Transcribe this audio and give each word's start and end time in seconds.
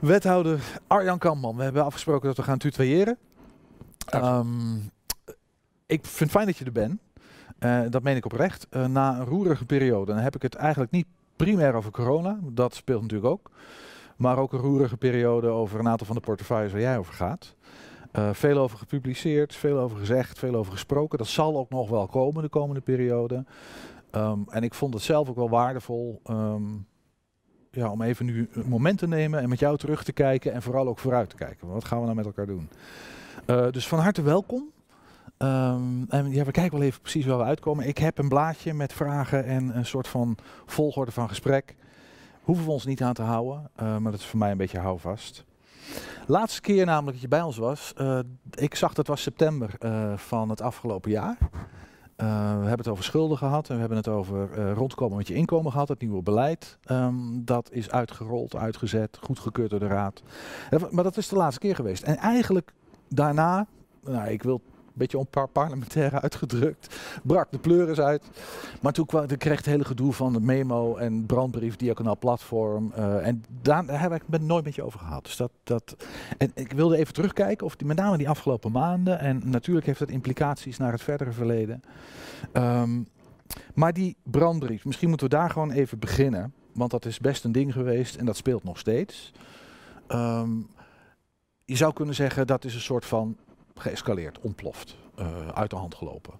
Wethouder 0.00 0.80
Arjan 0.86 1.18
Kamman, 1.18 1.56
we 1.56 1.62
hebben 1.62 1.84
afgesproken 1.84 2.26
dat 2.26 2.36
we 2.36 2.42
gaan 2.42 2.58
tutoyeren. 2.58 3.18
Ehm, 4.06 4.76
ik 5.86 6.04
vind 6.04 6.18
het 6.18 6.30
fijn 6.30 6.46
dat 6.46 6.56
je 6.56 6.64
er 6.64 6.72
bent. 6.72 7.00
Eh, 7.58 7.80
dat 7.90 8.02
meen 8.02 8.16
ik 8.16 8.24
oprecht. 8.24 8.66
Eh, 8.70 8.86
na 8.86 9.18
een 9.18 9.24
roerige 9.24 9.64
periode, 9.64 10.12
dan 10.12 10.22
heb 10.22 10.34
ik 10.34 10.42
het 10.42 10.54
eigenlijk 10.54 10.90
niet 10.90 11.06
primair 11.36 11.74
over 11.74 11.90
corona. 11.90 12.38
Dat 12.42 12.74
speelt 12.74 13.02
natuurlijk 13.02 13.30
ook. 13.30 13.50
Maar 14.16 14.38
ook 14.38 14.52
een 14.52 14.58
roerige 14.58 14.96
periode 14.96 15.48
over 15.48 15.78
een 15.78 15.88
aantal 15.88 16.06
van 16.06 16.16
de 16.16 16.22
portefeuilles 16.22 16.72
waar 16.72 16.80
jij 16.80 16.98
over 16.98 17.14
gaat. 17.14 17.54
Eh, 18.12 18.30
veel 18.32 18.58
over 18.58 18.78
gepubliceerd, 18.78 19.54
veel 19.54 19.78
over 19.78 19.98
gezegd, 19.98 20.38
veel 20.38 20.54
over 20.54 20.72
gesproken. 20.72 21.18
Dat 21.18 21.26
zal 21.26 21.56
ook 21.56 21.70
nog 21.70 21.88
wel 21.88 22.06
komen 22.06 22.42
de 22.42 22.48
komende 22.48 22.80
periode. 22.80 23.44
Ehm, 24.10 24.38
en 24.48 24.62
ik 24.62 24.74
vond 24.74 24.94
het 24.94 25.02
zelf 25.02 25.28
ook 25.28 25.36
wel 25.36 25.50
waardevol 25.50 26.20
ehm, 26.24 26.62
ja, 27.78 27.90
om 27.90 28.02
even 28.02 28.26
nu 28.26 28.48
een 28.52 28.68
moment 28.68 28.98
te 28.98 29.08
nemen 29.08 29.40
en 29.40 29.48
met 29.48 29.58
jou 29.58 29.76
terug 29.76 30.04
te 30.04 30.12
kijken 30.12 30.52
en 30.52 30.62
vooral 30.62 30.88
ook 30.88 30.98
vooruit 30.98 31.30
te 31.30 31.36
kijken. 31.36 31.68
Wat 31.68 31.84
gaan 31.84 31.98
we 31.98 32.04
nou 32.04 32.16
met 32.16 32.26
elkaar 32.26 32.46
doen? 32.46 32.68
Eh, 33.46 33.70
dus 33.70 33.88
van 33.88 33.98
harte 33.98 34.22
welkom. 34.22 34.70
Ehm, 35.36 36.02
en 36.08 36.30
ja, 36.30 36.44
we 36.44 36.50
kijken 36.50 36.78
wel 36.78 36.86
even 36.86 37.00
precies 37.00 37.26
waar 37.26 37.38
we 37.38 37.44
uitkomen. 37.44 37.86
Ik 37.86 37.98
heb 37.98 38.18
een 38.18 38.28
blaadje 38.28 38.74
met 38.74 38.92
vragen 38.92 39.44
en 39.44 39.76
een 39.76 39.86
soort 39.86 40.08
van 40.08 40.36
volgorde 40.66 41.12
van 41.12 41.28
gesprek. 41.28 41.74
Hoeven 42.42 42.64
we 42.64 42.70
ons 42.70 42.86
niet 42.86 43.02
aan 43.02 43.14
te 43.14 43.22
houden, 43.22 43.70
eh, 43.74 43.96
maar 43.96 44.10
dat 44.10 44.20
is 44.20 44.26
voor 44.26 44.38
mij 44.38 44.50
een 44.50 44.56
beetje 44.56 44.78
houvast. 44.78 45.44
Laatste 46.26 46.60
keer 46.60 46.84
namelijk 46.84 47.12
dat 47.12 47.20
je 47.20 47.28
bij 47.28 47.42
ons 47.42 47.56
was, 47.56 47.92
eh, 47.96 48.18
ik 48.54 48.74
zag 48.74 48.92
dat 48.92 49.06
was 49.06 49.22
september 49.22 49.70
van 50.16 50.48
het 50.48 50.60
afgelopen 50.60 51.10
jaar. 51.10 51.36
Eh, 52.18 52.26
we 52.26 52.66
hebben 52.66 52.78
het 52.78 52.88
over 52.88 53.04
schulden 53.04 53.38
gehad 53.38 53.68
en 53.68 53.74
we 53.74 53.80
hebben 53.80 53.98
het 53.98 54.08
over 54.08 54.50
eh, 54.52 54.72
rondkomen 54.72 55.16
met 55.16 55.28
je 55.28 55.34
inkomen 55.34 55.72
gehad, 55.72 55.88
het 55.88 56.00
nieuwe 56.00 56.22
beleid. 56.22 56.78
Ehm, 56.84 57.14
dat 57.32 57.68
is 57.72 57.90
uitgerold, 57.90 58.56
uitgezet, 58.56 59.18
goedgekeurd 59.20 59.70
door 59.70 59.78
de 59.78 59.86
raad. 59.86 60.22
Eh, 60.70 60.80
Maar 60.90 61.04
dat 61.04 61.16
is 61.16 61.28
de 61.28 61.36
laatste 61.36 61.60
keer 61.60 61.74
geweest. 61.74 62.02
En 62.02 62.16
eigenlijk 62.16 62.72
daarna, 63.08 63.66
nou, 64.04 64.28
ik 64.28 64.42
wil 64.42 64.60
beetje 64.98 65.18
onpar 65.18 65.48
parlementair 65.48 66.20
uitgedrukt, 66.22 66.96
brak 67.22 67.50
de 67.50 67.58
pleuris 67.58 68.00
uit. 68.00 68.22
Maar 68.80 68.92
toen 68.92 69.06
kwam, 69.06 69.26
kreeg 69.26 69.56
het 69.56 69.66
hele 69.66 69.84
gedoe 69.84 70.12
van 70.12 70.32
de 70.32 70.40
memo 70.40 70.96
en 70.96 71.26
brandbrief, 71.26 71.76
diaconaal 71.76 72.18
platform. 72.18 72.92
eh, 72.92 73.26
en 73.26 73.44
daar, 73.62 73.86
daar 73.86 74.00
heb 74.00 74.12
ik 74.12 74.22
het 74.30 74.42
nooit 74.42 74.64
met 74.64 74.74
je 74.74 74.82
over 74.82 74.98
gehad. 74.98 75.24
Dus 75.24 75.36
dat, 75.36 75.50
dat, 75.64 75.96
en 76.38 76.50
ik 76.54 76.72
wilde 76.72 76.96
even 76.96 77.14
terugkijken, 77.14 77.66
of 77.66 77.76
die, 77.76 77.86
met 77.86 77.96
name 77.96 78.16
die 78.16 78.28
afgelopen 78.28 78.72
maanden. 78.72 79.18
En 79.18 79.42
natuurlijk 79.44 79.86
heeft 79.86 79.98
dat 79.98 80.10
implicaties 80.10 80.78
naar 80.78 80.92
het 80.92 81.02
verdere 81.02 81.32
verleden. 81.32 81.82
Ehm, 82.52 83.02
maar 83.74 83.92
die 83.92 84.16
brandbrief, 84.22 84.84
misschien 84.84 85.08
moeten 85.08 85.28
we 85.28 85.36
daar 85.36 85.50
gewoon 85.50 85.70
even 85.70 85.98
beginnen. 85.98 86.52
Want 86.72 86.90
dat 86.90 87.04
is 87.04 87.18
best 87.18 87.44
een 87.44 87.52
ding 87.52 87.72
geweest 87.72 88.16
en 88.16 88.26
dat 88.26 88.36
speelt 88.36 88.64
nog 88.64 88.78
steeds. 88.78 89.32
Ehm, 90.06 90.50
je 91.64 91.76
zou 91.76 91.92
kunnen 91.92 92.14
zeggen 92.14 92.46
dat 92.46 92.64
is 92.64 92.74
een 92.74 92.80
soort 92.80 93.04
van 93.04 93.36
geëscaleerd, 93.78 94.40
ontploft, 94.40 94.96
eh, 95.16 95.48
uit 95.48 95.70
de 95.70 95.76
hand 95.76 95.94
gelopen. 95.94 96.34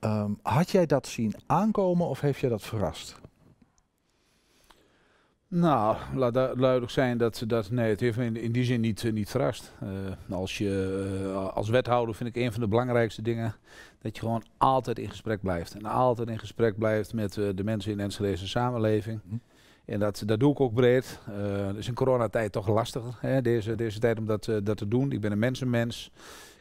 Ehm, 0.00 0.30
had 0.42 0.70
jij 0.70 0.86
dat 0.86 1.06
zien 1.06 1.34
aankomen 1.46 2.06
of 2.06 2.20
heeft 2.20 2.40
jij 2.40 2.50
dat 2.50 2.62
verrast? 2.62 3.16
Nou, 5.50 5.96
laat 6.14 6.34
du- 6.34 6.60
duidelijk 6.60 6.92
zijn 6.92 7.18
dat, 7.18 7.42
dat 7.46 7.70
nee, 7.70 7.90
het 7.90 8.00
heeft 8.00 8.18
me 8.18 8.24
in, 8.24 8.36
in 8.36 8.52
die 8.52 8.64
zin 8.64 8.80
niet, 8.80 9.04
eh, 9.04 9.12
niet 9.12 9.30
verrast. 9.30 9.72
Eh, 9.80 10.34
als, 10.36 10.58
je, 10.58 11.50
als 11.54 11.68
wethouder 11.68 12.14
vind 12.14 12.36
ik 12.36 12.42
een 12.42 12.52
van 12.52 12.60
de 12.60 12.68
belangrijkste 12.68 13.22
dingen 13.22 13.54
dat 13.98 14.16
je 14.16 14.22
gewoon 14.22 14.44
altijd 14.56 14.98
in 14.98 15.10
gesprek 15.10 15.40
blijft. 15.40 15.74
En 15.74 15.84
altijd 15.84 16.28
in 16.28 16.38
gesprek 16.38 16.78
blijft 16.78 17.12
met 17.12 17.32
de 17.32 17.64
mensen 17.64 17.90
in 17.90 17.96
de 17.96 18.02
Enschedeze 18.02 18.48
samenleving. 18.48 19.20
Mhm. 19.24 19.36
En 19.84 19.98
dat, 19.98 20.22
dat 20.26 20.40
doe 20.40 20.52
ik 20.52 20.60
ook 20.60 20.74
breed. 20.74 21.18
Het 21.30 21.76
is 21.76 21.88
in 21.88 21.94
coronatijd 21.94 22.52
toch 22.52 22.68
lastiger, 22.68 23.16
hè, 23.20 23.42
deze, 23.42 23.74
deze 23.74 23.98
tijd 23.98 24.18
om 24.18 24.26
dat, 24.26 24.50
dat 24.62 24.76
te 24.76 24.88
doen. 24.88 25.12
Ik 25.12 25.20
ben 25.20 25.32
een 25.32 25.38
mensenmens. 25.38 26.10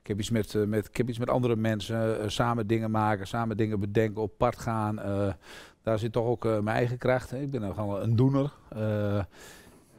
Ik 0.08 0.14
heb 0.14 0.22
iets 0.22 0.32
met, 0.32 0.56
eh, 0.56 0.64
met, 0.64 0.86
ik 0.88 0.98
heb 0.98 1.10
iets 1.10 1.18
met 1.20 1.30
andere 1.30 1.56
mensen, 1.56 2.20
eh, 2.22 2.28
samen 2.30 2.68
dingen 2.68 2.92
maken, 2.92 3.28
samen 3.28 3.58
dingen 3.58 3.80
bedenken, 3.80 4.22
op 4.22 4.32
pad 4.38 4.58
gaan. 4.58 5.00
eh, 5.00 5.34
daar 5.84 6.00
zit 6.00 6.12
toch 6.12 6.26
ook 6.26 6.44
mijn 6.44 6.68
eigen 6.68 6.98
kracht. 6.98 7.34
Ik 7.34 7.52
ben 7.52 7.74
gewoon 7.74 8.02
een 8.02 8.16
doener. 8.16 8.52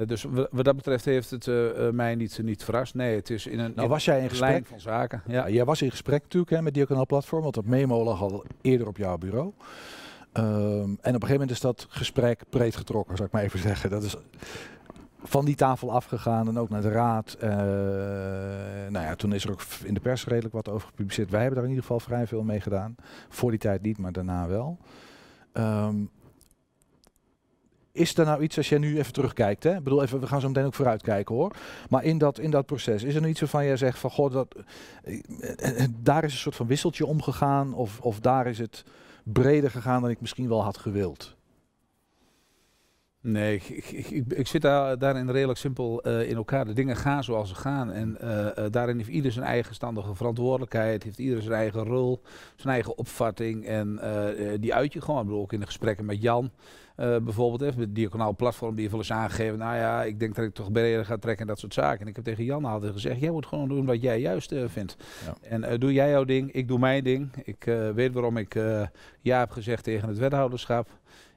Dus 0.06 0.22
wa- 0.22 0.48
wat 0.50 0.64
dat 0.64 0.76
betreft 0.76 1.04
heeft 1.04 1.30
het 1.30 1.48
mij 1.92 2.14
niet, 2.14 2.40
niet 2.42 2.64
verrast. 2.64 2.94
Nee, 2.94 3.16
het 3.16 3.30
is 3.30 3.46
in 3.46 3.58
een, 3.58 3.72
Nou 3.76 3.88
was 3.88 4.04
jij 4.04 4.20
in 4.22 4.28
gesprek? 4.28 4.66
van 4.66 4.80
zaken. 4.80 5.22
Ja. 5.26 5.32
Ja, 5.46 5.48
jij 5.50 5.64
was 5.64 5.82
in 5.82 5.90
gesprek 5.90 6.22
natuurlijk 6.22 6.52
hè, 6.52 6.62
met 6.62 6.74
Diaconaal 6.74 7.06
Platform, 7.06 7.42
want 7.42 7.54
dat 7.54 7.64
memo 7.64 8.04
lag 8.04 8.20
al 8.22 8.44
eerder 8.60 8.86
op 8.86 8.96
jouw 8.96 9.18
bureau. 9.18 9.52
Ehm, 10.32 10.46
en 10.48 10.90
op 10.90 10.98
een 11.00 11.12
gegeven 11.12 11.30
moment 11.30 11.50
is 11.50 11.60
dat 11.60 11.86
gesprek 11.88 12.42
breed 12.50 12.76
getrokken, 12.76 13.16
zou 13.16 13.28
ik 13.28 13.34
maar 13.34 13.42
even 13.42 13.58
zeggen. 13.58 13.90
Dat 13.90 14.02
is 14.02 14.16
van 15.22 15.44
die 15.44 15.54
tafel 15.54 15.92
afgegaan 15.92 16.48
en 16.48 16.58
ook 16.58 16.68
naar 16.68 16.82
de 16.82 16.90
raad. 16.90 17.36
Eh, 17.40 17.50
nou 18.88 19.06
ja, 19.06 19.14
toen 19.14 19.32
is 19.32 19.44
er 19.44 19.50
ook 19.50 19.62
in 19.84 19.94
de 19.94 20.00
pers 20.00 20.26
redelijk 20.26 20.54
wat 20.54 20.68
over 20.68 20.88
gepubliceerd. 20.88 21.30
Wij 21.30 21.40
hebben 21.40 21.56
daar 21.56 21.68
in 21.68 21.74
ieder 21.74 21.86
geval 21.86 22.00
vrij 22.00 22.26
veel 22.26 22.42
mee 22.42 22.60
gedaan. 22.60 22.94
Voor 23.28 23.50
die 23.50 23.60
tijd 23.60 23.82
niet, 23.82 23.98
maar 23.98 24.12
daarna 24.12 24.46
wel. 24.46 24.78
Ehm, 25.52 25.96
is 27.92 28.18
er 28.18 28.24
nou 28.24 28.42
iets, 28.42 28.56
als 28.56 28.68
jij 28.68 28.78
nu 28.78 28.98
even 28.98 29.12
terugkijkt, 29.12 29.64
hè? 29.64 29.76
Ik 29.76 29.84
bedoel, 29.84 30.02
even, 30.02 30.20
we 30.20 30.26
gaan 30.26 30.40
zo 30.40 30.48
meteen 30.48 30.64
ook 30.64 30.74
vooruit 30.74 31.02
kijken 31.02 31.34
hoor. 31.34 31.56
Maar 31.88 32.04
in 32.04 32.18
dat, 32.18 32.38
in 32.38 32.50
dat 32.50 32.66
proces, 32.66 33.02
is 33.02 33.14
er 33.14 33.20
nou 33.20 33.32
iets 33.32 33.40
waarvan 33.40 33.64
jij 33.64 33.76
zegt 33.76 33.98
van, 33.98 34.10
goh, 34.10 34.32
dat, 34.32 34.56
eh, 35.02 35.82
eh, 35.82 35.88
daar 36.00 36.24
is 36.24 36.32
een 36.32 36.38
soort 36.38 36.56
van 36.56 36.66
wisseltje 36.66 37.06
omgegaan 37.06 37.74
of, 37.74 38.00
of 38.00 38.20
daar 38.20 38.46
is 38.46 38.58
het 38.58 38.84
breder 39.22 39.70
gegaan 39.70 40.00
dan 40.00 40.10
ik 40.10 40.20
misschien 40.20 40.48
wel 40.48 40.62
had 40.62 40.76
gewild? 40.76 41.36
Nee, 43.30 43.54
ik, 43.54 43.68
ik, 43.68 43.84
ik, 43.90 44.10
ik- 44.10 44.32
ik 44.32 44.46
zit 44.46 44.62
daar, 44.62 44.98
daarin 44.98 45.30
redelijk 45.30 45.58
simpel 45.58 46.02
eh, 46.02 46.28
in 46.30 46.36
elkaar. 46.36 46.64
De 46.64 46.72
dingen 46.72 46.96
gaan 46.96 47.24
zoals 47.24 47.48
ze 47.48 47.54
gaan. 47.54 47.92
En 47.92 48.20
eh, 48.20 48.46
eh, 48.64 48.72
daarin 48.72 48.96
heeft 48.96 49.08
ieder 49.08 49.32
zijn 49.32 49.44
eigenstandige 49.44 50.14
verantwoordelijkheid. 50.14 51.02
Heeft 51.02 51.18
ieder 51.18 51.42
zijn 51.42 51.54
eigen 51.54 51.84
rol, 51.84 52.20
zijn 52.56 52.74
eigen 52.74 52.98
opvatting. 52.98 53.66
En 53.66 54.00
die 54.60 54.74
uit 54.74 54.92
je 54.92 55.00
gewoon. 55.00 55.20
Ik 55.20 55.26
bedoel, 55.26 55.40
ook 55.42 55.52
in 55.52 55.60
de 55.60 55.66
gesprekken 55.66 56.04
met 56.04 56.22
Jan 56.22 56.50
bijvoorbeeld. 56.96 57.60
Met 57.76 57.86
het 57.86 57.94
diaconaal 57.94 58.36
platform 58.36 58.70
die 58.70 58.78
heeft 58.80 58.90
wel 58.90 59.00
eens 59.00 59.12
aangegeven. 59.12 59.58
Nou 59.58 59.76
ja, 59.76 60.02
ik 60.04 60.20
denk 60.20 60.34
dat 60.34 60.44
ik 60.44 60.54
toch 60.54 60.72
breder 60.72 61.04
ga 61.04 61.16
trekken 61.16 61.42
en 61.42 61.46
dat 61.46 61.58
soort 61.58 61.74
zaken. 61.74 62.00
En 62.00 62.06
ik 62.06 62.16
heb 62.16 62.24
tegen 62.24 62.44
Jan 62.44 62.64
altijd 62.64 62.92
gezegd. 62.92 63.20
Jij 63.20 63.30
moet 63.30 63.46
gewoon 63.46 63.68
doen 63.68 63.86
wat 63.86 64.02
jij 64.02 64.20
juist 64.20 64.54
vindt. 64.66 64.96
Ja. 65.26 65.34
En 65.48 65.78
doe 65.80 65.92
jij 65.92 66.10
jouw 66.10 66.24
ding, 66.24 66.52
ik 66.52 66.68
doe 66.68 66.78
mijn 66.78 67.04
ding. 67.04 67.30
Ik 67.44 67.64
weet 67.94 68.12
waarom 68.12 68.36
ik 68.36 68.54
ja 69.20 69.38
heb 69.38 69.50
gezegd 69.50 69.84
tegen 69.84 70.08
het 70.08 70.18
wethouderschap. 70.18 70.88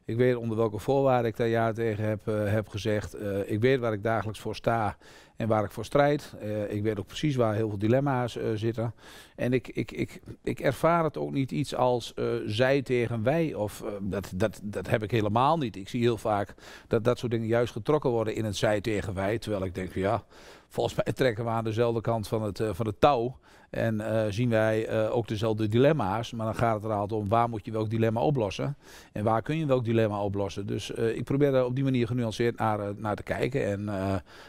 Ik 0.06 0.18
weet 0.18 0.36
onder 0.36 0.58
welke 0.58 0.80
voorwaarden 0.80 1.32
ik 1.32 1.38
daar 1.38 1.48
ja 1.48 1.72
tegen 1.72 2.04
heb, 2.04 2.28
eh, 2.28 2.52
heb 2.52 2.68
gezegd. 2.68 3.14
Eh, 3.14 3.52
ik 3.52 3.62
weet 3.62 3.80
waar 3.80 3.94
ik 3.94 4.04
dagelijks 4.04 4.40
voor 4.40 4.56
sta 4.56 4.98
en 5.36 5.48
waar 5.48 5.64
ik 5.64 5.72
voor 5.72 5.86
strijd. 5.86 6.34
Eh, 6.40 6.72
ik 6.74 6.84
weet 6.84 7.00
ook 7.00 7.08
precies 7.08 7.36
waar 7.36 7.56
heel 7.56 7.70
veel 7.70 7.78
dilemma's 7.78 8.38
zitten. 8.56 8.94
En 9.41 9.53
ik, 9.53 9.68
ik, 9.68 9.91
ik, 9.91 10.22
ik 10.44 10.59
ervaar 10.59 11.03
het 11.03 11.18
ook 11.18 11.31
niet 11.31 11.52
iets 11.52 11.75
als 11.75 12.13
eh, 12.13 12.25
zij 12.46 12.81
tegen 12.81 13.24
wij. 13.24 13.53
Of, 13.53 13.81
eh, 13.81 13.91
dat, 14.02 14.31
dat, 14.35 14.59
dat 14.63 14.90
heb 14.90 15.03
ik 15.03 15.12
helemaal 15.12 15.57
niet. 15.57 15.75
Ik 15.75 15.90
zie 15.90 16.02
heel 16.02 16.18
vaak 16.18 16.53
dat 16.88 17.03
dat 17.03 17.19
soort 17.19 17.31
dingen 17.31 17.47
juist 17.47 17.72
getrokken 17.72 18.09
worden 18.09 18.35
in 18.35 18.46
het 18.46 18.57
zij 18.57 18.81
tegen 18.81 19.13
wij. 19.13 19.38
Terwijl 19.38 19.63
ik 19.63 19.75
denk 19.75 19.94
ja, 19.94 20.24
volgens 20.68 20.96
mij 20.96 21.13
trekken 21.13 21.44
we 21.44 21.50
aan 21.50 21.63
dezelfde 21.63 22.02
kant 22.02 22.28
van 22.28 22.44
het, 22.44 22.59
eh, 22.59 22.69
van 22.74 22.85
het 22.85 23.02
touw. 23.02 23.38
En 23.69 24.34
zien 24.34 24.50
wij 24.50 25.09
ook 25.09 25.28
dezelfde 25.28 25.68
dilemma's. 25.68 26.31
Maar 26.31 26.46
dan 26.46 26.56
gaat 26.56 26.75
het 26.75 26.84
er 26.84 26.91
altijd 26.91 27.22
om 27.22 27.29
waar 27.29 27.50
moet 27.50 27.66
je 27.66 27.72
welk 27.72 27.90
dilemma 27.90 28.22
oplossen. 28.22 28.75
En 29.12 29.23
waar 29.23 29.41
kun 29.41 29.58
je 29.58 29.66
welk 29.66 29.85
dilemma 29.85 30.23
oplossen? 30.23 30.68
Dus 30.68 30.90
ik 30.90 31.23
probeer 31.23 31.52
daar 31.52 31.66
op 31.66 31.75
die 31.75 31.84
manier 31.84 32.08
genuanceerd 32.08 32.58
naar, 32.58 32.79
naar 32.96 33.16
te 33.16 33.23
kijken. 33.23 33.66
En 33.66 33.90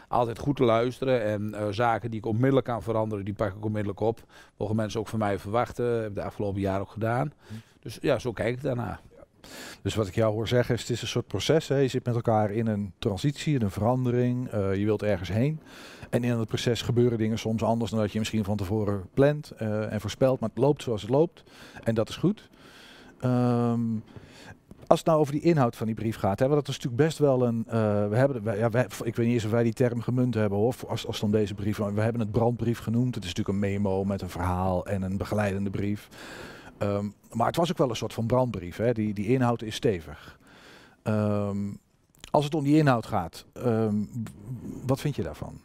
altijd 0.07 0.39
goed 0.39 0.55
te 0.55 0.63
luisteren. 0.63 1.23
En 1.23 1.73
zaken 1.73 2.09
die 2.09 2.19
ik 2.19 2.25
onmiddellijk 2.25 2.65
kan 2.65 2.81
veranderen, 2.81 3.25
die 3.25 3.33
pak 3.33 3.55
ik 3.55 3.65
onmiddellijk 3.65 3.99
op. 3.99 4.23
Mogen 4.57 4.75
mensen 4.83 4.99
ook 4.99 5.07
van 5.07 5.19
mij 5.19 5.39
verwachten. 5.39 6.01
Heb 6.01 6.09
ik 6.09 6.15
de 6.15 6.23
afgelopen 6.23 6.61
jaren 6.61 6.81
ook 6.81 6.91
gedaan. 6.91 7.33
Dus 7.79 7.97
ja, 8.01 8.19
zo 8.19 8.31
kijk 8.31 8.55
ik 8.55 8.61
daarna. 8.61 8.99
Dus 9.81 9.95
wat 9.95 10.07
ik 10.07 10.15
jou 10.15 10.33
hoor 10.33 10.47
zeggen 10.47 10.75
is, 10.75 10.81
het 10.81 10.89
is 10.89 11.01
een 11.01 11.07
soort 11.07 11.27
proces. 11.27 11.67
Hè? 11.67 11.77
Je 11.77 11.87
zit 11.87 12.05
met 12.05 12.15
elkaar 12.15 12.51
in 12.51 12.67
een 12.67 12.93
transitie, 12.99 13.55
in 13.55 13.61
een 13.61 13.71
verandering. 13.71 14.49
eh, 14.49 14.75
je 14.75 14.85
wilt 14.85 15.03
ergens 15.03 15.29
heen. 15.29 15.59
En 16.09 16.23
in 16.23 16.37
het 16.37 16.47
proces 16.47 16.81
gebeuren 16.81 17.17
dingen 17.17 17.39
soms 17.39 17.63
anders 17.63 17.91
dan 17.91 17.99
dat 17.99 18.11
je 18.11 18.19
misschien 18.19 18.43
van 18.43 18.57
tevoren 18.57 19.07
plant 19.13 19.51
eh, 19.51 19.91
en 19.93 20.01
voorspelt. 20.01 20.39
Maar 20.39 20.49
het 20.49 20.57
loopt 20.57 20.83
zoals 20.83 21.01
het 21.01 21.11
loopt. 21.11 21.43
En 21.83 21.95
dat 21.95 22.09
is 22.09 22.15
goed. 22.15 22.49
Ehm, 23.19 23.81
als 24.87 24.99
het 24.99 25.07
nou 25.07 25.19
over 25.19 25.33
die 25.33 25.41
inhoud 25.41 25.75
van 25.75 25.85
die 25.85 25.95
brief 25.95 26.17
gaat, 26.17 26.39
hè, 26.39 26.47
want 26.47 26.59
dat 26.59 26.69
is 26.69 26.75
natuurlijk 26.75 27.03
best 27.03 27.17
wel 27.17 27.47
een. 27.47 27.63
eh, 27.67 28.07
we 28.07 28.15
hebben, 28.15 28.57
ja, 28.57 28.67
ik 29.03 29.15
weet 29.15 29.17
niet 29.17 29.33
eens 29.33 29.45
of 29.45 29.51
wij 29.51 29.63
die 29.63 29.73
term 29.73 30.01
gemunt 30.01 30.33
hebben 30.33 30.57
hoor, 30.57 30.75
als, 30.87 31.07
als 31.07 31.19
dan 31.19 31.31
deze 31.31 31.53
brief. 31.53 31.77
We 31.77 32.01
hebben 32.01 32.21
het 32.21 32.31
brandbrief 32.31 32.79
genoemd. 32.79 33.15
Het 33.15 33.23
is 33.23 33.29
natuurlijk 33.33 33.55
een 33.57 33.71
memo 33.71 34.03
met 34.03 34.21
een 34.21 34.29
verhaal 34.29 34.85
en 34.85 35.01
een 35.01 35.17
begeleidende 35.17 35.69
brief. 35.69 36.07
Ehm, 36.77 37.05
maar 37.31 37.47
het 37.47 37.55
was 37.55 37.71
ook 37.71 37.77
wel 37.77 37.89
een 37.89 37.95
soort 37.95 38.13
van 38.13 38.25
brandbrief. 38.25 38.77
Hè? 38.77 38.93
Die, 38.93 39.13
die 39.13 39.27
inhoud 39.27 39.61
is 39.61 39.75
stevig. 39.75 40.39
Ehm, 41.03 41.57
als 42.31 42.45
het 42.45 42.55
om 42.55 42.63
die 42.63 42.77
inhoud 42.77 43.05
gaat, 43.05 43.45
ehm, 43.53 43.95
wat 44.85 45.01
vind 45.01 45.15
je 45.15 45.23
daarvan? 45.23 45.61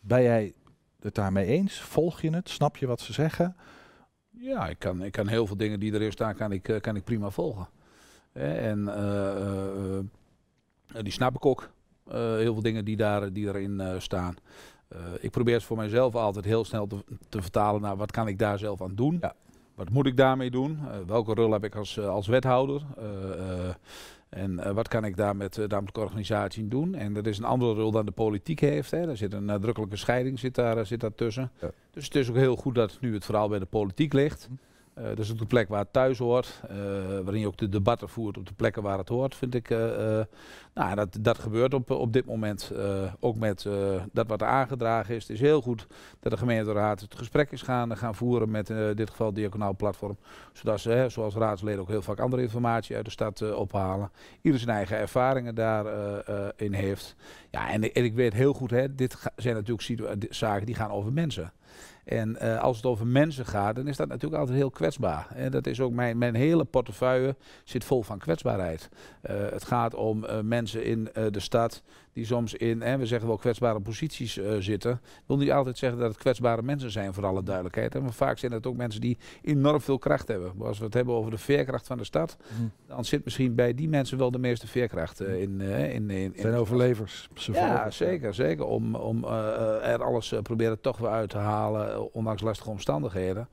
Ben 0.00 0.22
jij 0.22 0.52
het 1.00 1.14
daarmee 1.14 1.46
eens? 1.46 1.80
Volg 1.80 2.20
je 2.20 2.30
het? 2.30 2.48
Snap 2.48 2.76
je 2.76 2.86
wat 2.86 3.00
ze 3.00 3.12
zeggen? 3.12 3.56
Ja, 4.30 4.68
ik 4.68 4.78
kan, 4.78 5.02
ik 5.02 5.12
kan 5.12 5.26
heel 5.26 5.46
veel 5.46 5.56
dingen 5.56 5.80
die 5.80 5.92
erin 5.92 6.12
staan, 6.12 6.34
kan 6.34 6.52
ik, 6.52 6.68
eh, 6.68 6.80
kan 6.80 6.96
ik 6.96 7.04
prima 7.04 7.30
volgen. 7.30 7.68
Hè, 8.38 8.52
en 8.52 8.88
eh, 8.88 9.30
eh, 9.30 9.98
eh, 9.98 11.02
die 11.02 11.12
snap 11.12 11.36
ik 11.36 11.46
ook. 11.46 11.70
heel 12.10 12.52
veel 12.52 12.62
dingen 12.62 12.84
die, 12.84 12.96
daar, 12.96 13.32
die 13.32 13.46
erin 13.46 13.82
staan. 13.98 14.36
ik 15.20 15.30
probeer 15.30 15.54
het 15.54 15.62
voor 15.62 15.76
mijzelf 15.76 16.14
altijd 16.14 16.44
heel 16.44 16.64
snel 16.64 16.86
te, 16.86 17.04
te, 17.28 17.42
vertalen 17.42 17.80
naar 17.80 17.96
wat 17.96 18.10
kan 18.10 18.28
ik 18.28 18.38
daar 18.38 18.58
zelf 18.58 18.82
aan 18.82 18.94
doen. 18.94 19.18
Ja. 19.20 19.34
Wat 19.74 19.90
moet 19.90 20.06
ik 20.06 20.16
daarmee 20.16 20.50
doen? 20.50 20.78
welke 21.06 21.34
rol 21.34 21.52
heb 21.52 21.64
ik 21.64 21.74
als, 21.74 22.00
als 22.00 22.26
wethouder? 22.26 22.82
En 24.28 24.52
uh, 24.52 24.70
wat 24.70 24.88
kan 24.88 25.04
ik 25.04 25.16
daar 25.16 25.36
met, 25.36 25.56
uh, 25.56 25.68
de 25.68 26.00
organisatie 26.00 26.68
doen? 26.68 26.94
En 26.94 27.12
dat 27.12 27.26
is 27.26 27.38
een 27.38 27.44
andere 27.44 27.74
rol 27.74 27.90
dan 27.90 28.06
de 28.06 28.12
politiek 28.12 28.60
heeft. 28.60 28.90
Hè. 28.90 29.08
Er 29.08 29.16
zit 29.16 29.32
een 29.32 29.44
nadrukkelijke 29.44 29.96
scheiding 29.96 30.38
zit 30.38 30.54
daar, 30.54 30.86
zit 30.86 31.00
daar 31.00 31.14
tussen. 31.14 31.50
Ja. 31.60 31.70
Dus 31.90 32.04
het 32.04 32.14
is 32.14 32.28
ook 32.28 32.36
heel 32.36 32.56
goed 32.56 32.74
dat 32.74 32.98
nu 33.00 33.14
het 33.14 33.24
vooral 33.24 33.48
bij 33.48 33.58
de 33.58 33.64
politiek 33.64 34.12
ligt. 34.12 34.48
Hm. 34.48 34.67
Uh, 34.98 35.08
dat 35.08 35.18
is 35.18 35.30
ook 35.30 35.38
de 35.38 35.46
plek 35.46 35.68
waar 35.68 35.78
het 35.78 35.92
thuis 35.92 36.18
hoort, 36.18 36.60
uh, 36.70 36.76
waarin 37.06 37.40
je 37.40 37.46
ook 37.46 37.56
de 37.56 37.68
debatten 37.68 38.08
voert 38.08 38.36
op 38.38 38.46
de 38.46 38.54
plekken 38.54 38.82
waar 38.82 38.98
het 38.98 39.08
hoort, 39.08 39.34
vind 39.34 39.54
ik. 39.54 39.70
Uh, 39.70 39.78
nou, 40.74 40.94
dat, 40.94 41.18
dat 41.20 41.38
gebeurt 41.38 41.74
op, 41.74 41.90
op 41.90 42.12
dit 42.12 42.24
moment 42.24 42.72
ook 43.20 43.36
met 43.36 43.66
dat 44.12 44.26
wat 44.26 44.42
aangedragen 44.42 45.14
is. 45.14 45.22
Het 45.22 45.30
is 45.30 45.40
heel 45.40 45.60
goed 45.60 45.86
dat 46.20 46.32
de 46.32 46.38
gemeenteraad 46.38 47.00
het 47.00 47.14
gesprek 47.14 47.50
is 47.50 47.62
gaan, 47.62 47.96
gaan 47.96 48.14
voeren 48.14 48.50
met 48.50 48.70
in 48.70 48.94
dit 48.94 49.10
geval 49.10 49.32
Diaconaal 49.32 49.76
Platform. 49.76 50.16
Zodat 50.52 50.80
ze, 50.80 50.90
hè, 50.90 51.08
zoals 51.08 51.34
raadsleden, 51.34 51.80
ook 51.80 51.88
heel 51.88 52.02
vaak 52.02 52.20
andere 52.20 52.42
informatie 52.42 52.96
uit 52.96 53.04
de 53.04 53.10
stad 53.10 53.54
ophalen. 53.54 54.10
Ieder 54.42 54.60
zijn 54.60 54.76
eigen 54.76 54.96
ervaringen 54.96 55.54
daarin 55.54 56.72
heeft. 56.72 57.16
Ja, 57.50 57.70
en, 57.70 57.92
en, 57.92 58.04
ik 58.04 58.14
weet 58.14 58.32
heel 58.32 58.52
goed, 58.52 58.70
hè, 58.70 58.94
dit 58.94 59.16
zijn 59.36 59.54
natuurlijk 59.54 60.34
zaken 60.34 60.66
die 60.66 60.74
gaan 60.74 60.90
over 60.90 61.12
mensen. 61.12 61.52
En 62.08 62.36
uh, 62.42 62.60
als 62.60 62.76
het 62.76 62.86
over 62.86 63.06
mensen 63.06 63.46
gaat, 63.46 63.74
dan 63.76 63.86
is 63.86 63.96
dat 63.96 64.08
natuurlijk 64.08 64.40
altijd 64.40 64.58
heel 64.58 64.70
kwetsbaar. 64.70 65.26
En 65.34 65.50
dat 65.50 65.66
is 65.66 65.80
ook 65.80 65.92
mijn, 65.92 66.18
mijn 66.18 66.34
hele 66.34 66.64
portefeuille 66.64 67.36
zit 67.64 67.84
vol 67.84 68.02
van 68.02 68.18
kwetsbaarheid. 68.18 68.88
Uh, 69.30 69.36
het 69.50 69.64
gaat 69.64 69.94
om 69.94 70.24
uh, 70.24 70.40
mensen 70.40 70.84
in 70.84 71.08
de 71.30 71.40
stad 71.40 71.82
die 72.12 72.26
soms 72.26 72.54
in, 72.54 72.82
hè, 72.82 72.96
we 72.96 73.06
zeggen 73.06 73.28
wel 73.28 73.36
kwetsbare 73.36 73.80
posities 73.80 74.40
zitten. 74.58 74.92
Ik 74.92 75.22
wil 75.26 75.36
niet 75.36 75.50
altijd 75.50 75.78
zeggen 75.78 75.98
dat 75.98 76.08
het 76.08 76.18
kwetsbare 76.18 76.62
mensen 76.62 76.90
zijn, 76.90 77.14
voor 77.14 77.26
alle 77.26 77.42
duidelijkheid. 77.42 78.00
Maar 78.00 78.12
vaak 78.12 78.38
zijn 78.38 78.52
het 78.52 78.66
ook 78.66 78.76
mensen 78.76 79.00
die 79.00 79.18
enorm 79.42 79.80
veel 79.80 79.98
kracht 79.98 80.28
hebben. 80.28 80.52
Als 80.58 80.78
we 80.78 80.84
het 80.84 80.94
hebben 80.94 81.14
over 81.14 81.30
de 81.30 81.38
veerkracht 81.38 81.86
van 81.86 81.98
de 81.98 82.04
stad, 82.04 82.36
mm. 82.60 82.70
dan 82.86 83.04
zit 83.04 83.24
misschien 83.24 83.54
bij 83.54 83.74
die 83.74 83.88
mensen 83.88 84.18
wel 84.18 84.30
de 84.30 84.38
meeste 84.38 84.66
veerkracht 84.66 85.20
in. 85.20 85.60
in, 85.60 86.10
in, 86.10 86.10
in 86.10 86.32
zijn 86.36 86.54
overlevers. 86.54 87.28
Ja, 87.34 87.90
zeker, 87.90 88.34
zeker. 88.34 88.64
Om, 88.64 88.94
om 88.94 89.24
er 89.24 90.02
alles 90.04 90.34
proberen 90.42 90.80
toch 90.80 90.98
weer 90.98 91.10
uit 91.10 91.30
te 91.30 91.38
halen 91.38 91.97
eh, 91.97 91.97
ondanks 92.02 92.42
lastige 92.42 92.70
omstandigheden, 92.70 93.48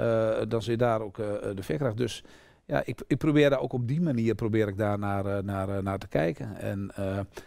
uh, 0.00 0.36
dan 0.48 0.62
zit 0.62 0.78
daar 0.78 1.00
ook 1.00 1.18
uh, 1.18 1.26
de 1.54 1.62
veerkracht. 1.62 1.96
Dus 1.96 2.24
ja, 2.66 2.82
ik, 2.84 3.02
ik, 3.06 3.18
probeer 3.18 3.50
daar 3.50 3.60
ook 3.60 3.72
op 3.72 3.88
die 3.88 4.00
manier 4.00 4.34
probeer 4.34 4.68
ik 4.68 4.76
daar 4.76 4.98
naar, 4.98 5.44
naar, 5.44 5.82
naar 5.82 5.98
te 5.98 6.08
kijken. 6.08 6.56
En 6.56 6.90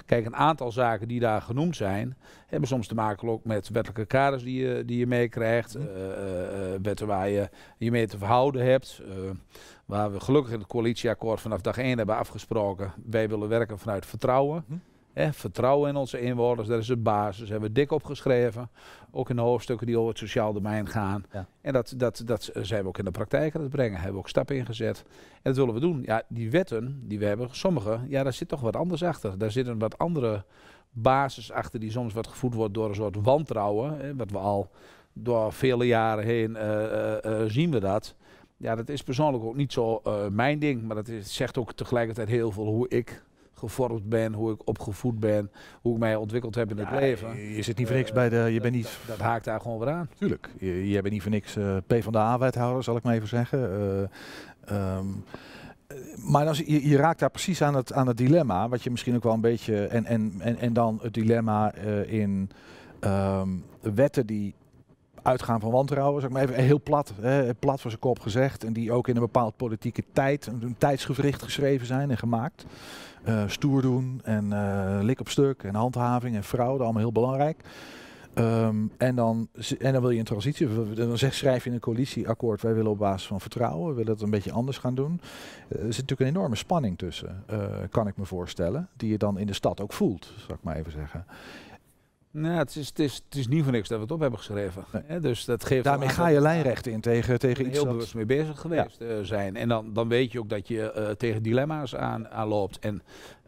kijk, 0.05 0.25
een 0.25 0.35
aantal 0.35 0.71
zaken 0.71 1.07
die 1.07 1.19
daar 1.19 1.41
genoemd 1.41 1.75
zijn, 1.75 2.17
hebben 2.47 2.69
soms 2.69 2.87
te 2.87 2.95
maken 2.95 3.27
ook 3.27 3.45
met 3.45 3.69
wettelijke 3.69 4.05
kaders 4.05 4.43
die 4.43 4.65
je, 4.65 4.85
die 4.85 4.97
je 4.97 5.07
meekrijgt. 5.07 5.77
wetten 6.81 7.07
waar 7.07 7.29
je 7.29 7.49
je 7.77 7.91
mee 7.91 8.07
te 8.07 8.17
verhouden 8.17 8.65
hebt. 8.65 9.01
waar 9.85 10.11
we 10.11 10.19
gelukkig 10.19 10.53
in 10.53 10.59
het 10.59 10.67
coalitieakkoord 10.67 11.41
vanaf 11.41 11.61
dag 11.61 11.77
1 11.77 11.97
hebben 11.97 12.17
afgesproken. 12.17 12.93
Wij 13.05 13.29
willen 13.29 13.49
werken 13.49 13.79
vanuit 13.79 14.05
vertrouwen. 14.05 14.63
Hm 14.67 14.75
vertrouwen 15.17 15.89
in 15.89 15.95
onze 15.95 16.19
inwoners, 16.19 16.67
dat 16.67 16.79
is 16.79 16.87
de 16.87 16.97
basis. 16.97 17.39
Dat 17.39 17.49
hebben 17.49 17.67
we 17.67 17.75
dik 17.75 17.91
opgeschreven. 17.91 18.69
Ook 19.11 19.29
in 19.29 19.35
de 19.35 19.41
hoofdstukken 19.41 19.87
die 19.87 19.97
over 19.97 20.09
het 20.09 20.17
sociaal 20.17 20.53
domein 20.53 20.87
gaan. 20.87 21.25
En 21.61 21.73
dat, 21.73 21.93
dat, 21.97 22.21
dat 22.25 22.49
zijn 22.53 22.81
we 22.81 22.87
ook 22.87 22.97
in 22.97 23.05
de 23.05 23.11
praktijk 23.11 23.55
aan 23.55 23.61
het 23.61 23.69
brengen. 23.69 23.95
Hebben 23.95 24.13
we 24.13 24.19
ook 24.19 24.29
stappen 24.29 24.55
ingezet. 24.55 25.03
En 25.07 25.41
dat 25.41 25.55
willen 25.55 25.73
we 25.73 25.79
doen. 25.79 26.01
Ja, 26.05 26.23
die 26.27 26.51
wetten 26.51 27.01
die 27.03 27.19
we 27.19 27.25
hebben, 27.25 27.47
sommige, 27.51 27.99
ja, 28.07 28.23
daar 28.23 28.33
zit 28.33 28.47
toch 28.47 28.61
wat 28.61 28.75
anders 28.75 29.03
achter. 29.03 29.37
Daar 29.37 29.51
zit 29.51 29.67
een 29.67 29.79
wat 29.79 29.97
andere 29.97 30.43
basis 30.91 31.51
achter 31.51 31.79
die 31.79 31.91
soms 31.91 32.13
wat 32.13 32.27
gevoed 32.27 32.53
wordt 32.53 32.73
door 32.73 32.89
een 32.89 32.95
soort 32.95 33.15
wantrouwen. 33.21 33.99
Hè, 33.99 34.15
wat 34.15 34.31
we 34.31 34.37
al 34.37 34.69
door 35.13 35.53
vele 35.53 35.85
jaren 35.85 36.23
heen 36.23 36.51
uh, 36.51 37.43
zien 37.47 37.71
we 37.71 37.79
dat. 37.79 38.15
Ja, 38.57 38.75
dat 38.75 38.89
is 38.89 39.03
persoonlijk 39.03 39.43
ook 39.43 39.55
niet 39.55 39.73
zo 39.73 40.01
mijn 40.31 40.59
ding, 40.59 40.81
maar 40.81 40.95
dat 40.95 41.07
is, 41.07 41.35
zegt 41.35 41.57
ook 41.57 41.73
tegelijkertijd 41.73 42.27
heel 42.27 42.51
veel 42.51 42.65
hoe 42.65 42.89
ik 42.89 43.25
gevormd 43.57 44.09
ben, 44.09 44.33
hoe 44.33 44.51
ik 44.51 44.67
opgevoed 44.67 45.19
ben, 45.19 45.51
hoe 45.81 45.93
ik 45.93 45.99
mij 45.99 46.15
ontwikkeld 46.15 46.55
heb 46.55 46.71
in 46.71 46.77
het 46.77 46.91
leven. 46.91 47.53
Je 47.53 47.61
zit 47.61 47.77
niet 47.77 47.87
voor 47.87 47.95
niks 47.95 48.11
bij 48.11 48.29
de, 48.29 48.37
je 48.37 48.61
bent 48.61 48.75
niet... 48.75 48.97
Dat, 49.07 49.17
haakt 49.17 49.45
daar 49.45 49.61
gewoon 49.61 49.79
weer 49.79 49.89
aan. 49.89 50.09
Tuurlijk, 50.17 50.49
je, 50.59 50.89
je 50.89 51.01
bent 51.01 51.13
niet 51.13 51.21
voor 51.21 51.31
niks 51.31 51.57
uh, 51.57 51.77
P 51.87 51.95
van 51.99 52.11
de 52.11 52.17
A-wethouder, 52.17 52.83
zal 52.83 52.95
ik 52.95 53.03
maar 53.03 53.13
even 53.13 53.27
zeggen. 53.27 53.59
Uh, 54.71 54.97
um, 54.97 55.23
maar 56.15 56.45
dan, 56.45 56.55
je, 56.65 56.89
je, 56.89 56.97
raakt 56.97 57.19
daar 57.19 57.31
precies 57.31 57.61
aan 57.61 57.75
het, 57.75 57.93
aan 57.93 58.07
het 58.07 58.17
dilemma, 58.17 58.69
wat 58.69 58.83
je 58.83 58.91
misschien 58.91 59.15
ook 59.15 59.23
wel 59.23 59.33
een 59.33 59.41
beetje... 59.41 59.87
En, 59.87 60.05
en, 60.05 60.33
en, 60.39 60.57
en 60.57 60.73
dan 60.73 60.99
het 61.01 61.13
dilemma 61.13 61.73
in 62.05 62.49
um, 63.01 63.63
wetten 63.81 64.25
die 64.25 64.53
uitgaan 65.27 65.59
van 65.59 65.71
wantrouwen, 65.71 66.21
zeg 66.21 66.29
maar 66.29 66.41
even 66.41 66.55
heel 66.55 66.81
plat, 66.81 67.13
hè, 67.21 67.53
plat 67.53 67.81
voor 67.81 67.89
zijn 67.89 68.01
kop 68.01 68.19
gezegd. 68.19 68.63
En 68.63 68.73
die 68.73 68.91
ook 68.91 69.07
in 69.07 69.15
een 69.15 69.21
bepaald 69.21 69.57
politieke 69.57 70.03
tijd, 70.13 70.45
een, 70.45 70.61
een 70.61 70.77
tijdsgevricht 70.77 71.43
geschreven 71.43 71.87
zijn 71.87 72.11
en 72.11 72.17
gemaakt. 72.17 72.65
Uh, 73.27 73.43
stoer 73.47 73.81
doen 73.81 74.21
en 74.23 74.45
uh, 74.45 74.99
lik 75.01 75.19
op 75.19 75.29
stuk 75.29 75.63
en 75.63 75.75
handhaving 75.75 76.35
en 76.35 76.43
fraude, 76.43 76.83
allemaal 76.83 77.01
heel 77.01 77.11
belangrijk. 77.11 77.63
Um, 78.35 78.91
en, 78.97 79.15
dan, 79.15 79.47
en 79.79 79.93
dan 79.93 80.01
wil 80.01 80.09
je 80.09 80.19
een 80.19 80.25
transitie. 80.25 80.93
Dan 80.93 81.17
zeg, 81.17 81.33
schrijf 81.33 81.63
je 81.63 81.69
een 81.69 81.79
coalitieakkoord: 81.79 82.61
wij 82.61 82.73
willen 82.73 82.91
op 82.91 82.97
basis 82.97 83.27
van 83.27 83.41
vertrouwen, 83.41 83.89
we 83.89 83.95
willen 83.95 84.11
het 84.11 84.21
een 84.21 84.29
beetje 84.29 84.51
anders 84.51 84.77
gaan 84.77 84.95
doen. 84.95 85.11
Uh, 85.11 85.77
er 85.77 85.93
zit 85.93 86.01
natuurlijk 86.01 86.19
een 86.19 86.35
enorme 86.35 86.55
spanning 86.55 86.97
tussen, 86.97 87.43
kan 87.89 88.07
ik 88.07 88.17
me 88.17 88.25
voorstellen, 88.25 88.89
die 88.97 89.09
je 89.09 89.17
dan 89.17 89.37
in 89.37 89.47
de 89.47 89.53
stad 89.53 89.81
ook 89.81 89.93
voelt, 89.93 90.33
zal 90.45 90.55
ik 90.55 90.63
maar 90.63 90.75
even 90.75 90.91
zeggen. 90.91 91.25
Nou, 92.39 92.57
het 92.57 92.75
is, 92.75 92.87
het, 92.87 92.99
is, 92.99 93.21
het 93.25 93.35
is 93.35 93.47
niet 93.47 93.63
voor 93.63 93.71
niks 93.71 93.87
dat 93.87 93.97
we 93.97 94.03
het 94.03 94.13
op 94.13 94.19
hebben 94.19 94.39
geschreven. 94.39 94.85
Nee. 95.07 95.19
dus 95.19 95.45
dat 95.45 95.65
geeft 95.65 95.83
Daarmee 95.83 96.09
ga 96.09 96.27
je 96.27 96.41
lijnrechten 96.41 96.91
in 96.91 97.01
tegen, 97.01 97.39
tegen 97.39 97.67
iets 97.67 97.77
heel 97.77 97.87
bewust 97.87 98.15
mee 98.15 98.25
bezig 98.25 98.59
geweest 98.59 98.97
ja. 98.99 99.23
zijn. 99.23 99.55
En 99.55 99.67
dan, 99.67 99.93
dan 99.93 100.07
weet 100.07 100.31
je 100.31 100.39
ook 100.39 100.49
dat 100.49 100.67
je 100.67 100.93
uh, 100.97 101.09
tegen 101.09 101.43
dilemma's 101.43 101.95
aan, 101.95 102.29
aanloopt. 102.29 102.79
En 102.79 103.01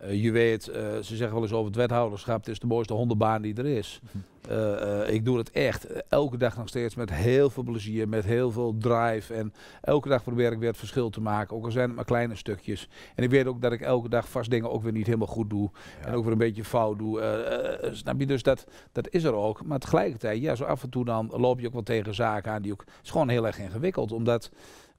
uh, 0.04 0.24
je 0.24 0.32
weet, 0.32 0.68
uh, 0.68 0.76
ze 0.76 1.16
zeggen 1.16 1.34
wel 1.34 1.42
eens 1.42 1.52
over 1.52 1.66
het 1.66 1.76
wethouderschap, 1.76 2.40
het 2.40 2.48
is 2.48 2.60
de 2.60 2.68
mooiste 2.68 2.94
hondenbaan 2.94 3.42
die 3.42 3.56
er 3.56 3.66
is. 3.66 4.00
-hmm. 4.12 4.24
Uh, 4.52 5.10
ik 5.10 5.26
doe 5.26 5.38
het 5.38 5.52
echt 5.52 5.88
elke 6.08 6.38
dag 6.38 6.58
nog 6.58 6.68
steeds 6.68 6.96
met 6.96 7.14
heel 7.14 7.50
veel 7.50 7.64
plezier, 7.64 8.10
met 8.10 8.26
heel 8.26 8.52
veel 8.52 8.76
drive. 8.78 9.34
En 9.34 9.54
elke 9.82 10.10
dag 10.10 10.24
probeer 10.24 10.52
ik 10.52 10.60
weer 10.60 10.68
het 10.68 10.78
verschil 10.78 11.10
te 11.10 11.22
maken, 11.22 11.56
ook 11.56 11.66
al 11.66 11.72
zijn 11.72 11.88
het 11.88 11.96
maar 11.96 12.06
kleine 12.06 12.36
stukjes. 12.36 12.90
En 13.16 13.24
ik 13.24 13.30
weet 13.30 13.46
ook 13.46 13.62
dat 13.62 13.72
ik 13.72 13.82
elke 13.82 14.10
dag 14.10 14.30
vast 14.30 14.50
dingen 14.50 14.72
ook 14.72 14.84
weer 14.84 14.92
niet 14.92 15.06
helemaal 15.06 15.28
goed 15.28 15.50
doe. 15.50 15.70
Ja. 16.02 16.08
En 16.08 16.14
ook 16.14 16.24
weer 16.24 16.32
een 16.32 16.38
beetje 16.38 16.64
fout 16.64 16.98
doe. 16.98 17.90
Snap 17.92 18.20
je? 18.20 18.26
Dus 18.26 18.44
dat, 18.44 18.66
dat 18.92 19.10
is 19.10 19.24
er 19.24 19.34
ook. 19.34 19.66
Maar 19.66 19.80
tegelijkertijd, 19.80 20.42
ja, 20.42 20.56
zo 20.56 20.64
af 20.64 20.84
en 20.84 20.90
toe 20.90 21.06
dan 21.06 21.32
loop 21.36 21.60
je 21.60 21.68
ook 21.68 21.74
wel 21.74 21.84
tegen 21.84 22.16
zaken 22.16 22.52
aan 22.52 22.62
die 22.62 22.72
ook... 22.72 22.84
Het 22.86 23.04
is 23.06 23.12
gewoon 23.12 23.30
heel 23.30 23.48
erg 23.48 23.60
ingewikkeld, 23.60 24.12
omdat... 24.12 24.52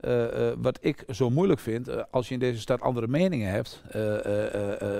Uh, 0.04 0.22
uh, 0.22 0.52
wat 0.58 0.78
ik 0.80 1.04
zo 1.08 1.30
moeilijk 1.30 1.60
vind, 1.60 1.88
uh, 1.88 2.02
als 2.10 2.28
je 2.28 2.34
in 2.34 2.40
deze 2.40 2.60
stad 2.60 2.80
andere 2.80 3.08
meningen 3.08 3.50
hebt 3.50 3.82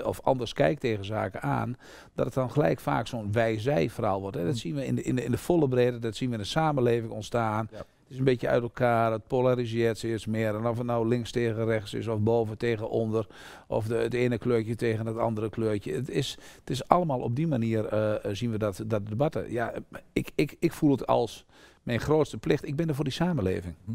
of 0.05 0.19
anders 0.23 0.53
kijkt 0.53 0.81
tegen 0.81 1.05
zaken 1.05 1.41
aan, 1.41 1.77
dat 2.15 2.25
het 2.25 2.33
dan 2.33 2.51
gelijk 2.51 2.79
vaak 2.79 3.07
zo'n 3.07 3.31
wij-zij 3.31 3.89
verhaal 3.89 4.21
wordt. 4.21 4.37
Hè. 4.37 4.43
Dat 4.43 4.53
hm. 4.53 4.59
zien 4.59 4.75
we 4.75 4.85
in 4.85 4.95
de, 4.95 5.03
in, 5.03 5.15
de, 5.15 5.23
in 5.23 5.31
de 5.31 5.37
volle 5.37 5.67
breedte, 5.67 5.99
dat 5.99 6.15
zien 6.15 6.29
we 6.29 6.35
in 6.35 6.41
de 6.41 6.47
samenleving 6.47 7.11
ontstaan. 7.11 7.67
Ja. 7.71 7.77
Het 7.77 8.09
is 8.09 8.17
een 8.17 8.23
beetje 8.23 8.47
uit 8.47 8.61
elkaar, 8.61 9.11
het 9.11 9.27
polariseert 9.27 9.97
steeds 9.97 10.25
meer. 10.25 10.55
En 10.55 10.65
of 10.65 10.77
het 10.77 10.87
nou 10.87 11.07
links 11.07 11.31
tegen 11.31 11.65
rechts 11.65 11.93
is, 11.93 12.07
of 12.07 12.19
boven 12.19 12.57
tegen 12.57 12.89
onder, 12.89 13.27
of 13.67 13.85
de, 13.87 13.95
het 13.95 14.13
ene 14.13 14.37
kleurtje 14.37 14.75
tegen 14.75 15.05
het 15.05 15.17
andere 15.17 15.49
kleurtje. 15.49 15.93
Het 15.93 16.09
is, 16.09 16.37
het 16.59 16.69
is 16.69 16.87
allemaal 16.87 17.19
op 17.19 17.35
die 17.35 17.47
manier 17.47 17.89
zien 18.31 18.51
we 18.51 18.57
dat, 18.57 18.83
dat 18.87 19.07
debatten. 19.07 19.51
Ja, 19.51 19.73
ik, 20.13 20.31
ik, 20.35 20.55
ik 20.59 20.71
voel 20.71 20.91
het 20.91 21.07
als 21.07 21.45
mijn 21.83 21.99
grootste 21.99 22.37
plicht. 22.37 22.67
Ik 22.67 22.75
ben 22.75 22.87
er 22.87 22.95
voor 22.95 23.03
die 23.03 23.13
samenleving. 23.13 23.73
Hm. 23.85 23.91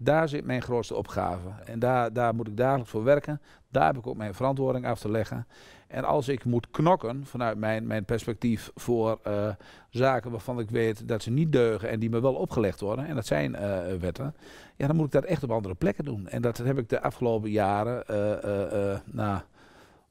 Daar 0.00 0.28
zit 0.28 0.44
mijn 0.44 0.62
grootste 0.62 0.94
opgave. 0.94 1.48
En 1.64 1.78
daar, 1.78 2.12
daar 2.12 2.34
moet 2.34 2.48
ik 2.48 2.56
dagelijks 2.56 2.90
voor 2.90 3.04
werken. 3.04 3.40
Daar 3.70 3.86
heb 3.86 3.96
ik 3.96 4.06
ook 4.06 4.16
mijn 4.16 4.34
verantwoording 4.34 4.86
af 4.86 4.98
te 4.98 5.10
leggen. 5.10 5.46
En 5.88 6.04
als 6.04 6.28
ik 6.28 6.44
moet 6.44 6.70
knokken 6.70 7.26
vanuit 7.26 7.58
mijn, 7.58 7.86
mijn 7.86 8.04
perspectief 8.04 8.70
voor 8.74 9.18
uh, 9.26 9.48
zaken 9.90 10.30
waarvan 10.30 10.58
ik 10.60 10.70
weet 10.70 11.08
dat 11.08 11.22
ze 11.22 11.30
niet 11.30 11.52
deugen 11.52 11.88
en 11.88 12.00
die 12.00 12.10
me 12.10 12.20
wel 12.20 12.34
opgelegd 12.34 12.80
worden, 12.80 13.06
en 13.06 13.14
dat 13.14 13.26
zijn 13.26 13.52
uh, 13.52 13.78
wetten, 14.00 14.34
ja, 14.76 14.86
dan 14.86 14.96
moet 14.96 15.06
ik 15.06 15.12
dat 15.12 15.24
echt 15.24 15.42
op 15.42 15.50
andere 15.50 15.74
plekken 15.74 16.04
doen. 16.04 16.28
En 16.28 16.42
dat 16.42 16.56
heb 16.56 16.78
ik 16.78 16.88
de 16.88 17.00
afgelopen 17.00 17.50
jaren 17.50 18.04
uh, 18.10 18.98
nou, 19.04 19.40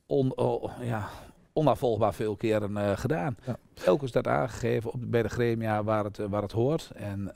on, 0.05 0.37
oh, 0.37 0.71
ja, 0.81 1.07
onafvolgbaar 1.53 2.13
veel 2.13 2.35
keren 2.35 2.97
gedaan. 2.97 3.37
Ja. 3.45 3.57
Elke 3.85 4.05
is 4.05 4.11
dat 4.11 4.27
aangegeven 4.27 4.91
op, 4.91 4.99
bij 4.99 5.21
de 5.21 5.29
gremia 5.29 5.83
waar 5.83 6.03
het, 6.03 6.17
waar 6.17 6.41
het 6.41 6.51
hoort. 6.51 6.91
En 6.95 7.31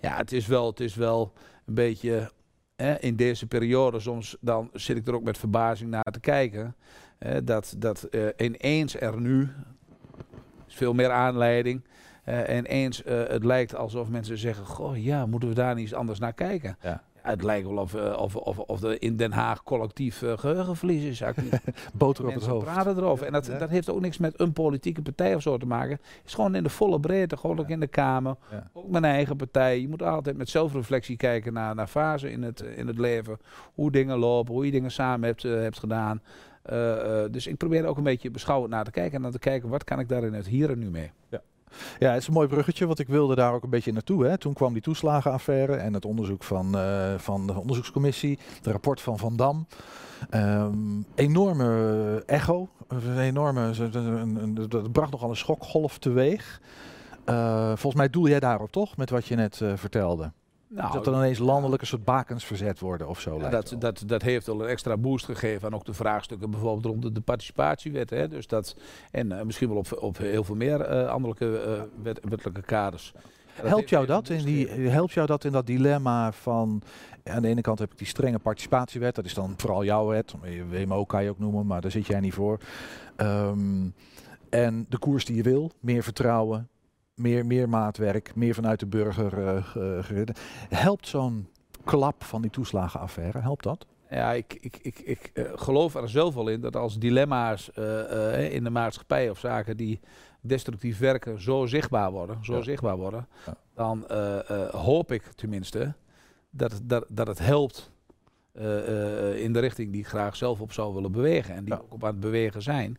ja, 0.00 0.16
het 0.16 0.32
is 0.32 0.46
wel, 0.46 0.66
het 0.66 0.80
is 0.80 0.94
wel 0.94 1.32
een 1.66 1.74
beetje 1.74 2.30
in 3.00 3.16
deze 3.16 3.46
periode, 3.46 4.00
soms 4.00 4.36
dan 4.40 4.70
zit 4.72 4.96
ik 4.96 5.06
er 5.06 5.14
ook 5.14 5.22
met 5.22 5.38
verbazing 5.38 5.90
naar 5.90 6.12
te 6.12 6.20
kijken. 6.20 6.76
dat 7.44 7.74
dat 7.78 8.08
uh, 8.10 8.26
ineens 8.36 9.00
er 9.00 9.20
nu, 9.20 9.48
is 10.68 10.74
veel 10.74 10.94
meer 10.94 11.10
aanleiding. 11.10 11.84
Uh, 12.28 12.48
en 12.48 12.66
eens 12.66 13.02
uh, 13.02 13.26
het 13.26 13.44
lijkt 13.44 13.74
alsof 13.74 14.08
mensen 14.08 14.38
zeggen: 14.38 14.66
Goh, 14.66 15.02
ja, 15.02 15.26
moeten 15.26 15.48
we 15.48 15.54
daar 15.54 15.74
niet 15.74 15.84
eens 15.84 15.94
anders 15.94 16.18
naar 16.18 16.32
kijken? 16.32 16.76
Ja. 16.82 17.02
Het 17.22 17.42
lijkt 17.42 17.68
wel 17.68 17.76
of, 17.76 17.94
uh, 17.94 18.18
of, 18.18 18.36
of, 18.36 18.58
of 18.58 18.82
er 18.82 19.02
in 19.02 19.16
Den 19.16 19.32
Haag 19.32 19.62
collectief 19.62 20.22
uh, 20.22 20.38
geheugenverlies 20.38 21.04
is. 21.04 21.22
Boter 21.94 22.26
op 22.26 22.34
het 22.34 22.46
hoofd. 22.46 22.64
praten 22.64 22.96
erover. 22.96 23.26
En 23.26 23.32
dat, 23.32 23.46
dat 23.58 23.68
heeft 23.68 23.90
ook 23.90 24.00
niks 24.00 24.18
met 24.18 24.40
een 24.40 24.52
politieke 24.52 25.02
partij 25.02 25.34
of 25.34 25.42
zo 25.42 25.56
te 25.56 25.66
maken. 25.66 25.90
Het 25.90 26.22
is 26.26 26.34
gewoon 26.34 26.54
in 26.54 26.62
de 26.62 26.68
volle 26.68 27.00
breedte. 27.00 27.36
Gewoon 27.36 27.58
ook 27.58 27.68
in 27.68 27.80
de 27.80 27.86
Kamer. 27.86 28.36
Ook 28.72 28.90
mijn 28.90 29.04
eigen 29.04 29.36
partij. 29.36 29.80
Je 29.80 29.88
moet 29.88 30.02
altijd 30.02 30.36
met 30.36 30.48
zelfreflectie 30.48 31.16
kijken 31.16 31.52
naar, 31.52 31.74
naar 31.74 31.86
fase 31.86 32.30
in 32.30 32.42
het, 32.42 32.60
in 32.60 32.86
het 32.86 32.98
leven. 32.98 33.38
Hoe 33.74 33.90
dingen 33.90 34.18
lopen. 34.18 34.54
Hoe 34.54 34.64
je 34.64 34.70
dingen 34.70 34.90
samen 34.90 35.26
hebt, 35.26 35.44
uh, 35.44 35.54
hebt 35.54 35.78
gedaan. 35.78 36.22
dus 37.30 37.46
ik 37.46 37.56
probeer 37.56 37.86
ook 37.86 37.96
een 37.96 38.02
beetje 38.02 38.30
beschouwend 38.30 38.70
naar 38.72 38.84
te 38.84 38.90
kijken. 38.90 39.14
En 39.14 39.22
naar 39.22 39.30
te 39.30 39.38
kijken 39.38 39.68
wat 39.68 39.84
kan 39.84 39.98
ik 39.98 40.08
daar 40.08 40.24
in 40.24 40.34
het 40.34 40.46
hier 40.46 40.70
en 40.70 40.78
nu 40.78 40.90
mee. 40.90 41.10
Ja. 41.28 41.40
Ja, 41.98 42.10
het 42.12 42.20
is 42.20 42.26
een 42.26 42.32
mooi 42.32 42.48
bruggetje, 42.48 42.86
want 42.86 42.98
ik 42.98 43.08
wilde 43.08 43.34
daar 43.34 43.52
ook 43.52 43.62
een 43.62 43.70
beetje 43.70 43.92
naartoe. 43.92 44.24
Hè. 44.24 44.38
Toen 44.38 44.52
kwam 44.52 44.72
die 44.72 44.82
toeslagenaffaire 44.82 45.74
en 45.74 45.94
het 45.94 46.04
onderzoek 46.04 46.44
van, 46.44 46.76
uh, 46.76 47.14
van 47.16 47.46
de 47.46 47.60
onderzoekscommissie, 47.60 48.38
het 48.56 48.66
rapport 48.66 49.00
van 49.00 49.18
Van 49.18 49.36
Dam. 49.36 49.66
Um, 50.30 51.04
enorme 51.14 52.22
echo, 52.26 52.68
een 52.88 53.18
enorme, 53.18 53.70
dat 54.68 54.92
bracht 54.92 55.10
nogal 55.10 55.30
een 55.30 55.36
schokgolf 55.36 55.98
teweeg. 55.98 56.60
Uh, 57.26 57.66
volgens 57.66 57.94
mij 57.94 58.10
doel 58.10 58.28
jij 58.28 58.40
daarop 58.40 58.72
toch, 58.72 58.96
met 58.96 59.10
wat 59.10 59.26
je 59.26 59.34
net 59.34 59.60
uh, 59.60 59.72
vertelde? 59.76 60.32
Nou, 60.72 60.92
dat 60.92 61.06
er 61.06 61.14
ineens 61.14 61.38
landelijke 61.38 61.86
soort 61.86 62.04
bakens 62.04 62.44
verzet 62.44 62.78
worden 62.78 63.08
of 63.08 63.20
zo. 63.20 63.38
Ja, 63.38 63.48
dat, 63.48 63.74
dat, 63.78 64.02
dat 64.06 64.22
heeft 64.22 64.48
al 64.48 64.60
een 64.60 64.68
extra 64.68 64.96
boost 64.96 65.24
gegeven 65.24 65.68
aan 65.68 65.74
ook 65.74 65.84
de 65.84 65.94
vraagstukken 65.94 66.50
bijvoorbeeld 66.50 66.84
rond 66.84 67.14
de, 67.14 67.20
participatiewet. 67.20 68.10
Hè. 68.10 68.28
Dus 68.28 68.46
dat, 68.46 68.76
en 69.10 69.26
uh, 69.26 69.42
misschien 69.42 69.68
wel 69.68 69.76
op, 69.76 69.98
op 70.00 70.18
heel 70.18 70.44
veel 70.44 70.54
meer 70.54 70.92
uh, 70.92 71.08
anderlijke 71.08 71.64
uh, 71.66 72.02
wet, 72.02 72.20
wettelijke 72.28 72.62
kaders. 72.62 73.12
helpt, 73.52 73.88
jou 73.88 74.06
dat 74.06 74.28
in 74.28 74.44
die, 74.44 74.68
helpt 74.68 75.12
jou 75.12 75.26
dat 75.26 75.44
in 75.44 75.52
dat 75.52 75.66
dilemma 75.66 76.32
van... 76.32 76.82
Aan 77.24 77.42
de 77.42 77.48
ene 77.48 77.60
kant 77.60 77.78
heb 77.78 77.92
ik 77.92 77.98
die 77.98 78.06
strenge 78.06 78.38
participatiewet. 78.38 79.14
Dat 79.14 79.24
is 79.24 79.34
dan 79.34 79.54
vooral 79.56 79.84
jouw 79.84 80.06
wet. 80.06 80.34
WMO 80.70 81.04
kan 81.04 81.22
je 81.24 81.30
ook 81.30 81.38
noemen, 81.38 81.66
maar 81.66 81.80
daar 81.80 81.90
zit 81.90 82.06
jij 82.06 82.20
niet 82.20 82.34
voor. 82.34 82.58
Um, 83.16 83.94
en 84.48 84.86
de 84.88 84.98
koers 84.98 85.24
die 85.24 85.36
je 85.36 85.42
wil. 85.42 85.70
Meer 85.80 86.02
vertrouwen, 86.02 86.68
meer, 87.20 87.46
meer 87.46 87.68
maatwerk, 87.68 88.34
meer 88.34 88.54
vanuit 88.54 88.80
de 88.80 88.86
burger 88.86 89.38
uh, 89.76 90.26
Helpt 90.68 91.08
zo'n 91.08 91.48
klap 91.84 92.24
van 92.24 92.42
die 92.42 92.50
toeslagenaffaire, 92.50 93.38
helpt 93.38 93.62
dat? 93.62 93.86
Ja, 94.10 94.32
ik, 94.32 94.58
ik, 94.60 94.78
ik, 94.82 94.98
ik 94.98 95.30
uh, 95.34 95.52
geloof 95.54 95.94
er 95.94 96.08
zelf 96.08 96.34
wel 96.34 96.48
in 96.48 96.60
dat 96.60 96.76
als 96.76 96.98
dilemma's 96.98 97.70
uh, 97.78 98.52
in 98.52 98.64
de 98.64 98.70
maatschappij 98.70 99.30
of 99.30 99.38
zaken 99.38 99.76
die 99.76 100.00
destructief 100.40 100.98
werken 100.98 101.42
zo 101.42 101.66
zichtbaar 101.66 102.10
worden, 102.10 102.44
zo 102.44 102.56
ja. 102.56 102.62
zichtbaar 102.62 102.96
worden, 102.96 103.26
ja. 103.46 103.56
dan 103.74 104.04
hoop 104.70 105.12
ik 105.12 105.22
tenminste 105.22 105.94
dat, 106.50 106.80
dat, 106.82 107.04
dat 107.08 107.26
het 107.26 107.38
helpt 107.38 107.90
in 109.34 109.52
de 109.52 109.58
richting 109.58 109.92
die 109.92 110.00
ik 110.00 110.06
graag 110.06 110.36
zelf 110.36 110.60
op 110.60 110.72
zou 110.72 110.94
willen 110.94 111.12
bewegen 111.12 111.54
en 111.54 111.64
die 111.64 111.74
ja. 111.74 111.80
ook 111.80 111.92
op 111.92 112.04
aan 112.04 112.10
het 112.10 112.20
bewegen 112.20 112.62
zijn. 112.62 112.98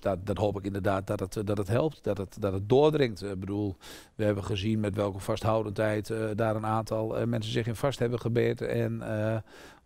Dus 0.00 0.10
dat, 0.10 0.26
dat 0.26 0.36
hoop 0.36 0.58
ik 0.58 0.64
inderdaad 0.64 1.06
dat 1.06 1.20
het, 1.20 1.46
dat 1.46 1.58
het 1.58 1.68
helpt, 1.68 2.04
dat 2.04 2.18
het, 2.18 2.36
dat 2.40 2.52
het 2.52 2.68
doordringt. 2.68 3.22
Ik 3.22 3.40
bedoel, 3.40 3.76
we 4.14 4.24
hebben 4.24 4.44
gezien 4.44 4.80
met 4.80 4.94
welke 4.94 5.18
vasthoudendheid 5.18 6.08
uh, 6.08 6.18
daar 6.34 6.56
een 6.56 6.66
aantal 6.66 7.20
uh, 7.20 7.24
mensen 7.24 7.52
zich 7.52 7.66
in 7.66 7.74
vast 7.74 7.98
hebben 7.98 8.20
gebeten. 8.20 8.68
En 8.68 9.02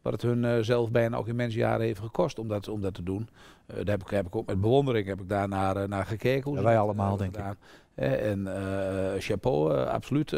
wat 0.02 0.12
het 0.12 0.23
hun 0.23 0.64
zelf 0.64 0.90
bijna 0.90 1.16
ook 1.16 1.28
in 1.28 1.37
mensenjaren 1.37 1.87
heeft 1.87 2.00
gekost 2.00 2.38
om 2.38 2.49
dat, 2.49 2.69
om 2.69 2.81
dat 2.81 2.95
te 2.95 3.02
doen. 3.02 3.28
daar 3.66 3.85
heb 3.85 4.02
ik, 4.02 4.11
heb 4.11 4.26
ik 4.26 4.37
ook 4.37 4.47
met 4.47 4.61
bewondering 4.61 5.07
heb 5.07 5.21
ik 5.21 5.28
daar 5.28 5.49
naar, 5.49 5.88
naar 5.88 6.07
gekeken. 6.07 6.50
Hoe 6.50 6.59
ja, 6.59 6.64
wij 6.64 6.78
allemaal, 6.78 7.16
denk 7.16 7.37
ik. 7.37 7.45
En 7.95 8.49
chapeau, 9.19 9.87
absoluut 9.87 10.37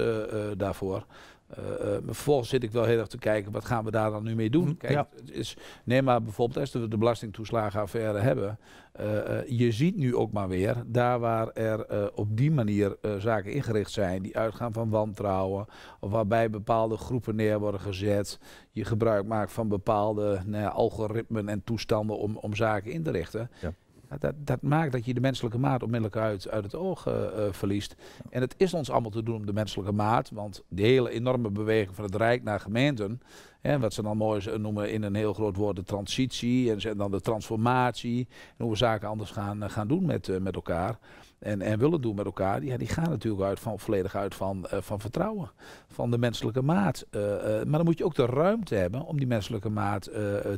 daarvoor. 0.57 1.07
Uh, 1.51 1.97
vervolgens 2.05 2.49
zit 2.49 2.63
ik 2.63 2.71
wel 2.71 2.85
heel 2.85 2.99
erg 2.99 3.07
te 3.07 3.19
kijken, 3.19 3.53
wat 3.53 3.65
gaan 3.65 3.85
we 3.85 3.91
daar 3.91 4.11
dan 4.11 4.23
nu 4.23 4.35
mee 4.35 4.51
doen? 4.51 4.65
Mhm, 4.65 4.77
Kijk, 4.77 4.93
ja. 4.93 5.09
is, 5.25 5.57
neem 5.85 6.05
maar 6.05 6.23
bijvoorbeeld 6.23 6.59
als 6.61 6.73
we 6.73 6.89
de 6.89 6.99
belastingtoeslagenaffaire 6.99 8.19
hebben. 8.19 8.59
Uh, 9.01 9.49
je 9.49 9.73
ziet 9.73 9.97
nu 9.97 10.17
ook 10.17 10.33
maar 10.33 10.49
weer, 10.49 10.83
daar 10.87 11.19
waar 11.19 11.49
er 11.49 12.13
op 12.15 12.37
die 12.37 12.51
manier 12.51 12.97
zaken 13.19 13.53
ingericht 13.53 13.91
zijn, 13.91 14.23
die 14.23 14.39
uitgaan 14.39 14.73
van 14.73 14.89
wantrouwen, 14.89 15.67
of 16.01 16.11
waarbij 16.11 16.51
bepaalde 16.51 16.97
groepen 16.97 17.37
neer 17.37 17.59
worden 17.59 17.81
gezet, 17.81 18.39
je 18.71 18.85
gebruik 18.85 19.27
maakt 19.27 19.53
van 19.53 19.69
bepaalde 19.69 20.41
nou 20.47 20.63
ja, 20.63 20.69
algoritmen 20.69 21.49
en 21.49 21.65
toestanden 21.65 22.19
om, 22.19 22.37
om 22.37 22.55
zaken 22.55 22.93
in 22.93 23.03
te 23.03 23.11
richten. 23.11 23.51
Ja 23.61 23.73
dat, 24.19 24.35
dat, 24.37 24.63
maakt 24.63 24.93
dat 24.93 25.05
je 25.05 25.15
de 25.15 25.21
menselijke 25.21 25.59
maat 25.59 25.83
onmiddellijk 25.83 26.17
uit, 26.17 26.49
uit 26.49 26.65
het 26.65 26.75
oog 26.75 27.07
uh, 27.09 27.15
uh, 27.15 27.29
verliest. 27.51 27.95
En 28.31 28.41
het 28.41 28.55
is 28.57 28.75
ons 28.75 28.91
allemaal 28.91 29.11
te 29.11 29.23
doen 29.23 29.37
om 29.37 29.47
de 29.47 29.53
menselijke 29.53 29.93
maat, 29.93 30.31
want 30.31 30.63
de 30.69 30.83
hele 30.83 31.11
enorme 31.11 31.51
beweging 31.51 31.95
van 31.95 32.05
het 32.05 32.15
Rijk 32.15 32.43
naar 32.43 32.61
gemeenten, 32.61 33.21
hè, 33.61 33.79
wat 33.79 33.93
ze 33.93 34.03
dan 34.03 34.17
mooi 34.17 34.59
noemen 34.59 34.93
in 34.93 35.03
een 35.03 35.15
heel 35.15 35.35
groot 35.35 35.57
woord 35.57 35.77
de 35.77 35.83
transitie 35.83 36.73
en 36.73 36.97
dan 36.97 37.11
de 37.11 37.21
transformatie, 37.21 38.29
en 38.29 38.65
hoe 38.65 38.71
we 38.71 38.77
zaken 38.77 39.09
anders 39.09 39.31
gaan, 39.31 39.63
uh, 39.63 39.71
gaan 39.71 39.89
doen 39.89 40.07
met, 40.07 40.41
met 40.41 40.55
elkaar. 40.55 40.99
En, 41.39 41.61
en 41.61 41.79
willen 41.79 42.01
doen 42.01 42.15
met 42.15 42.25
elkaar, 42.25 42.65
ja, 42.65 42.77
die 42.77 42.89
gaan 42.89 43.09
natuurlijk 43.09 43.43
uit 43.43 43.61
van, 43.61 43.79
volledig 43.79 44.15
uit 44.15 44.35
van, 44.35 44.67
van 44.69 45.01
vertrouwen, 45.01 45.51
van 45.89 46.11
de 46.11 46.19
menselijke 46.19 46.63
maat. 46.63 47.07
maar 47.11 47.65
dan 47.71 47.85
moet 47.85 47.99
je 47.99 48.05
ook 48.05 48.15
de 48.15 48.27
ruimte 48.27 48.75
hebben 48.75 49.03
om 49.03 49.17
die 49.19 49.27
menselijke 49.27 49.69
maat 49.69 50.03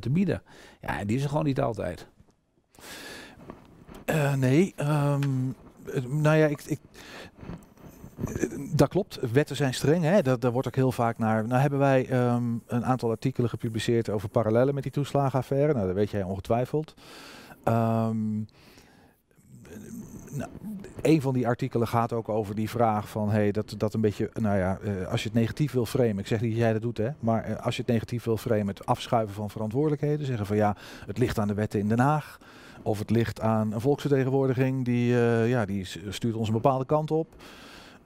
te 0.01 0.11
bieden. 0.11 0.43
Ja, 0.81 0.99
en 0.99 1.07
die 1.07 1.17
is 1.17 1.23
er 1.23 1.29
gewoon 1.29 1.45
niet 1.45 1.61
altijd. 1.61 2.09
Uh, 4.11 4.35
nee, 4.35 4.75
um, 4.81 5.55
nou 6.09 6.37
ja, 6.37 6.47
ik, 6.47 6.63
ik, 6.63 6.79
dat 8.71 8.89
klopt. 8.89 9.19
Wetten 9.33 9.57
zijn 9.57 9.75
streng. 9.75 10.03
Hè? 10.03 10.23
Daar, 10.23 10.53
wordt 10.53 10.67
ook 10.67 10.75
heel 10.75 10.93
vaak 10.93 11.19
naar. 11.19 11.47
Nou 11.47 11.61
hebben 11.61 11.79
wij 11.79 12.31
um, 12.33 12.63
een 12.67 12.85
aantal 12.85 13.11
artikelen 13.11 13.51
gepubliceerd 13.51 14.11
over 14.11 14.29
parallellen 14.29 14.75
met 14.75 14.83
die 14.83 14.93
toeslagenaffaire. 14.93 15.73
Nou, 15.73 15.87
dat 15.87 15.95
weet 15.95 16.11
jij 16.11 16.23
ongetwijfeld. 16.23 16.95
Um, 17.65 18.47
een 21.03 21.21
van 21.21 21.35
die 21.35 21.47
artikelen 21.47 21.89
gaat 21.89 22.13
ook 22.13 22.29
over 22.29 22.55
die 22.55 22.71
vraag 22.71 23.09
van 23.09 23.31
hey, 23.31 23.53
dat, 23.53 23.75
dat 23.79 23.95
een 23.95 24.01
beetje, 24.01 24.31
nou 24.35 24.59
ja, 24.59 24.79
uh, 24.85 25.07
als 25.07 25.23
je 25.23 25.29
het 25.29 25.39
negatief 25.39 25.73
wil 25.73 25.87
framen, 25.87 26.19
ik 26.19 26.27
zeg 26.27 26.41
niet 26.41 26.51
dat 26.51 26.61
jij 26.61 26.73
dat 26.73 26.83
doet, 26.83 26.99
hè, 26.99 27.09
maar 27.21 27.57
als 27.61 27.77
je 27.77 27.83
het 27.83 27.91
negatief 27.91 28.25
wil 28.25 28.37
framen, 28.37 28.67
het 28.67 28.87
afschuiven 28.87 29.35
van 29.35 29.51
verantwoordelijkheden, 29.51 30.27
zeggen 30.27 30.47
van 30.47 30.57
ja, 30.57 30.77
het 31.07 31.19
ligt 31.19 31.39
aan 31.39 31.49
de 31.49 31.55
wetten 31.55 31.81
in 31.81 31.89
Den 31.89 31.99
Haag. 31.99 32.39
Of 32.87 32.99
het 32.99 33.11
ligt 33.11 33.41
aan 33.41 33.73
een 33.73 33.81
volksvertegenwoordiging 33.81 34.85
die, 34.85 35.13
uh, 35.13 35.49
ja, 35.49 35.65
die 35.65 35.87
stuurt 36.09 36.35
ons 36.35 36.49
een 36.49 36.55
bepaalde 36.55 36.85
kant 36.85 37.11
op. 37.11 37.35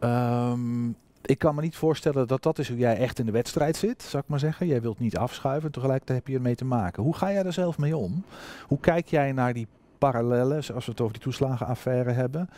Um, 0.00 0.96
ik 1.22 1.38
kan 1.38 1.54
me 1.54 1.60
niet 1.60 1.76
voorstellen 1.76 2.28
dat 2.28 2.42
dat 2.42 2.58
is 2.58 2.68
hoe 2.68 2.78
jij 2.78 2.96
echt 2.96 3.18
in 3.18 3.26
de 3.26 3.32
wedstrijd 3.32 3.76
zit, 3.76 4.02
zou 4.02 4.22
ik 4.22 4.28
maar 4.28 4.38
zeggen. 4.38 4.66
Jij 4.66 4.80
wilt 4.80 4.98
niet 4.98 5.16
afschuiven, 5.16 5.70
tegelijkertijd 5.70 6.18
heb 6.18 6.28
je 6.28 6.34
ermee 6.34 6.54
te 6.54 6.64
maken. 6.64 7.02
Hoe 7.02 7.16
ga 7.16 7.32
jij 7.32 7.44
er 7.44 7.52
zelf 7.52 7.78
mee 7.78 7.96
om? 7.96 8.24
Hoe 8.66 8.80
kijk 8.80 9.08
jij 9.08 9.32
naar 9.32 9.52
die 9.52 9.66
parallellen, 9.98 10.64
zoals 10.64 10.84
we 10.84 10.90
het 10.90 11.00
over 11.00 11.14
die 11.14 11.22
toeslagenaffaire 11.22 12.10
hebben? 12.10 12.50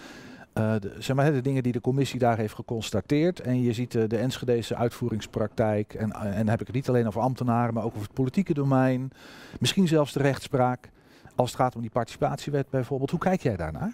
Uh, 0.59 0.75
de, 0.81 0.95
zeg 0.99 1.17
maar, 1.17 1.33
de 1.33 1.41
dingen 1.41 1.62
die 1.62 1.73
de 1.73 1.81
commissie 1.81 2.19
daar 2.19 2.37
heeft 2.37 2.55
geconstateerd. 2.55 3.41
En 3.41 3.62
je 3.62 3.73
ziet 3.73 3.95
uh, 3.95 4.09
de 4.09 4.19
Enschedese 4.19 4.76
uitvoeringspraktijk. 4.76 5.95
En, 5.95 6.12
en 6.12 6.49
heb 6.49 6.61
ik 6.61 6.67
het 6.67 6.76
niet 6.76 6.88
alleen 6.88 7.07
over 7.07 7.21
ambtenaren, 7.21 7.75
maar 7.75 7.85
ook 7.85 7.95
over 7.95 8.07
het 8.07 8.14
politieke 8.14 8.55
domein. 8.55 9.11
Misschien 9.59 9.88
zelfs 9.88 10.12
de 10.12 10.23
rechtspraak. 10.23 10.91
Als 11.42 11.50
het 11.50 11.61
gaat 11.61 11.75
om 11.75 11.80
die 11.80 11.90
participatiewet 11.90 12.70
bijvoorbeeld, 12.70 13.11
hoe 13.11 13.20
kijk 13.20 13.42
jij 13.42 13.56
daarnaar? 13.56 13.92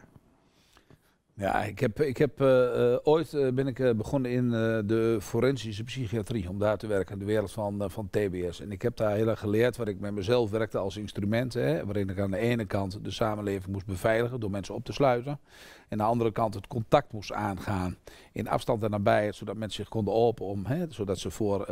Ja, 1.39 1.65
ik 1.65 1.79
heb, 1.79 2.01
ik 2.01 2.17
heb 2.17 2.41
uh, 2.41 2.97
ooit 3.03 3.33
uh, 3.33 3.53
ben 3.53 3.67
ik 3.67 3.97
begonnen 3.97 4.31
in 4.31 4.51
de 4.87 5.19
forensische 5.21 5.85
psychiatrie 5.85 6.49
om 6.49 6.59
daar 6.59 6.77
te 6.77 6.87
werken 6.87 7.13
in 7.13 7.19
de 7.19 7.25
wereld 7.25 7.53
van, 7.53 7.91
van 7.91 8.09
TBS. 8.11 8.61
En 8.61 8.73
ik 8.73 8.83
heb 8.83 8.97
daar 8.97 9.15
heel 9.15 9.29
erg 9.29 9.39
geleerd 9.39 9.77
waar 9.77 9.89
ik 9.89 10.01
met 10.01 10.13
mezelf 10.13 10.51
werkte 10.51 10.79
als 10.79 10.97
instrument. 10.97 11.55
Hè, 11.55 11.85
waarin 11.85 12.09
ik 12.09 12.21
aan 12.21 12.31
de 12.31 12.39
ene 12.39 12.65
kant 12.65 13.05
de 13.05 13.11
samenleving 13.11 13.73
moest 13.73 13.87
beveiligen 13.87 14.41
door 14.41 14.51
mensen 14.51 14.75
op 14.75 14.85
te 14.85 14.93
sluiten. 14.93 15.41
En 15.89 15.99
aan 15.99 15.99
de 15.99 16.13
andere 16.13 16.33
kant 16.33 16.55
het 16.55 16.67
contact 16.67 17.13
moest 17.13 17.33
aangaan 17.33 17.97
in 18.33 18.49
afstand 18.49 18.83
en 18.83 18.91
nabijheid, 18.91 19.35
zodat 19.35 19.57
mensen 19.57 19.83
zich 19.83 19.93
konden 19.93 20.15
open 20.15 20.47
om, 20.47 20.67
hè, 20.67 20.85
zodat 20.89 21.19
ze 21.19 21.31
voor 21.31 21.65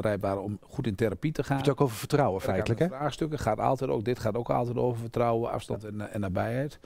rijp 0.00 0.20
waren 0.20 0.42
om 0.42 0.58
goed 0.62 0.86
in 0.86 0.94
therapie 0.94 1.32
te 1.32 1.44
gaan. 1.44 1.58
Het 1.58 1.68
ook 1.68 1.80
over 1.80 1.96
vertrouwen 1.96 2.40
feitelijk 2.40 2.80
hè? 2.80 2.86
Vraagstukken 2.86 3.38
gaat 3.38 3.60
altijd 3.60 3.90
ook, 3.90 4.04
dit 4.04 4.18
gaat 4.18 4.36
ook 4.36 4.50
altijd 4.50 4.76
over 4.76 5.00
vertrouwen, 5.00 5.50
afstand 5.50 5.84
en, 5.84 6.12
en 6.12 6.20
nabijheid. 6.20 6.78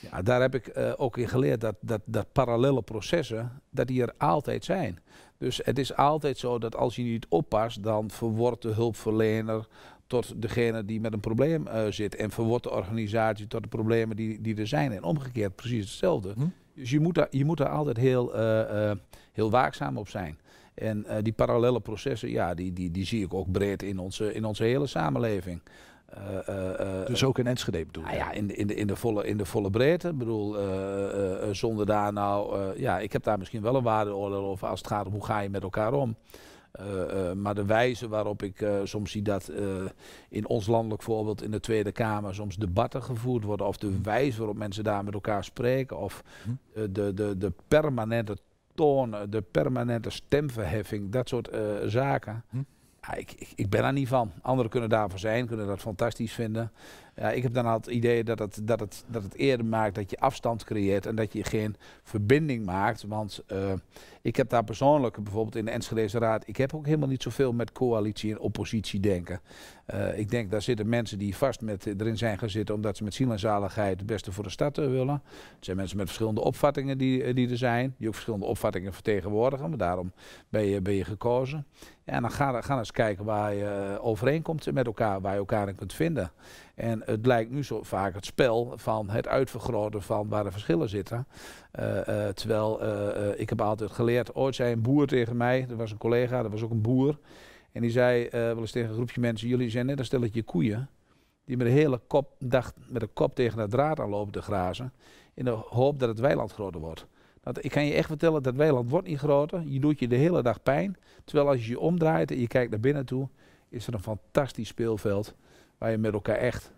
Ja, 0.00 0.22
daar 0.22 0.40
heb 0.40 0.54
ik 0.54 0.76
uh, 0.76 0.92
ook 0.96 1.16
in 1.16 1.28
geleerd 1.28 1.60
dat, 1.60 1.74
dat, 1.80 2.00
dat 2.04 2.32
parallele 2.32 2.82
processen, 2.82 3.60
dat 3.70 3.86
die 3.86 4.02
er 4.02 4.14
altijd 4.18 4.64
zijn. 4.64 4.98
Dus 5.38 5.60
het 5.64 5.78
is 5.78 5.96
altijd 5.96 6.38
zo 6.38 6.58
dat 6.58 6.76
als 6.76 6.96
je 6.96 7.02
niet 7.02 7.26
oppast, 7.28 7.82
dan 7.82 8.10
verwordt 8.10 8.62
de 8.62 8.68
hulpverlener 8.68 9.66
tot 10.06 10.42
degene 10.42 10.84
die 10.84 11.00
met 11.00 11.12
een 11.12 11.20
probleem 11.20 11.66
uh, 11.66 11.86
zit. 11.88 12.16
En 12.16 12.30
verwordt 12.30 12.64
de 12.64 12.70
organisatie 12.70 13.46
tot 13.46 13.62
de 13.62 13.68
problemen 13.68 14.16
die, 14.16 14.40
die 14.40 14.56
er 14.56 14.66
zijn. 14.66 14.92
En 14.92 15.02
omgekeerd 15.02 15.56
precies 15.56 15.84
hetzelfde. 15.84 16.32
Hm? 16.32 16.40
Dus 16.74 16.90
je 16.90 17.00
moet, 17.00 17.14
daar, 17.14 17.26
je 17.30 17.44
moet 17.44 17.56
daar 17.56 17.68
altijd 17.68 17.96
heel, 17.96 18.38
uh, 18.38 18.90
heel 19.32 19.50
waakzaam 19.50 19.98
op 19.98 20.08
zijn. 20.08 20.38
En 20.74 21.06
die 21.22 21.32
parallele 21.32 21.80
processen, 21.80 22.30
ja, 22.30 22.54
die, 22.54 22.72
die, 22.72 22.90
die 22.90 23.04
zie 23.04 23.24
ik 23.24 23.34
ook 23.34 23.52
breed 23.52 23.82
in 23.82 23.98
onze, 23.98 24.34
in 24.34 24.44
onze 24.44 24.64
hele 24.64 24.86
samenleving. 24.86 25.60
Uh, 26.48 27.06
dus 27.06 27.24
ook 27.24 27.38
in 27.38 27.46
Enschede 27.46 27.86
bedoel 27.86 28.04
nou 28.04 28.16
ja, 28.16 28.32
in 28.32 28.46
de, 28.46 28.54
in, 28.54 28.66
de, 28.66 28.74
in, 28.74 28.86
de 28.86 28.96
volle, 28.96 29.26
in 29.26 29.36
de 29.36 29.44
volle 29.44 29.70
breedte. 29.70 30.08
Ik 30.08 30.18
bedoel, 30.18 30.56
zonder 31.52 31.86
daar 31.86 32.12
nou... 32.12 32.58
ja, 32.78 32.98
ik 32.98 33.12
heb 33.12 33.22
daar 33.22 33.38
misschien 33.38 33.62
wel 33.62 33.74
een 33.74 33.82
waardeoordeel 33.82 34.44
over 34.44 34.68
als 34.68 34.78
het 34.78 34.88
gaat 34.88 35.06
om 35.06 35.12
hoe 35.12 35.24
ga 35.24 35.40
je 35.40 35.50
met 35.50 35.62
elkaar 35.62 35.92
om. 35.92 36.16
Uh, 36.80 37.32
maar 37.32 37.54
de 37.54 37.64
wijze 37.64 38.08
waarop 38.08 38.42
ik 38.42 38.60
uh, 38.60 38.80
soms 38.84 39.10
zie 39.10 39.22
dat 39.22 39.52
in 40.28 40.48
ons 40.48 40.66
landelijk 40.66 41.02
voorbeeld 41.02 41.42
in 41.42 41.50
de 41.50 41.60
Tweede 41.60 41.92
Kamer 41.92 42.34
soms 42.34 42.56
debatten 42.56 43.02
gevoerd 43.02 43.44
worden, 43.44 43.66
of 43.66 43.76
de 43.76 44.00
wijze 44.02 44.38
waarop 44.38 44.56
mensen 44.56 44.84
daar 44.84 45.04
met 45.04 45.14
elkaar 45.14 45.44
spreken, 45.44 45.98
of 45.98 46.22
hm. 46.44 46.92
de, 46.92 47.14
de, 47.14 47.38
de 47.38 47.52
permanente 47.68 48.36
toon, 48.74 49.16
de 49.28 49.42
permanente 49.42 50.10
stemverheffing, 50.10 51.12
dat 51.12 51.28
soort 51.28 51.50
zaken. 51.86 52.44
Hm. 52.50 52.58
Ja, 53.06 53.14
ik, 53.14 53.52
ik, 53.54 53.70
ben 53.70 53.84
er 53.84 53.92
niet 53.92 54.08
van. 54.08 54.32
Anderen 54.42 54.70
kunnen 54.70 54.88
daarvoor 54.88 55.18
zijn, 55.18 55.46
kunnen 55.46 55.66
dat 55.66 55.80
fantastisch 55.80 56.32
vinden. 56.32 56.72
Ja, 57.16 57.30
ik 57.30 57.42
heb 57.42 57.54
dan 57.54 57.66
al 57.66 57.76
het 57.76 57.86
idee 57.86 58.24
dat 58.24 58.38
het, 58.38 58.60
dat, 58.62 58.80
het, 58.80 59.04
dat 59.06 59.22
het 59.22 59.34
eerder 59.34 59.66
maakt 59.66 59.94
dat 59.94 60.10
je 60.10 60.18
afstand 60.18 60.64
creëert 60.64 61.06
en 61.06 61.14
dat 61.14 61.32
je 61.32 61.44
geen 61.44 61.76
verbinding 62.02 62.64
maakt. 62.64 63.02
Want 63.02 63.42
uh, 63.52 63.72
ik 64.22 64.36
heb 64.36 64.48
daar 64.48 64.64
persoonlijk, 64.64 65.22
bijvoorbeeld 65.22 65.56
in 65.56 65.64
de 65.64 65.70
Enschedeze 65.70 66.18
Raad, 66.18 66.48
ik 66.48 66.56
heb 66.56 66.74
ook 66.74 66.86
helemaal 66.86 67.08
niet 67.08 67.22
zoveel 67.22 67.52
met 67.52 67.72
coalitie 67.72 68.30
en 68.30 68.38
oppositie 68.38 69.00
denken. 69.00 69.40
Uh, 69.94 70.18
ik 70.18 70.30
denk, 70.30 70.50
daar 70.50 70.62
zitten 70.62 70.88
mensen 70.88 71.18
die 71.18 71.36
vast 71.36 71.60
met, 71.60 71.86
erin 71.86 72.18
zijn 72.18 72.38
gaan 72.38 72.50
zitten 72.50 72.74
omdat 72.74 72.96
ze 72.96 73.04
met 73.04 73.14
ziel 73.14 73.30
en 73.30 73.38
zaligheid 73.38 73.98
het 73.98 74.06
beste 74.06 74.32
voor 74.32 74.44
de 74.44 74.50
stad 74.50 74.78
uh, 74.78 74.86
willen. 74.86 75.22
Het 75.54 75.64
zijn 75.64 75.76
mensen 75.76 75.96
met 75.96 76.06
verschillende 76.06 76.40
opvattingen 76.40 76.98
die, 76.98 77.34
die 77.34 77.50
er 77.50 77.58
zijn, 77.58 77.94
die 77.98 78.06
ook 78.06 78.14
verschillende 78.14 78.46
opvattingen 78.46 78.92
vertegenwoordigen, 78.92 79.68
maar 79.68 79.78
daarom 79.78 80.12
ben 80.48 80.64
je, 80.64 80.80
ben 80.80 80.94
je 80.94 81.04
gekozen. 81.04 81.66
Ja, 82.04 82.12
en 82.12 82.22
dan 82.22 82.30
ga, 82.30 82.60
ga 82.60 82.78
eens 82.78 82.90
kijken 82.90 83.24
waar 83.24 83.54
je 83.54 83.98
overeenkomt 84.02 84.72
met 84.72 84.86
elkaar, 84.86 85.20
waar 85.20 85.32
je 85.32 85.38
elkaar 85.38 85.68
in 85.68 85.74
kunt 85.74 85.92
vinden. 85.92 86.30
En 86.74 87.02
het 87.04 87.26
lijkt 87.26 87.50
nu 87.50 87.64
zo 87.64 87.82
vaak 87.82 88.14
het 88.14 88.24
spel 88.24 88.72
van 88.76 89.10
het 89.10 89.28
uitvergroten 89.28 90.02
van 90.02 90.28
waar 90.28 90.44
de 90.44 90.50
verschillen 90.50 90.88
zitten. 90.88 91.26
Uh, 91.80 91.96
uh, 91.96 92.28
terwijl 92.28 92.84
uh, 92.84 93.40
ik 93.40 93.48
heb 93.48 93.60
altijd 93.60 93.90
geleerd, 93.90 94.34
ooit 94.34 94.54
zei 94.54 94.72
een 94.72 94.82
boer 94.82 95.06
tegen 95.06 95.36
mij, 95.36 95.66
er 95.70 95.76
was 95.76 95.90
een 95.90 95.98
collega, 95.98 96.42
dat 96.42 96.50
was 96.50 96.62
ook 96.62 96.70
een 96.70 96.80
boer. 96.80 97.18
En 97.72 97.80
die 97.80 97.90
zei 97.90 98.28
wel 98.30 98.58
eens 98.58 98.70
tegen 98.70 98.88
een 98.88 98.94
groepje 98.94 99.20
mensen, 99.20 99.48
jullie 99.48 99.70
zijn 99.70 99.86
net 99.86 99.98
een 99.98 100.04
stelletje 100.04 100.42
koeien. 100.42 100.88
Die 101.44 101.56
met 101.56 101.66
de 101.66 101.72
hele 101.72 102.00
kop, 102.06 102.34
dag 102.38 102.72
met 102.88 103.00
de 103.00 103.06
kop 103.06 103.34
tegen 103.34 103.58
de 103.58 103.68
draad 103.68 104.00
aan 104.00 104.08
lopen 104.08 104.32
te 104.32 104.42
grazen. 104.42 104.92
In 105.34 105.44
de 105.44 105.50
hoop 105.50 105.98
dat 105.98 106.08
het 106.08 106.18
weiland 106.18 106.52
groter 106.52 106.80
wordt. 106.80 107.06
Dat, 107.40 107.64
ik 107.64 107.70
kan 107.70 107.86
je 107.86 107.92
echt 107.92 108.08
vertellen, 108.08 108.42
dat 108.42 108.54
weiland 108.54 108.90
wordt 108.90 109.06
niet 109.06 109.18
groter. 109.18 109.62
Je 109.66 109.80
doet 109.80 109.98
je 109.98 110.08
de 110.08 110.16
hele 110.16 110.42
dag 110.42 110.62
pijn. 110.62 110.96
Terwijl 111.24 111.48
als 111.48 111.64
je 111.64 111.70
je 111.70 111.80
omdraait 111.80 112.30
en 112.30 112.40
je 112.40 112.46
kijkt 112.46 112.70
naar 112.70 112.80
binnen 112.80 113.06
toe, 113.06 113.28
is 113.68 113.86
er 113.86 113.94
een 113.94 114.02
fantastisch 114.02 114.68
speelveld 114.68 115.34
waar 115.84 115.92
je 115.92 115.98
met 115.98 116.12
elkaar 116.12 116.36
echt 116.36 116.72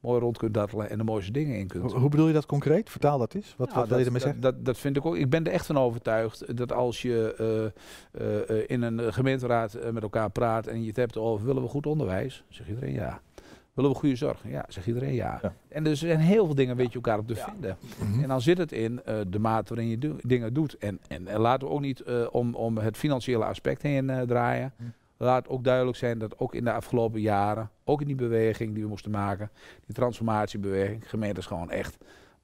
mooi 0.00 0.20
rond 0.20 0.38
kunt 0.38 0.54
dattelen 0.54 0.90
en 0.90 0.98
de 0.98 1.04
mooiste 1.04 1.32
dingen 1.32 1.58
in 1.58 1.66
kunt. 1.66 1.92
Hoe 1.92 2.08
bedoel 2.08 2.26
je 2.26 2.32
dat 2.32 2.46
concreet? 2.46 2.90
Vertaal 2.90 3.18
dat 3.18 3.34
eens. 3.34 3.54
Wat, 3.56 3.68
nou, 3.68 3.80
wat 3.80 3.88
wil 3.88 3.98
je 3.98 4.04
ermee 4.04 4.20
zeggen? 4.20 4.40
Dat, 4.40 4.64
dat, 4.64 4.78
vind 4.78 4.96
ik 4.96 5.06
ook. 5.06 5.16
Ik 5.16 5.30
ben 5.30 5.44
er 5.44 5.52
echt 5.52 5.66
van 5.66 5.78
overtuigd 5.78 6.56
dat 6.56 6.72
als 6.72 7.02
je 7.02 7.34
uh, 7.40 8.26
uh, 8.26 8.56
uh, 8.56 8.64
in 8.66 8.82
een 8.82 9.12
gemeenteraad 9.12 9.78
met 9.92 10.02
elkaar 10.02 10.30
praat 10.30 10.66
en 10.66 10.80
je 10.80 10.86
het 10.86 10.96
hebt 10.96 11.16
over 11.16 11.46
willen 11.46 11.62
we 11.62 11.68
goed 11.68 11.86
onderwijs, 11.86 12.44
zegt 12.48 12.68
iedereen 12.68 12.92
ja. 12.92 13.20
Willen 13.72 13.90
we 13.90 13.96
goede 13.96 14.16
zorg? 14.16 14.42
Ja, 14.44 14.64
zegt 14.68 14.86
iedereen 14.86 15.14
ja. 15.14 15.38
ja. 15.42 15.54
En 15.68 15.86
er 15.86 15.96
zijn 15.96 16.18
heel 16.18 16.46
veel 16.46 16.54
dingen 16.54 16.76
weet 16.76 16.88
je 16.88 16.94
elkaar 16.94 17.18
op 17.18 17.26
te 17.26 17.34
ja. 17.34 17.44
vinden. 17.50 17.76
Mm 17.80 18.12
-hmm. 18.12 18.22
En 18.22 18.28
dan 18.28 18.40
zit 18.40 18.58
het 18.58 18.72
in 18.72 19.00
de 19.28 19.38
mate 19.38 19.74
waarin 19.74 19.90
je 19.90 19.98
do 19.98 20.16
dingen 20.22 20.54
doet. 20.54 20.78
En, 20.78 21.00
en, 21.08 21.26
en, 21.26 21.40
laten 21.40 21.68
we 21.68 21.74
ook 21.74 21.80
niet 21.80 22.04
om, 22.30 22.54
om 22.54 22.78
het 22.78 22.96
financiële 22.96 23.44
aspect 23.44 23.82
heen 23.82 24.24
draaien. 24.26 24.72
Mm 24.76 24.92
laat 25.26 25.48
ook 25.48 25.64
duidelijk 25.64 25.96
zijn 25.96 26.18
dat 26.18 26.38
ook 26.38 26.54
in 26.54 26.64
de 26.64 26.72
afgelopen 26.72 27.20
jaren, 27.20 27.70
ook 27.84 28.00
in 28.00 28.06
die 28.06 28.16
beweging 28.16 28.74
die 28.74 28.82
we 28.82 28.88
moesten 28.88 29.10
maken, 29.10 29.50
die 29.86 29.94
transformatiebeweging, 29.94 31.10
gemeentes 31.10 31.46
gewoon 31.46 31.70
echt 31.70 31.98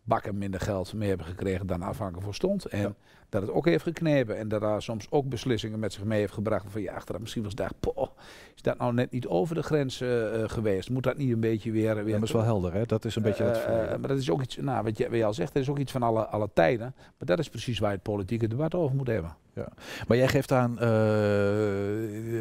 bakken 0.06 0.38
minder 0.38 0.60
geld 0.60 0.94
mee 0.94 1.08
hebben 1.08 1.26
gekregen 1.26 1.66
dan 1.66 1.82
afhankelijk 1.82 2.24
voor 2.24 2.34
stond. 2.34 2.64
En 2.64 2.80
ja. 2.80 2.94
dat 3.28 3.42
het 3.42 3.50
ook 3.50 3.64
heeft 3.64 3.82
geknepen 3.82 4.38
en 4.38 4.48
dat 4.48 4.60
daar 4.60 4.82
soms 4.82 5.06
ook 5.10 5.28
beslissingen 5.28 5.78
met 5.78 5.92
zich 5.92 6.04
mee 6.04 6.18
heeft 6.18 6.32
gebracht 6.32 6.64
van 6.68 6.82
ja, 6.82 6.94
achteraf 6.94 7.20
misschien 7.20 7.42
was 7.42 7.54
daar, 7.54 7.70
poh, 7.80 8.08
is 8.54 8.62
dat 8.62 8.78
nou 8.78 8.92
net 8.92 9.10
niet 9.10 9.26
over 9.26 9.54
de 9.54 9.62
grens 9.62 10.00
uh, 10.00 10.08
geweest? 10.46 10.90
Moet 10.90 11.02
dat 11.02 11.16
niet 11.16 11.32
een 11.32 11.40
beetje 11.40 11.70
weer... 11.70 12.04
weer 12.04 12.14
dat 12.14 12.22
is 12.22 12.32
wel 12.32 12.42
helder, 12.42 12.72
hè? 12.72 12.84
Dat 12.84 13.04
is 13.04 13.16
een 13.16 13.22
beetje... 13.22 13.44
Uh, 13.44 13.98
maar 13.98 14.08
dat 14.08 14.18
is 14.18 14.30
ook 14.30 14.42
iets, 14.42 14.56
nou, 14.56 14.84
wat 14.84 14.98
je, 14.98 15.08
wat 15.08 15.18
je 15.18 15.24
al 15.24 15.34
zegt, 15.34 15.52
dat 15.52 15.62
is 15.62 15.68
ook 15.68 15.78
iets 15.78 15.92
van 15.92 16.02
alle, 16.02 16.26
alle 16.26 16.48
tijden. 16.52 16.94
Maar 16.96 17.26
dat 17.26 17.38
is 17.38 17.48
precies 17.48 17.78
waar 17.78 17.90
je 17.90 17.94
het 17.94 18.04
politieke 18.04 18.48
debat 18.48 18.74
over 18.74 18.96
moet 18.96 19.06
hebben. 19.06 19.36
Ja. 19.54 19.68
Maar 20.08 20.16
jij 20.16 20.28
geeft 20.28 20.52
aan 20.52 20.74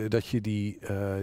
dat 0.09 0.25
je 0.25 0.41
die, 0.41 0.79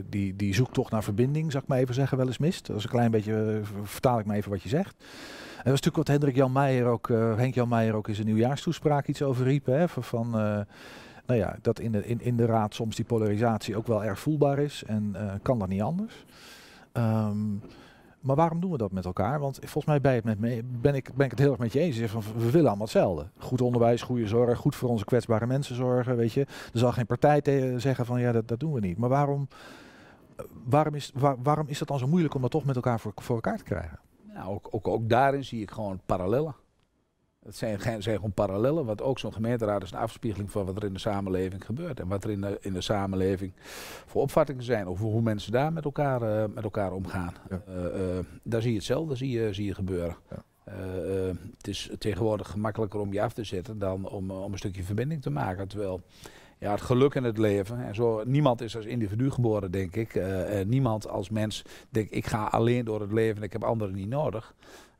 die, 0.09 0.37
die 0.37 0.55
zoektocht 0.55 0.91
naar 0.91 1.03
verbinding, 1.03 1.53
zal 1.53 1.61
ik 1.61 1.67
maar 1.67 1.79
even 1.79 1.95
zeggen, 1.95 2.19
wel 2.19 2.27
eens 2.27 2.39
mist. 2.39 2.67
Dat 2.67 2.77
is 2.77 2.85
een 2.85 2.91
klein 2.91 3.11
beetje, 3.11 3.61
vertaal 3.83 4.19
ik 4.19 4.27
maar 4.27 4.37
even 4.37 4.51
wat 4.51 4.63
je 4.63 4.69
zegt. 4.69 5.05
Was 5.63 5.81
natuurlijk 5.81 5.97
wat 5.97 6.09
Hendrik 6.09 6.35
Jan 6.35 6.53
Meijer 6.53 6.87
ook, 6.87 7.09
uh, 7.09 7.37
Henk 7.37 7.55
Jan 7.55 7.69
Meijer 7.69 7.95
ook 7.95 8.09
in 8.09 8.15
zijn 8.15 8.27
nieuwjaarstoespraak 8.27 9.07
iets 9.07 9.23
over 9.23 9.45
riep. 9.45 9.67
Hè, 9.67 9.89
van, 9.89 10.27
uh, 10.27 10.61
nou 11.27 11.41
ja, 11.41 11.57
dat 11.63 11.79
in 11.79 11.93
de, 11.93 12.07
in, 12.07 12.21
in 12.21 12.37
de 12.37 12.47
raad 12.47 12.75
soms 12.75 12.97
die 12.97 13.05
polarisatie 13.05 13.77
ook 13.77 13.87
wel 13.87 14.05
erg 14.05 14.19
voelbaar 14.19 14.59
is. 14.59 14.83
En 14.87 15.13
uh, 15.17 15.33
kan 15.43 15.59
dat 15.59 15.69
niet 15.69 15.83
anders. 15.83 16.25
Um, 16.93 17.61
maar 18.21 18.37
waarom 18.37 18.61
doen 18.61 18.71
we 18.71 18.79
dat 18.79 18.93
met 18.93 19.05
elkaar? 19.05 19.41
Want 19.41 19.59
volgens 19.59 19.85
mij 19.85 20.01
ben, 20.01 20.21
met 20.25 20.39
me, 20.39 20.63
ben, 20.65 20.95
ik, 20.95 21.15
ben 21.15 21.25
ik 21.25 21.31
het 21.31 21.41
heel 21.41 21.51
erg 21.51 21.59
met 21.59 21.73
je 21.73 21.81
eens. 21.81 21.99
Van, 21.99 22.23
we 22.37 22.51
willen 22.51 22.69
allemaal 22.69 22.87
hetzelfde. 22.87 23.27
Goed 23.39 23.61
onderwijs, 23.61 24.03
goede 24.03 24.27
zorg, 24.27 24.59
goed 24.59 24.77
voor 24.77 24.89
onze 24.89 25.05
kwetsbare 25.05 25.47
mensen 25.47 25.75
zorgen. 25.75 26.17
Weet 26.17 26.33
je. 26.33 26.41
Er 26.41 26.79
zal 26.79 26.93
geen 26.93 27.07
partij 27.07 27.43
zeggen 27.77 28.07
van 28.07 28.21
ja, 28.21 28.33
dat, 28.33 28.49
dat 28.49 28.61
doen 28.61 28.73
we 28.73 28.81
niet. 28.81 28.99
Maar 28.99 29.09
waarom, 29.09 29.49
waarom, 30.65 30.95
is, 30.95 31.11
waar, 31.15 31.37
waarom 31.43 31.69
is 31.69 31.79
dat 31.79 31.89
dan 31.89 31.99
zo 31.99 32.07
moeilijk 32.07 32.35
om 32.35 32.41
dat 32.41 32.51
toch 32.51 32.65
met 32.65 32.77
elkaar 32.77 33.01
voor, 33.01 33.13
voor 33.15 33.35
elkaar 33.35 33.57
te 33.57 33.65
krijgen? 33.65 33.99
Nou, 34.35 34.55
ook, 34.55 34.69
ook, 34.71 34.89
ook 34.89 35.09
daarin 35.09 35.45
zie 35.45 35.63
ik 35.63 35.71
gewoon 35.71 36.01
parallellen. 36.07 36.55
Het 37.45 37.57
zijn, 37.57 38.03
zijn 38.03 38.17
gewoon 38.17 38.33
parallellen, 38.33 38.85
want 38.85 39.03
ook 39.03 39.19
zo'n 39.19 39.33
gemeenteraad 39.33 39.83
is 39.83 39.91
een 39.91 39.99
afspiegeling 39.99 40.51
van 40.51 40.67
wat 40.67 40.77
er 40.77 40.85
in 40.85 40.93
de 40.93 40.99
samenleving 40.99 41.65
gebeurt. 41.65 42.01
En 42.01 42.09
wat 42.09 42.25
er 42.25 42.31
in 42.31 42.41
de, 42.41 42.59
in 42.61 42.73
de 42.73 42.81
samenleving 42.81 43.53
voor 44.07 44.23
opvattingen 44.23 44.63
zijn 44.63 44.87
over 44.87 45.05
hoe 45.05 45.23
mensen 45.23 45.53
daar 45.53 45.73
met 45.73 45.85
elkaar, 45.85 46.23
uh, 46.23 46.55
met 46.55 46.65
elkaar 46.65 46.93
omgaan. 46.93 47.35
Ja. 47.51 47.63
Uh, 47.69 47.85
uh, 47.85 48.19
daar 48.43 48.63
zie 48.63 48.71
je 48.71 48.77
hetzelfde 48.77 49.15
zie 49.15 49.31
je, 49.31 49.53
zie 49.53 49.67
je 49.67 49.75
gebeuren. 49.75 50.17
Ja. 50.31 50.45
het 51.57 51.69
is 51.69 51.91
tegenwoordig 51.99 52.51
gemakkelijker 52.51 53.01
om 53.01 53.13
je 53.13 53.23
af 53.23 53.33
te 53.33 53.45
zetten 53.45 53.79
dan 53.79 54.09
om, 54.09 54.31
om 54.31 54.53
een 54.53 54.59
stukje 54.59 54.83
verbinding 54.83 55.23
te 55.23 55.31
maken. 55.31 55.69
Terwijl 55.69 56.01
ja, 56.63 56.71
het 56.71 56.81
geluk 56.81 57.15
in 57.15 57.25
het 57.25 57.39
leven. 57.39 57.87
En 57.87 57.95
zo, 57.95 58.23
niemand 58.25 58.61
is 58.61 58.77
als 58.77 58.85
individu 58.85 59.31
geboren, 59.31 59.71
denk 59.71 59.97
ik. 59.97 60.15
Uh, 60.15 60.61
uh, 60.61 60.67
niemand 60.67 61.09
als 61.09 61.31
mens 61.31 61.65
denkt, 61.89 62.15
ik 62.15 62.27
ga 62.27 62.45
alleen 62.45 62.85
door 62.85 63.01
het 63.01 63.13
leven 63.13 63.37
en 63.37 63.43
ik 63.43 63.53
heb 63.53 63.65
anderen 63.65 63.95
niet 63.95 64.09
nodig. 64.09 64.55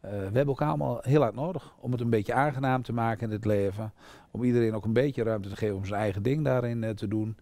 Uh, 0.05 0.11
we 0.11 0.17
hebben 0.17 0.47
elkaar 0.47 0.69
allemaal 0.69 0.99
heel 1.03 1.21
hard 1.21 1.35
nodig 1.35 1.75
om 1.81 1.93
het 1.93 2.01
een 2.01 2.11
beetje 2.11 2.33
aangenaam 2.33 2.83
te 2.83 2.93
maken 2.93 3.27
in 3.27 3.33
het 3.33 3.45
leven. 3.45 3.93
Om 4.31 4.45
iedereen 4.45 4.75
ook 4.75 4.85
een 4.85 4.93
beetje 4.93 5.23
ruimte 5.23 5.49
te 5.49 5.57
geven 5.57 5.77
om 5.77 5.85
zijn 5.85 6.01
eigen 6.01 6.23
ding 6.23 6.45
daarin 6.45 6.95
te 6.95 7.09
doen. 7.09 7.37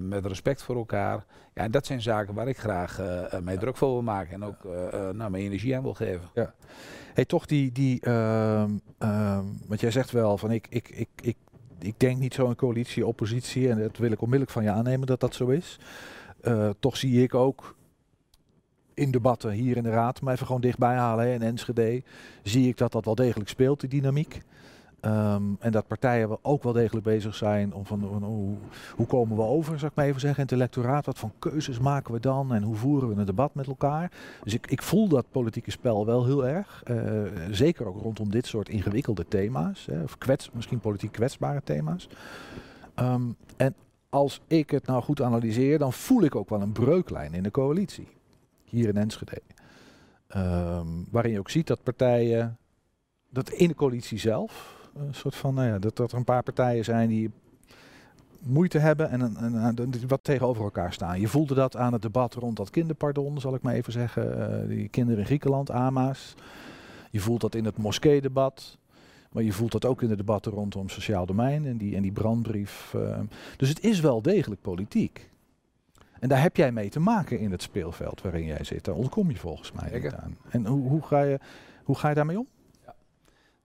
met 0.00 0.26
respect 0.26 0.62
voor 0.62 0.76
elkaar. 0.76 1.24
Ja, 1.54 1.62
en 1.62 1.70
dat 1.70 1.86
zijn 1.86 2.02
zaken 2.02 2.34
waar 2.34 2.48
ik 2.48 2.58
graag 2.58 3.00
mij 3.42 3.56
druk 3.56 3.76
voor 3.76 3.92
wil 3.92 4.02
maken. 4.02 4.34
En 4.34 4.44
ook 4.44 4.64
nou, 4.90 5.30
mijn 5.30 5.34
energie 5.34 5.76
aan 5.76 5.82
wil 5.82 5.94
geven. 5.94 6.28
Ja. 6.34 6.54
Hey, 7.14 7.24
toch 7.24 7.46
die, 7.46 7.72
die 7.72 8.06
uh, 8.06 8.64
uh, 8.98 9.38
want 9.66 9.80
jij 9.80 9.90
zegt 9.90 10.10
wel 10.10 10.38
van 10.38 10.50
ik, 10.50 10.66
ik, 10.70 10.88
ik, 10.88 11.08
ik 11.20 11.36
ik 11.82 11.94
denk 11.96 12.18
niet 12.18 12.34
zo 12.34 12.48
een 12.48 12.56
coalitie, 12.56 13.06
oppositie. 13.06 13.68
En 13.68 13.78
dat 13.78 13.96
wil 13.96 14.12
ik 14.12 14.20
onmiddellijk 14.20 14.50
van 14.50 14.62
je 14.62 14.70
aannemen 14.70 15.06
dat 15.06 15.20
dat 15.20 15.34
zo 15.34 15.48
is. 15.48 15.78
Uh, 16.44 16.70
toch 16.80 16.96
zie 16.96 17.22
ik 17.22 17.34
ook 17.34 17.74
in 18.94 19.10
debatten 19.10 19.50
hier 19.50 19.76
in 19.76 19.82
de 19.82 19.90
Raad, 19.90 20.20
maar 20.20 20.34
even 20.34 20.46
gewoon 20.46 20.60
dichtbij 20.60 20.94
halen 20.94 21.26
hè, 21.26 21.32
in 21.32 21.42
Enschede, 21.42 22.02
zie 22.42 22.68
ik 22.68 22.76
dat 22.76 22.92
dat 22.92 23.04
wel 23.04 23.14
degelijk 23.14 23.48
speelt, 23.48 23.80
die 23.80 23.88
dynamiek. 23.88 24.40
Um, 25.04 25.56
en 25.60 25.72
dat 25.72 25.86
partijen 25.86 26.44
ook 26.44 26.62
wel 26.62 26.72
degelijk 26.72 27.04
bezig 27.04 27.34
zijn 27.34 27.74
om 27.74 27.86
van, 27.86 28.00
van 28.00 28.22
hoe, 28.22 28.56
hoe, 28.96 29.06
komen 29.06 29.36
we 29.36 29.42
over, 29.42 29.78
zou 29.78 29.90
ik 29.90 29.96
maar 29.96 30.06
even 30.06 30.20
zeggen, 30.20 30.38
in 30.38 30.44
het 30.44 30.54
electoraat. 30.54 31.06
Wat 31.06 31.18
voor 31.18 31.30
keuzes 31.38 31.78
maken 31.78 32.14
we 32.14 32.20
dan 32.20 32.54
en 32.54 32.62
hoe 32.62 32.74
voeren 32.74 33.08
we 33.08 33.14
een 33.14 33.26
debat 33.26 33.54
met 33.54 33.66
elkaar. 33.66 34.12
Dus 34.44 34.54
ik, 34.54 34.66
ik 34.66 34.82
voel 34.82 35.08
dat 35.08 35.30
politieke 35.30 35.70
spel 35.70 36.06
wel 36.06 36.24
heel 36.24 36.46
erg. 36.46 36.82
Uh, 36.90 37.22
zeker 37.50 37.86
ook 37.86 38.02
rondom 38.02 38.30
dit 38.30 38.46
soort 38.46 38.68
ingewikkelde 38.68 39.28
thema's. 39.28 39.86
Hè, 39.86 40.02
of 40.02 40.18
kwets, 40.18 40.50
misschien 40.52 40.80
politiek 40.80 41.12
kwetsbare 41.12 41.62
thema's. 41.64 42.08
Um, 42.96 43.36
en 43.56 43.74
als 44.08 44.40
ik 44.46 44.70
het 44.70 44.86
nou 44.86 45.02
goed 45.02 45.22
analyseer, 45.22 45.78
dan 45.78 45.92
voel 45.92 46.22
ik 46.22 46.34
ook 46.34 46.48
wel 46.48 46.60
een 46.60 46.72
breuklijn 46.72 47.34
in 47.34 47.42
de 47.42 47.50
coalitie. 47.50 48.08
Hier 48.64 48.88
in 48.88 48.96
Enschede. 48.96 49.40
Um, 50.36 51.06
waarin 51.10 51.32
je 51.32 51.38
ook 51.38 51.50
ziet 51.50 51.66
dat 51.66 51.82
partijen, 51.82 52.58
dat 53.30 53.50
in 53.50 53.68
de 53.68 53.74
coalitie 53.74 54.18
zelf, 54.18 54.80
een 54.96 55.14
soort 55.14 55.34
van, 55.34 55.54
nou 55.54 55.68
ja, 55.68 55.78
dat, 55.78 55.96
dat 55.96 56.12
er 56.12 56.18
een 56.18 56.24
paar 56.24 56.42
partijen 56.42 56.84
zijn 56.84 57.08
die 57.08 57.30
moeite 58.42 58.78
hebben 58.78 59.10
en, 59.10 59.36
en, 59.36 59.54
en, 59.54 60.08
wat 60.08 60.24
tegenover 60.24 60.62
elkaar 60.62 60.92
staan. 60.92 61.20
Je 61.20 61.28
voelde 61.28 61.54
dat 61.54 61.76
aan 61.76 61.92
het 61.92 62.02
debat 62.02 62.34
rond 62.34 62.56
dat 62.56 62.70
kinderpardon, 62.70 63.40
zal 63.40 63.54
ik 63.54 63.62
maar 63.62 63.74
even 63.74 63.92
zeggen. 63.92 64.38
Uh, 64.38 64.68
die 64.68 64.88
kinderen 64.88 65.20
in 65.20 65.26
Griekenland, 65.26 65.70
AMA's. 65.70 66.34
Je 67.10 67.20
voelt 67.20 67.40
dat 67.40 67.54
in 67.54 67.64
het 67.64 67.76
moskee-debat. 67.76 68.78
Maar 69.32 69.42
je 69.42 69.52
voelt 69.52 69.72
dat 69.72 69.84
ook 69.84 70.02
in 70.02 70.08
de 70.08 70.16
debatten 70.16 70.52
rondom 70.52 70.88
sociaal 70.88 71.26
domein 71.26 71.66
en 71.66 71.76
die, 71.76 71.96
en 71.96 72.02
die 72.02 72.12
brandbrief. 72.12 72.92
Uh, 72.96 73.18
dus 73.56 73.68
het 73.68 73.84
is 73.84 74.00
wel 74.00 74.22
degelijk 74.22 74.60
politiek. 74.60 75.30
En 76.20 76.28
daar 76.28 76.42
heb 76.42 76.56
jij 76.56 76.72
mee 76.72 76.88
te 76.88 77.00
maken 77.00 77.38
in 77.38 77.50
het 77.50 77.62
speelveld 77.62 78.22
waarin 78.22 78.44
jij 78.44 78.64
zit. 78.64 78.84
Daar 78.84 78.94
ontkom 78.94 79.30
je 79.30 79.36
volgens 79.36 79.72
mij 79.72 80.00
niet 80.00 80.12
aan. 80.12 80.36
En 80.50 80.66
hoe, 80.66 80.88
hoe, 80.88 81.02
ga 81.02 81.22
je, 81.22 81.38
hoe 81.84 81.96
ga 81.96 82.08
je 82.08 82.14
daarmee 82.14 82.38
om? 82.38 82.46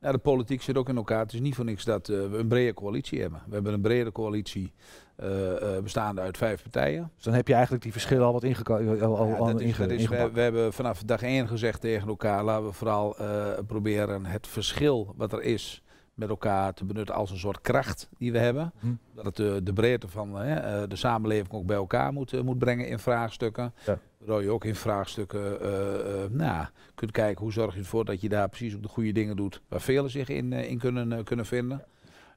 Ja, 0.08 0.14
de 0.14 0.20
politiek 0.20 0.62
zit 0.62 0.78
ook 0.78 0.90
in 0.90 0.96
elkaar. 0.96 1.20
Het 1.20 1.34
is 1.34 1.40
niet 1.40 1.56
voor 1.56 1.66
niks 1.66 1.86
dat 1.86 2.10
uh, 2.10 2.30
we 2.30 2.38
een 2.38 2.48
brede 2.48 2.74
coalitie 2.74 3.22
hebben. 3.22 3.42
We 3.48 3.54
hebben 3.54 3.74
een 3.74 3.82
brede 3.82 4.12
coalitie 4.12 4.74
eh, 5.16 5.76
eh, 5.76 5.84
bestaande 5.84 6.22
uit 6.22 6.38
vijf 6.38 6.62
partijen. 6.62 7.12
Dus 7.16 7.24
dan 7.24 7.34
heb 7.34 7.48
je 7.48 7.54
eigenlijk 7.54 7.84
die 7.84 7.92
verschillen 7.92 8.26
al 8.26 8.34
wat 8.34 8.44
Ja, 8.44 9.88
we, 9.88 9.96
ingepakt. 9.96 10.34
we 10.34 10.42
hebben 10.42 10.74
vanaf 10.74 11.04
dag 11.04 11.22
één 11.22 11.48
gezegd 11.48 11.82
tegen 11.82 12.08
elkaar, 12.08 12.44
laten 12.44 12.66
we 12.66 12.72
vooral 12.72 13.18
eh, 13.18 13.48
proberen 13.68 14.26
het 14.26 14.48
verschil 14.48 15.14
wat 15.16 15.34
er 15.34 15.42
is 15.42 15.84
met 16.18 16.30
elkaar 16.30 16.74
te 16.74 16.86
benutten 16.86 17.16
als 17.16 17.32
een 17.32 17.38
soort 17.38 17.62
kracht 17.62 18.10
die 18.18 18.32
we 18.32 18.38
hebben. 18.38 18.72
Hm. 18.80 18.88
Dat 19.14 19.26
het 19.26 19.36
de, 19.36 19.60
de 19.64 19.74
breedte 19.74 20.08
van 20.08 20.40
eh, 20.42 20.82
eh, 20.82 20.90
de 20.90 20.96
samenleving 20.96 21.52
ook 21.54 21.66
bij 21.66 21.76
elkaar 21.76 22.14
moet, 22.14 22.34
eh, 22.34 22.42
moet 22.42 22.60
brengen 22.60 22.88
in 22.88 23.00
vraagstukken. 23.00 23.74
Ja. 23.86 24.00
Waardoor 24.18 24.44
je 24.44 24.50
ook 24.50 24.66
in 24.66 24.76
vraagstukken 24.76 25.62
eh, 25.62 26.24
eh, 26.24 26.32
nou, 26.32 26.66
kunt 26.96 27.12
kijken 27.12 27.44
hoe 27.44 27.52
zorg 27.54 27.74
je 27.74 27.80
ervoor 27.80 28.06
dat 28.06 28.22
je 28.22 28.30
daar 28.30 28.50
precies 28.50 28.76
ook 28.76 28.82
de 28.82 28.88
goede 28.88 29.12
dingen 29.12 29.36
doet 29.36 29.62
waar 29.68 29.82
velen 29.82 30.10
zich 30.10 30.30
in, 30.30 30.54
eh, 30.54 30.70
in 30.70 30.78
kunnen, 30.80 31.12
eh, 31.14 31.24
kunnen 31.24 31.46
vinden. 31.46 31.84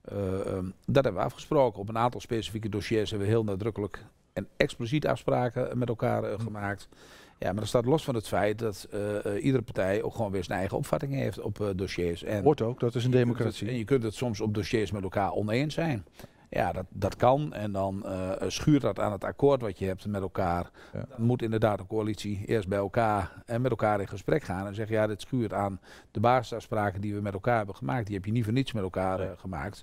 Eh, 0.05 0.47
ehm, 0.47 0.65
dat 0.87 1.05
hebben 1.05 1.23
we 1.23 1.29
afgesproken. 1.29 1.81
Op 1.81 1.89
een 1.89 1.99
aantal 1.99 2.21
specifieke 2.21 2.69
dossiers 2.69 3.11
hebben 3.11 3.29
we 3.29 3.35
heel 3.35 3.45
nadrukkelijk 3.45 4.05
en 4.33 4.49
expliciet 4.57 5.07
afspraken 5.07 5.79
met 5.79 5.89
elkaar 5.89 6.25
eh, 6.25 6.35
Hm. 6.35 6.43
gemaakt. 6.43 6.89
Ja, 7.43 7.47
maar 7.47 7.61
dat 7.61 7.69
staat 7.69 7.85
los 7.85 8.05
van 8.05 8.15
het 8.15 8.29
feit 8.29 8.59
dat 8.59 8.87
eh, 8.91 9.25
eh, 9.27 9.45
iedere 9.45 9.63
partij 9.63 10.03
ook 10.03 10.15
gewoon 10.15 10.31
weer 10.31 10.45
zijn 10.45 10.59
eigen 10.59 10.77
opvatting 10.77 11.15
heeft 11.15 11.41
op 11.41 11.61
eh, 11.61 11.69
dossiers. 11.75 12.23
En 12.23 12.43
Hoort 12.43 12.63
ook, 12.63 12.81
dat 12.81 12.95
is 12.95 13.05
een 13.05 13.11
het- 13.11 13.19
democratie. 13.21 13.69
En 13.69 13.77
je 13.77 13.85
kunt 13.85 14.03
het 14.03 14.15
soms 14.15 14.41
op 14.41 14.55
dossiers 14.55 14.91
met 14.91 15.03
elkaar 15.03 15.33
oneens 15.33 15.75
zijn. 15.75 16.05
Ja, 16.51 16.73
dat, 16.73 16.85
dat 16.89 17.17
kan. 17.17 17.53
En 17.53 17.73
dan 17.73 18.05
schuurt 18.47 18.83
dat 18.83 18.99
aan 19.01 19.13
het 19.13 19.25
akkoord 19.25 19.61
wat 19.61 19.79
je 19.79 19.87
hebt 19.87 20.07
met 20.07 20.23
elkaar. 20.23 20.71
Ja. 20.93 21.05
Dan 21.09 21.27
moet 21.27 21.43
inderdaad 21.43 21.81
een 21.81 21.87
coalitie 21.87 22.45
eerst 22.47 22.69
bij 22.69 22.79
elkaar 22.79 23.43
en 23.47 23.61
met 23.61 23.71
elkaar 23.71 24.01
in 24.01 24.09
gesprek 24.09 24.43
gaan. 24.43 24.67
En 24.67 24.75
zeggen, 24.75 24.97
ja, 24.97 25.07
dit 25.07 25.21
schuurt 25.21 25.53
aan 25.53 25.81
de 26.11 26.21
basisafspraken 26.21 27.01
die 27.01 27.15
we 27.15 27.21
met 27.21 27.33
elkaar 27.33 27.57
hebben 27.57 27.75
gemaakt. 27.75 28.07
Die 28.07 28.15
heb 28.17 28.25
je 28.25 28.33
niet 28.33 28.45
voor 28.45 28.53
niets 28.53 28.73
met 28.73 28.83
elkaar 28.83 29.37
gemaakt. 29.39 29.83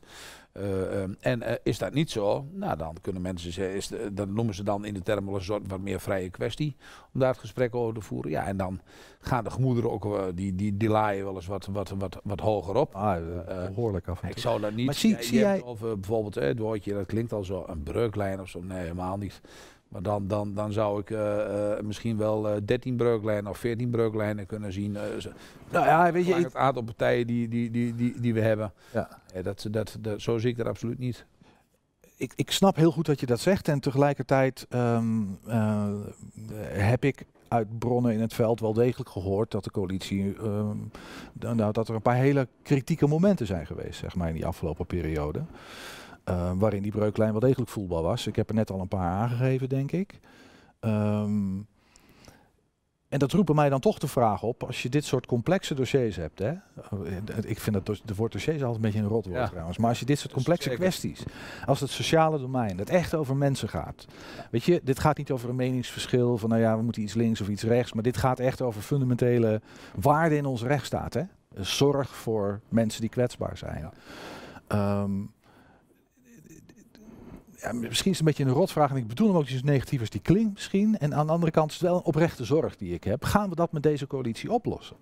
Eh, 0.57 1.01
ehm, 1.01 1.13
en 1.19 1.41
eh, 1.41 1.55
is 1.63 1.77
dat 1.77 1.93
niet 1.93 2.11
zo, 2.11 2.45
nou 2.51 2.77
dan 2.77 2.95
kunnen 3.01 3.21
mensen 3.21 3.51
zeggen, 3.51 3.75
is 3.75 3.87
de- 3.87 4.13
dat 4.13 4.27
noemen 4.29 4.53
ze 4.55 4.63
dan 4.63 4.85
in 4.85 4.93
de 4.93 5.01
termen 5.01 5.33
een 5.33 5.41
soort 5.41 5.67
wat 5.67 5.79
meer 5.79 5.99
vrije 5.99 6.29
kwestie. 6.29 6.75
Om 7.13 7.19
daar 7.19 7.29
het 7.29 7.39
gesprek 7.39 7.75
over 7.75 7.93
te 7.93 8.01
voeren. 8.01 8.31
Ja, 8.31 8.45
en 8.45 8.57
dan 8.57 8.79
gaan 9.19 9.43
de 9.43 9.49
gemoederen 9.49 9.91
ook, 9.91 10.05
eh, 10.05 10.23
die, 10.35 10.55
die, 10.55 10.77
die 10.77 10.89
laaien 10.89 11.23
wel 11.25 11.35
eens 11.35 11.45
wat, 11.47 11.65
wat, 11.65 11.89
wat, 11.89 12.19
wat 12.23 12.39
hoger 12.39 12.75
op. 12.75 12.95
Ah, 12.95 13.15
behoorlijk 13.67 14.07
af 14.07 14.23
en 14.23 14.29
Ik 14.29 14.37
zou 14.37 14.61
dat 14.61 14.73
niet. 14.73 14.85
Maar 14.85 14.93
zie- 14.95 15.23
zie 15.23 15.39
jij- 15.39 15.63
Over 15.63 15.99
bijvoorbeeld 15.99 16.35
het 16.35 16.59
woordje, 16.59 16.93
dat 16.93 17.05
klinkt 17.05 17.33
al 17.33 17.43
zo, 17.43 17.63
een 17.67 17.83
breuklijn 17.83 18.39
of 18.41 18.49
zo. 18.49 18.63
Nee, 18.63 18.77
helemaal 18.79 19.17
niet. 19.17 19.41
Maar 19.89 20.01
dan, 20.01 20.27
dan, 20.27 20.53
dan 20.53 20.71
zou 20.71 20.99
ik 20.99 21.09
eh, 21.09 21.71
eh, 21.77 21.83
misschien 21.83 22.17
wel 22.17 22.49
eh 22.49 22.55
13 22.65 22.95
breuklijnen 22.95 23.51
of 23.51 23.57
14 23.57 23.89
breuklijnen 23.89 24.45
kunnen 24.45 24.73
zien. 24.73 24.95
eh, 24.95 25.01
Nou 25.71 25.85
ja, 25.85 26.11
weet 26.11 26.25
je, 26.25 26.33
het 26.33 26.55
aantal 26.55 26.83
partijen 26.83 27.27
die, 27.27 27.47
die, 27.47 27.71
die, 27.71 27.95
die, 27.95 28.19
die 28.21 28.33
we 28.33 28.41
hebben. 28.41 28.73
Ja. 28.93 29.09
Ja, 29.33 29.41
dat, 29.41 29.67
dat, 29.71 29.97
dat, 29.99 30.21
zo 30.21 30.37
zie 30.37 30.49
ik 30.49 30.57
dat 30.57 30.67
absoluut 30.67 30.99
niet. 30.99 31.25
ik, 32.17 32.33
ik 32.35 32.51
snap 32.51 32.75
heel 32.75 32.91
goed 32.91 33.05
dat 33.05 33.19
je 33.19 33.25
dat 33.25 33.39
zegt. 33.39 33.67
En 33.67 33.79
tegelijkertijd 33.79 34.65
ehm, 34.69 35.21
eh, 35.45 35.87
heb 36.67 37.03
ik 37.03 37.25
uit 37.47 37.79
bronnen 37.79 38.13
in 38.13 38.21
het 38.21 38.33
veld 38.33 38.59
wel 38.59 38.73
degelijk 38.73 39.09
gehoord 39.09 39.51
dat 39.51 39.63
de 39.63 39.71
coalitie. 39.71 40.35
ehm, 40.37 40.77
nou, 41.55 41.71
dat 41.71 41.87
er 41.89 41.95
een 41.95 42.01
paar 42.01 42.15
hele 42.15 42.47
kritieke 42.63 43.07
momenten 43.07 43.45
zijn 43.47 43.65
geweest, 43.65 43.99
zeg 43.99 44.15
maar, 44.15 44.27
in 44.27 44.33
die 44.33 44.45
afgelopen 44.45 44.85
periode. 44.85 45.41
Eh, 46.27 46.51
waarin 46.55 46.81
die 46.83 46.91
breuklijn 46.91 47.31
wel 47.31 47.39
degelijk 47.39 47.69
voelbaar 47.71 48.01
was. 48.01 48.27
Ik 48.27 48.35
heb 48.35 48.49
er 48.49 48.55
net 48.55 48.71
al 48.71 48.79
een 48.79 48.87
paar 48.87 49.09
aangegeven, 49.11 49.69
denk 49.69 49.91
ik. 49.91 50.19
Ehm, 50.79 51.55
en 53.09 53.19
dat 53.19 53.31
roept 53.31 53.45
bij 53.45 53.55
mij 53.55 53.69
dan 53.69 53.79
toch 53.79 53.97
de 53.99 54.07
vraag 54.07 54.43
op, 54.43 54.63
als 54.63 54.83
je 54.83 54.89
dit 54.89 55.05
soort 55.05 55.25
complexe 55.25 55.73
dossiers 55.75 56.15
hebt, 56.15 56.39
hè, 56.39 56.53
ik 57.45 57.59
vind 57.59 57.75
dat 57.75 57.85
dos- 57.85 58.01
de 58.05 58.15
woord 58.15 58.31
dossiers 58.31 58.57
altijd 58.63 58.75
een 58.75 58.81
beetje 58.91 58.99
een 59.05 59.13
rotwoord 59.13 59.37
Ja. 59.39 59.47
trouwens, 59.47 59.77
maar 59.77 59.89
als 59.89 59.99
je 59.99 60.05
dit 60.05 60.19
soort 60.19 60.33
complexe 60.33 60.69
kwesties, 60.69 61.23
als 61.65 61.79
het 61.79 61.89
sociale 61.89 62.39
domein, 62.39 62.77
dat 62.77 62.89
echt 62.89 63.15
over 63.15 63.35
mensen 63.35 63.69
gaat, 63.69 64.05
weet 64.51 64.63
je, 64.63 64.81
dit 64.83 64.99
gaat 64.99 65.17
niet 65.17 65.31
over 65.31 65.49
een 65.49 65.55
meningsverschil 65.55 66.37
van, 66.37 66.49
nou 66.49 66.61
ja, 66.61 66.77
we 66.77 66.83
moeten 66.83 67.01
iets 67.01 67.13
links 67.13 67.41
of 67.41 67.47
iets 67.49 67.63
rechts, 67.63 67.93
maar 67.93 68.03
dit 68.03 68.17
gaat 68.17 68.39
echt 68.39 68.61
over 68.61 68.81
fundamentele 68.81 69.61
waarden 69.95 70.37
in 70.37 70.45
onze 70.45 70.67
rechtsstaat, 70.67 71.13
hè, 71.13 71.23
zorg 71.55 72.15
voor 72.15 72.59
mensen 72.69 73.01
die 73.01 73.09
kwetsbaar 73.09 73.57
zijn. 73.57 73.79
Ja. 73.79 73.91
Ehm, 74.67 75.11
ja, 77.61 77.73
misschien 77.73 78.11
is 78.11 78.17
het 78.17 78.27
een 78.27 78.33
beetje 78.33 78.43
een 78.43 78.57
rotvraag 78.59 78.89
en 78.89 78.95
ik 78.95 79.07
bedoel 79.07 79.27
hem 79.27 79.37
ook 79.37 79.49
niet 79.49 79.59
zo 79.59 79.65
negatief 79.65 79.99
als 79.99 80.09
die 80.09 80.21
klinkt 80.21 80.53
misschien. 80.53 80.97
En 80.97 81.13
aan 81.13 81.25
de 81.25 81.31
andere 81.31 81.51
kant 81.51 81.71
is 81.71 81.77
het 81.77 81.87
wel 81.87 81.95
een 81.95 82.03
oprechte 82.03 82.45
zorg 82.45 82.75
die 82.75 82.93
ik 82.93 83.03
heb. 83.03 83.23
Gaan 83.23 83.49
we 83.49 83.55
dat 83.55 83.71
met 83.71 83.83
deze 83.83 84.07
coalitie 84.07 84.51
oplossen? 84.51 84.95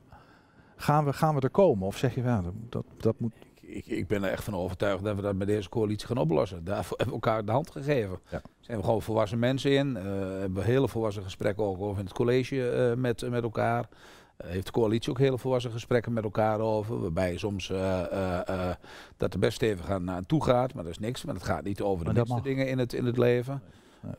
Gaan 0.75 1.05
we, 1.05 1.13
gaan 1.13 1.35
we 1.35 1.41
er 1.41 1.49
komen? 1.49 1.87
Of 1.87 1.97
zeg 1.97 2.15
je, 2.15 2.21
ja, 2.21 2.43
dat, 2.69 2.85
dat, 2.97 3.19
moet... 3.19 3.33
Ik, 3.61 3.85
ik 3.85 4.07
ben 4.07 4.23
er 4.23 4.31
echt 4.31 4.43
van 4.43 4.55
overtuigd 4.55 5.03
dat 5.03 5.15
we 5.15 5.21
dat 5.21 5.35
met 5.35 5.47
deze 5.47 5.69
coalitie 5.69 6.07
gaan 6.07 6.17
oplossen. 6.17 6.63
Daarvoor 6.63 6.97
hebben 6.97 7.15
we 7.15 7.21
elkaar 7.21 7.45
de 7.45 7.51
hand 7.51 7.71
gegeven. 7.71 8.19
Ja. 8.29 8.41
Zijn 8.59 8.77
we 8.77 8.83
gewoon 8.83 9.01
volwassen 9.01 9.39
mensen 9.39 9.71
in. 9.71 9.97
eh, 9.97 10.03
hebben 10.03 10.53
we 10.53 10.63
hele 10.63 10.87
volwassen 10.87 11.23
gesprekken 11.23 11.63
ook 11.63 11.81
over 11.81 11.99
in 11.99 12.05
het 12.05 12.13
college 12.13 12.69
eh, 12.69 12.95
met, 12.95 13.29
met 13.29 13.43
elkaar. 13.43 13.87
Eh, 14.37 14.49
heeft 14.49 14.65
de 14.65 14.71
coalitie 14.71 15.11
ook 15.11 15.17
hele 15.17 15.37
volwassen 15.37 15.71
gesprekken 15.71 16.13
met 16.13 16.23
elkaar 16.23 16.59
over. 16.59 17.01
Waarbij 17.01 17.37
soms 17.37 17.69
eh, 17.69 18.41
eh, 18.69 18.75
dat 19.17 19.33
er 19.33 19.39
best 19.39 19.55
stevig 19.55 19.89
aan, 19.89 20.11
aan 20.11 20.25
toe 20.25 20.43
gaat. 20.43 20.73
Maar 20.73 20.83
dat 20.83 20.91
is 20.91 20.99
niks. 20.99 21.23
Maar 21.23 21.35
het 21.35 21.43
gaat 21.43 21.63
niet 21.63 21.81
over 21.81 22.05
de 22.05 22.13
minste 22.13 22.41
dingen 22.41 22.67
in 22.67 22.77
het, 22.77 22.93
in 22.93 23.05
het 23.05 23.17
leven. 23.17 23.61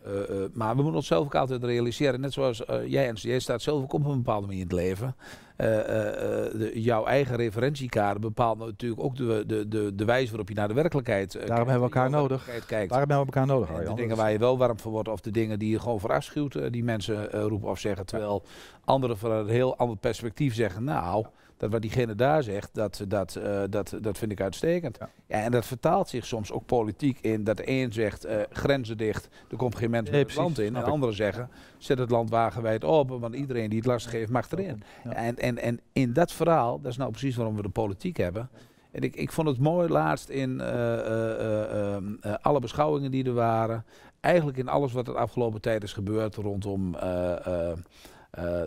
Eh, 0.05 0.43
eh, 0.43 0.51
maar 0.53 0.71
we 0.71 0.77
moeten 0.77 0.95
onszelf 0.95 1.25
ook 1.25 1.35
altijd 1.35 1.65
realiseren. 1.65 2.21
Net 2.21 2.33
zoals 2.33 2.65
eh, 2.65 2.87
jij 2.87 3.09
en 3.09 3.15
jij 3.15 3.39
staat 3.39 3.63
zelf 3.63 3.83
ook 3.83 3.93
op 3.93 4.05
een 4.05 4.17
bepaalde 4.17 4.47
manier 4.47 4.61
in 4.61 4.67
het 4.67 4.77
leven. 4.77 5.17
De, 5.57 6.71
jouw 6.75 7.05
eigen 7.05 7.37
referentiekader 7.37 8.21
bepaalt 8.21 8.59
natuurlijk 8.59 9.03
ook 9.03 9.17
de, 9.17 9.45
de, 9.47 9.69
de, 9.69 9.95
de 9.95 10.05
wijze 10.05 10.29
waarop 10.29 10.49
je 10.49 10.55
naar 10.55 10.69
de 10.69 10.75
werkelijkheid 10.75 11.35
eh, 11.35 11.47
Daarom 11.47 11.67
kijkt, 11.67 11.71
hebben 11.71 11.89
we 11.89 11.95
elkaar 11.95 12.11
nodig. 12.21 12.45
kijkt. 12.67 12.91
Daarom 12.91 13.11
hebben 13.11 13.19
we 13.19 13.25
elkaar 13.25 13.47
nodig, 13.47 13.89
de 13.89 13.95
dingen 13.95 14.17
waar 14.17 14.33
je 14.33 14.39
wel 14.39 14.59
warm 14.59 14.79
voor 14.79 14.93
wordt 14.93 15.09
of 15.09 15.21
de 15.21 15.31
dingen 15.31 15.59
die 15.59 15.71
je 15.71 15.81
gewoon 15.81 16.01
verafschuwt, 16.01 16.73
die 16.73 16.85
mensen 16.85 17.31
roepen 17.31 17.69
of 17.69 17.79
zeggen. 17.79 18.07
Terwijl 18.07 18.43
anderen 18.85 19.19
van 19.19 19.31
een 19.31 19.49
heel 19.49 19.77
ander 19.77 19.97
perspectief 19.97 20.55
zeggen, 20.55 20.85
nou, 20.85 21.27
dat 21.57 21.71
wat 21.71 21.83
diegene 21.83 22.15
daar 22.15 22.43
zegt, 22.43 22.75
dat, 22.75 23.05
dat, 23.09 23.37
eh, 23.37 23.63
dat, 23.71 23.99
dat 24.01 24.19
vind 24.19 24.33
ik 24.33 24.41
uitstekend. 24.41 24.97
Ja. 25.01 25.09
Ja. 25.27 25.43
en 25.43 25.51
dat 25.51 25.67
vertaalt 25.67 26.09
zich 26.09 26.27
soms 26.27 26.53
ook 26.53 26.67
politiek 26.67 27.19
in 27.21 27.45
dat 27.45 27.57
de 27.57 27.71
een 27.71 27.93
zegt, 27.93 28.25
eh, 28.25 28.41
grenzen 28.51 28.97
dicht, 28.97 29.29
er 29.51 29.57
komt 29.57 29.77
geen 29.77 29.91
mens 29.91 30.11
Nee, 30.11 30.23
het 30.23 30.35
land 30.35 30.59
in. 30.59 30.77
En 30.77 30.85
anderen 30.85 31.15
zeggen, 31.15 31.51
zet 31.79 31.99
het 31.99 32.11
land 32.11 32.31
wagenwijd 32.31 32.85
open, 32.85 33.21
want 33.21 33.35
iedereen 33.35 33.69
die 33.69 33.79
het 33.79 33.87
lastig 33.87 34.13
heeft 34.13 34.31
mag 34.31 34.51
erin. 34.51 34.83
Ja. 35.05 35.13
En, 35.13 35.37
en, 35.37 35.59
en 35.59 35.81
in 35.93 36.13
dat 36.13 36.33
verhaal, 36.33 36.81
dat 36.81 36.91
is 36.91 36.97
nou 36.97 37.11
precies 37.11 37.37
waarom 37.37 37.57
we 37.57 37.63
de 37.63 37.69
politiek 37.69 38.17
hebben. 38.17 38.51
En 38.97 39.03
ik, 39.03 39.17
ik 39.17 39.33
vond 39.33 39.49
het 39.49 39.59
mooi 39.59 39.89
laatst 39.89 40.29
in 40.29 40.61
eh, 40.61 40.69
eh, 40.69 41.41
eh, 41.41 41.95
ehm, 41.95 42.15
eh, 42.21 42.35
alle 42.43 42.61
beschouwingen 42.61 43.11
die 43.11 43.25
er 43.25 43.33
waren. 43.33 43.85
Eigenlijk 44.21 44.57
in 44.59 44.69
alles 44.69 44.93
wat 44.93 45.07
er 45.07 45.13
de 45.13 45.19
afgelopen 45.19 45.61
tijd 45.61 45.83
is 45.83 45.93
gebeurd 45.93 46.35
rondom 46.35 46.93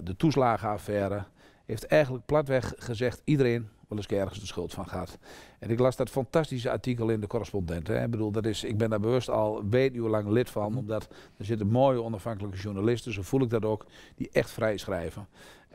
de 0.03 0.15
toeslagenaffaire. 0.17 1.23
Heeft 1.69 1.85
eigenlijk 1.85 2.25
platweg 2.25 2.73
gezegd 2.77 3.21
iedereen 3.23 3.69
wel 3.87 3.97
eens 3.97 4.07
ergens 4.07 4.39
de 4.39 4.45
schuld 4.45 4.73
van 4.73 4.87
gaat. 4.87 5.17
En 5.59 5.69
ik 5.69 5.79
las 5.79 5.95
dat 5.95 6.09
fantastische 6.09 6.71
artikel 6.71 7.09
in 7.09 7.19
de 7.19 7.27
correspondent. 7.27 7.87
Hè. 7.87 8.03
Ik 8.03 8.11
bedoel, 8.11 8.31
dat 8.31 8.45
is, 8.45 8.63
ik 8.63 8.77
ben 8.77 8.89
daar 8.89 8.99
bewust 8.99 9.29
al 9.29 9.63
weet 9.69 9.95
uur 9.95 10.09
lang 10.09 10.29
lid 10.29 10.49
van. 10.49 10.69
Mhm. 10.69 10.77
Omdat 10.77 11.07
er 11.37 11.45
zitten 11.45 11.67
mooie 11.67 12.03
onafhankelijke 12.03 12.57
journalisten, 12.57 13.13
zo 13.13 13.21
voel 13.21 13.41
ik 13.41 13.49
dat 13.49 13.65
ook, 13.65 13.85
die 14.15 14.29
echt 14.31 14.51
vrij 14.51 14.77
schrijven. 14.77 15.27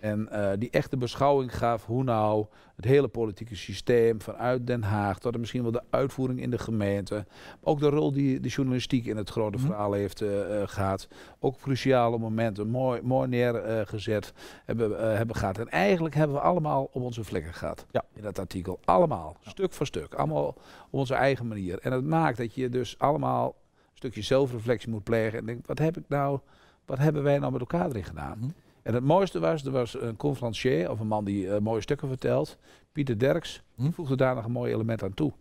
En 0.05 0.29
eh, 0.31 0.51
die 0.59 0.71
echt 0.71 0.90
de 0.90 0.97
beschouwing 0.97 1.57
gaf 1.57 1.87
hoe 1.87 2.03
nou 2.05 2.47
het 2.77 2.85
hele 2.85 3.09
politieke 3.09 3.57
systeem 3.57 4.21
vanuit 4.21 4.67
Den 4.67 4.83
Haag 4.83 5.19
tot 5.19 5.35
en 5.35 5.40
misschien 5.40 5.62
wel 5.62 5.73
de 5.73 5.83
uitvoering 5.90 6.40
in 6.40 6.51
de 6.51 6.59
gemeente. 6.59 7.14
Maar 7.14 7.73
ook 7.73 7.81
de 7.81 7.88
rol 7.88 8.12
die 8.12 8.40
de 8.40 8.49
journalistiek 8.49 9.07
in 9.07 9.17
het 9.17 9.31
grote 9.31 9.59
Mhm. 9.59 9.67
verhaal 9.67 9.93
heeft 9.93 10.21
eh, 10.21 10.62
eh, 10.62 10.69
gehad. 10.69 11.09
Ook 11.38 11.59
cruciale 11.61 12.19
momenten 12.19 12.69
mooi, 12.69 13.01
mooi 13.03 13.29
neergezet 13.29 14.33
hebben, 14.64 15.17
hebben 15.17 15.37
gehad. 15.37 15.59
En 15.59 15.69
eigenlijk 15.69 16.14
hebben 16.14 16.37
we 16.37 16.43
allemaal 16.43 16.88
op 16.93 17.03
onze 17.03 17.25
vlekken 17.25 17.55
gehad 17.55 17.87
Ja. 17.90 18.05
in 18.14 18.23
dat 18.23 18.38
artikel. 18.38 18.79
Allemaal, 18.85 19.37
stuk 19.40 19.73
voor 19.73 19.87
stuk. 19.87 20.14
Allemaal 20.14 20.47
op 20.47 20.59
onze 20.90 21.14
eigen 21.14 21.47
manier. 21.49 21.79
En 21.79 21.90
dat 21.90 22.05
maakt 22.05 22.37
dat 22.37 22.55
je 22.55 22.69
dus 22.69 22.99
allemaal 22.99 23.47
een 23.47 23.93
stukje 23.95 24.23
zelfreflectie 24.23 24.90
moet 24.90 25.05
plegen. 25.05 25.38
En 25.38 25.47
denkt, 25.47 25.67
wat 25.67 25.79
heb 25.79 25.97
ik 25.97 26.05
nou, 26.09 26.38
wat 26.85 26.99
hebben 26.99 27.23
wij 27.23 27.38
nou 27.38 27.53
met 27.53 27.61
elkaar 27.61 27.88
erin 27.88 28.05
gedaan? 28.05 28.55
En 28.85 28.94
het 28.94 29.05
mooiste 29.05 29.38
was, 29.38 29.64
er 29.64 29.70
was 29.70 30.01
een 30.01 30.16
conferencier, 30.16 30.90
of 30.90 31.01
een 31.01 31.07
man 31.07 31.25
die 31.25 31.51
eh, 31.55 31.61
mooie 31.61 31.81
stukken 31.81 32.09
vertelt. 32.09 32.59
Pieter 32.92 33.18
Derks, 33.18 33.62
Hm? 33.75 33.90
voegde 33.90 34.16
daar 34.16 34.35
nog 34.35 34.44
een 34.44 34.53
mooi 34.53 34.73
element 34.73 35.03
aan 35.03 35.14
toe. 35.14 35.33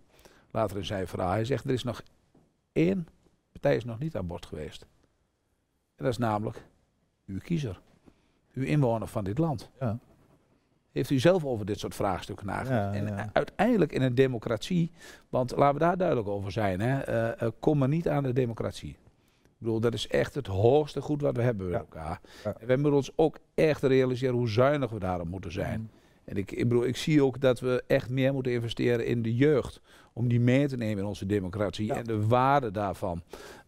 Later 0.51 0.77
in 0.77 0.85
zijn 0.85 1.07
verhaal. 1.07 1.31
Hij 1.31 1.45
zegt, 1.45 1.65
er 1.65 1.71
is 1.71 1.83
nog 1.83 2.01
één 2.71 3.07
partij 3.51 3.75
is 3.75 3.85
nog 3.85 3.99
niet 3.99 4.15
aan 4.15 4.27
boord 4.27 4.45
geweest. 4.45 4.81
En 5.95 6.03
dat 6.03 6.07
is 6.07 6.17
namelijk 6.17 6.63
uw 7.25 7.39
kiezer. 7.39 7.81
Uw 8.53 8.63
inwoner 8.63 9.07
van 9.07 9.23
dit 9.23 9.37
land. 9.37 9.69
Ja. 9.79 9.97
Heeft 10.91 11.09
u 11.09 11.19
zelf 11.19 11.45
over 11.45 11.65
dit 11.65 11.79
soort 11.79 11.95
vraagstukken 11.95 12.45
nagedacht? 12.45 12.93
Ja, 12.93 12.99
en 12.99 13.07
ja. 13.07 13.29
uiteindelijk 13.33 13.91
in 13.91 14.01
een 14.01 14.15
democratie, 14.15 14.91
want 15.29 15.51
laten 15.55 15.73
we 15.73 15.79
daar 15.79 15.97
duidelijk 15.97 16.27
over 16.27 16.51
zijn, 16.51 16.79
hè, 16.79 16.99
eh, 16.99 17.41
eh, 17.41 17.51
kom 17.59 17.77
maar 17.77 17.87
niet 17.87 18.09
aan 18.09 18.23
de 18.23 18.33
democratie. 18.33 18.97
Bedoel, 19.63 19.79
dat 19.79 19.93
is 19.93 20.07
echt 20.07 20.35
het 20.35 20.47
hoogste 20.47 21.01
goed 21.01 21.21
wat 21.21 21.35
we 21.35 21.41
hebben 21.41 21.65
met 21.65 21.75
Ja. 21.75 21.79
elkaar. 21.79 22.21
Ja. 22.43 22.55
En 22.59 22.67
wij 22.67 22.75
moeten 22.75 22.95
ons 22.95 23.11
ook 23.15 23.37
echt 23.55 23.83
realiseren 23.83 24.35
hoe 24.35 24.49
zuinig 24.49 24.91
we 24.91 24.99
daarop 24.99 25.27
moeten 25.27 25.51
zijn. 25.51 25.79
Mhm. 25.79 25.89
En 26.25 26.37
ik, 26.37 26.51
ik 26.51 26.67
bedoel, 26.67 26.85
ik 26.85 26.97
zie 26.97 27.23
ook 27.23 27.41
dat 27.41 27.59
we 27.59 27.83
echt 27.87 28.09
meer 28.09 28.33
moeten 28.33 28.51
investeren 28.51 29.05
in 29.05 29.21
de 29.21 29.35
jeugd. 29.35 29.81
om 30.15 30.27
die 30.27 30.39
mee 30.39 30.67
te 30.67 30.77
nemen 30.77 30.97
in 30.97 31.05
onze 31.09 31.25
democratie 31.25 31.93
en 31.93 32.03
de 32.03 32.27
waarde 32.27 32.71
daarvan. 32.71 33.23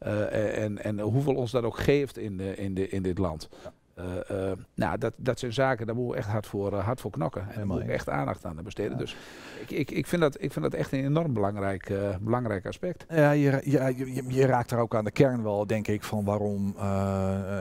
Uh, 0.07 0.63
en, 0.63 0.83
en 0.83 0.99
hoeveel 0.99 1.35
ons 1.35 1.51
dat 1.51 1.63
ook 1.63 1.77
geeft 1.77 2.17
in, 2.17 2.37
de, 2.37 2.55
in, 2.55 2.73
de, 2.73 2.89
in 2.89 3.01
dit 3.03 3.17
land. 3.17 3.49
Ja. 3.95 4.23
Uh, 4.31 4.51
nou, 4.73 4.97
dat, 4.97 5.13
dat 5.17 5.39
zijn 5.39 5.53
zaken, 5.53 5.85
daar 5.85 5.95
moeten 5.95 6.13
we 6.13 6.19
echt 6.19 6.29
hard 6.29 6.47
voor, 6.47 6.73
uh, 6.73 6.85
hard 6.85 7.01
voor 7.01 7.11
knokken. 7.11 7.47
En 7.51 7.67
daar 7.67 7.79
echt 7.79 8.09
aandacht 8.09 8.45
aan 8.45 8.63
besteden. 8.63 8.97
Dus 8.97 9.15
ik, 9.61 9.71
ik, 9.71 9.91
ik, 9.91 10.07
vind 10.07 10.21
dat, 10.21 10.41
ik 10.41 10.51
vind 10.51 10.65
dat 10.65 10.73
echt 10.73 10.91
een 10.91 11.03
enorm 11.03 11.33
belangrijk, 11.33 11.93
belangrijk 12.21 12.65
aspect. 12.65 13.05
Ja, 13.09 13.31
je, 13.31 13.61
je, 13.63 13.93
je, 13.95 14.23
je, 14.27 14.45
raakt 14.45 14.71
er 14.71 14.77
ook 14.77 14.95
aan 14.95 15.03
de 15.03 15.11
kern 15.11 15.43
wel, 15.43 15.67
denk 15.67 15.87
ik, 15.87 16.03
van 16.03 16.23
waarom, 16.23 16.75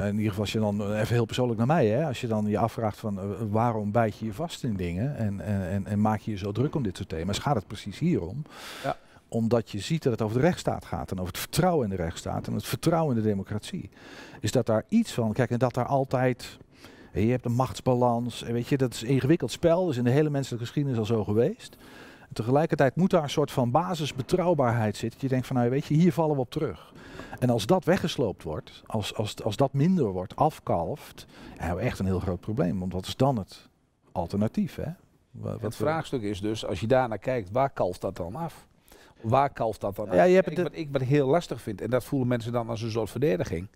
in 0.07 0.17
ieder 0.17 0.29
geval 0.29 0.41
als 0.41 0.53
je 0.53 0.59
dan, 0.59 0.93
even 0.93 1.15
heel 1.15 1.25
persoonlijk 1.25 1.59
naar 1.59 1.67
mij, 1.67 1.87
hè, 1.87 2.07
als 2.07 2.21
je 2.21 2.27
dan 2.27 2.47
je 2.47 2.59
afvraagt 2.59 2.99
van 2.99 3.51
waarom 3.51 3.93
bijt 3.93 4.19
je 4.19 4.25
je 4.25 4.33
vast 4.33 4.65
in 4.65 4.77
dingen 4.77 5.17
en, 5.17 5.41
en, 5.41 5.87
en, 5.87 6.01
maak 6.01 6.21
je 6.21 6.31
je 6.31 6.37
zo 6.37 6.53
druk 6.53 6.75
om 6.75 6.83
dit 6.83 6.97
soort 6.97 7.09
thema's, 7.09 7.39
gaat 7.39 7.55
het 7.55 7.67
precies 7.67 7.99
hierom. 7.99 8.43
Ja 8.83 8.97
omdat 9.35 9.71
je 9.71 9.79
ziet 9.79 10.03
dat 10.03 10.13
het 10.13 10.23
over 10.23 10.37
de 10.37 10.43
rechtsstaat 10.43 10.85
gaat 10.85 11.11
en 11.11 11.17
over 11.17 11.33
het 11.33 11.41
vertrouwen 11.41 11.85
in 11.85 11.97
de 11.97 12.03
rechtsstaat 12.03 12.47
en 12.47 12.55
het 12.55 12.65
vertrouwen 12.65 13.17
in 13.17 13.23
de 13.23 13.29
democratie. 13.29 13.91
Is 14.41 14.53
dat 14.53 14.67
daar 14.67 14.85
iets 14.89 15.13
van, 15.13 15.33
kijk, 15.33 15.51
en 15.51 15.59
dat 15.59 15.75
daar 15.75 15.87
altijd, 15.87 16.59
je 17.13 17.21
hebt 17.21 17.45
een 17.45 17.53
machtsbalans, 17.53 18.43
en 18.43 18.53
weet 18.53 18.69
je, 18.69 18.77
dat 18.77 18.95
is 18.95 19.03
een 19.03 19.09
ingewikkeld 19.09 19.51
spel, 19.51 19.91
is 19.91 19.97
in 19.97 20.05
de 20.05 20.11
hele 20.11 20.31
menselijke 20.31 20.65
geschiedenis 20.65 20.99
al 20.99 21.05
zo 21.05 21.25
geweest. 21.25 21.77
En 22.29 22.35
tegelijkertijd 22.35 22.97
moet 22.97 23.11
daar 23.11 23.23
een 23.23 23.31
soort 23.31 23.51
van 23.51 23.71
basisbetrouwbaarheid 23.71 24.97
zitten. 24.97 25.21
Je 25.23 25.29
denkt 25.29 25.47
van, 25.47 25.57
nou 25.57 25.71
weet 25.71 25.85
je, 25.85 25.95
hier 25.95 26.13
vallen 26.13 26.35
we 26.35 26.41
op 26.41 26.51
terug. 26.51 26.93
En 27.39 27.51
als 27.51 27.67
dat 27.67 27.85
weggesloopt 27.85 28.43
wordt, 28.43 28.83
als, 28.87 29.15
als, 29.15 29.43
als 29.43 29.57
dat 29.57 29.73
minder 29.73 30.07
wordt, 30.07 30.37
afkalft, 30.37 31.27
hebben 31.57 31.79
we 31.79 31.85
echt 31.85 31.99
een 31.99 32.07
heel 32.07 32.21
groot 32.21 32.41
probleem. 32.41 32.79
Want 32.79 32.93
wat 32.93 33.07
is 33.07 33.17
dan 33.17 33.39
het 33.39 33.69
alternatief? 34.13 34.75
Hè? 34.75 34.91
Wat, 35.31 35.61
het 35.61 35.77
vraagstuk 35.77 36.23
is 36.23 36.41
dus, 36.41 36.67
als 36.67 36.81
je 36.81 36.87
daarnaar 36.87 37.19
kijkt, 37.19 37.51
waar 37.51 37.71
kalft 37.71 38.01
dat 38.01 38.17
dan 38.17 38.35
af? 38.35 38.67
Waar 39.21 39.53
kalft 39.53 39.81
dat 39.81 39.97
dan 39.97 40.09
ja, 40.13 40.23
je 40.23 40.35
hebt 40.35 40.51
ik, 40.51 40.57
wat 40.57 40.77
ik 40.77 40.89
wat 40.91 41.03
heel 41.03 41.27
lastig 41.27 41.61
vind, 41.61 41.81
en 41.81 41.91
dat 41.91 42.05
voelen 42.05 42.29
mensen 42.29 42.53
dan 42.53 42.69
als 42.69 42.83
een 42.83 42.91
soort 42.91 43.11
verdediging. 43.11 43.69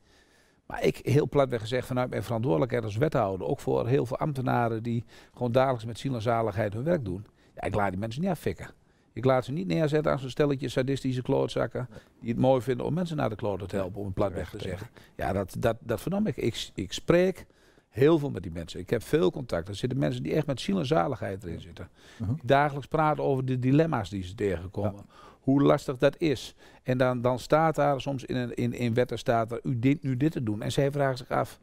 Maar 0.66 0.84
ik, 0.84 1.00
heel 1.02 1.28
platweg 1.28 1.60
gezegd, 1.60 1.86
vanuit 1.86 2.10
mijn 2.10 2.22
verantwoordelijkheid 2.22 2.84
als 2.84 2.96
wethouder, 2.96 3.46
ook 3.46 3.60
voor 3.60 3.86
heel 3.86 4.06
veel 4.06 4.18
ambtenaren 4.18 4.82
die 4.82 5.04
gewoon 5.32 5.52
dagelijks 5.52 5.84
met 5.84 5.98
ziel 5.98 6.14
en 6.14 6.22
zaligheid 6.22 6.72
hun 6.72 6.84
werk 6.84 7.04
doen. 7.04 7.26
Ja, 7.54 7.62
ik 7.62 7.74
laat 7.74 7.90
die 7.90 8.00
mensen 8.00 8.20
niet 8.20 8.30
affikken. 8.30 8.70
Ik 9.12 9.24
laat 9.24 9.44
ze 9.44 9.52
niet 9.52 9.66
neerzetten 9.66 10.12
als 10.12 10.22
een 10.22 10.30
stelletje 10.30 10.68
sadistische 10.68 11.22
klootzakken. 11.22 11.88
Die 12.20 12.30
het 12.30 12.38
mooi 12.38 12.60
vinden 12.60 12.86
om 12.86 12.94
mensen 12.94 13.16
naar 13.16 13.28
de 13.28 13.36
kloten 13.36 13.68
te 13.68 13.76
helpen, 13.76 14.00
om 14.00 14.04
het 14.04 14.14
platweg 14.14 14.50
te 14.50 14.58
zeggen. 14.60 14.88
Ja, 15.16 15.32
dat, 15.32 15.56
dat, 15.58 15.76
dat 15.80 16.00
vernam 16.00 16.26
ik. 16.26 16.36
ik. 16.36 16.70
Ik 16.74 16.92
spreek 16.92 17.46
heel 17.88 18.18
veel 18.18 18.30
met 18.30 18.42
die 18.42 18.52
mensen. 18.52 18.80
Ik 18.80 18.90
heb 18.90 19.02
veel 19.02 19.30
contact. 19.30 19.68
Er 19.68 19.74
zitten 19.74 19.98
mensen 19.98 20.22
die 20.22 20.32
echt 20.32 20.46
met 20.46 20.60
ziel 20.60 20.78
en 20.78 20.86
zaligheid 20.86 21.44
erin 21.44 21.60
zitten. 21.60 21.88
Uh-huh. 22.20 22.36
Die 22.36 22.46
dagelijks 22.46 22.86
praten 22.86 23.24
over 23.24 23.44
de 23.44 23.58
dilemma's 23.58 24.10
die 24.10 24.24
ze 24.24 24.34
tegenkomen 24.34 25.04
hoe 25.48 25.62
lastig 25.62 25.98
dat 25.98 26.20
is. 26.20 26.54
En 26.82 26.98
dan, 26.98 27.20
dan 27.20 27.38
staat 27.38 27.74
daar 27.74 28.00
soms 28.00 28.24
in, 28.24 28.36
een, 28.36 28.54
in, 28.54 28.72
in 28.72 28.94
wetten 28.94 29.18
staat 29.18 29.52
er, 29.52 29.60
u 29.62 29.78
dient 29.78 30.02
nu 30.02 30.16
dit 30.16 30.32
te 30.32 30.42
doen. 30.42 30.62
En 30.62 30.72
zij 30.72 30.92
vragen 30.92 31.18
zich 31.18 31.30
af, 31.30 31.58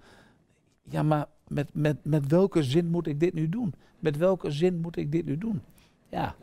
ja 0.83 1.03
maar 1.03 1.25
met, 1.47 1.69
met, 1.73 1.97
met 2.03 2.27
welke 2.27 2.63
zin 2.63 2.89
moet 2.89 3.07
ik 3.07 3.19
dit 3.19 3.33
nu 3.33 3.49
doen? 3.49 3.73
Met 3.99 4.17
welke 4.17 4.51
zin 4.51 4.79
moet 4.79 4.97
ik 4.97 5.11
dit 5.11 5.25
nu 5.25 5.37
doen? 5.37 5.61
Ja, 6.09 6.35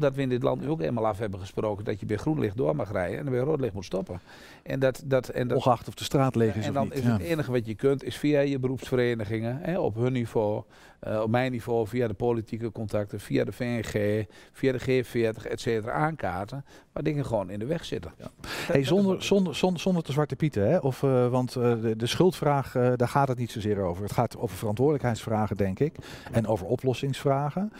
omdat 0.00 0.16
we 0.16 0.22
in 0.22 0.28
dit 0.28 0.42
land 0.42 0.60
nu 0.60 0.68
ook 0.68 0.80
eenmaal 0.80 1.06
af 1.06 1.18
hebben 1.18 1.40
gesproken 1.40 1.84
dat 1.84 2.00
je 2.00 2.06
bij 2.06 2.16
groen 2.16 2.40
licht 2.40 2.56
door 2.56 2.76
mag 2.76 2.92
rijden 2.92 3.18
en 3.18 3.24
bij 3.24 3.38
rood 3.38 3.60
licht 3.60 3.74
moet 3.74 3.84
stoppen. 3.84 4.20
En 4.62 4.80
dat, 4.80 5.02
dat, 5.04 5.28
en 5.28 5.48
dat, 5.48 5.56
Ongeacht 5.56 5.88
of 5.88 5.94
de 5.94 6.04
straat 6.04 6.34
leeg 6.34 6.54
is 6.54 6.66
En 6.66 6.72
dan 6.72 6.92
is 6.92 7.04
het 7.04 7.20
enige 7.20 7.50
wat 7.50 7.66
je 7.66 7.74
kunt, 7.74 8.04
is 8.04 8.16
via 8.16 8.40
je 8.40 8.58
beroepsverenigingen, 8.58 9.58
hè, 9.62 9.78
op 9.78 9.94
hun 9.94 10.12
niveau, 10.12 10.62
uh, 11.08 11.20
op 11.20 11.30
mijn 11.30 11.50
niveau, 11.50 11.86
via 11.86 12.08
de 12.08 12.14
politieke 12.14 12.72
contacten, 12.72 13.20
via 13.20 13.44
de 13.44 13.52
VNG, 13.52 14.26
via 14.52 14.72
de 14.72 14.80
G40, 14.80 15.46
et 15.46 15.60
cetera, 15.60 15.92
aankaarten, 15.92 16.64
waar 16.92 17.02
dingen 17.02 17.26
gewoon 17.26 17.50
in 17.50 17.58
de 17.58 17.66
weg 17.66 17.84
zitten. 17.84 18.12
Ja. 18.18 18.30
Hey, 18.70 18.84
zonder, 18.84 19.22
zonder, 19.22 19.54
zonder, 19.54 19.80
zonder 19.80 20.02
te 20.02 20.12
zwarte 20.12 20.36
pieten, 20.36 20.70
hè? 20.70 20.78
Of, 20.78 21.02
uh, 21.02 21.28
want 21.28 21.56
uh, 21.56 21.62
de, 21.62 21.96
de, 21.96 22.06
schuldvraag, 22.06 22.72
daar 22.72 23.08
gaat 23.08 23.28
het 23.28 23.38
niet 23.38 23.50
zozeer 23.50 23.78
over. 23.78 24.02
Het 24.02 24.12
gaat 24.12 24.38
over 24.38 24.56
verantwoordelijkheidsvragen, 24.56 25.56
denk 25.56 25.78
ik, 25.78 25.96
en 26.32 26.46
over 26.46 26.66
oplossingsvragen. 26.66 27.72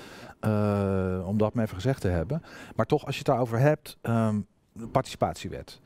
Om 1.24 1.38
dat 1.38 1.55
maar 1.55 1.64
even 1.64 1.76
gezegd 1.76 2.00
te 2.00 2.09
hebben. 2.09 2.42
Maar 2.76 2.87
toch, 2.87 3.05
als 3.07 3.12
je 3.12 3.18
het 3.18 3.29
daarover 3.29 3.59
hebt, 3.59 3.98
um, 4.03 4.46
participatiewet. 4.92 5.81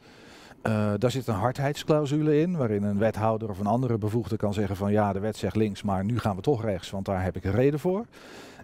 Uh, 0.62 0.92
daar 0.98 1.10
zit 1.10 1.26
een 1.26 1.34
hardheidsclausule 1.34 2.40
in, 2.40 2.56
waarin 2.56 2.82
een 2.82 2.98
wethouder 2.98 3.50
of 3.50 3.58
een 3.58 3.66
andere 3.66 3.98
bevoegde 3.98 4.36
kan 4.36 4.54
zeggen 4.54 4.76
van 4.76 4.92
ja, 4.92 5.12
de 5.12 5.18
wet 5.18 5.36
zegt 5.36 5.56
links, 5.56 5.82
maar 5.82 6.04
nu 6.04 6.18
gaan 6.18 6.36
we 6.36 6.42
toch 6.42 6.62
rechts, 6.62 6.90
want 6.90 7.04
daar 7.04 7.22
heb 7.22 7.36
ik 7.36 7.44
een 7.44 7.52
reden 7.52 7.80
voor. 7.80 8.06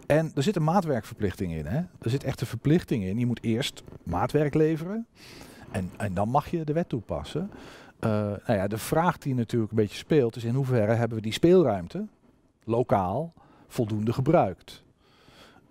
En 0.07 0.33
er 0.35 0.43
zit 0.43 0.57
een 0.57 0.65
maatwerkverplichting 0.65 1.53
in. 1.53 1.67
Hè? 1.67 1.77
Er 1.77 2.11
zit 2.11 2.25
echt 2.25 2.41
een 2.41 2.47
verplichting 2.47 3.05
in. 3.05 3.19
Je 3.19 3.27
moet 3.27 3.43
eerst 3.43 3.83
maatwerk 4.03 4.55
leveren 4.55 5.07
en, 5.71 5.91
en 5.97 6.15
dan 6.15 6.29
mag 6.29 6.51
je 6.51 6.65
de 6.65 6.73
wet 6.73 6.89
toepassen. 6.89 7.51
Uh, 8.01 8.11
nou 8.21 8.59
ja, 8.59 8.67
de 8.67 8.79
vraag 8.79 9.19
die 9.19 9.35
natuurlijk 9.35 9.71
een 9.71 9.77
beetje 9.77 9.97
speelt 9.97 10.37
is 10.37 10.45
in 10.45 10.55
hoeverre 10.55 10.93
hebben 10.93 11.17
we 11.17 11.23
die 11.23 11.33
speelruimte 11.33 12.07
lokaal 12.65 13.33
voldoende 13.69 14.13
gebruikt. 14.13 14.85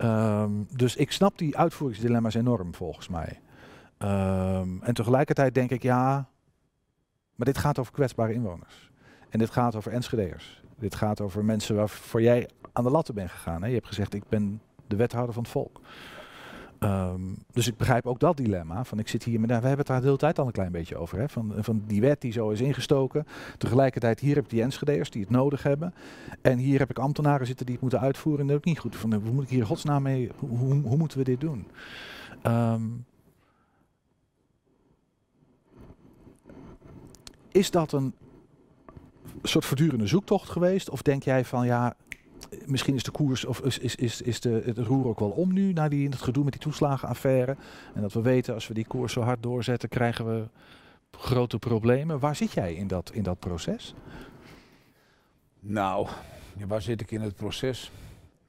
Um, 0.02 0.66
dus 0.76 0.96
ik 0.96 1.12
snap 1.12 1.38
die 1.38 1.56
uitvoeringsdilemma's 1.56 2.34
enorm 2.34 2.74
volgens 2.74 3.08
mij. 3.08 3.40
Um, 3.98 4.82
en 4.82 4.94
tegelijkertijd 4.94 5.54
denk 5.54 5.70
ik, 5.70 5.82
ja, 5.82 6.28
maar 7.34 7.46
dit 7.46 7.58
gaat 7.58 7.78
over 7.78 7.92
kwetsbare 7.92 8.32
inwoners. 8.32 8.90
En 9.28 9.38
dit 9.38 9.50
gaat 9.50 9.76
over 9.76 9.92
Enschedeers. 9.92 10.62
Dit 10.78 10.94
gaat 10.94 11.20
over 11.20 11.44
mensen 11.44 11.76
waarvoor 11.76 12.22
jij 12.22 12.48
aan 12.72 12.84
de 12.84 12.90
latten 12.90 13.14
bent 13.14 13.30
gegaan. 13.30 13.62
Hè? 13.62 13.68
Je 13.68 13.74
hebt 13.74 13.86
gezegd, 13.86 14.14
ik 14.14 14.28
ben 14.28 14.62
de 14.86 14.96
wethouder 14.96 15.34
van 15.34 15.42
het 15.42 15.52
volk. 15.52 15.80
Um, 16.82 17.36
dus 17.52 17.66
ik 17.66 17.76
begrijp 17.76 18.06
ook 18.06 18.20
dat 18.20 18.36
dilemma. 18.36 18.84
Van 18.84 18.98
ik 18.98 19.08
zit 19.08 19.24
hier, 19.24 19.40
maar 19.40 19.48
we 19.48 19.54
hebben 19.54 19.78
het 19.78 19.86
daar 19.86 20.00
de 20.00 20.04
hele 20.04 20.16
tijd 20.16 20.38
al 20.38 20.46
een 20.46 20.52
klein 20.52 20.72
beetje 20.72 20.96
over. 20.96 21.18
Hè? 21.18 21.28
Van, 21.28 21.52
van 21.58 21.82
die 21.86 22.00
wet 22.00 22.20
die 22.20 22.32
zo 22.32 22.50
is 22.50 22.60
ingestoken. 22.60 23.26
Tegelijkertijd, 23.58 24.20
hier 24.20 24.34
heb 24.34 24.44
ik 24.44 24.50
die 24.50 24.62
Enschedeers 24.62 25.10
die 25.10 25.20
het 25.20 25.30
nodig 25.30 25.62
hebben. 25.62 25.94
En 26.42 26.58
hier 26.58 26.78
heb 26.78 26.90
ik 26.90 26.98
ambtenaren 26.98 27.46
zitten 27.46 27.66
die 27.66 27.74
het 27.74 27.82
moeten 27.82 28.00
uitvoeren. 28.00 28.40
En 28.40 28.46
dat 28.46 28.56
is 28.56 28.62
ook 28.62 28.68
niet 28.68 28.78
goed. 28.78 28.96
Van, 28.96 29.14
hoe 29.14 29.32
moet 29.32 29.42
ik 29.42 29.48
hier 29.48 29.66
godsnaam 29.66 30.02
mee, 30.02 30.30
hoe, 30.38 30.74
hoe, 30.74 30.96
moeten 30.96 31.18
we 31.18 31.24
dit 31.24 31.40
doen? 31.40 31.66
Um, 32.46 33.04
Is 37.52 37.70
dat 37.70 37.92
een 37.92 38.14
soort 39.42 39.64
voortdurende 39.64 40.06
zoektocht 40.06 40.48
geweest? 40.48 40.90
Of 40.90 41.02
denk 41.02 41.22
jij 41.22 41.44
van 41.44 41.66
ja, 41.66 41.94
misschien 42.66 42.94
is 42.94 43.02
de 43.02 43.10
koers 43.10 43.44
of 43.44 43.60
is, 43.60 43.78
is, 43.78 43.96
is, 43.96 44.22
is 44.22 44.40
de, 44.40 44.62
het 44.64 44.78
roer 44.78 45.06
ook 45.06 45.18
wel 45.18 45.30
om 45.30 45.52
nu 45.52 45.72
naar 45.72 45.88
die, 45.88 46.08
het 46.08 46.22
gedoe 46.22 46.44
met 46.44 46.52
die 46.52 46.62
toeslagenaffaire? 46.62 47.56
En 47.94 48.00
dat 48.00 48.12
we 48.12 48.20
weten 48.20 48.54
als 48.54 48.68
we 48.68 48.74
die 48.74 48.86
koers 48.86 49.12
zo 49.12 49.20
hard 49.20 49.42
doorzetten, 49.42 49.88
krijgen 49.88 50.26
we 50.26 50.48
grote 51.10 51.58
problemen. 51.58 52.18
Waar 52.18 52.36
zit 52.36 52.52
jij 52.52 52.74
in 52.74 52.86
dat, 52.86 53.10
in 53.12 53.22
dat 53.22 53.38
proces? 53.38 53.94
Nou, 55.60 56.08
waar 56.66 56.82
zit 56.82 57.00
ik 57.00 57.10
in 57.10 57.20
het 57.20 57.34
proces? 57.34 57.90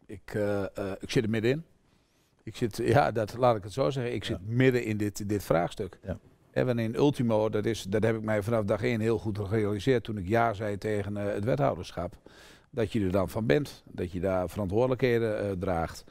Ik, 0.05 0.33
uh, 0.33 0.63
uh, 0.79 0.91
ik 0.99 1.11
zit 1.11 1.23
er 1.23 1.29
middenin. 1.29 1.63
Ik 2.43 2.55
zit, 2.55 2.77
ja, 2.77 3.11
dat, 3.11 3.37
laat 3.37 3.55
ik 3.55 3.63
het 3.63 3.73
zo 3.73 3.89
zeggen. 3.89 4.13
Ik 4.13 4.23
zit 4.23 4.37
midden 4.47 4.83
in 4.83 4.97
dit, 4.97 5.29
dit 5.29 5.43
vraagstuk. 5.43 5.99
Ja. 6.03 6.17
En 6.51 6.79
in 6.79 6.95
Ultimo, 6.95 7.49
dat, 7.49 7.65
is, 7.65 7.83
dat 7.83 8.03
heb 8.03 8.15
ik 8.15 8.21
mij 8.21 8.43
vanaf 8.43 8.63
dag 8.63 8.83
één 8.83 8.99
heel 8.99 9.17
goed 9.17 9.37
gerealiseerd 9.37 10.03
toen 10.03 10.17
ik 10.17 10.27
ja 10.27 10.53
zei 10.53 10.77
tegen 10.77 11.17
uh, 11.17 11.23
het 11.25 11.43
wethouderschap. 11.43 12.15
Dat 12.73 12.91
je 12.91 13.05
er 13.05 13.11
dan 13.11 13.29
van 13.29 13.45
bent, 13.45 13.83
dat 13.85 14.11
je 14.11 14.19
daar 14.19 14.49
verantwoordelijkheden 14.49 15.45
uh, 15.45 15.51
draagt. 15.59 16.03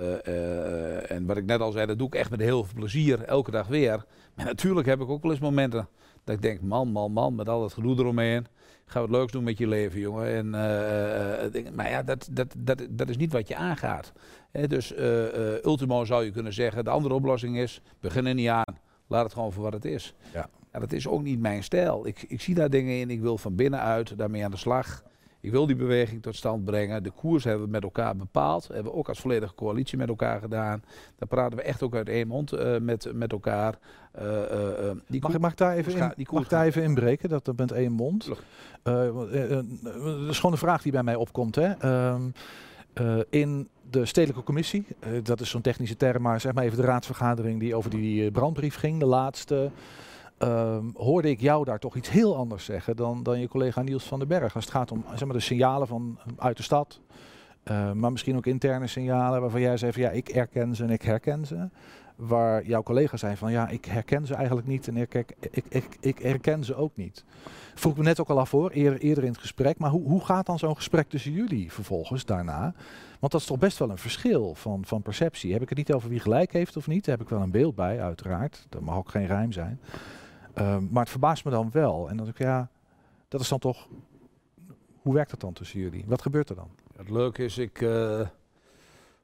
Uh, 0.00 1.10
en 1.10 1.26
wat 1.26 1.36
ik 1.36 1.44
net 1.44 1.60
al 1.60 1.72
zei, 1.72 1.86
dat 1.86 1.98
doe 1.98 2.06
ik 2.06 2.14
echt 2.14 2.30
met 2.30 2.40
heel 2.40 2.64
veel 2.64 2.74
plezier, 2.74 3.22
elke 3.22 3.50
dag 3.50 3.66
weer. 3.66 4.04
Maar 4.34 4.44
natuurlijk 4.44 4.86
heb 4.86 5.00
ik 5.00 5.08
ook 5.08 5.22
wel 5.22 5.30
eens 5.30 5.40
momenten 5.40 5.88
dat 6.24 6.34
ik 6.34 6.42
denk, 6.42 6.60
man, 6.60 6.88
man, 6.88 7.12
man, 7.12 7.34
met 7.34 7.48
al 7.48 7.60
dat 7.60 7.72
gedoe 7.72 7.98
eromheen. 7.98 8.46
Ga 8.86 9.00
wat 9.00 9.10
leuks 9.10 9.32
doen 9.32 9.44
met 9.44 9.58
je 9.58 9.66
leven, 9.66 10.00
jongen. 10.00 10.26
En, 10.26 10.50
maar 11.74 11.90
ja, 11.90 12.02
dat, 12.02 12.28
dat, 12.32 12.54
dat, 12.58 12.86
dat 12.90 13.08
is 13.08 13.16
niet 13.16 13.32
wat 13.32 13.48
je 13.48 13.56
aangaat. 13.56 14.12
dus 14.66 14.94
Ultimo 15.64 16.04
zou 16.04 16.24
je 16.24 16.30
kunnen 16.30 16.52
zeggen, 16.52 16.84
de 16.84 16.90
andere 16.90 17.14
oplossing 17.14 17.58
is, 17.58 17.80
begin 18.00 18.26
er 18.26 18.34
niet 18.34 18.48
aan. 18.48 18.78
Laat 19.06 19.24
het 19.24 19.32
gewoon 19.32 19.52
voor 19.52 19.62
wat 19.62 19.72
het 19.72 19.84
is. 19.84 20.14
Ja. 20.32 20.48
En 20.70 20.80
dat 20.80 20.92
is 20.92 21.08
ook 21.08 21.22
niet 21.22 21.40
mijn 21.40 21.62
stijl. 21.62 22.06
Ik, 22.06 22.24
ik 22.28 22.40
zie 22.40 22.54
daar 22.54 22.70
dingen 22.70 22.98
in. 22.98 23.10
Ik 23.10 23.20
wil 23.20 23.38
van 23.38 23.54
binnenuit 23.54 24.18
daarmee 24.18 24.44
aan 24.44 24.50
de 24.50 24.56
slag. 24.56 25.02
Ik 25.44 25.50
wil 25.50 25.66
die 25.66 25.76
beweging 25.76 26.22
tot 26.22 26.36
stand 26.36 26.64
brengen. 26.64 27.02
De 27.02 27.10
koers 27.10 27.44
hebben 27.44 27.64
we 27.64 27.70
met 27.70 27.82
elkaar 27.82 28.16
bepaald. 28.16 28.68
Hebben 28.68 28.92
we 28.92 28.98
ook 28.98 29.08
als 29.08 29.20
volledige 29.20 29.54
coalitie 29.54 29.98
met 29.98 30.08
elkaar 30.08 30.40
gedaan. 30.40 30.82
Daar 31.18 31.28
praten 31.28 31.58
we 31.58 31.62
echt 31.62 31.82
ook 31.82 31.94
uit 31.94 32.08
één 32.08 32.28
mond 32.28 32.52
uh, 32.52 32.78
met, 32.78 33.08
met 33.14 33.32
elkaar. 33.32 33.78
Uh, 34.18 34.24
uh, 34.24 34.90
die 35.08 35.20
mag, 35.20 35.38
mag 35.38 35.50
ik 35.50 35.56
daar 35.56 35.76
even, 35.76 35.96
in, 35.96 36.12
die 36.16 36.26
mag 36.30 36.48
daar 36.48 36.64
even 36.64 36.82
inbreken? 36.82 37.28
Dat 37.28 37.52
met 37.56 37.72
één 37.72 37.92
mond. 37.92 38.28
dat 38.82 39.32
is 40.28 40.36
gewoon 40.36 40.52
een 40.52 40.58
vraag 40.58 40.82
die 40.82 40.92
bij 40.92 41.02
mij 41.02 41.14
opkomt. 41.14 41.54
Hè? 41.54 41.72
Ehm, 41.72 42.30
in 43.30 43.68
de 43.90 44.06
stedelijke 44.06 44.42
commissie, 44.42 44.86
dat 45.22 45.40
is 45.40 45.50
zo'n 45.50 45.60
technische 45.60 45.96
term, 45.96 46.22
maar 46.22 46.40
zeg 46.40 46.52
maar 46.52 46.64
even 46.64 46.76
de 46.76 46.84
raadsvergadering 46.84 47.60
die 47.60 47.74
over 47.74 47.90
die 47.90 48.24
eh, 48.24 48.32
brandbrief 48.32 48.74
ging, 48.74 49.00
de 49.00 49.06
laatste. 49.06 49.70
Um, 50.38 50.92
hoorde 50.96 51.30
ik 51.30 51.40
jou 51.40 51.64
daar 51.64 51.78
toch 51.78 51.96
iets 51.96 52.10
heel 52.10 52.36
anders 52.36 52.64
zeggen 52.64 52.96
dan, 52.96 53.22
dan 53.22 53.40
je 53.40 53.48
collega 53.48 53.82
Niels 53.82 54.04
van 54.04 54.18
den 54.18 54.28
Berg. 54.28 54.54
Als 54.54 54.64
het 54.64 54.74
gaat 54.74 54.90
om 54.90 55.04
zeg 55.10 55.24
maar, 55.24 55.36
de 55.36 55.42
signalen 55.42 55.86
van, 55.86 56.18
uit 56.36 56.56
de 56.56 56.62
stad, 56.62 57.00
uh, 57.64 57.92
maar 57.92 58.12
misschien 58.12 58.36
ook 58.36 58.46
interne 58.46 58.86
signalen 58.86 59.40
waarvan 59.40 59.60
jij 59.60 59.76
zei 59.76 59.92
van 59.92 60.02
ja, 60.02 60.10
ik 60.10 60.28
erken 60.28 60.74
ze 60.74 60.82
en 60.82 60.90
ik 60.90 61.02
herken 61.02 61.46
ze. 61.46 61.68
waar 62.16 62.66
jouw 62.66 62.82
collega 62.82 63.16
zei 63.16 63.36
van 63.36 63.52
ja, 63.52 63.68
ik 63.68 63.84
herken 63.84 64.26
ze 64.26 64.34
eigenlijk 64.34 64.66
niet 64.66 64.88
en 64.88 64.96
ik, 64.96 65.14
ik, 65.14 65.64
ik, 65.68 65.96
ik, 66.00 66.18
herken 66.18 66.64
ze 66.64 66.74
ook 66.74 66.96
niet. 66.96 67.24
Vroeg 67.74 67.96
me 67.96 68.02
net 68.02 68.20
ook 68.20 68.28
al 68.28 68.38
af 68.38 68.48
voor, 68.48 68.70
eerder, 68.70 69.00
eerder 69.00 69.24
in 69.24 69.30
het 69.30 69.40
gesprek, 69.40 69.78
maar 69.78 69.90
hoe, 69.90 70.02
hoe 70.02 70.24
gaat 70.24 70.46
dan 70.46 70.58
zo'n 70.58 70.76
gesprek 70.76 71.08
tussen 71.08 71.32
jullie 71.32 71.72
vervolgens 71.72 72.24
daarna? 72.24 72.74
Want 73.20 73.32
dat 73.32 73.40
is 73.40 73.46
toch 73.46 73.58
best 73.58 73.78
wel 73.78 73.90
een 73.90 73.98
verschil 73.98 74.54
van, 74.54 74.84
van 74.84 75.02
perceptie. 75.02 75.52
Heb 75.52 75.62
ik 75.62 75.68
het 75.68 75.78
niet 75.78 75.92
over 75.92 76.08
wie 76.08 76.20
gelijk 76.20 76.52
heeft 76.52 76.76
of 76.76 76.86
niet? 76.86 77.04
Daar 77.04 77.16
heb 77.16 77.24
ik 77.24 77.32
wel 77.32 77.42
een 77.42 77.50
beeld 77.50 77.74
bij, 77.74 78.02
uiteraard. 78.02 78.66
Dat 78.68 78.80
mag 78.80 78.96
ook 78.96 79.08
geen 79.08 79.26
rijm 79.26 79.52
zijn. 79.52 79.80
Ehm, 80.54 80.86
maar 80.90 81.02
het 81.02 81.10
verbaast 81.10 81.44
me 81.44 81.50
dan 81.50 81.70
wel. 81.72 82.08
En 82.08 82.16
dat 82.16 82.28
ik, 82.28 82.38
ja, 82.38 82.68
dat 83.28 83.40
is 83.40 83.48
dan 83.48 83.58
toch. 83.58 83.88
Hoe 85.02 85.14
werkt 85.14 85.30
dat 85.30 85.40
dan 85.40 85.52
tussen 85.52 85.80
jullie? 85.80 86.04
Wat 86.06 86.22
gebeurt 86.22 86.48
er 86.48 86.56
dan? 86.56 86.70
Het 86.96 87.10
leuke 87.10 87.44
is, 87.44 87.58
ik 87.58 87.80
uh, 87.80 88.20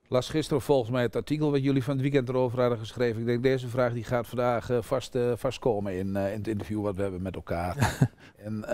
las 0.08 0.28
gisteren 0.28 0.62
volgens 0.62 0.90
mij 0.90 1.02
het 1.02 1.16
artikel 1.16 1.50
wat 1.50 1.62
jullie 1.62 1.84
van 1.84 1.92
het 1.92 2.02
weekend 2.02 2.28
erover 2.28 2.60
hadden 2.60 2.78
geschreven. 2.78 3.20
Ik 3.20 3.26
denk, 3.26 3.42
deze 3.42 3.68
vraag 3.68 3.92
die 3.92 4.04
gaat 4.04 4.26
vandaag 4.26 4.70
uh, 4.70 4.82
vast, 4.82 5.14
uh, 5.14 5.32
vast 5.36 5.58
komen 5.58 5.92
in, 5.92 6.06
in 6.06 6.16
het 6.16 6.48
interview 6.48 6.82
wat 6.82 6.96
we 6.96 7.02
hebben 7.02 7.22
met 7.22 7.34
elkaar. 7.34 8.08
en 8.46 8.64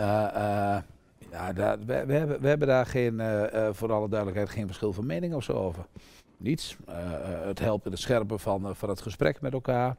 ja, 1.31 1.53
daar, 1.53 1.79
we, 1.79 2.05
we, 2.07 2.13
hebben, 2.13 2.41
we 2.41 2.49
hebben 2.49 2.69
daar 2.69 2.87
geen, 2.87 3.21
voor 3.75 3.93
alle 3.93 4.09
duidelijkheid 4.09 4.51
geen 4.51 4.67
verschil 4.67 4.93
van 4.93 5.07
mening 5.07 5.35
of 5.35 5.45
zo 5.45 5.53
over. 5.53 5.87
Niets. 6.37 6.77
het 7.47 7.59
helpt 7.59 7.85
in 7.85 7.91
het 7.91 8.01
scherpen 8.01 8.41
van, 8.41 8.77
van 8.77 8.89
het 8.89 9.03
gesprek 9.03 9.41
met 9.41 9.53
elkaar. 9.53 9.97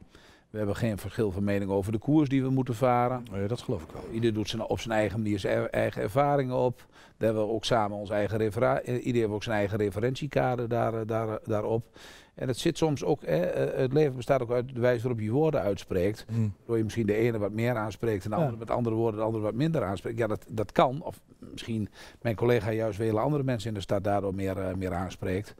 We 0.57 0.63
hebben 0.63 0.81
geen 0.81 0.97
verschil 0.97 1.31
van 1.31 1.43
mening 1.43 1.71
over 1.71 1.91
de 1.91 1.97
koers 1.97 2.29
die 2.29 2.43
we 2.43 2.49
moeten 2.49 2.75
varen. 2.75 3.25
Ja, 3.33 3.47
dat 3.47 3.61
geloof 3.61 3.83
ik 3.83 3.91
wel. 3.91 4.03
Ieder 4.11 4.33
doet 4.33 4.49
zijn, 4.49 4.61
op 4.61 4.79
zijn 4.79 4.93
eigen 4.93 5.21
manier 5.21 5.39
zijn 5.39 5.69
eigen 5.69 6.01
ervaringen 6.01 6.55
op. 6.55 6.85
Daar 6.87 7.27
hebben 7.27 7.47
we 7.47 7.53
ook 7.53 7.65
samen 7.65 7.97
ons 7.97 8.09
eigen 8.09 8.39
eh, 8.39 9.05
Ieder 9.05 9.21
heeft 9.21 9.33
ook 9.33 9.43
zijn 9.43 9.57
eigen 9.57 9.77
referentiekader 9.77 10.67
daar, 10.67 10.93
eh, 10.93 11.01
daar, 11.05 11.29
eh, 11.29 11.35
daarop. 11.43 11.97
En 12.35 12.47
het 12.47 12.57
zit 12.57 12.77
soms 12.77 13.03
ook, 13.03 13.21
het 13.25 13.93
leven 13.93 14.15
bestaat 14.15 14.41
ook 14.41 14.51
uit 14.51 14.75
de 14.75 14.79
wijze 14.79 15.01
waarop 15.01 15.21
je 15.21 15.31
woorden 15.31 15.61
uitspreekt. 15.61 16.25
Mm. 16.31 16.53
Door 16.65 16.77
je 16.77 16.83
misschien 16.83 17.05
de 17.05 17.15
ene 17.15 17.37
wat 17.37 17.51
meer 17.51 17.75
aanspreekt 17.75 18.23
en 18.23 18.29
de 18.29 18.35
andere 18.35 18.57
met 18.57 18.71
andere 18.71 18.95
woorden 18.95 19.19
de 19.19 19.25
andere 19.25 19.43
wat 19.43 19.53
minder 19.53 19.83
aanspreekt. 19.83 20.17
Ja, 20.17 20.27
dat, 20.27 20.45
dat 20.49 20.71
kan. 20.71 21.01
Of 21.01 21.19
misschien 21.39 21.89
mijn 22.21 22.35
collega 22.35 22.71
juist 22.71 22.97
vele 22.97 23.19
andere 23.19 23.43
mensen 23.43 23.69
in 23.69 23.73
de 23.73 23.81
stad 23.81 24.03
daardoor 24.03 24.35
meer, 24.35 24.77
meer 24.77 24.93
aanspreekt. 24.93 25.55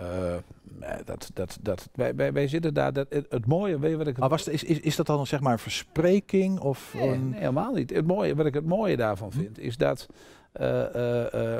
Uh, 0.00 0.34
dat, 1.04 1.30
dat, 1.34 1.58
dat, 1.60 1.88
wij, 1.94 2.14
wij, 2.14 2.32
wij 2.32 2.48
zitten 2.48 2.74
daar. 2.74 2.92
Dat, 2.92 3.06
het, 3.10 3.46
mooie, 3.46 3.78
weet 3.78 3.90
je 3.90 3.96
wat 3.96 4.06
ik. 4.06 4.18
Maar 4.18 4.28
was 4.28 4.48
is, 4.48 4.64
is, 4.64 4.80
is 4.80 4.96
dat 4.96 5.06
dan 5.06 5.26
zeg 5.26 5.40
maar 5.40 5.52
een 5.52 5.58
verspreking? 5.58 6.60
Of 6.60 6.94
nee, 6.94 7.08
een... 7.08 7.28
nee, 7.28 7.38
helemaal 7.38 7.72
niet. 7.72 7.90
Het 7.90 8.06
mooie, 8.06 8.34
wat 8.34 8.46
ik 8.46 8.54
het 8.54 8.66
mooie 8.66 8.96
daarvan 8.96 9.32
vind, 9.32 9.58
is 9.58 9.76
dat. 9.76 10.06
Uh, 10.60 10.66
uh, 10.66 10.84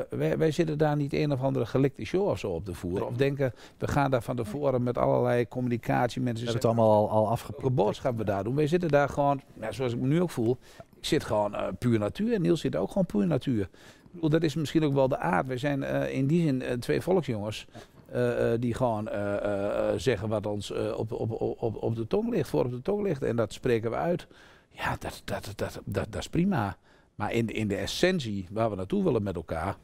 wij, 0.09 0.37
wij, 0.37 0.51
zitten 0.51 0.77
daar 0.77 0.95
niet 0.95 1.13
een 1.13 1.31
of 1.31 1.41
andere 1.41 1.65
gelikte 1.65 2.05
show 2.05 2.27
of 2.27 2.39
zo 2.39 2.49
op 2.49 2.65
te 2.65 2.73
voeren. 2.73 3.07
Of 3.07 3.15
denken, 3.15 3.53
we 3.77 3.87
gaan 3.87 4.11
daar 4.11 4.21
van 4.21 4.35
tevoren 4.35 4.83
met 4.83 4.97
allerlei 4.97 5.47
communicatie 5.47 6.21
mensen. 6.21 6.45
We 6.45 6.51
hebben 6.51 6.69
het 6.69 6.79
allemaal 6.79 7.09
al, 7.09 7.09
al 7.09 7.29
afgeprobeerd. 7.29 7.75
boodschappen 7.75 8.25
daar 8.25 8.43
doen. 8.43 8.55
Wij 8.55 8.67
zitten 8.67 8.89
daar 8.89 9.09
gewoon, 9.09 9.41
ja, 9.61 9.71
zoals 9.71 9.93
ik 9.93 9.99
me 9.99 10.07
nu 10.07 10.21
ook 10.21 10.29
voel. 10.29 10.57
Ik 10.97 11.05
zit 11.05 11.23
gewoon 11.23 11.55
puur 11.79 11.99
natuur. 11.99 12.33
En 12.33 12.41
Niels 12.41 12.61
zit 12.61 12.75
ook 12.75 12.87
gewoon 12.87 13.05
puur 13.05 13.27
natuur. 13.27 13.61
Ik 13.61 14.11
bedoel, 14.11 14.29
dat 14.29 14.43
is 14.43 14.55
misschien 14.55 14.83
ook 14.83 14.93
wel 14.93 15.07
de 15.07 15.17
aard. 15.17 15.47
Wij 15.47 15.57
zijn 15.57 15.83
in 16.09 16.27
die 16.27 16.41
zin 16.41 16.79
twee 16.79 17.01
volksjongens. 17.01 17.67
Uh, 18.15 18.51
die 18.59 18.73
gewoon 18.73 19.09
uh, 19.13 19.89
zeggen 19.95 20.29
wat 20.29 20.45
ons 20.45 20.71
op, 20.71 21.11
op, 21.11 21.41
op, 21.61 21.83
op 21.83 21.95
de 21.95 22.07
tong 22.07 22.29
ligt, 22.29 22.49
voor 22.49 22.65
op 22.65 22.71
de 22.71 22.81
tong 22.81 23.03
ligt. 23.03 23.23
En 23.23 23.35
dat 23.35 23.53
spreken 23.53 23.89
we 23.89 23.97
uit. 23.97 24.27
Ja, 24.69 24.95
dat, 24.99 25.21
dat, 25.25 25.53
dat, 25.55 25.81
dat, 25.85 26.05
dat 26.09 26.21
is 26.21 26.29
prima. 26.29 26.77
Maar 27.15 27.31
in, 27.31 27.47
in 27.47 27.67
de 27.67 27.75
essentie 27.75 28.47
waar 28.51 28.69
we 28.69 28.75
naartoe 28.75 29.03
willen 29.03 29.23
met 29.23 29.35
elkaar. 29.35 29.75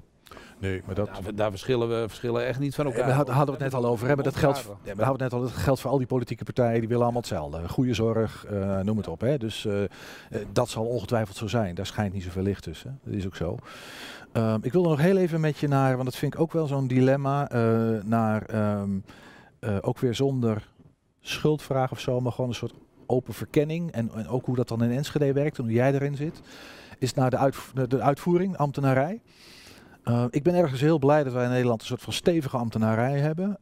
Nee, 0.60 0.82
maar 0.86 0.96
dat... 0.96 1.10
Daar, 1.24 1.36
daar 1.36 1.50
verschillen 1.50 1.90
we 1.90 2.08
verschillen 2.08 2.46
echt 2.46 2.60
niet 2.60 2.76
van 2.76 2.86
elkaar. 2.86 3.06
We 3.06 3.12
hadden, 3.12 3.36
hadden 3.36 3.58
we 3.58 3.64
het 3.64 3.74
net 3.74 3.84
al 3.84 3.90
over. 3.90 4.08
Hebben 4.08 4.26
dat 4.26 4.36
geldt, 4.36 4.66
ja, 4.84 4.96
we 4.96 5.04
hadden 5.04 5.24
het 5.24 5.32
net 5.32 5.34
al. 5.34 5.42
Dat 5.42 5.52
geldt 5.52 5.80
voor 5.80 5.92
al 5.92 5.98
die 5.98 6.08
politieke 6.08 6.44
partijen. 6.44 6.80
Die 6.80 6.88
willen 6.88 7.04
allemaal 7.04 7.22
hetzelfde. 7.22 7.70
Goede 7.70 7.94
zorg, 7.94 8.46
noem 8.84 8.98
het 8.98 9.08
op. 9.08 9.22
Hè. 9.22 9.38
Dus 9.38 9.68
dat 10.52 10.70
zal 10.70 10.86
ongetwijfeld 10.86 11.38
zo 11.38 11.48
zijn. 11.48 11.76
Daar 11.76 11.86
schijnt 11.86 12.14
niet 12.14 12.24
zoveel 12.24 12.44
licht 12.44 12.64
tussen. 12.64 13.00
Dat 13.04 13.14
is 13.14 13.26
ook 13.26 13.36
zo. 13.36 13.58
Um, 14.38 14.60
ik 14.62 14.74
wilde 14.74 14.90
nog 14.90 15.02
heel 15.02 15.18
even 15.18 15.40
met 15.40 15.58
je 15.58 15.68
naar, 15.68 15.94
want 15.94 16.06
dat 16.06 16.16
vind 16.16 16.34
ik 16.34 16.40
ook 16.40 16.52
wel 16.52 16.68
zo'n 16.68 16.88
dilemma, 16.88 17.54
uh, 17.54 18.04
naar 18.04 18.76
um, 18.80 19.04
uh, 19.60 19.78
ook 19.82 20.00
weer 20.00 20.16
zonder 20.16 20.68
schuldvraag 21.20 21.92
of 21.92 22.00
zo, 22.00 22.20
maar 22.20 22.32
gewoon 22.32 22.50
een 22.50 22.56
soort 22.56 22.74
open 23.06 23.34
verkenning. 23.34 23.92
En, 23.92 24.12
en 24.16 24.28
ook 24.28 24.46
hoe 24.46 24.56
dat 24.56 24.68
dan 24.68 24.84
in 24.84 24.92
Enschede 24.92 25.34
werkt 25.34 25.58
en 25.58 25.64
hoe 25.64 25.74
jij 25.74 25.94
erin 25.94 26.16
zit. 26.16 26.42
Is 27.00 27.14
naar 27.14 27.30
de, 27.30 27.88
de 27.88 28.02
uitvoering, 28.02 28.58
ambtenarij. 28.58 29.22
Uh, 30.06 30.26
ik 30.30 30.44
ben 30.44 30.56
ergens 30.56 30.82
heel 30.82 31.00
blij 31.00 31.24
dat 31.24 31.34
wij 31.34 31.44
in 31.44 31.50
Nederland 31.50 31.82
een 31.82 31.88
soort 31.88 32.02
van 32.02 32.14
stevige 32.14 32.58
ambtenarij 32.58 33.20
hebben. 33.20 33.58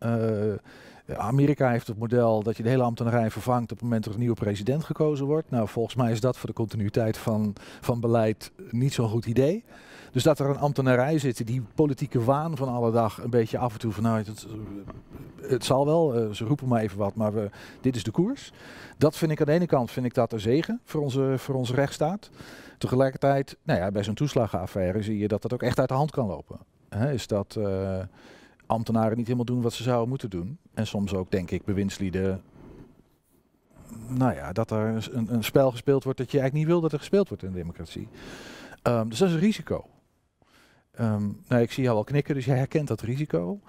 Amerika 1.17 1.69
heeft 1.69 1.88
het 1.88 1.97
model 1.97 2.43
dat 2.43 2.57
je 2.57 2.63
de 2.63 2.69
hele 2.69 2.83
ambtenarij 2.83 3.31
vervangt 3.31 3.71
op 3.71 3.77
het 3.77 3.81
moment 3.81 4.03
dat 4.03 4.13
er 4.13 4.19
een 4.19 4.25
nieuwe 4.25 4.41
president 4.41 4.83
gekozen 4.83 5.25
wordt. 5.25 5.49
Nou, 5.49 5.67
volgens 5.67 5.95
mij 5.95 6.11
is 6.11 6.19
dat 6.19 6.38
voor 6.38 6.49
de 6.49 6.55
continuïteit 6.55 7.17
van, 7.17 7.55
van 7.81 7.99
beleid 7.99 8.51
niet 8.69 8.93
zo'n 8.93 9.09
goed 9.09 9.25
idee. 9.25 9.63
Dus 10.15 10.23
dat 10.23 10.39
er 10.39 10.49
een 10.49 10.58
ambtenarij 10.58 11.19
zit 11.19 11.47
die 11.47 11.62
politieke 11.73 12.23
waan 12.23 12.58
van 12.58 12.67
alle 12.67 12.91
dag 12.91 13.23
een 13.23 13.30
beetje 13.30 13.58
af 13.58 13.73
en 13.73 13.80
toe 13.80 13.91
vanuit 13.91 14.28
het, 14.28 14.45
het 15.41 15.65
zal 15.65 15.86
wel, 15.86 16.23
uh, 16.23 16.32
ze 16.32 16.45
roepen 16.45 16.67
maar 16.67 16.82
even 16.82 16.97
wat, 16.97 17.15
maar 17.15 17.34
we, 17.34 17.49
dit 17.82 17.95
is 17.95 18.04
de 18.04 18.12
koers. 18.12 18.51
Dat 18.97 19.17
vind 19.17 19.32
ik 19.32 19.39
aan 19.39 19.45
de 19.45 19.51
ene 19.51 19.65
kant 19.65 19.91
vind 19.91 20.06
ik 20.06 20.13
dat 20.13 20.34
een 20.34 20.39
zegen 20.39 20.80
voor 20.84 21.01
onze, 21.01 21.34
voor 21.38 21.56
onze 21.56 21.73
rechtsstaat. 21.73 22.30
Tegelijkertijd, 22.78 23.58
nou 23.63 23.80
ja, 23.80 23.91
bij 23.91 24.04
zo'n 24.04 24.13
toeslagenaffaire 24.13 25.01
zie 25.01 25.17
je 25.17 25.28
dat 25.28 25.41
dat 25.41 25.54
ook 25.54 25.63
echt 25.63 25.80
uit 25.80 25.89
de 25.89 25.95
hand 25.95 26.12
kan 26.12 26.28
lopen. 26.28 26.60
Is 27.12 27.28
dat 27.28 27.56
uh, 27.58 27.99
ambtenaren 28.65 29.17
niet 29.17 29.25
helemaal 29.25 29.45
doen 29.45 29.62
wat 29.62 29.73
ze 29.73 29.84
zouden 29.84 30.10
moeten 30.10 30.30
doen. 30.30 30.58
En 30.73 30.88
soms 30.88 31.13
ook, 31.13 31.32
denk 31.32 31.51
ik, 31.51 31.65
bewindslieden 31.65 32.41
nou 34.08 34.34
ja, 34.34 34.51
dat 34.51 34.71
er 34.71 35.08
een, 35.12 35.34
een, 35.34 35.43
spel 35.43 35.71
gespeeld 35.71 36.04
wordt 36.04 36.19
dat 36.19 36.32
je 36.32 36.39
eigenlijk 36.39 36.67
niet 36.67 36.73
wil 36.73 36.82
dat 36.82 36.93
er 36.93 36.99
gespeeld 36.99 37.28
wordt 37.28 37.43
in 37.43 37.51
de 37.51 37.58
democratie. 37.58 38.08
Um, 38.84 39.10
dus 39.10 39.19
dat 39.19 39.28
is 39.28 39.34
een 39.34 39.39
risico. 39.39 39.86
Um, 41.01 41.41
nou, 41.47 41.62
ik 41.62 41.71
zie 41.71 41.84
jou 41.84 41.97
al 41.97 42.03
knikken, 42.03 42.36
dus 42.36 42.45
jij 42.45 42.58
herkent 42.58 42.88
dat 42.88 43.01
risico. 43.01 43.60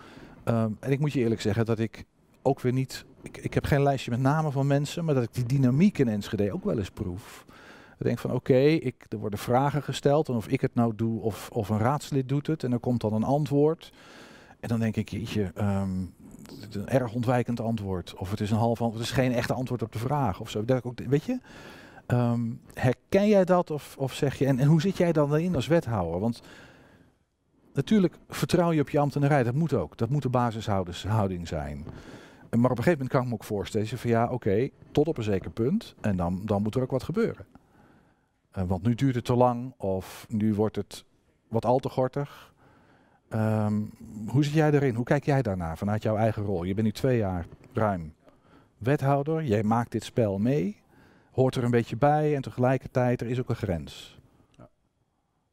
Um, 0.44 0.76
en 0.80 0.90
ik 0.90 1.00
moet 1.00 1.12
je 1.12 1.20
eerlijk 1.20 1.40
zeggen 1.40 1.64
dat 1.64 1.78
ik 1.78 2.04
ook 2.42 2.60
weer 2.60 2.72
niet. 2.72 3.04
Ik, 3.22 3.36
ik 3.36 3.54
heb 3.54 3.64
geen 3.64 3.82
lijstje 3.82 4.10
met 4.10 4.20
namen 4.20 4.52
van 4.52 4.66
mensen, 4.66 5.04
maar 5.04 5.14
dat 5.14 5.22
ik 5.22 5.34
die 5.34 5.46
dynamiek 5.46 5.98
in 5.98 6.08
Enschede 6.08 6.52
ook 6.52 6.64
wel 6.64 6.78
eens 6.78 6.90
proef. 6.90 7.44
Ik 7.98 8.04
denk 8.04 8.18
van 8.18 8.30
oké, 8.32 8.52
okay, 8.52 8.94
er 9.08 9.18
worden 9.18 9.38
vragen 9.38 9.82
gesteld 9.82 10.28
en 10.28 10.34
of 10.34 10.48
ik 10.48 10.60
het 10.60 10.74
nou 10.74 10.92
doe 10.96 11.20
of, 11.20 11.48
of 11.52 11.68
een 11.68 11.78
raadslid 11.78 12.28
doet 12.28 12.46
het 12.46 12.64
en 12.64 12.72
er 12.72 12.78
komt 12.78 13.00
dan 13.00 13.12
een 13.12 13.24
antwoord. 13.24 13.92
En 14.60 14.68
dan 14.68 14.80
denk 14.80 14.96
ik, 14.96 15.08
jeetje, 15.08 15.52
um, 15.58 16.14
een 16.70 16.88
erg 16.88 17.14
ontwijkend 17.14 17.60
antwoord. 17.60 18.14
Of 18.14 18.30
het 18.30 18.40
is 18.40 18.50
een 18.50 18.56
half 18.56 18.80
antwoord, 18.80 19.08
het 19.08 19.16
is 19.16 19.22
geen 19.22 19.32
echte 19.32 19.52
antwoord 19.52 19.82
op 19.82 19.92
de 19.92 19.98
vraag 19.98 20.40
of 20.40 20.50
zo. 20.50 20.62
Ik 20.66 20.86
ook, 20.86 20.98
weet 21.06 21.24
je, 21.24 21.38
herken 22.74 23.28
jij 23.28 23.44
dat 23.44 23.70
of, 23.70 23.96
of 23.98 24.14
zeg 24.14 24.38
je, 24.38 24.46
en, 24.46 24.58
en 24.58 24.66
hoe 24.66 24.80
zit 24.80 24.96
jij 24.96 25.12
dan 25.12 25.38
in 25.38 25.54
als 25.54 25.66
wethouder? 25.66 26.20
Want 26.20 26.42
natuurlijk 27.76 28.18
vertrouw 28.28 28.72
je 28.72 28.80
op 28.80 28.90
je 28.90 28.98
ambtenarij, 28.98 29.42
dat 29.42 29.54
moet 29.54 29.72
ook. 29.72 29.96
Dat 29.96 30.08
moet 30.08 30.22
de 30.22 30.28
basishouding 30.28 31.48
zijn. 31.48 31.84
Maar 32.50 32.70
op 32.70 32.78
een 32.78 32.84
gegeven 32.84 32.92
moment 32.92 33.10
kan 33.10 33.20
ik 33.22 33.28
me 33.28 33.34
ook 33.34 33.44
voorstellen 33.44 33.86
van 33.86 34.10
ja, 34.10 34.28
oké, 34.30 34.68
tot 34.92 35.08
op 35.08 35.16
een 35.16 35.24
zeker 35.24 35.50
punt. 35.50 35.94
En 36.00 36.16
dan, 36.16 36.42
dan 36.44 36.62
moet 36.62 36.74
er 36.74 36.82
ook 36.82 36.90
wat 36.90 37.02
gebeuren. 37.02 37.46
Uh, 38.58 38.64
want 38.64 38.82
nu 38.82 38.94
duurt 38.94 39.14
het 39.14 39.24
te 39.24 39.34
lang 39.34 39.74
of 39.76 40.26
nu 40.28 40.54
wordt 40.54 40.76
het 40.76 41.04
wat 41.48 41.64
al 41.64 41.78
te 41.78 41.88
gortig. 41.88 42.54
Um, 43.30 43.90
hoe 44.28 44.44
zit 44.44 44.52
jij 44.52 44.70
erin? 44.70 44.94
Hoe 44.94 45.04
kijk 45.04 45.24
jij 45.24 45.42
daarnaar 45.42 45.78
vanuit 45.78 46.02
jouw 46.02 46.16
eigen 46.16 46.42
rol? 46.42 46.64
Je 46.64 46.74
bent 46.74 46.86
nu 46.86 46.92
twee 46.92 47.18
jaar 47.18 47.46
ruim 47.72 48.14
wethouder. 48.78 49.44
Jij 49.44 49.62
maakt 49.62 49.92
dit 49.92 50.04
spel 50.04 50.38
mee. 50.38 50.80
Hoort 51.30 51.54
er 51.54 51.64
een 51.64 51.70
beetje 51.70 51.96
bij 51.96 52.34
en 52.34 52.42
tegelijkertijd 52.42 53.20
er 53.20 53.26
is 53.26 53.40
ook 53.40 53.48
een 53.48 53.56
grens. 53.56 54.20
Ja. 54.50 54.68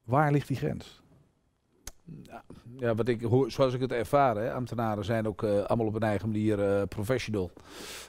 Waar 0.04 0.32
ligt 0.32 0.48
die 0.48 0.58
grens? 0.58 1.03
Ja, 2.78 2.96
wat 2.96 3.08
ik, 3.08 3.28
zoals 3.48 3.74
ik 3.74 3.82
het 3.82 3.92
ervaar, 3.92 4.36
hè, 4.36 4.54
ambtenaren 4.54 5.06
zijn 5.06 5.28
ook 5.28 5.44
uh, 5.44 5.64
allemaal 5.64 5.88
op 5.88 5.96
een 5.96 6.02
eigen 6.02 6.30
manier 6.30 6.60
uh, 6.60 6.82
professional. 6.88 7.52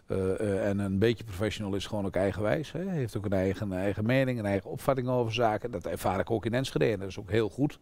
Uh, 0.09 0.69
en 0.69 0.79
een 0.79 0.99
beetje 0.99 1.25
professional 1.25 1.75
is 1.75 1.87
gewoon 1.87 2.07
ook 2.07 2.17
eigenwijs. 2.17 2.73
Hè. 2.73 2.91
Heeft 2.91 3.17
ook 3.17 3.25
een 3.25 3.33
eigen, 3.33 3.73
eigen 3.73 4.07
mening, 4.07 4.39
een 4.39 4.47
eigen 4.47 4.71
opvatting 4.71 5.09
over 5.09 5.33
zaken. 5.33 5.71
Dat 5.71 5.87
ervaar 5.87 6.21
ik 6.21 6.31
ook 6.31 6.47
in 6.47 6.55
Enschede 6.55 6.93
en 6.93 6.99
dat 6.99 7.09
is 7.09 7.19
ook 7.19 7.31
heel 7.31 7.49
goed. 7.49 7.79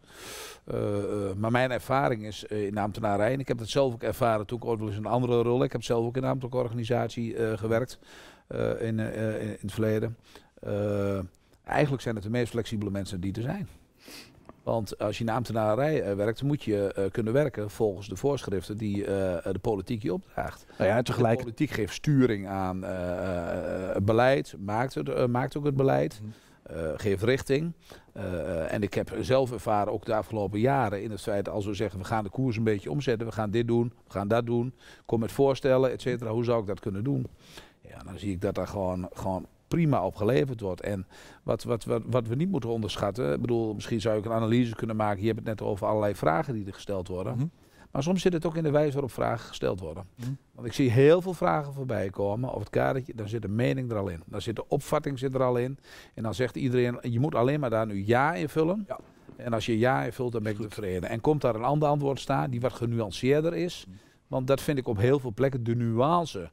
maar 1.37 1.51
mijn 1.51 1.70
ervaring 1.70 2.27
is 2.27 2.45
in 2.45 2.74
de 2.74 2.80
ambtenarij, 2.80 3.32
en 3.32 3.41
ik 3.41 3.49
heb 3.49 3.59
het 3.59 3.70
zelf 3.70 3.93
ook 3.93 4.03
ervaren 4.03 4.47
toen 4.47 4.59
ik 4.59 4.64
ooit 4.64 4.78
wel 4.78 4.89
eens 4.89 4.97
een 4.97 5.07
andere 5.07 5.43
rol. 5.43 5.64
Ik 5.64 5.72
heb 5.72 5.82
zelf 5.82 6.07
ook 6.07 6.16
in 6.16 6.22
een 6.22 6.28
ambtelijke 6.28 6.59
organisatie 6.59 7.57
gewerkt 7.57 7.99
in, 8.78 8.99
in, 8.99 9.57
het 9.61 9.72
verleden. 9.72 10.16
eigenlijk 11.64 12.03
zijn 12.03 12.14
het 12.14 12.24
de 12.24 12.30
meest 12.30 12.51
flexibele 12.51 12.91
mensen 12.91 13.20
die 13.20 13.32
er 13.32 13.43
zijn. 13.43 13.68
Want 14.63 14.99
als 14.99 15.15
je 15.15 15.21
in 15.21 15.27
de 15.27 15.33
ambtenarij 15.33 16.09
uh, 16.09 16.15
werkt, 16.15 16.43
moet 16.43 16.63
je 16.63 16.95
uh, 16.99 17.05
kunnen 17.11 17.33
werken 17.33 17.71
volgens 17.71 18.09
de 18.09 18.17
voorschriften 18.17 18.77
die 18.77 18.97
uh, 18.97 19.07
de 19.07 19.59
politiek 19.61 20.03
je 20.03 20.13
opdraagt. 20.13 20.67
Nou 20.79 20.91
ja, 20.91 21.03
tegelijk... 21.03 21.37
De 21.37 21.43
politiek 21.43 21.71
geeft 21.71 21.95
sturing 21.95 22.49
aan 22.49 22.83
het 22.83 24.05
beleid, 24.05 24.55
maakt, 24.59 24.95
het, 24.95 25.27
maakt 25.27 25.57
ook 25.57 25.65
het 25.65 25.77
beleid, 25.77 26.21
mm. 26.23 26.33
geeft 26.97 27.23
richting. 27.23 27.73
en 28.69 28.83
ik 28.83 28.95
heb 28.95 29.17
zelf 29.21 29.53
ervaren, 29.53 29.93
ook 29.93 30.05
de 30.05 30.15
afgelopen 30.15 30.61
jaren, 30.61 31.03
in 31.03 31.11
het 31.11 31.21
feit 31.21 31.49
als 31.49 31.67
we 31.67 31.75
zeggen 31.75 31.99
we 31.99 32.05
gaan 32.05 32.25
de 32.25 32.31
koers 32.31 32.57
een 32.57 32.65
beetje 32.65 32.91
omzetten, 32.91 33.27
we 33.27 33.33
gaan 33.33 33.51
dit 33.51 33.67
doen, 33.67 33.93
we 34.05 34.13
gaan 34.13 34.29
dat 34.29 34.47
doen, 34.47 34.75
kom 35.07 35.21
met 35.21 35.33
voorstellen, 35.33 35.91
et 35.91 36.01
cetera, 36.01 36.31
hoe 36.31 36.45
zou 36.45 36.61
ik 36.61 36.67
dat 36.67 36.81
kunnen 36.81 37.05
doen? 37.05 37.27
Ja, 37.89 37.99
dan 38.05 38.19
zie 38.19 38.31
ik 38.31 38.41
dat 38.41 38.55
daar 38.55 38.69
gewoon, 38.69 39.09
gewoon 39.13 39.47
prima 39.73 40.05
op 40.05 40.16
geleverd 40.16 40.61
wordt. 40.61 40.81
En 40.81 41.07
wat, 41.43 41.62
wat, 41.62 41.85
wat, 41.85 42.03
wat 42.07 42.27
we 42.27 42.35
niet 42.35 42.51
moeten 42.51 42.70
onderschatten, 42.70 43.33
ik 43.33 43.41
bedoel, 43.41 43.75
misschien 43.75 44.01
zou 44.01 44.18
ik 44.18 44.25
een 44.25 44.33
analyse 44.33 44.75
kunnen 44.75 44.97
maken. 44.97 45.20
Je 45.20 45.27
hebt 45.27 45.39
het 45.39 45.49
net 45.49 45.62
over 45.62 45.87
allerlei 45.87 46.14
vragen 46.14 46.55
die 46.55 46.66
er 46.66 46.75
gesteld 46.75 47.09
worden. 47.09 47.35
Mhm. 47.35 47.47
Maar 47.91 48.03
soms 48.03 48.23
zit 48.23 48.33
het 48.33 48.47
ook 48.47 48.57
in 48.57 48.62
de 48.62 48.70
wijze 48.70 48.93
waarop 48.93 49.12
vragen 49.12 49.49
gesteld 49.49 49.81
worden. 49.81 50.05
Mhm. 50.14 50.31
Want 50.55 50.66
ik 50.66 50.73
zie 50.73 50.91
heel 50.91 51.23
veel 51.23 51.35
vragen 51.35 51.73
voorbij 51.73 52.11
komen 52.11 52.51
het 52.59 52.70
kadertje. 52.70 53.14
Dan 53.14 53.29
zit 53.29 53.43
de 53.43 53.49
mening 53.49 53.91
er 53.91 53.97
al 53.97 54.09
in. 54.09 54.23
Dan 54.27 54.41
zit 54.41 54.57
de 54.57 54.68
opvatting 54.68 55.18
zit 55.18 55.35
er 55.35 55.43
al 55.43 55.57
in. 55.57 55.79
En 56.14 56.23
dan 56.23 56.35
zegt 56.35 56.57
iedereen, 56.57 56.99
je 57.01 57.20
moet 57.20 57.35
alleen 57.35 57.61
maar 57.61 57.70
daar 57.70 57.87
nu 57.87 58.07
ja 58.07 58.35
invullen. 58.35 58.85
Ja. 58.89 58.99
En 59.37 59.53
als 59.53 59.66
je 59.66 59.79
ja 59.79 60.03
invult, 60.05 60.33
dan 60.33 60.43
ben 60.43 60.53
ik 60.53 60.59
tevreden. 60.59 61.09
En 61.09 61.20
komt 61.20 61.41
daar 61.41 61.55
een 61.55 61.64
ander 61.64 61.89
antwoord 61.89 62.20
staan, 62.20 62.51
die 62.51 62.61
wat 62.61 62.73
genuanceerder 62.73 63.55
is. 63.55 63.85
Mhm. 63.89 63.97
Want 64.27 64.47
dat 64.47 64.61
vind 64.61 64.79
ik 64.79 64.89
op 64.89 64.99
heel 64.99 65.18
veel 65.18 65.33
plekken 65.35 65.64
de 65.64 65.75
nuance 65.75 66.51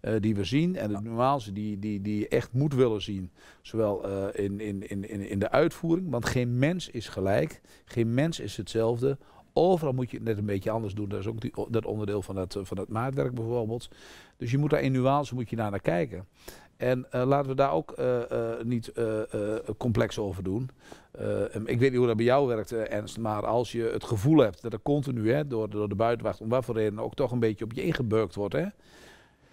eh, 0.00 0.14
die 0.20 0.34
we 0.34 0.44
zien. 0.44 0.76
En 0.76 0.88
de 0.88 1.00
nuance 1.02 1.52
die, 1.52 1.78
die, 1.78 2.00
die 2.00 2.18
je 2.18 2.28
echt 2.28 2.52
moet 2.52 2.74
willen 2.74 3.02
zien. 3.02 3.30
Zowel 3.62 4.04
eh, 4.04 4.44
in, 4.44 4.60
in, 4.60 4.88
in, 4.88 5.08
in 5.08 5.32
in 5.32 5.38
de 5.38 5.50
uitvoering. 5.50 6.10
Want 6.10 6.26
geen 6.26 6.58
mens 6.58 6.88
is 6.88 7.08
gelijk. 7.08 7.60
Geen 7.84 8.14
mens 8.14 8.40
is 8.40 8.56
hetzelfde. 8.56 9.18
Overal 9.52 9.92
moet 9.92 10.10
je 10.10 10.16
het 10.16 10.26
net 10.26 10.38
een 10.38 10.44
beetje 10.46 10.70
anders 10.70 10.94
doen. 10.94 11.08
Dat 11.08 11.20
is 11.20 11.26
ook 11.26 11.40
die, 11.40 11.52
dat 11.68 11.86
onderdeel 11.86 12.22
van 12.22 12.34
dat, 12.34 12.56
eh, 12.56 12.64
van 12.64 12.76
dat 12.76 12.88
maatwerk 12.88 13.34
bijvoorbeeld. 13.34 13.88
Dus 14.36 14.50
je 14.50 14.58
moet 14.58 14.70
daar 14.70 14.82
in 14.82 14.92
nuance 14.92 15.34
moet 15.34 15.50
je 15.50 15.56
naar, 15.56 15.70
naar 15.70 15.80
kijken. 15.80 16.26
En 16.76 17.06
eh, 17.10 17.26
laten 17.26 17.50
we 17.50 17.56
daar 17.56 17.72
ook 17.72 17.96
niet 18.62 18.92
complex 19.78 20.18
over 20.18 20.42
doen. 20.42 20.70
Ik 21.64 21.78
weet 21.78 21.90
niet 21.90 21.96
hoe 21.96 22.06
dat 22.06 22.16
bij 22.16 22.24
jou 22.24 22.46
werkt, 22.46 22.72
Ernst. 22.72 23.18
Maar 23.18 23.46
als 23.46 23.72
je 23.72 23.82
het 23.82 24.04
gevoel 24.04 24.38
hebt 24.38 24.62
dat 24.62 24.72
er 24.72 24.82
continu 24.82 25.32
hè, 25.32 25.46
door, 25.46 25.70
door 25.70 25.88
de 25.88 25.94
buitenwacht, 25.94 26.40
om 26.40 26.48
wat 26.48 26.64
voor 26.64 26.74
reden 26.74 26.98
ook 26.98 27.14
toch 27.14 27.30
een 27.30 27.38
beetje 27.38 27.64
op 27.64 27.72
je 27.72 27.82
ingeburkt 27.82 28.34
wordt. 28.34 28.54
Hè? 28.54 28.66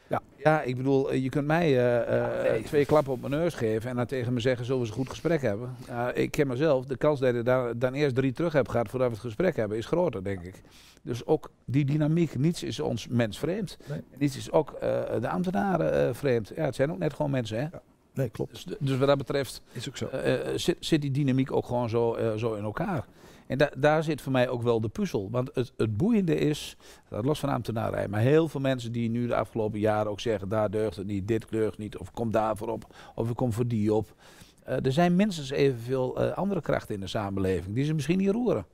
Ja. 0.10 0.22
ja, 0.38 0.62
ik 0.62 0.78
bedoel, 0.78 1.12
eh, 1.12 1.24
je 1.24 1.30
kunt 1.30 1.48
mij 1.48 1.66
eh, 1.66 2.24
eh, 2.24 2.52
nee. 2.52 2.64
twee 2.64 2.86
klappen 2.86 3.14
op 3.14 3.22
mijn 3.22 3.32
neus 3.32 3.54
geven 3.54 3.90
en 3.90 3.96
dan 3.96 4.06
tegen 4.06 4.34
me 4.34 4.40
zeggen, 4.40 4.66
zullen 4.66 4.82
we 4.82 4.88
eens 4.88 4.96
een 4.96 5.02
goed 5.04 5.12
gesprek 5.12 5.42
hebben? 5.42 5.76
Ja, 5.88 6.12
ik 6.12 6.32
ken 6.32 6.48
mezelf, 6.48 6.86
de 6.86 6.98
kans 6.98 7.20
dat 7.20 7.36
je 7.36 7.44
daar 7.44 7.78
dan 7.78 7.94
eerst 7.94 8.16
drie 8.16 8.32
terug 8.32 8.54
hebt 8.54 8.70
gehad 8.70 8.90
voordat 8.90 9.08
we 9.08 9.14
het 9.14 9.24
gesprek 9.24 9.56
hebben, 9.56 9.78
is 9.78 9.86
groter, 9.86 10.24
denk 10.24 10.42
ik. 10.42 10.62
Dus 11.02 11.26
ook 11.26 11.52
die 11.66 11.86
dynamiek, 11.86 12.38
niets 12.38 12.64
is 12.64 12.80
ons 12.80 13.08
mens 13.08 13.40
vreemd. 13.40 13.78
Nee. 13.90 14.02
Niets 14.18 14.38
is 14.38 14.52
ook 14.52 14.80
de 15.20 15.30
ambtenaren 15.30 16.16
vreemd. 16.16 16.52
Ja, 16.56 16.66
het 16.66 16.76
zijn 16.76 16.92
ook 16.92 16.98
net 16.98 17.14
gewoon 17.14 17.32
mensen, 17.32 17.60
hè? 17.60 17.68
Nee, 18.14 18.30
klopt. 18.30 18.52
Dus, 18.52 18.78
dus 18.80 18.98
wat 18.98 19.08
dat 19.08 19.18
betreft 19.18 19.62
Is 19.72 19.88
ook 19.88 19.98
zo. 19.98 20.10
zit, 20.56 20.78
zit 20.80 21.02
die 21.02 21.12
dynamiek 21.12 21.52
ook 21.52 21.66
gewoon 21.66 21.90
zo, 21.90 22.18
zo 22.38 22.54
in 22.54 22.64
elkaar. 22.64 23.06
En 23.50 23.58
da 23.58 23.70
daar 23.78 24.04
zit 24.04 24.22
voor 24.22 24.32
mij 24.32 24.50
ook 24.50 24.62
wel 24.62 24.82
de 24.82 24.90
puzzel. 24.90 25.30
Want 25.32 25.50
het, 25.54 25.74
het 25.78 25.98
boeiende 25.98 26.36
is, 26.36 26.78
dat 27.10 27.26
los 27.26 27.40
van 27.40 27.50
ambtenarij, 27.50 28.08
maar 28.08 28.20
heel 28.20 28.48
veel 28.48 28.60
mensen 28.60 28.92
die 28.92 29.10
nu 29.10 29.28
de 29.28 29.36
afgelopen 29.36 29.80
jaren 29.80 30.12
ook 30.12 30.20
zeggen, 30.20 30.50
daar 30.50 30.72
deugt 30.72 30.96
het 30.96 31.08
niet, 31.08 31.28
dit 31.28 31.46
deugt 31.50 31.78
niet, 31.78 31.98
of 31.98 32.12
kom 32.12 32.32
daarvoor 32.32 32.68
op, 32.68 32.96
of 33.16 33.30
ik 33.30 33.36
kom 33.36 33.54
voor 33.54 33.68
die 33.68 33.94
op. 33.94 34.16
Eh, 34.64 34.86
er 34.86 34.92
zijn 34.92 35.16
minstens 35.16 35.50
evenveel 35.50 36.22
eh, 36.22 36.38
andere 36.38 36.62
krachten 36.62 36.96
in 36.96 37.02
de 37.02 37.08
samenleving 37.08 37.76
die 37.76 37.86
ze 37.86 37.94
misschien 37.94 38.18
niet 38.18 38.30
roeren. 38.30 38.66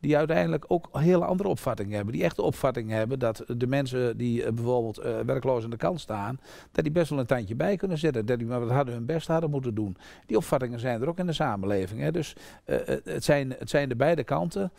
Die 0.00 0.16
uiteindelijk 0.16 0.64
ook 0.68 0.88
hele 0.92 1.24
andere 1.24 1.48
opvattingen 1.48 1.96
hebben. 1.96 2.14
Die 2.14 2.24
echt 2.24 2.36
de 2.36 2.42
opvatting 2.42 2.90
hebben 2.90 3.18
dat 3.18 3.44
de 3.46 3.66
mensen 3.66 4.16
die 4.16 4.44
eh, 4.44 4.52
bijvoorbeeld 4.52 4.98
eh, 4.98 5.20
werkloos 5.20 5.64
aan 5.64 5.70
de 5.70 5.76
kant 5.76 6.00
staan, 6.00 6.40
dat 6.72 6.84
die 6.84 6.92
best 6.92 7.10
wel 7.10 7.18
een 7.18 7.26
tandje 7.26 7.54
bij 7.54 7.76
kunnen 7.76 7.98
zetten. 7.98 8.26
Dat 8.26 8.38
die 8.38 8.46
maar 8.46 8.60
wat 8.60 8.70
hadden 8.70 8.94
hun 8.94 9.06
best 9.06 9.26
hadden 9.26 9.50
moeten 9.50 9.74
doen. 9.74 9.96
Die 10.26 10.36
opvattingen 10.36 10.80
zijn 10.80 11.02
er 11.02 11.08
ook 11.08 11.18
in 11.18 11.26
de 11.26 11.32
samenleving. 11.32 12.00
Hè. 12.00 12.12
Dus 12.12 12.36
eh, 12.64 12.76
het, 13.04 13.24
zijn, 13.24 13.54
het 13.58 13.70
zijn 13.70 13.88
de 13.88 13.96
beide 13.96 14.24
kanten. 14.24 14.72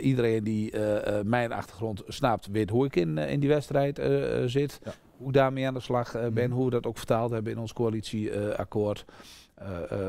Iedereen 0.00 0.44
die 0.44 0.72
mijn 1.24 1.52
achtergrond 1.52 2.02
snapt, 2.06 2.46
weet 2.46 2.70
hoe 2.70 2.84
ik 2.84 2.96
in, 2.96 3.18
in 3.18 3.40
die 3.40 3.48
wedstrijd 3.48 4.00
zit. 4.46 4.80
Ja. 4.84 4.92
Hoe 5.16 5.26
ik 5.26 5.34
daarmee 5.34 5.66
aan 5.66 5.74
de 5.74 5.80
slag 5.80 6.12
ben. 6.32 6.48
Mhm. 6.48 6.56
Hoe 6.56 6.64
we 6.64 6.70
dat 6.70 6.86
ook 6.86 6.96
vertaald 6.96 7.30
hebben 7.30 7.52
in 7.52 7.58
ons 7.58 7.72
coalitieakkoord. 7.72 9.04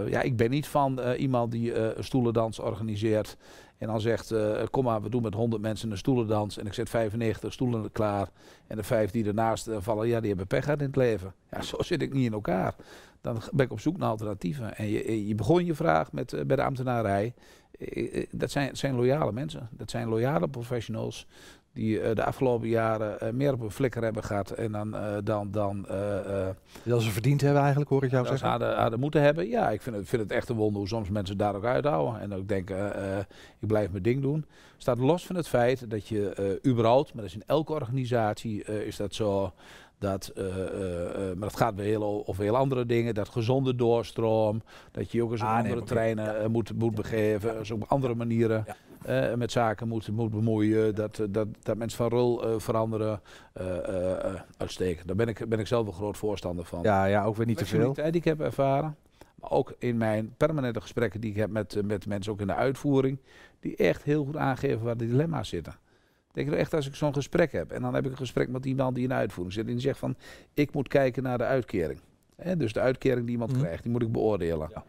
Ja, 0.07 0.21
ik 0.21 0.35
ben 0.35 0.49
niet 0.49 0.67
van 0.67 0.99
iemand 0.99 1.51
die 1.51 1.73
stoelendans 1.99 2.59
organiseert. 2.59 3.37
En 3.83 3.89
dan 3.89 4.01
zegt, 4.01 4.31
eh, 4.31 4.63
kom 4.71 4.83
maar, 4.83 5.01
we 5.01 5.09
doen 5.09 5.21
met 5.21 5.33
100 5.33 5.61
mensen 5.61 5.91
een 5.91 5.97
stoelendans. 5.97 6.57
En 6.57 6.65
ik 6.65 6.73
zet 6.73 6.89
95 6.89 7.53
stoelen 7.53 7.91
klaar. 7.91 8.29
En 8.67 8.77
de 8.77 8.83
vijf 8.83 9.11
die 9.11 9.25
ernaast 9.25 9.67
eh, 9.67 9.77
vallen, 9.79 10.07
ja, 10.07 10.19
die 10.19 10.27
hebben 10.29 10.47
pech 10.47 10.63
gehad 10.63 10.79
in 10.79 10.85
het 10.85 10.95
leven. 10.95 11.33
Ja, 11.51 11.61
zo 11.61 11.81
zit 11.81 12.01
ik 12.01 12.13
niet 12.13 12.25
in 12.25 12.33
elkaar. 12.33 12.75
Dan 13.23 13.41
ben 13.51 13.65
ik 13.65 13.71
op 13.71 13.79
zoek 13.79 13.97
naar 13.97 14.09
alternatieven. 14.09 14.75
En 14.75 14.87
je, 14.87 15.27
je 15.27 15.35
begon 15.35 15.65
je 15.65 15.75
vraag 15.75 16.11
met, 16.11 16.33
eh, 16.33 16.45
bij 16.45 16.55
de 16.55 16.63
ambtenarij. 16.63 17.33
Eh, 17.79 18.21
eh, 18.21 18.27
dat 18.31 18.51
zijn, 18.51 18.77
zijn 18.77 18.95
loyale 18.95 19.31
mensen. 19.31 19.69
Dat 19.71 19.89
zijn 19.89 20.07
loyale 20.07 20.49
professionals. 20.49 21.27
Die 21.73 22.01
eh, 22.01 22.15
de 22.15 22.23
afgelopen 22.23 22.67
jaren 22.67 23.19
eh, 23.19 23.31
meer 23.31 23.53
op 23.53 23.61
een 23.61 23.71
flikker 23.71 24.03
hebben 24.03 24.23
gehad. 24.23 24.51
En 24.51 24.71
dan, 24.71 24.95
eh, 24.95 25.17
dan, 25.23 25.51
dan 25.51 25.85
Dat 26.83 27.01
ze 27.01 27.11
verdiend 27.11 27.41
hebben 27.41 27.61
eigenlijk, 27.61 27.89
hoor 27.89 28.03
ik 28.03 28.11
jou 28.11 28.23
dat 28.23 28.31
ze 28.31 28.37
zeggen. 28.37 28.59
hadden, 28.59 28.81
hadden 28.81 28.99
moeten 28.99 29.21
hebben. 29.21 29.47
Ja, 29.47 29.69
ik 29.69 29.81
vind 29.81 29.95
het, 29.95 30.09
vind 30.09 30.21
het 30.21 30.31
echt 30.31 30.49
een 30.49 30.55
wonder 30.55 30.79
hoe 30.79 30.87
soms 30.87 31.09
mensen 31.09 31.37
daar 31.37 31.55
ook 31.55 31.65
uithouden. 31.65 32.21
En 32.21 32.33
ook 32.33 32.47
denken, 32.47 32.93
ik 33.59 33.67
blijf 33.67 33.91
mijn 33.91 34.03
ding 34.03 34.21
doen. 34.21 34.45
Staat 34.77 34.97
los 34.97 35.25
van 35.25 35.35
het 35.35 35.47
feit 35.47 35.89
dat 35.89 36.07
je 36.07 36.59
überhaupt, 36.67 37.13
maar 37.13 37.21
dat 37.23 37.31
is 37.31 37.37
in 37.37 37.43
elke 37.45 37.73
organisatie 37.73 38.63
is 38.63 38.95
dat 38.95 39.13
zo. 39.13 39.53
Dat, 39.99 40.31
maar 41.37 41.47
het 41.47 41.57
gaat 41.57 41.75
weer 41.75 41.85
heel, 41.85 42.23
over 42.25 42.43
heel 42.43 42.57
andere 42.57 42.85
dingen. 42.85 43.13
Dat 43.13 43.29
gezonde 43.29 43.75
doorstroom. 43.75 44.61
Dat 44.91 45.11
je 45.11 45.23
ook 45.23 45.31
eens 45.31 45.41
op 45.41 45.47
Ah, 45.47 45.53
nee, 45.53 45.63
andere 45.63 45.85
treinen 45.85 46.51
moet, 46.51 46.73
moet 46.73 46.95
begeven. 46.95 47.57
Dus 47.57 47.71
op 47.71 47.83
andere 47.87 48.15
manieren 48.15 48.65
Eh, 49.05 49.33
met 49.33 49.51
zaken 49.51 49.87
moet, 49.87 50.07
moet 50.11 50.31
bemoeien. 50.31 50.95
Dat, 50.95 51.19
eh, 51.19 51.25
dat, 51.29 51.47
dat 51.61 51.77
mensen 51.77 51.97
van 51.97 52.09
rol 52.09 52.43
eh, 52.47 52.59
veranderen. 52.59 53.21
uitstekend. 54.57 55.07
Daar 55.07 55.15
ben 55.15 55.27
ik, 55.27 55.49
ben 55.49 55.59
ik 55.59 55.67
zelf 55.67 55.87
een 55.87 55.93
groot 55.93 56.17
voorstander 56.17 56.65
van 56.65 56.79
Ja, 56.83 57.05
ja, 57.05 57.23
ook 57.25 57.35
weer 57.35 57.45
niet 57.45 57.57
te 57.57 57.65
veel. 57.65 57.93
die 57.93 58.03
ik 58.05 58.23
heb 58.23 58.39
ervaren. 58.41 58.95
Maar 59.35 59.51
ook 59.51 59.73
in 59.77 59.97
mijn 59.97 60.33
permanente 60.37 60.81
gesprekken 60.81 61.21
die 61.21 61.29
ik 61.29 61.35
heb 61.35 61.49
met, 61.49 61.81
met 61.85 62.05
mensen, 62.07 62.31
ook 62.31 62.41
in 62.41 62.47
de 62.47 62.53
uitvoering. 62.55 63.19
Die 63.59 63.75
echt 63.75 64.03
heel 64.03 64.25
goed 64.25 64.37
aangeven 64.37 64.81
waar 64.83 64.97
de 64.97 65.07
dilemma's 65.07 65.49
zitten. 65.49 65.73
Ik 66.27 66.33
denk 66.39 66.47
nou 66.47 66.59
echt 66.59 66.73
als 66.73 66.87
ik 66.87 66.95
zo'n 66.95 67.13
gesprek 67.13 67.51
heb. 67.51 67.71
En 67.71 67.81
dan 67.81 67.93
heb 67.93 68.05
ik 68.05 68.11
een 68.11 68.17
gesprek 68.17 68.49
met 68.49 68.65
iemand 68.65 68.93
die 68.95 69.03
in 69.03 69.09
de 69.09 69.15
uitvoering 69.15 69.53
zit. 69.53 69.65
En 69.65 69.71
die 69.71 69.81
zegt 69.81 69.99
van, 69.99 70.15
ik 70.53 70.73
moet 70.73 70.87
kijken 70.87 71.23
naar 71.23 71.37
de 71.37 71.43
uitkering. 71.43 71.99
Dus 72.57 72.73
de 72.73 72.79
uitkering 72.79 73.21
die 73.23 73.31
iemand 73.31 73.51
Mhm. 73.51 73.59
krijgt, 73.61 73.83
die 73.83 73.91
moet 73.91 74.01
ik 74.01 74.11
beoordelen. 74.11 74.67
Ja. 74.73 74.83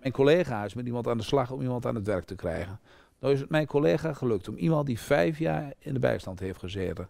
Mijn 0.00 0.12
collega 0.12 0.64
is 0.64 0.74
met 0.74 0.86
iemand 0.86 1.06
aan 1.08 1.16
de 1.16 1.22
slag 1.22 1.50
om 1.50 1.60
iemand 1.60 1.86
aan 1.86 1.94
het 1.94 2.06
werk 2.06 2.24
te 2.24 2.34
krijgen. 2.34 2.80
Nou 3.18 3.32
is 3.32 3.40
het 3.40 3.50
mijn 3.50 3.66
collega 3.66 4.12
gelukt 4.12 4.48
om 4.48 4.56
iemand 4.56 4.86
die 4.86 4.98
vijf 4.98 5.38
jaar 5.38 5.72
in 5.78 5.92
de 5.94 5.98
bijstand 5.98 6.40
heeft 6.40 6.58
gezeten, 6.58 7.08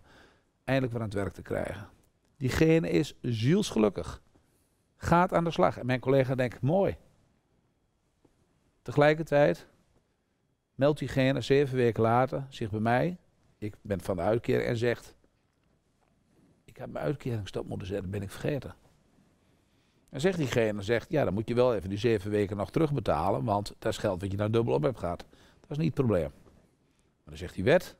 eindelijk 0.65 0.93
weer 0.93 1.03
aan 1.03 1.09
het 1.09 1.19
werk 1.19 1.33
te 1.33 1.43
krijgen. 1.43 1.89
Diegene 2.37 2.91
is 2.91 3.15
zielsgelukkig. 3.23 4.23
Gaat 4.97 5.33
aan 5.33 5.45
de 5.45 5.51
slag. 5.51 5.79
En 5.79 5.87
mijn 5.87 6.01
collega 6.01 6.35
denkt, 6.35 6.61
mooi. 6.61 6.97
Tegelijkertijd 8.83 9.67
meldt 10.75 10.99
diegene 10.99 11.41
zeven 11.41 11.77
weken 11.77 12.03
later 12.03 12.47
zich 12.49 12.71
bij 12.71 12.81
mij, 12.81 13.17
ik 13.59 13.75
ben 13.81 14.01
van 14.01 14.17
de 14.17 14.23
uitkering, 14.23 14.69
en 14.69 14.77
zegt, 14.77 15.17
ik 16.65 16.77
heb 16.77 16.93
mijn 16.93 17.05
uitkering 17.05 17.49
stop 17.49 17.69
moeten 17.69 17.87
zetten, 17.87 18.11
ben 18.11 18.23
ik 18.23 18.31
vergeten. 18.31 18.75
En 20.09 20.21
zegt 20.21 20.39
diegene, 20.39 20.83
zegt, 20.83 21.11
ja, 21.11 21.25
dan 21.25 21.35
moet 21.35 21.49
je 21.49 21.55
wel 21.55 21.75
even 21.75 21.89
die 21.89 21.99
zeven 21.99 22.31
weken 22.31 22.57
nog 22.57 22.71
terugbetalen, 22.71 23.45
want 23.45 23.75
dat 23.79 23.93
is 23.93 23.99
geld 23.99 24.21
wat 24.21 24.31
je 24.31 24.37
nou 24.37 24.51
dubbel 24.51 24.75
op 24.75 24.83
hebt 24.83 24.99
gehad. 24.99 25.25
Dat 25.69 25.77
is 25.77 25.85
niet 25.85 25.97
het 25.97 26.07
probleem. 26.07 26.31
Maar 26.33 27.25
dan 27.25 27.37
zegt 27.37 27.55
die 27.55 27.65
wet, 27.65 27.97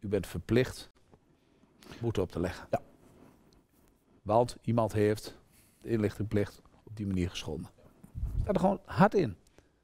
u 0.00 0.08
bent 0.08 0.26
verplicht 0.26 0.90
boete 2.00 2.20
op 2.20 2.30
te 2.30 2.40
leggen. 2.40 2.66
Ja. 2.70 2.80
Want 4.22 4.56
iemand 4.62 4.92
heeft 4.92 5.38
de 5.80 5.88
inlichtingplicht 5.88 6.62
op 6.84 6.96
die 6.96 7.06
manier 7.06 7.30
geschonden. 7.30 7.70
Staat 8.42 8.54
er 8.54 8.60
gewoon 8.60 8.80
hard 8.84 9.14
in. 9.14 9.36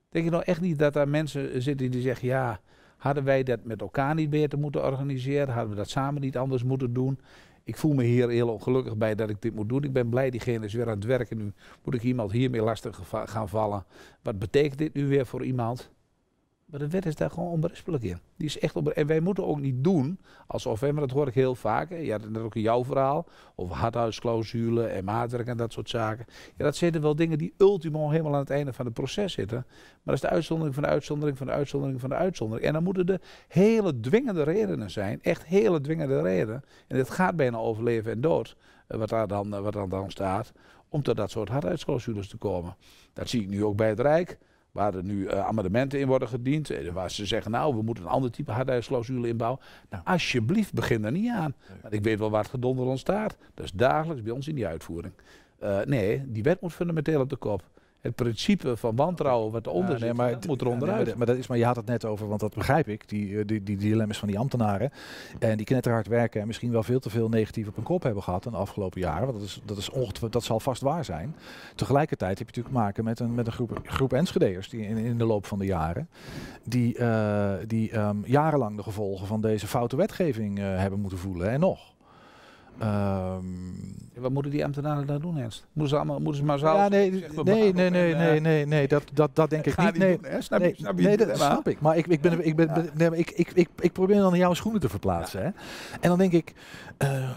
Denk 0.09 0.25
je 0.25 0.31
nou 0.31 0.43
echt 0.43 0.61
niet 0.61 0.79
dat 0.79 0.93
daar 0.93 1.09
mensen 1.09 1.63
zitten 1.63 1.91
die 1.91 2.03
zeggen, 2.03 2.29
ja, 2.29 2.61
hadden 2.97 3.25
wij 3.25 3.43
dat 3.43 3.65
met 3.65 3.81
elkaar 3.81 4.15
niet 4.15 4.31
beter 4.31 4.59
moeten 4.59 4.85
organiseren? 4.85 5.55
Hadden 5.55 5.71
we 5.71 5.77
dat 5.77 5.89
samen 5.89 6.21
niet 6.21 6.37
anders 6.37 6.63
moeten 6.63 6.93
doen? 6.93 7.21
Ik 7.65 7.77
voel 7.77 7.93
me 7.93 8.05
hier 8.05 8.29
heel 8.29 8.49
ongelukkig 8.49 8.97
bij 8.97 9.15
dat 9.15 9.31
ik 9.31 9.43
dit 9.43 9.55
moet 9.55 9.69
doen. 9.69 9.85
Ik 9.85 9.93
ben 9.93 10.09
blij, 10.09 10.31
diegene 10.31 10.65
is 10.65 10.75
weer 10.75 10.89
aan 10.89 10.95
het 10.95 11.05
werken 11.05 11.37
nu. 11.37 11.53
Moet 11.85 11.95
ik 11.95 12.03
iemand 12.03 12.33
hiermee 12.33 12.63
lastig 12.63 13.01
gaan 13.11 13.49
vallen? 13.49 13.85
Wat 14.23 14.39
betekent 14.39 14.79
dit 14.79 14.95
nu 14.95 15.07
weer 15.07 15.27
voor 15.27 15.45
iemand? 15.45 15.91
Maar 16.73 16.81
de 16.81 16.89
wet 16.89 17.07
is 17.07 17.15
daar 17.15 17.31
gewoon 17.31 17.49
onberispelijk 17.49 18.03
in. 18.03 18.19
Die 18.37 18.47
is 18.47 18.59
echt 18.59 18.77
onbe- 18.77 18.93
en 18.93 19.07
wij 19.07 19.21
moeten 19.21 19.47
ook 19.47 19.61
niet 19.61 19.85
doen 19.85 20.19
alsof, 20.47 20.81
hè, 20.81 20.93
maar 20.93 21.01
dat 21.01 21.11
hoor 21.11 21.27
ik 21.29 21.35
heel 21.35 21.55
vaak. 21.55 21.91
Hè. 21.91 21.97
Het 21.97 22.31
net 22.31 22.43
ook 22.43 22.55
in 22.55 22.61
jouw 22.61 22.85
verhaal 22.85 23.27
over 23.57 23.77
hardhuisclausule 23.77 24.87
en 24.87 25.05
maatwerk 25.05 25.47
en 25.47 25.57
dat 25.57 25.73
soort 25.73 25.89
zaken. 25.91 26.25
Ja, 26.57 26.65
dat 26.65 26.77
zitten 26.77 27.03
wel 27.03 27.17
dingen 27.17 27.39
die 27.39 27.55
ultimo 27.59 28.09
helemaal 28.11 28.33
aan 28.35 28.39
het 28.41 28.51
einde 28.51 28.73
van 28.73 28.85
het 28.85 28.95
proces 28.95 29.33
zitten. 29.33 29.65
Maar 29.67 30.01
dat 30.05 30.15
is 30.15 30.21
de 30.21 30.29
uitzondering 30.29 30.75
van 30.75 30.83
de 30.83 30.89
uitzondering 30.89 31.39
van 31.39 31.47
de 31.47 31.53
uitzondering 31.53 32.01
van 32.01 32.09
de 32.11 32.17
uitzondering. 32.17 32.67
En 32.67 32.73
dan 32.73 32.83
moeten 32.83 33.07
er 33.07 33.21
hele 33.49 34.01
dwingende 34.01 34.43
redenen 34.43 34.91
zijn. 34.91 35.23
Echt 35.23 35.45
hele 35.45 35.81
dwingende 35.81 36.23
redenen. 36.23 36.63
En 36.89 36.97
het 36.99 37.11
gaat 37.11 37.37
bijna 37.37 37.57
over 37.59 37.83
leven 37.83 38.13
en 38.13 38.21
dood. 38.21 38.57
eh, 38.87 38.99
Wat 38.99 39.09
daar 39.09 39.29
dan, 39.29 39.55
eh, 39.55 39.61
wat 39.61 39.73
dan, 39.73 39.89
dan 39.89 40.11
staat. 40.11 40.53
Om 40.89 41.03
tot 41.03 41.17
dat 41.17 41.31
soort 41.31 41.49
hardheidsclausules 41.49 42.29
te 42.29 42.37
komen. 42.37 42.77
Dat 43.13 43.29
zie 43.29 43.43
ik 43.43 43.49
nu 43.49 43.65
ook 43.65 43.77
bij 43.77 43.89
het 43.89 44.01
Rijk. 44.01 44.39
Waar 44.73 44.95
er 44.95 45.05
nu 45.05 45.25
uh, 45.25 45.47
amendementen 45.47 46.01
in 46.01 46.07
worden 46.07 46.29
gediend. 46.29 46.71
Waar 46.93 47.11
ze 47.11 47.27
zeggen, 47.27 47.51
nou, 47.51 47.77
we 47.77 47.83
moeten 47.83 48.05
een 48.05 48.11
ander 48.11 48.31
type 48.31 48.53
hardheidsclausule 48.53 49.29
inbouwen. 49.29 49.61
Nou, 49.91 50.03
alsjeblieft, 50.05 50.73
begin 50.73 51.05
er 51.05 51.13
niet 51.13 51.31
aan. 51.31 51.55
Want 51.83 51.95
ik 51.95 52.03
weet 52.03 52.19
wel 52.19 52.31
waar 52.31 52.43
het 52.43 52.51
gedonder 52.51 52.87
ontstaat. 52.87 53.37
Dat 53.55 53.65
is 53.65 53.73
dagelijks 53.73 54.23
bij 54.23 54.33
ons 54.33 54.49
in 54.49 54.55
die 54.55 54.67
uitvoering. 54.67 55.13
Uh, 55.63 55.81
nee, 55.81 56.23
die 56.27 56.43
wet 56.43 56.61
moet 56.61 56.73
fundamenteel 56.73 57.21
op 57.21 57.31
de 57.31 57.37
kop 57.37 57.63
het 58.03 58.15
principe 58.15 58.77
van 58.77 58.97
wantrouwen 58.97 59.53
wat 59.53 59.67
eronder 59.67 59.93
ja, 59.93 59.99
nee, 59.99 60.09
zit, 60.09 60.17
maar 60.17 60.39
moet 60.47 60.61
er 60.61 60.67
onderuit. 60.67 61.07
Nee, 61.07 61.17
maar, 61.17 61.27
dat 61.27 61.37
is, 61.37 61.47
maar 61.47 61.59
je 61.59 61.65
had 61.65 61.77
het 61.77 61.87
net 61.87 62.05
over, 62.05 62.29
want 62.29 62.41
dat 62.41 62.55
begrijp 62.55 62.89
ik, 62.89 63.09
die, 63.09 63.39
eh, 63.39 63.47
die, 63.47 63.63
die 63.63 63.77
dilemma's 63.77 64.19
van 64.19 64.29
die 64.29 64.39
ambtenaren. 64.39 64.91
En 65.39 65.57
die 65.57 65.67
knetterhard 65.67 66.07
werken 66.07 66.41
en 66.41 66.47
misschien 66.47 66.71
wel 66.71 66.83
veel 66.83 67.01
te 67.01 67.11
veel 67.11 67.29
negatief 67.29 67.69
op 67.69 67.75
hun 67.75 67.85
kop 67.85 68.03
hebben 68.03 68.23
gehad 68.23 68.45
in 68.45 68.51
de 68.51 68.57
afgelopen 68.57 69.01
jaren. 69.01 69.27
Want 69.27 69.39
dat, 69.39 69.47
is, 69.47 69.61
dat, 69.65 69.77
is 69.77 69.91
ongetwijfeld, 69.91 70.33
dat 70.33 70.45
zal 70.45 70.61
vast 70.61 70.83
waar 70.83 71.05
zijn. 71.05 71.37
Tegelijkertijd 71.75 72.39
heb 72.39 72.51
je 72.51 72.57
natuurlijk 72.57 72.85
maken 72.85 73.05
met 73.05 73.21
een, 73.21 73.35
met 73.35 73.47
een 73.47 73.53
groep, 73.53 73.81
groep 73.85 74.13
Enschede'ers 74.13 74.69
die 74.69 74.87
in, 74.87 74.97
in 74.97 75.19
de 75.19 75.25
loop 75.25 75.47
van 75.47 75.59
de 75.59 75.67
jaren, 75.67 76.09
die, 76.65 76.99
uh, 76.99 77.53
die 77.67 77.99
um, 77.99 78.23
jarenlang 78.27 78.77
de 78.77 78.83
gevolgen 78.83 79.27
van 79.27 79.41
deze 79.41 79.67
foute 79.67 79.97
wetgeving 79.97 80.59
uh, 80.59 80.65
hebben 80.65 81.01
moeten 81.01 81.19
voelen. 81.19 81.51
En 81.51 81.61
nog. 81.61 81.92
Um, 82.83 84.01
wat 84.15 84.31
moeten 84.33 84.51
die 84.51 84.65
ambtenaren 84.65 85.07
daar 85.07 85.21
doen, 85.21 85.39
Ernst? 85.39 85.67
Moeten 85.73 85.89
ze, 85.89 85.97
allemaal, 85.97 86.19
moeten 86.19 86.41
ze 86.41 86.45
maar 86.45 86.59
zelf... 86.59 86.77
Ja, 86.77 86.89
nee, 86.89 87.11
nee, 87.45 87.73
nee, 87.73 87.91
nee, 87.91 88.15
nee, 88.15 88.41
nee, 88.41 88.67
nee, 88.67 88.89
dat, 88.89 89.05
dat, 89.13 89.31
dat 89.33 89.51
denk 89.51 89.67
ik 89.67 89.79
niet. 89.79 89.99
Nee, 89.99 90.19
doen, 90.21 90.43
snap, 90.43 90.61
nee, 90.61 90.75
snap, 90.77 91.01
nee, 91.01 91.17
dat 91.17 91.37
snap 91.37 91.69
ik. 91.69 91.81
Maar 91.81 91.97
ik, 91.97 92.07
ik, 92.07 92.21
ben, 92.21 92.47
ik, 92.47 92.57
ben, 92.57 92.91
nee, 92.95 93.11
ik, 93.17 93.31
ik, 93.31 93.51
ik, 93.53 93.69
ik 93.81 93.93
probeer 93.93 94.17
dan 94.17 94.37
jouw 94.37 94.55
schoenen 94.55 94.81
te 94.81 94.89
verplaatsen. 94.89 95.43
Hè? 95.43 95.47
En 96.01 96.09
dan 96.09 96.19
denk 96.19 96.33
ik, 96.33 96.55
uh, 96.99 97.31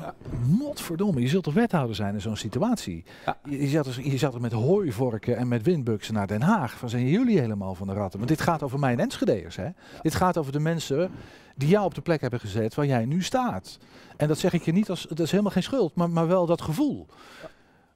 motverdomme, 0.60 1.22
je 1.22 1.28
zult 1.28 1.44
toch 1.44 1.54
wethouder 1.54 1.96
zijn 1.96 2.14
in 2.14 2.22
zo'n 2.22 2.38
situatie? 2.38 3.04
Je, 3.44 3.62
je, 3.62 3.68
zat 3.68 3.86
er, 3.86 4.08
je 4.08 4.18
zat 4.18 4.34
er 4.34 4.42
met 4.42 4.52
hooivorken 4.52 5.38
en 5.38 5.48
met 5.48 5.64
windbuksen 5.64 6.14
naar 6.14 6.28
Den 6.28 6.42
Haag. 6.42 6.78
Van 6.78 6.90
zijn 6.90 7.08
jullie 7.08 7.40
helemaal 7.40 7.76
van 7.76 7.88
de 7.88 7.94
ratten? 7.94 8.20
Want 8.20 8.32
dit 8.32 8.42
gaat 8.42 8.64
over 8.64 8.80
mijn 8.80 9.00
Enschede'ers, 9.00 9.56
hè? 9.56 9.68
Dit 10.02 10.16
gaat 10.16 10.38
over 10.38 10.52
de 10.52 10.60
mensen 10.60 11.10
die 11.56 11.70
jou 11.70 11.86
op 11.86 11.95
de 11.95 12.01
plek 12.01 12.22
hebben 12.22 12.39
gezet 12.39 12.76
waar 12.76 12.86
jij 12.86 13.06
nu 13.06 13.24
staat. 13.24 13.78
En 14.18 14.28
dat 14.28 14.38
zeg 14.38 14.53
ik 14.53 14.66
je 14.66 14.72
niet 14.72 14.89
als, 14.89 15.06
dat 15.10 15.20
is 15.20 15.32
helemaal 15.32 15.51
geen 15.51 15.64
schuld, 15.64 15.95
maar, 15.95 16.10
maar 16.10 16.28
wel 16.28 16.45
dat 16.45 16.62
gevoel 16.62 17.08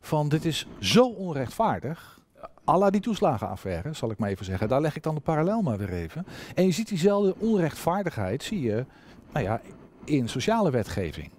van 0.01 0.30
dit 0.30 0.45
is 0.45 0.68
zo 0.80 1.05
onrechtvaardig. 1.05 2.20
Alla 2.64 2.89
die 2.89 3.01
toeslagenaffaire, 3.01 3.93
zal 3.93 4.12
ik 4.12 4.18
maar 4.18 4.30
even 4.30 4.45
zeggen. 4.45 4.68
Daar 4.68 4.82
leg 4.82 4.95
ik 4.95 5.03
dan 5.03 5.16
de 5.16 5.22
parallel 5.22 5.62
maar 5.62 5.78
weer 5.78 5.93
even. 5.93 6.26
En 6.55 6.66
je 6.66 6.72
ziet 6.72 6.88
diezelfde 6.88 7.36
onrechtvaardigheid, 7.38 8.43
zie 8.43 8.62
je, 8.62 8.86
nou 9.32 9.45
ja, 9.45 9.62
in 10.03 10.30
sociale 10.30 10.72
wetgeving. 10.72 11.32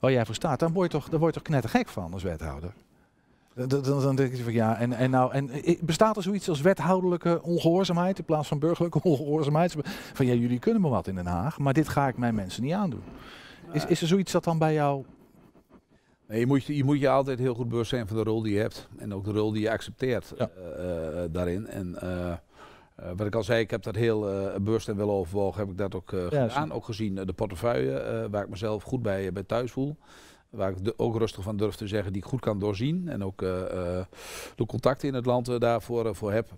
Waar 0.00 0.12
jij 0.12 0.26
voor 0.26 0.34
staat, 0.34 0.58
dan 0.58 0.72
word 0.72 0.92
je 0.92 0.98
toch, 0.98 1.08
daar 1.08 1.20
word 1.20 1.34
je 1.34 1.40
toch 1.40 1.48
knettergek 1.48 1.88
van 1.88 2.12
als 2.12 2.22
wethouder. 2.22 2.72
Dan, 3.54 3.82
dan, 3.82 4.16
denk 4.16 4.34
je 4.34 4.42
van 4.42 4.52
ja, 4.52 4.78
en, 4.78 4.92
en, 4.92 5.10
nou, 5.10 5.32
en 5.32 5.50
bestaat 5.80 6.16
er 6.16 6.22
zoiets 6.22 6.48
als 6.48 6.60
wethoudelijke 6.60 7.42
ongehoorzaamheid 7.42 8.18
in 8.18 8.24
plaats 8.24 8.48
van 8.48 8.58
burgerlijke 8.58 9.02
ongehoorzaamheid? 9.08 9.76
Van 10.12 10.26
ja, 10.26 10.34
jullie 10.34 10.58
kunnen 10.58 10.82
me 10.82 10.88
wat 10.88 11.06
in 11.06 11.14
Den 11.14 11.26
Haag, 11.26 11.58
maar 11.58 11.72
dit 11.72 11.88
ga 11.88 12.08
ik 12.08 12.16
mijn 12.16 12.34
mensen 12.34 12.62
niet 12.62 12.72
aandoen. 12.72 13.02
Is, 13.72 13.86
is 13.86 14.00
er 14.00 14.06
zoiets 14.06 14.32
dat 14.32 14.44
dan 14.44 14.58
bij 14.58 14.74
jou 14.74 15.04
Nee, 16.26 16.40
je, 16.40 16.46
moet, 16.46 16.64
je 16.64 16.84
moet 16.84 17.00
je 17.00 17.08
altijd 17.08 17.38
heel 17.38 17.54
goed 17.54 17.68
bewust 17.68 17.90
zijn 17.90 18.06
van 18.06 18.16
de 18.16 18.22
rol 18.22 18.42
die 18.42 18.54
je 18.54 18.60
hebt. 18.60 18.88
En 18.96 19.14
ook 19.14 19.24
de 19.24 19.32
rol 19.32 19.52
die 19.52 19.62
je 19.62 19.70
accepteert 19.70 20.32
ja. 20.38 20.50
uh, 20.58 21.22
daarin. 21.30 21.66
En 21.66 21.96
uh, 22.02 22.34
wat 23.16 23.26
ik 23.26 23.34
al 23.34 23.42
zei, 23.42 23.60
ik 23.60 23.70
heb 23.70 23.82
dat 23.82 23.94
heel 23.94 24.20
bewust 24.60 24.88
en 24.88 24.96
wel 24.96 25.10
overwogen. 25.10 25.60
Heb 25.60 25.70
ik 25.70 25.78
dat 25.78 25.94
ook 25.94 26.10
ja, 26.10 26.48
gedaan. 26.48 26.72
Ook 26.72 26.84
gezien 26.84 27.14
de 27.14 27.32
portefeuille, 27.32 28.28
waar 28.30 28.42
ik 28.42 28.48
mezelf 28.48 28.82
goed 28.82 29.02
bij, 29.02 29.32
bij 29.32 29.42
thuis 29.42 29.70
voel. 29.72 29.96
Waar 30.52 30.70
ik 30.70 30.84
de, 30.84 30.98
ook 30.98 31.16
rustig 31.16 31.42
van 31.42 31.56
durf 31.56 31.74
te 31.74 31.86
zeggen, 31.86 32.12
die 32.12 32.22
ik 32.22 32.28
goed 32.28 32.40
kan 32.40 32.58
doorzien. 32.58 33.08
En 33.08 33.24
ook 33.24 33.38
de 33.38 34.66
contacten 34.66 35.08
in 35.08 35.14
het 35.14 35.26
land 35.26 35.60
daarvoor 35.60 36.14
voor 36.14 36.32
heb. 36.32 36.50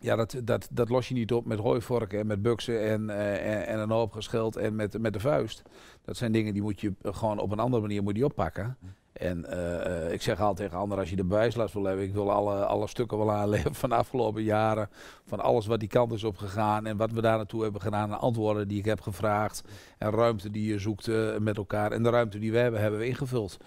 Ja, 0.00 0.16
dat, 0.16 0.40
dat, 0.44 0.68
dat 0.70 0.88
los 0.88 1.08
je 1.08 1.14
niet 1.14 1.32
op 1.32 1.44
met 1.44 1.58
hooivorken 1.58 2.18
en 2.18 2.26
met 2.26 2.42
buksen 2.42 2.82
en, 2.82 3.10
en, 3.10 3.66
en, 3.66 3.78
een 3.78 3.90
hoop 3.90 4.12
gescheld 4.12 4.56
en 4.56 4.76
met, 4.76 4.98
met 4.98 5.12
de 5.12 5.20
vuist. 5.20 5.62
Dat 6.04 6.16
zijn 6.16 6.32
dingen 6.32 6.52
die 6.52 6.62
moet 6.62 6.80
je 6.80 6.92
gewoon 7.02 7.38
op 7.38 7.52
een 7.52 7.58
andere 7.58 7.82
manier 7.82 8.02
moet 8.02 8.16
je 8.16 8.24
oppakken. 8.24 8.76
En 9.18 9.46
uh, 9.50 10.12
ik 10.12 10.22
zeg 10.22 10.40
altijd 10.40 10.56
tegen 10.56 10.82
anderen, 10.82 10.98
als 10.98 11.10
je 11.10 11.16
de 11.16 11.24
bewijslast 11.24 11.74
wil 11.74 11.84
hebben, 11.84 12.04
ik 12.04 12.12
wil 12.12 12.32
alle, 12.32 12.64
alle 12.64 12.86
stukken 12.86 13.18
wel 13.18 13.32
aanleveren 13.32 13.74
van 13.74 13.88
de 13.88 13.94
afgelopen 13.94 14.42
jaren. 14.42 14.88
Van 15.26 15.40
alles 15.40 15.66
wat 15.66 15.80
die 15.80 15.88
kant 15.88 16.12
is 16.12 16.24
op 16.24 16.36
gegaan 16.36 16.86
en 16.86 16.96
wat 16.96 17.12
we 17.12 17.20
daar 17.20 17.36
naartoe 17.36 17.62
hebben 17.62 17.80
gedaan. 17.80 18.10
En 18.10 18.18
antwoorden 18.18 18.68
die 18.68 18.78
ik 18.78 18.84
heb 18.84 19.00
gevraagd. 19.00 19.62
En 19.98 20.10
ruimte 20.10 20.50
die 20.50 20.68
je 20.68 20.78
zoekt 20.78 21.06
uh, 21.06 21.36
met 21.36 21.56
elkaar. 21.56 21.92
En 21.92 22.02
de 22.02 22.10
ruimte 22.10 22.38
die 22.38 22.52
we 22.52 22.58
hebben, 22.58 22.80
hebben 22.80 23.00
we 23.00 23.06
ingevuld. 23.06 23.58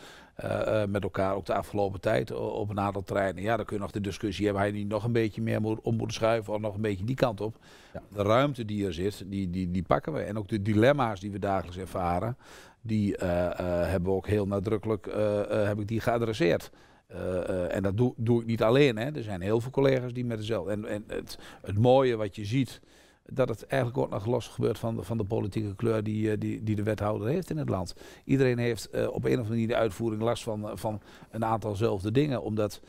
Uh, 0.44 0.84
met 0.86 1.04
elkaar 1.04 1.36
ook 1.36 1.46
de 1.46 1.54
afgelopen 1.54 2.02
tijd 2.02 2.32
op 2.32 2.70
een 2.70 2.80
aantal 2.80 3.04
terreinen. 3.04 3.44
Ja, 3.44 3.56
dan 3.56 3.66
kun 3.66 3.76
je 3.76 3.82
nog 3.82 3.92
de 3.92 4.02
discussie 4.02 4.46
hebben. 4.46 4.64
Hij 4.64 4.72
niet 4.72 4.88
nog 4.88 5.04
een 5.04 5.12
beetje 5.12 5.42
meer 5.42 5.62
moet, 5.62 5.82
om 5.82 5.96
moeten 5.96 6.16
schuiven 6.16 6.54
of 6.54 6.60
nog 6.60 6.76
een 6.76 6.82
beetje 6.82 7.06
die 7.06 7.16
kant 7.16 7.42
op. 7.42 7.56
Ja. 7.94 8.02
De 8.16 8.24
ruimte 8.24 8.66
die 8.66 8.86
er 8.86 8.94
zit, 8.94 9.24
die, 9.26 9.50
die, 9.50 9.72
die 9.72 9.84
pakken 9.84 10.14
we. 10.14 10.20
En 10.20 10.38
ook 10.38 10.48
de 10.48 10.62
dilemma's 10.62 11.20
die 11.20 11.32
we 11.32 11.40
dagelijks 11.40 11.78
ervaren 11.78 12.38
die 12.82 13.18
uh, 13.18 13.28
uh, 13.28 13.50
hebben 13.90 14.10
we 14.10 14.16
ook 14.16 14.28
heel 14.28 14.48
nadrukkelijk 14.48 15.08
uh, 15.08 15.14
heb 15.48 15.80
ik 15.80 15.88
die 15.88 16.00
geadresseerd. 16.00 16.72
en 17.70 17.84
dat 17.84 17.98
doe, 17.98 18.14
doe, 18.18 18.42
ik 18.42 18.48
niet 18.48 18.64
alleen. 18.64 18.98
Hè. 18.98 19.16
Er 19.16 19.24
zijn 19.24 19.42
heel 19.42 19.62
veel 19.62 19.72
collega's 19.72 20.14
die 20.14 20.26
met 20.26 20.38
dezelfde. 20.38 20.72
En, 20.72 20.86
en 20.86 21.04
het, 21.08 21.38
het, 21.62 21.78
mooie 21.78 22.16
wat 22.16 22.36
je 22.36 22.46
ziet, 22.46 22.82
dat 23.26 23.50
het 23.50 23.66
eigenlijk 23.66 24.02
ook 24.02 24.10
nog 24.10 24.26
los 24.26 24.48
gebeurt 24.48 24.80
van 24.80 24.96
de, 24.96 25.04
van 25.04 25.18
de 25.18 25.24
politieke 25.24 25.76
kleur 25.76 26.04
die, 26.04 26.38
die, 26.38 26.64
die 26.64 26.76
de 26.76 26.84
wethouder 26.84 27.28
heeft 27.28 27.50
in 27.50 27.58
het 27.58 27.70
land. 27.70 27.96
Iedereen 28.26 28.58
heeft 28.58 28.90
op 28.90 29.00
een 29.00 29.12
of 29.14 29.24
andere 29.24 29.50
manier 29.50 29.68
de 29.68 29.76
uitvoering 29.76 30.22
last 30.22 30.44
van, 30.44 30.78
van 30.78 31.02
een 31.32 31.46
aantalzelfde 31.46 32.12
dingen. 32.12 32.42
Omdat 32.42 32.82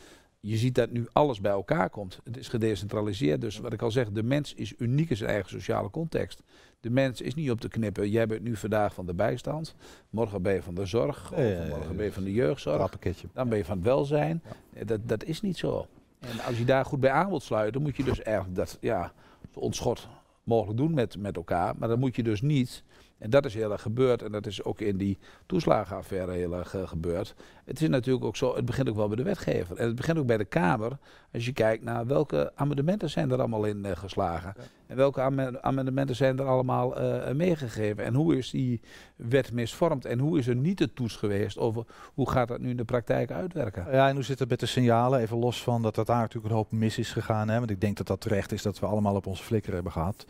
je 0.45 0.57
ziet 0.57 0.75
dat 0.75 0.91
nu 0.91 1.07
alles 1.13 1.41
bij 1.41 1.53
elkaar 1.53 1.91
komt. 1.91 2.21
Het 2.25 2.37
is 2.37 2.49
gedecentraliseerd. 2.49 3.41
Dus 3.41 3.59
wat 3.59 3.73
ik 3.73 3.83
al 3.83 3.91
zeg, 3.91 4.11
de 4.11 4.23
mens 4.23 4.55
is 4.55 4.75
uniek 4.79 5.11
in 5.11 5.17
zijn 5.17 5.31
eigen 5.31 5.51
sociale 5.51 5.91
context. 5.91 6.43
De 6.83 6.91
mens 6.91 7.21
is 7.21 7.35
niet 7.35 7.51
op 7.51 7.61
te 7.61 7.69
knippen. 7.69 8.11
Jij 8.11 8.27
bent 8.27 8.43
nu 8.43 8.57
vandaag 8.57 8.95
van 8.95 9.07
de 9.07 9.15
bijstand. 9.15 9.75
Morgen 10.11 10.43
ben 10.43 10.55
je 10.55 10.63
van 10.63 10.75
de 10.75 10.87
zorg. 10.87 11.33
Ja, 11.37 11.67
morgen 11.69 11.97
ben 11.97 12.05
je 12.05 12.13
van 12.13 12.25
de 12.25 12.33
jeugdzorg. 12.33 12.99
Dan 13.33 13.49
ben 13.49 13.59
je 13.59 13.65
van 13.65 13.77
het 13.77 13.87
welzijn. 13.87 14.43
Dat, 14.85 15.01
dat 15.09 15.25
is 15.25 15.41
niet 15.41 15.57
zo. 15.57 15.87
En 16.19 16.41
als 16.47 16.59
je 16.59 16.65
daar 16.65 16.85
goed 16.85 17.01
bij 17.01 17.11
aan 17.11 17.29
wilt 17.29 17.43
sluiten, 17.43 17.83
moet 17.83 17.97
je 17.97 18.05
dus 18.05 18.23
eigenlijk 18.23 18.57
dat 18.57 18.79
ja, 18.81 19.13
ontschot 19.55 20.09
mogelijk 20.45 20.79
doen 20.79 20.95
met, 20.95 21.19
met 21.19 21.37
elkaar. 21.37 21.75
Maar 21.79 21.89
dan 21.89 21.99
moet 21.99 22.17
je 22.17 22.23
dus 22.23 22.41
niet 22.41 22.85
en 23.23 23.31
dat 23.31 23.45
is 23.45 23.55
heel 23.55 23.73
erg 23.73 23.83
gebeurd. 23.83 24.23
En 24.23 24.33
dat 24.33 24.47
is 24.47 24.65
ook 24.65 24.81
in 24.81 24.97
die 24.97 25.19
toeslagenaffaire 25.47 26.33
heel 26.33 26.55
erg 26.55 26.75
uh, 26.75 26.89
gebeurd. 26.89 27.35
Het 27.65 27.81
is 27.81 27.89
natuurlijk 27.89 28.25
ook 28.25 28.37
zo, 28.37 28.55
het 28.55 28.65
begint 28.65 28.89
ook 28.89 28.97
wel 28.97 29.09
bij 29.09 29.17
de 29.17 29.23
wetgever. 29.23 29.77
En 29.77 29.87
het 29.87 29.97
begint 29.97 30.19
ook 30.19 30.27
bij 30.27 30.37
de 30.37 30.45
Kamer. 30.45 30.99
Als 31.33 31.45
je 31.45 31.53
kijkt 31.53 31.85
naar 31.85 32.07
welke 32.07 32.53
amendementen 32.55 33.11
zijn 33.11 33.31
er 33.31 33.39
allemaal 33.39 33.65
in 33.65 33.85
uh, 33.87 33.91
geslagen. 33.95 34.55
En 34.87 34.97
welke 34.97 35.21
amendementen 35.61 36.17
zijn 36.17 36.39
er 36.39 36.45
allemaal 36.45 37.03
uh, 37.03 37.31
meegegeven. 37.31 38.05
En 38.05 38.15
hoe 38.15 38.37
is 38.37 38.51
die 38.51 38.81
wet 39.17 39.53
misvormd. 39.53 40.05
En 40.05 40.19
hoe 40.19 40.39
is 40.39 40.47
er 40.47 40.57
niet 40.57 40.79
de 40.79 40.93
toets 40.93 41.17
geweest 41.17 41.59
over 41.59 41.85
hoe 42.15 42.31
gaat 42.31 42.49
dat 42.49 42.61
nu 42.61 42.71
in 42.71 42.77
de 42.77 42.85
praktijk 42.85 43.31
uitwerken. 43.31 43.87
Ja, 43.93 44.09
en 44.09 44.15
hoe 44.15 44.25
zit 44.25 44.39
het 44.39 44.49
met 44.49 44.61
de 44.61 44.67
signalen? 44.67 45.21
Even 45.21 45.39
los 45.39 45.63
van 45.63 45.83
dat 45.83 45.95
dat 45.95 46.07
daar 46.07 46.21
natuurlijk 46.21 46.53
een 46.53 46.59
hoop 46.59 46.73
mis 46.73 46.99
is 46.99 47.13
gegaan. 47.13 47.49
Hè? 47.49 47.59
Want 47.59 47.71
ik 47.71 47.81
denk 47.81 47.97
dat 47.97 48.07
dat 48.07 48.21
terecht 48.21 48.53
is 48.53 48.63
dat 48.63 48.79
we 48.79 48.87
allemaal 48.87 49.15
op 49.15 49.27
onze 49.27 49.43
flikker 49.43 49.73
hebben 49.73 49.93
gehad. 49.93 50.27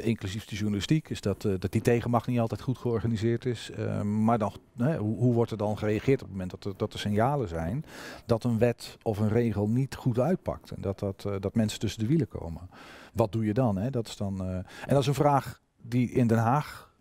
inclusief 0.00 0.44
de 0.44 0.56
journalistiek. 0.56 1.08
Is 1.08 1.20
dat, 1.20 1.42
dat 1.42 1.72
die 1.72 1.80
tegenmacht 1.80 2.26
niet 2.26 2.40
altijd 2.40 2.60
goed 2.60 2.78
georganiseerd 2.78 3.44
is. 3.44 3.70
Uh, 3.78 4.02
maar 4.02 4.38
dan, 4.38 4.52
hè, 4.76 4.96
hoe, 4.96 5.16
hoe, 5.16 5.34
wordt 5.34 5.50
er 5.50 5.56
dan 5.56 5.78
gereageerd 5.78 6.22
op 6.22 6.28
het 6.28 6.36
moment 6.36 6.50
dat 6.50 6.64
er, 6.64 6.72
dat 6.76 6.92
er 6.92 6.98
signalen 6.98 7.48
zijn 7.48 7.84
dat 8.26 8.44
een 8.44 8.58
wet 8.58 8.96
of 9.02 9.18
een 9.18 9.28
regel 9.28 9.68
niet 9.68 9.94
goed 9.94 10.18
uitpakt 10.36 10.70
en 10.70 10.80
dat, 10.80 10.98
dat, 10.98 11.24
uh, 11.26 11.34
dat 11.40 11.54
mensen 11.54 11.78
tussen 11.78 12.00
de 12.00 12.06
wielen 12.06 12.28
komen? 12.28 12.70
Wat 13.12 13.32
doe 13.32 13.44
je 13.44 13.54
dan? 13.54 13.76
Hè? 13.76 13.90
Dat 13.90 14.06
is 14.06 14.16
dan 14.16 14.42
uh, 14.42 14.54
en 14.56 14.64
dat 14.86 15.00
is 15.00 15.06
een 15.06 15.14
vraag 15.14 15.60
die 15.82 16.10
in 16.10 16.26
Den 16.26 16.38
Haag 16.38 16.94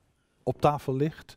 op 0.43 0.61
tafel 0.61 0.95
ligt. 0.95 1.35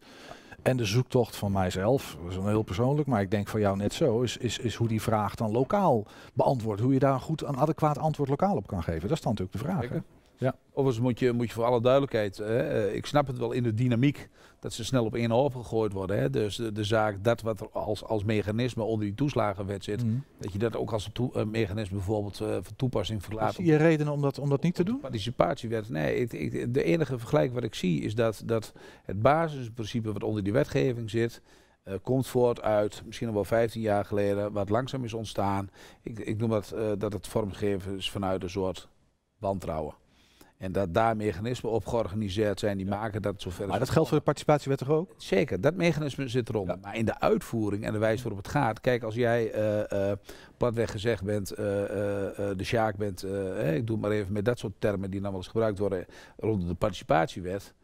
En 0.63 0.77
de 0.77 0.85
zoektocht 0.85 1.37
van 1.37 1.53
mijzelf, 1.53 2.17
dat 2.23 2.31
is 2.31 2.37
heel 2.37 2.63
persoonlijk, 2.63 3.09
maar 3.09 3.21
ik 3.21 3.31
denk 3.31 3.49
van 3.49 3.61
jou 3.61 3.77
net 3.77 3.93
zo, 3.93 4.21
is, 4.21 4.37
is, 4.37 4.59
is 4.59 4.75
hoe 4.75 4.89
die 4.89 5.03
vraag 5.03 5.35
dan 5.35 5.51
lokaal 5.51 6.07
beantwoord. 6.35 6.81
Hoe 6.81 6.93
je 6.93 6.99
daar 6.99 7.21
goed 7.21 7.43
een 7.43 7.57
adequaat 7.57 7.99
antwoord 7.99 8.29
lokaal 8.29 8.57
op 8.57 8.67
kan 8.67 8.83
geven. 8.83 9.09
Dat 9.09 9.17
is 9.17 9.23
dan 9.23 9.35
natuurlijk 9.35 9.59
de 9.59 9.65
vraag. 9.65 10.03
Ja. 10.39 10.57
Overigens 10.73 11.05
moet 11.05 11.19
je, 11.19 11.33
moet 11.33 11.47
je 11.47 11.53
voor 11.53 11.65
alle 11.65 11.81
duidelijkheid, 11.81 12.37
hè, 12.37 12.59
eh, 12.59 12.95
ik 12.95 13.07
snap 13.07 13.27
het 13.27 13.39
wel 13.39 13.53
in 13.53 13.63
de 13.63 13.75
dynamiek 13.75 14.29
dat 14.61 14.73
ze 14.73 14.85
snel 14.85 15.05
op 15.05 15.15
één 15.15 15.31
hoop 15.31 15.55
gegooid 15.55 15.93
worden. 15.93 16.19
Hè. 16.19 16.31
Dus 16.31 16.57
de, 16.57 16.73
de, 16.73 16.85
zaak, 16.85 17.25
dat 17.25 17.41
wat 17.41 17.61
er 17.61 17.69
als, 17.71 18.05
als 18.05 18.25
mechanisme 18.25 18.83
onder 18.83 19.07
die 19.07 19.15
toeslagenwet 19.15 19.85
zit, 19.85 20.05
mm. 20.05 20.25
dat 20.39 20.53
je 20.53 20.59
dat 20.59 20.77
ook 20.77 20.93
als 20.93 21.11
een 21.13 21.31
uh, 21.37 21.45
mechanisme 21.45 21.97
bijvoorbeeld 21.97 22.41
uh, 22.41 22.49
van 22.49 22.77
toepassing 22.77 23.25
verlaat. 23.25 23.55
Zie 23.55 23.65
je 23.65 23.77
reden 23.77 24.09
om 24.09 24.21
dat, 24.21 24.39
om 24.39 24.49
dat 24.49 24.63
niet 24.63 24.75
te 24.75 24.85
doen? 24.85 25.01
Participatiewet, 25.01 25.89
nee. 25.89 26.17
Ik, 26.17 26.33
ik, 26.33 26.75
de 26.75 26.83
enige 26.83 27.19
vergelijking 27.19 27.55
wat 27.55 27.65
ik 27.65 27.75
zie 27.75 28.01
is 28.01 28.15
dat, 28.15 28.43
dat 28.45 28.73
het 29.05 29.23
basisprincipe 29.23 30.13
wat 30.13 30.23
onder 30.23 30.43
die 30.43 30.53
wetgeving 30.53 31.11
zit, 31.11 31.43
uh, 31.85 31.95
komt 32.03 32.27
voort 32.27 32.63
uit, 32.63 33.03
misschien 33.07 33.29
al 33.29 33.35
wel 33.35 33.45
15 33.45 33.81
jaar 33.81 34.05
geleden, 34.05 34.53
wat 34.53 34.69
langzaam 34.69 35.05
is 35.05 35.15
ontstaan. 35.15 35.71
Ik, 36.03 36.19
ik 36.19 36.39
noem 36.39 36.51
dat, 36.51 36.75
dat 36.99 37.13
het 37.13 37.29
vormgeven 37.29 37.97
is 37.97 38.11
vanuit 38.11 38.43
een 38.43 38.51
soort 38.51 38.89
wantrouwen. 39.39 39.95
En 40.59 40.73
dat 40.73 40.95
daar 40.95 41.17
mechanismen 41.17 41.73
op 41.73 41.87
georganiseerd 41.87 42.61
zijn 42.61 42.77
die 42.77 42.87
maken 42.87 43.23
dat 43.23 43.43
zover. 43.43 43.69
Maar 43.69 43.79
dat 43.79 43.91
geldt 43.91 44.09
voor 44.09 44.19
de 44.19 44.25
participatiewet 44.25 44.79
toch 44.79 44.91
ook? 44.91 45.15
Zeker, 45.17 45.61
dat 45.61 45.75
mechanisme 45.75 46.29
zit 46.29 46.49
eronder. 46.49 46.79
Maar 46.83 46.97
in 46.97 47.05
de 47.05 47.21
uitvoering 47.21 47.85
en 47.85 47.93
de 47.93 47.99
wijze 47.99 48.23
waarop 48.23 48.43
het 48.43 48.53
gaat. 48.53 48.81
Kijk, 48.81 49.03
als 49.03 49.15
jij 49.15 49.55
uh, 49.93 50.13
platweg 50.57 50.91
gezegd 50.91 51.25
bent, 51.25 51.49
de 51.49 52.57
Sjaak 52.63 52.97
bent, 52.97 53.25
ik 53.75 53.87
doe 53.87 53.97
het 53.97 54.01
maar 54.01 54.11
even 54.11 54.33
met 54.33 54.45
dat 54.45 54.59
soort 54.59 54.73
termen 54.79 55.11
die 55.11 55.21
dan 55.21 55.31
wel 55.31 55.41
eens 55.41 55.49
gebruikt 55.49 55.79
worden 55.79 56.07
rond 56.37 56.69
de 56.69 56.75
participatiewet 56.75 57.75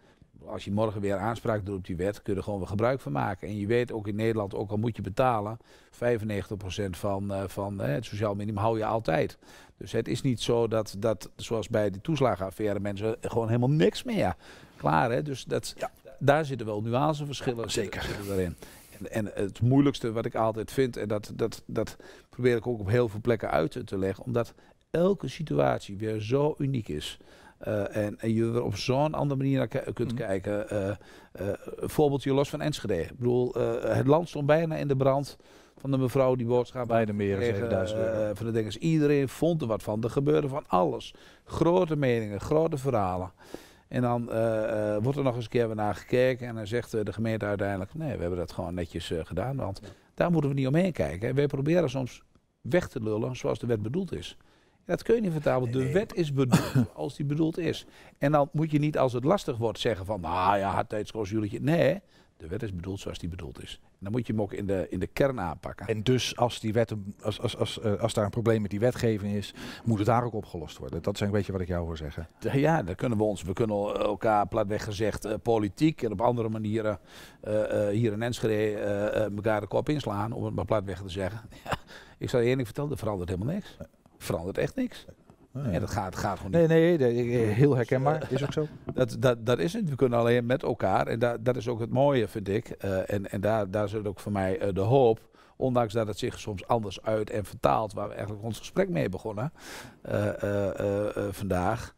als 0.47 0.64
je 0.64 0.72
morgen 0.72 1.01
weer 1.01 1.16
aanspraak 1.16 1.66
doet 1.66 1.77
op 1.77 1.87
die 1.87 1.97
wet, 1.97 2.22
kun 2.22 2.33
je 2.33 2.39
er 2.39 2.45
gewoon 2.45 2.59
weer 2.59 2.68
gebruik 2.68 3.01
van 3.01 3.12
maken. 3.12 3.49
En 3.49 3.59
je 3.59 3.66
weet 3.66 3.93
ook 3.93 4.09
in 4.09 4.16
Nederland, 4.16 4.55
ook 4.55 4.70
al 4.70 4.77
moet 4.77 4.97
je 4.97 5.03
betalen, 5.03 5.59
95% 5.59 6.91
van, 6.91 7.33
uh, 7.33 7.43
van 7.47 7.81
uh, 7.81 7.87
het 7.87 8.05
sociaal 8.05 8.35
minimum 8.35 8.62
hou 8.62 8.79
je 8.79 8.85
altijd. 8.85 9.39
Dus 9.77 9.93
het 9.93 10.09
is 10.09 10.22
niet 10.22 10.41
zo 10.41 10.68
dat, 10.68 10.95
dat 10.99 11.31
zoals 11.37 11.68
bij 11.68 11.91
de 11.91 12.01
toeslagenaffaire, 12.01 12.81
mensen 12.81 13.16
gewoon 13.20 13.47
helemaal 13.47 13.70
niks 13.70 14.03
meer. 14.03 14.37
Klaar 14.77 15.11
hè? 15.11 15.22
Dus 15.22 15.45
dat, 15.45 15.75
ja. 15.77 15.91
daar 16.18 16.45
zitten 16.45 16.66
wel 16.66 16.83
nuanceverschillen 16.83 17.70
Zeker. 17.70 18.18
erin. 18.31 18.57
En, 18.99 19.11
en, 19.11 19.31
het 19.35 19.61
moeilijkste 19.61 20.12
wat 20.12 20.25
ik 20.25 20.35
altijd 20.35 20.72
vind, 20.72 20.97
en 20.97 21.09
dat, 21.09 21.33
dat, 21.35 21.62
dat 21.66 21.97
probeer 22.29 22.57
ik 22.57 22.66
ook 22.66 22.81
op 22.81 22.89
heel 22.89 23.09
veel 23.09 23.20
plekken 23.20 23.51
uit 23.51 23.87
te 23.87 23.99
leggen, 23.99 24.25
omdat 24.25 24.55
elke 24.91 25.29
situatie 25.29 25.97
weer 25.97 26.20
zo 26.20 26.55
uniek 26.59 26.89
is. 26.89 27.18
Uh, 27.66 27.97
en, 27.97 28.20
en, 28.20 28.35
je 28.35 28.43
er 28.43 28.62
op 28.62 28.77
zo'n 28.77 29.14
andere 29.14 29.41
manier 29.41 29.59
naar 29.59 29.93
kunt 29.93 30.11
mm. 30.11 30.16
kijken. 30.16 30.66
Uh, 30.72 30.81
uh, 30.89 30.97
een 31.77 31.91
voorbeeldje 31.91 32.33
los 32.33 32.49
van 32.49 32.61
Enschede. 32.61 33.03
Ik 33.03 33.16
bedoel, 33.16 33.55
het 33.81 34.07
land 34.07 34.29
stond 34.29 34.47
bijna 34.47 34.77
in 34.77 34.89
de 34.89 34.97
brand 34.97 35.37
van 35.85 35.93
de 35.93 35.99
mevrouw 35.99 36.35
die 36.35 36.47
boodschap 36.47 36.89
bij 36.89 37.05
de 37.05 37.12
7000 37.12 37.99
euro. 37.99 38.35
van 38.35 38.47
de 38.47 38.53
dingen. 38.53 38.78
Iedereen 38.78 39.28
vond 39.28 39.61
er 39.61 39.66
wat 39.66 39.82
van. 39.82 40.03
Er 40.03 40.11
gebeurde 40.11 40.49
van 40.49 40.64
alles. 40.66 41.14
Grote 41.45 41.97
meningen, 41.97 42.41
grote 42.41 42.76
verhalen. 42.76 43.32
En 43.89 44.03
dan 44.03 44.24
wordt 45.03 45.18
er 45.18 45.24
nog 45.24 45.35
eens 45.35 45.45
een 45.45 45.51
keer 45.51 45.74
naar 45.74 45.95
gekeken. 45.95 46.47
En 46.47 46.55
dan 46.55 46.66
zegt 46.66 46.91
de 46.91 47.12
gemeente 47.12 47.45
uiteindelijk: 47.45 47.95
nee, 47.95 48.14
we 48.14 48.20
hebben 48.20 48.39
dat 48.39 48.53
gewoon 48.53 48.74
netjes 48.74 49.12
gedaan. 49.22 49.57
Want 49.57 49.80
daar 50.14 50.30
moeten 50.30 50.51
we 50.51 50.57
niet 50.57 50.66
omheen 50.66 50.93
kijken. 50.93 51.35
Wij 51.35 51.47
proberen 51.47 51.91
soms 51.91 52.22
weg 52.61 52.89
te 52.89 53.03
lullen 53.03 53.37
zoals 53.37 53.59
de 53.59 53.66
wet 53.66 53.82
bedoeld 53.82 54.12
is. 54.12 54.37
Dat 54.85 55.03
kun 55.03 55.14
je 55.14 55.20
niet 55.20 55.32
vertalen. 55.32 55.72
De 55.72 55.93
wet 55.93 56.14
is 56.14 56.32
bedoeld 56.32 56.74
als 56.95 57.16
die 57.16 57.26
bedoeld 57.26 57.59
is. 57.59 57.87
En 58.18 58.32
dan 58.32 58.49
moet 58.53 58.70
je 58.70 58.78
niet 58.78 58.99
als 58.99 59.12
het 59.12 59.24
lastig 59.24 59.57
wordt 59.57 59.78
zeggen 59.78 60.07
van, 60.07 60.20
nou 60.20 60.59
ja, 60.59 60.85
jullie. 61.22 61.61
Nee, 61.61 62.01
de 62.45 62.51
wet 62.51 62.62
is 62.62 62.74
bedoeld 62.74 63.01
zoals 63.01 63.18
die 63.18 63.28
bedoeld 63.28 63.62
is. 63.62 63.80
En 63.82 63.99
dan 64.01 64.12
moet 64.12 64.26
je 64.26 64.32
hem 64.32 64.42
ook 64.42 64.53
in 64.53 64.66
de, 64.66 64.86
in 64.90 64.99
de 64.99 65.07
kern 65.07 65.40
aanpakken. 65.40 65.86
En 65.86 66.03
dus 66.03 66.36
als, 66.36 66.61
die 66.61 66.72
wet, 66.72 66.95
als, 67.22 67.40
als, 67.40 67.57
als, 67.57 67.78
uh, 67.84 68.01
als 68.01 68.14
daar 68.14 68.24
een 68.24 68.30
probleem 68.30 68.62
met 68.62 68.70
die 68.70 68.80
wetgeving 68.80 69.34
is, 69.34 69.55
moet 69.84 69.99
het 69.99 70.07
daar 70.07 70.24
ook 70.24 70.34
opgelost 70.34 70.78
worden. 70.78 71.03
Dat 71.03 71.14
is 71.14 71.20
een 71.20 71.30
beetje 71.30 71.53
wat 71.53 71.61
ik 71.61 71.68
jou 71.68 71.84
hoor 71.84 71.97
zeggen. 71.97 72.28
Ja, 72.38 72.82
dan 72.82 72.95
kunnen 72.95 73.18
we 73.18 73.24
ons, 73.24 73.42
we 73.42 73.53
kunnen 73.53 73.76
elkaar 73.95 74.49
platweg 74.49 74.84
gezegd 74.84 75.26
uh, 75.26 75.34
politiek 75.42 76.03
en 76.03 76.12
op 76.12 76.20
andere 76.20 76.49
manieren 76.49 76.99
uh, 77.45 77.88
hier 77.88 78.12
in 78.12 78.22
Enschede 78.22 78.78
elkaar 79.36 79.61
de 79.61 79.66
kop 79.66 79.88
inslaan, 79.88 80.32
om 80.32 80.45
het 80.45 80.55
maar 80.55 80.64
platweg 80.64 81.03
te 81.03 81.09
zeggen. 81.09 81.40
Ja, 81.64 81.76
ik 82.18 82.30
zal 82.30 82.40
je 82.40 82.47
eerlijk 82.47 82.66
vertellen, 82.66 82.90
er 82.90 82.99
verandert 82.99 83.28
helemaal 83.28 83.55
niks 83.55 83.76
verandert 84.24 84.59
echt 84.59 84.74
niks. 84.74 85.07
Ja. 85.63 85.79
dat 85.79 85.91
gaat, 85.91 86.17
gaat 86.17 86.37
gewoon 86.37 86.61
niet. 86.61 86.69
Nee, 86.69 86.99
nee, 86.99 87.37
heel 87.37 87.75
herkenbaar. 87.75 88.33
Is 88.33 88.43
ook 88.43 88.53
zo. 88.53 88.67
Dat, 88.95 89.17
dat, 89.19 89.47
dat 89.47 89.59
is 89.59 89.73
het. 89.73 89.89
We 89.89 89.97
kunnen 89.97 90.19
alleen 90.19 90.47
met 90.47 90.63
elkaar. 90.63 91.07
En 91.07 91.19
dat, 91.19 91.45
dat 91.45 91.57
is 91.57 91.69
ook 91.69 91.81
het 91.81 91.91
mooie, 91.91 92.29
vind 92.29 92.49
ik. 92.49 92.85
Uh, 92.85 93.11
en 93.11 93.31
en 93.31 93.41
daar, 93.41 93.71
daar 93.71 93.89
zit 93.89 94.07
ook 94.07 94.21
voor 94.21 94.33
mij 94.33 94.63
uh, 94.63 94.75
de 94.75 94.81
hoop. 94.81 95.21
Ondanks 95.57 95.93
dat 95.93 96.07
het 96.07 96.19
zich 96.19 96.41
soms 96.41 96.67
anders 96.67 97.03
uit 97.03 97.31
en 97.31 97.45
vertaalt. 97.45 97.93
Waar 97.93 98.09
we 98.09 98.15
eigenlijk 98.15 98.45
ons 98.45 98.59
gesprek 98.59 98.89
mee 98.89 99.09
begonnen. 99.09 99.53
Uh, 100.11 100.29
vandaag. 101.31 101.95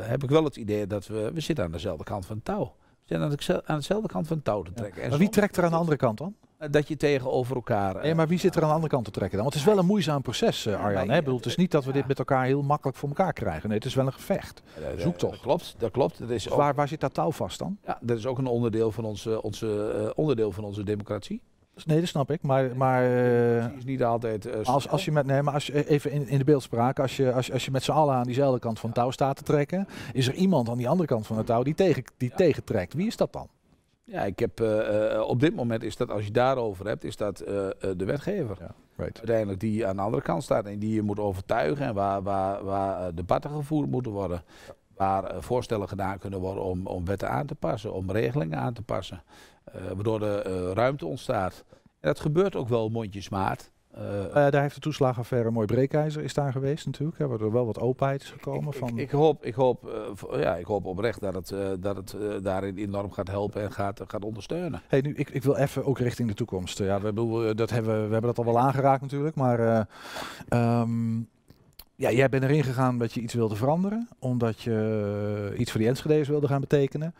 heb 0.00 0.22
ik 0.22 0.30
wel 0.30 0.44
het 0.44 0.56
idee 0.56 0.86
dat 0.86 1.06
we... 1.06 1.30
We 1.32 1.40
zitten 1.40 1.64
aan 1.64 1.72
dezelfde 1.72 2.04
kant 2.04 2.26
van 2.26 2.36
het 2.36 2.44
touw. 2.44 2.74
We 3.06 3.28
zitten 3.28 3.62
aan, 3.66 3.76
dezelfde 3.76 4.08
kant 4.08 4.26
van 4.26 4.36
het 4.36 4.44
touw 4.44 4.62
te 4.62 4.72
trekken. 4.72 5.02
Ja. 5.02 5.08
Maar 5.08 5.18
wie 5.18 5.28
trekt 5.28 5.56
er 5.56 5.64
aan 5.64 5.70
de 5.70 5.76
andere 5.76 5.96
kant 5.96 6.18
dan? 6.18 6.34
Eh, 6.58 6.70
dat 6.70 6.88
je 6.88 6.96
tegenover 6.96 7.56
elkaar. 7.56 8.02
Nee, 8.02 8.14
maar 8.14 8.28
wie 8.28 8.38
zit 8.38 8.56
er 8.56 8.62
aan 8.62 8.68
de 8.68 8.74
andere 8.74 8.92
kant 8.92 9.04
te 9.04 9.10
trekken 9.10 9.38
dan? 9.38 9.42
Want 9.42 9.58
het 9.58 9.66
is 9.66 9.72
wel 9.72 9.82
een 9.82 9.88
moeizaam 9.88 10.22
proces, 10.22 10.66
uh, 10.66 10.84
Arjan. 10.84 11.10
Hè? 11.10 11.18
Bedoel, 11.18 11.36
het 11.36 11.46
is 11.46 11.56
niet 11.56 11.70
dat 11.70 11.84
we 11.84 11.92
dit 11.92 12.06
met 12.06 12.18
elkaar 12.18 12.44
heel 12.44 12.62
makkelijk 12.62 12.98
voor 12.98 13.08
elkaar 13.08 13.32
krijgen. 13.32 13.68
Nee, 13.68 13.78
het 13.78 13.86
is 13.86 13.94
wel 13.94 14.06
een 14.06 14.12
gevecht. 14.12 14.62
Zoek 14.96 15.16
toch. 15.16 15.30
Dat 15.30 15.40
klopt, 15.40 15.74
dat 15.78 15.90
klopt. 15.90 16.18
Dat 16.18 16.30
is 16.30 16.42
dus 16.42 16.54
waar, 16.54 16.74
waar 16.74 16.88
zit 16.88 17.00
dat 17.00 17.14
touw 17.14 17.30
vast 17.30 17.58
dan? 17.58 17.78
Ja, 17.84 17.98
dat 18.00 18.18
is 18.18 18.26
ook 18.26 18.38
een 18.38 18.46
onderdeel 18.46 18.90
van 18.90 19.04
onze, 19.04 19.42
onze, 19.42 19.94
uh, 19.96 20.10
onderdeel 20.14 20.52
van 20.52 20.64
onze 20.64 20.82
democratie. 20.82 21.42
Nee, 21.84 22.00
dat 22.00 22.08
snap 22.08 22.30
ik. 22.30 22.42
Maar, 22.42 22.76
maar 22.76 23.04
is 23.76 23.84
niet 23.84 24.04
altijd. 24.04 24.64
als, 24.64 24.88
als 24.88 25.04
je 25.04 25.12
met, 25.12 25.26
nee, 25.26 25.42
maar 25.42 25.54
als 25.54 25.66
je 25.66 25.88
even 25.88 26.10
in, 26.10 26.28
in 26.28 26.38
de 26.38 26.44
beeldspraak, 26.44 26.98
als 26.98 27.16
je, 27.16 27.32
als, 27.32 27.52
als 27.52 27.64
je 27.64 27.70
met 27.70 27.82
z'n 27.82 27.90
allen 27.90 28.14
aan 28.14 28.22
diezelfde 28.22 28.58
kant 28.58 28.78
van 28.78 28.88
het 28.88 28.98
touw 28.98 29.10
staat 29.10 29.36
te 29.36 29.42
trekken, 29.42 29.88
is 30.12 30.28
er 30.28 30.34
iemand 30.34 30.68
aan 30.68 30.78
die 30.78 30.88
andere 30.88 31.08
kant 31.08 31.26
van 31.26 31.36
het 31.36 31.46
touw 31.46 31.62
die, 31.62 31.74
tegen, 31.74 32.04
die 32.16 32.30
ja. 32.30 32.36
tegentrekt. 32.36 32.94
Wie 32.94 33.06
is 33.06 33.16
dat 33.16 33.32
dan? 33.32 33.48
Ja, 34.04 34.22
ik 34.24 34.38
heb 34.38 34.60
uh, 34.60 35.20
op 35.26 35.40
dit 35.40 35.54
moment 35.54 35.82
is 35.82 35.96
dat, 35.96 36.10
als 36.10 36.24
je 36.24 36.30
daarover 36.30 36.86
hebt, 36.86 37.04
is 37.04 37.16
dat 37.16 37.36
de 37.36 38.04
wetgever. 38.04 38.56
Ja, 38.60 38.74
right. 38.96 39.18
Uiteindelijk 39.18 39.60
die 39.60 39.86
aan 39.86 39.96
de 39.96 40.02
andere 40.02 40.22
kant 40.22 40.42
staat 40.42 40.66
en 40.66 40.78
die 40.78 40.94
je 40.94 41.02
moet 41.02 41.18
overtuigen 41.18 41.86
en 41.86 41.94
waar, 41.94 42.22
waar, 42.22 42.64
waar 42.64 43.14
debatten 43.14 43.50
gevoerd 43.50 43.90
moeten 43.90 44.12
worden. 44.12 44.42
Ja. 44.66 44.74
Waar 44.96 45.42
voorstellen 45.42 45.88
gedaan 45.88 46.18
kunnen 46.18 46.40
worden 46.40 46.64
om, 46.64 46.86
om 46.86 47.04
wetten 47.04 47.30
aan 47.30 47.46
te 47.46 47.54
passen, 47.54 47.92
om 47.92 48.10
regelingen 48.10 48.58
aan 48.58 48.72
te 48.72 48.82
passen. 48.82 49.22
waardoor 49.72 50.22
er 50.22 50.74
ruimte 50.74 51.06
ontstaat. 51.06 51.64
En 52.00 52.08
dat 52.12 52.20
gebeurt 52.20 52.56
ook 52.56 52.68
wel 52.68 52.88
mondjesmaat. 52.88 53.70
Uh, 53.98 54.32
daar 54.32 54.60
heeft 54.60 54.74
de 54.74 54.80
toeslagenaffaire 54.80 55.50
mooi 55.50 55.66
breekijzer 55.66 56.22
is 56.22 56.34
daar 56.34 56.52
geweest 56.52 56.86
natuurlijk. 56.86 57.18
Hè, 57.18 57.26
waardoor 57.26 57.52
wel 57.52 57.66
wat 57.66 57.78
openheid 57.78 58.22
is 58.22 58.30
gekomen. 58.30 58.72
Ik, 58.72 58.78
van... 58.78 58.88
ik, 58.88 58.96
ik 58.96 59.10
hoop, 59.10 59.44
ik, 59.44 59.54
hoop, 59.54 59.90
uh, 60.32 60.40
ja, 60.40 60.56
ik 60.56 60.64
hoop 60.64 60.84
oprecht 60.84 61.20
dat 61.20 61.34
het, 61.34 61.50
uh, 61.50 61.68
dat 61.78 61.96
het 61.96 62.44
daarin 62.44 62.76
enorm 62.76 63.12
gaat 63.12 63.28
helpen 63.28 63.62
en 63.62 63.72
gaat, 63.72 64.00
gaat 64.06 64.24
ondersteunen. 64.24 64.82
Hey, 64.86 65.00
nu, 65.00 65.14
ik, 65.14 65.30
ik 65.30 65.42
wil 65.42 65.56
even 65.56 65.84
ook 65.84 65.98
richting 65.98 66.28
de 66.28 66.34
toekomst. 66.34 66.78
ja, 66.78 67.00
we, 67.00 67.54
dat 67.54 67.70
hebben, 67.70 67.94
we 67.94 68.12
hebben 68.12 68.34
dat 68.34 68.38
al 68.38 68.44
wel 68.44 68.58
aangeraakt 68.58 69.02
natuurlijk. 69.02 69.34
Maar 69.34 69.88
um, 70.48 71.28
ja, 71.96 72.10
jij 72.10 72.28
bent 72.28 72.42
erin 72.42 72.64
gegaan 72.64 72.98
dat 72.98 73.12
je 73.12 73.20
iets 73.20 73.34
wilde 73.34 73.56
veranderen. 73.56 74.08
Omdat 74.18 74.60
je 74.60 75.54
iets 75.56 75.70
voor 75.70 75.80
die 75.80 75.88
Enschede's 75.88 76.28
wilde 76.28 76.48
gaan 76.48 76.60
betekenen. 76.60 77.14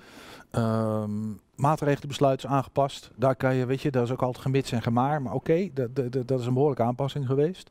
Um, 0.52 1.40
maatregelenbesluit 1.54 2.38
is 2.38 2.46
aangepast. 2.46 3.10
Daar 3.16 3.36
kan 3.36 3.54
je, 3.54 3.66
weet 3.66 3.80
je, 3.80 3.90
dat 3.90 4.04
is 4.04 4.10
ook 4.10 4.22
altijd 4.22 4.44
gemits 4.44 4.72
en 4.72 4.82
gemaar. 4.82 5.22
Maar 5.22 5.34
oké, 5.34 5.68
dat, 6.26 6.40
is 6.40 6.46
een 6.46 6.52
behoorlijke 6.52 6.82
aanpassing 6.82 7.26
geweest. 7.26 7.70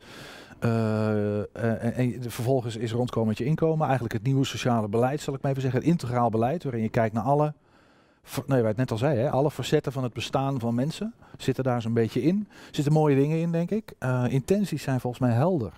Uh, 0.63 1.37
en, 1.37 1.93
en, 1.93 2.31
vervolgens 2.31 2.75
is 2.75 2.91
rondkomen 2.91 3.27
met 3.27 3.37
je 3.37 3.45
inkomen. 3.45 3.83
Eigenlijk 3.85 4.13
het 4.13 4.23
nieuwe 4.23 4.45
sociale 4.45 4.87
beleid, 4.87 5.21
zal 5.21 5.33
ik 5.33 5.41
maar 5.41 5.51
even 5.51 5.63
zeggen. 5.63 5.79
Het 5.79 5.89
integraal 5.89 6.29
beleid, 6.29 6.63
waarin 6.63 6.81
je 6.81 6.89
kijkt 6.89 7.13
naar 7.13 7.23
alle, 7.23 7.53
nee, 8.45 8.61
wat 8.61 8.75
net 8.75 8.91
al 8.91 8.97
zei, 8.97 9.17
hè, 9.17 9.29
alle 9.29 9.51
facetten 9.51 9.91
van 9.91 10.03
het 10.03 10.13
bestaan 10.13 10.59
van 10.59 10.75
mensen. 10.75 11.13
Zitten 11.37 11.63
daar 11.63 11.81
zo'n 11.81 11.93
beetje 11.93 12.21
in. 12.21 12.47
Zitten 12.71 12.93
mooie 12.93 13.15
dingen 13.15 13.37
in, 13.37 13.51
denk 13.51 13.71
ik. 13.71 13.93
Intenties 14.27 14.83
zijn 14.83 14.99
volgens 14.99 15.21
mij 15.21 15.31
helder. 15.31 15.71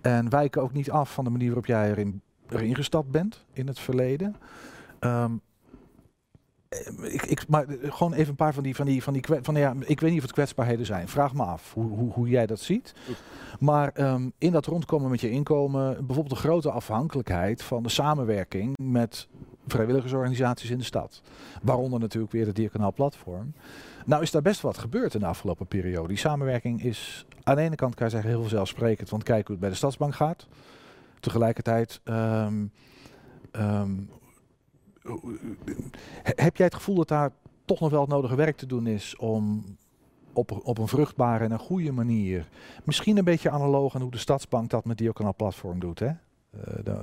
En 0.00 0.28
wijken 0.28 0.62
ook 0.62 0.72
niet 0.72 0.90
af 0.90 1.12
van 1.12 1.24
de 1.24 1.30
manier 1.30 1.46
waarop 1.46 1.66
jij 1.66 1.90
erin, 1.90 2.22
erin 2.48 2.74
gestapt 2.74 3.10
bent 3.10 3.44
in 3.52 3.66
het 3.66 3.78
verleden. 3.78 4.36
Um, 5.00 5.40
eh, 6.68 7.14
ik, 7.14 7.22
ik, 7.22 7.48
maar 7.48 7.68
eh, 7.68 7.92
gewoon 7.92 8.12
even 8.12 8.28
een 8.28 8.34
paar 8.34 8.54
van 8.54 8.62
die, 8.62 8.74
van 8.74 8.86
die, 8.86 9.02
van 9.02 9.12
die 9.12 9.22
van, 9.42 9.54
ja, 9.54 9.74
ik 9.78 10.00
weet 10.00 10.10
niet 10.10 10.18
of 10.18 10.24
het 10.24 10.34
kwetsbaarheden 10.34 10.86
zijn. 10.86 11.08
Vraag 11.08 11.34
me 11.34 11.42
af 11.42 11.72
hoe, 11.74 11.88
hoe, 11.88 12.12
hoe 12.12 12.28
jij 12.28 12.46
dat 12.46 12.60
ziet. 12.60 12.94
Maar 13.60 14.12
um, 14.12 14.32
in 14.38 14.52
dat 14.52 14.66
rondkomen 14.66 15.10
met 15.10 15.20
je 15.20 15.30
inkomen, 15.30 15.94
bijvoorbeeld 16.06 16.34
de 16.34 16.46
grote 16.46 16.70
afhankelijkheid 16.70 17.62
van 17.62 17.82
de 17.82 17.88
samenwerking 17.88 18.76
met 18.82 19.28
vrijwilligersorganisaties 19.66 20.70
in 20.70 20.78
de 20.78 20.84
stad. 20.84 21.22
Waaronder 21.62 22.00
natuurlijk 22.00 22.32
weer 22.32 22.46
het 22.46 22.56
Diakonaal 22.56 22.92
Platform. 22.92 23.52
Nou 24.08 24.22
is 24.22 24.30
daar 24.30 24.42
best 24.42 24.60
wat 24.60 24.78
gebeurd 24.78 25.14
in 25.14 25.20
de 25.20 25.26
afgelopen 25.26 25.66
periode. 25.66 26.08
Die 26.08 26.16
samenwerking 26.16 26.82
is 26.82 27.26
aan 27.42 27.56
de 27.56 27.62
ene 27.62 27.74
kant, 27.74 27.94
kan 27.94 28.06
je 28.06 28.12
zeggen, 28.12 28.30
heel 28.30 28.40
vanzelfsprekend. 28.40 29.10
Want 29.10 29.22
kijk 29.22 29.42
hoe 29.42 29.50
het 29.50 29.60
bij 29.60 29.68
de 29.68 29.74
Stadsbank 29.76 30.14
gaat. 30.14 30.46
Tegelijkertijd 31.20 32.00
um, 32.04 32.72
um, 33.52 34.10
heb 36.22 36.56
jij 36.56 36.66
het 36.66 36.74
gevoel 36.74 36.94
dat 36.94 37.08
daar 37.08 37.30
toch 37.64 37.80
nog 37.80 37.90
wel 37.90 38.00
het 38.00 38.10
nodige 38.10 38.34
werk 38.34 38.56
te 38.56 38.66
doen 38.66 38.86
is 38.86 39.16
om 39.16 39.64
op, 40.32 40.66
op 40.66 40.78
een 40.78 40.88
vruchtbare 40.88 41.44
en 41.44 41.50
een 41.50 41.58
goede 41.58 41.92
manier, 41.92 42.48
misschien 42.84 43.16
een 43.16 43.24
beetje 43.24 43.50
analoog 43.50 43.94
aan 43.94 44.02
hoe 44.02 44.10
de 44.10 44.18
Stadsbank 44.18 44.70
dat 44.70 44.84
met 44.84 44.98
Diokanaal 44.98 45.34
Platform 45.34 45.80
doet, 45.80 45.98
hè? 45.98 46.06
Uh, 46.06 46.84
de, 46.84 46.98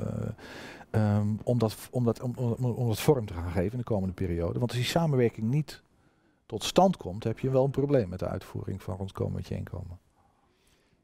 um, 0.92 1.40
om, 1.44 1.60
dat, 1.60 1.78
om, 1.92 2.04
dat, 2.06 2.22
om 2.60 2.88
dat 2.88 3.00
vorm 3.00 3.26
te 3.26 3.34
gaan 3.34 3.52
geven 3.52 3.72
in 3.72 3.78
de 3.78 3.84
komende 3.84 4.14
periode. 4.14 4.60
Want 4.60 4.72
als 4.72 4.80
die 4.80 4.90
samenwerking 4.90 5.48
niet 5.48 5.84
tot 6.46 6.64
stand 6.64 6.98
komt, 6.98 7.24
heb 7.24 7.40
je 7.40 7.50
wel 7.50 7.64
een 7.64 7.72
probleem 7.72 8.10
met 8.10 8.20
de 8.20 8.28
uitvoering 8.28 8.84
van 8.84 8.96
rondkomen 8.96 9.34
met 9.34 9.48
je 9.48 9.56
inkomen. 9.56 10.00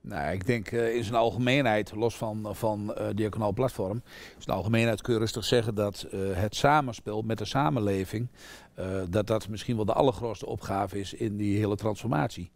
Nou, 0.04 0.32
ik 0.32 0.46
denk 0.46 0.72
uh, 0.72 0.96
in 0.96 1.04
zijn 1.04 1.16
algemeenheid, 1.16 1.96
los 1.96 2.18
van, 2.18 2.56
van 2.56 2.96
uh, 2.98 3.08
Diaconaal 3.16 3.54
Platform, 3.54 4.02
in 4.36 4.42
zijn 4.42 4.58
algemeenheid 4.58 5.02
kun 5.02 5.14
je 5.14 5.20
rustig 5.20 5.46
zeggen 5.46 5.76
dat 5.76 6.08
uh, 6.14 6.36
het 6.36 6.56
samenspel 6.56 7.22
met 7.22 7.38
de 7.38 7.46
samenleving 7.46 8.28
eh, 8.71 8.71
dat 9.10 9.28
dat 9.28 9.48
misschien 9.48 9.76
wel 9.76 9.86
de 9.86 9.94
allergrootste 9.94 10.46
opgave 10.46 11.00
is 11.00 11.14
in 11.14 11.38
die 11.38 11.58
hele 11.58 11.76
transformatie. 11.76 12.52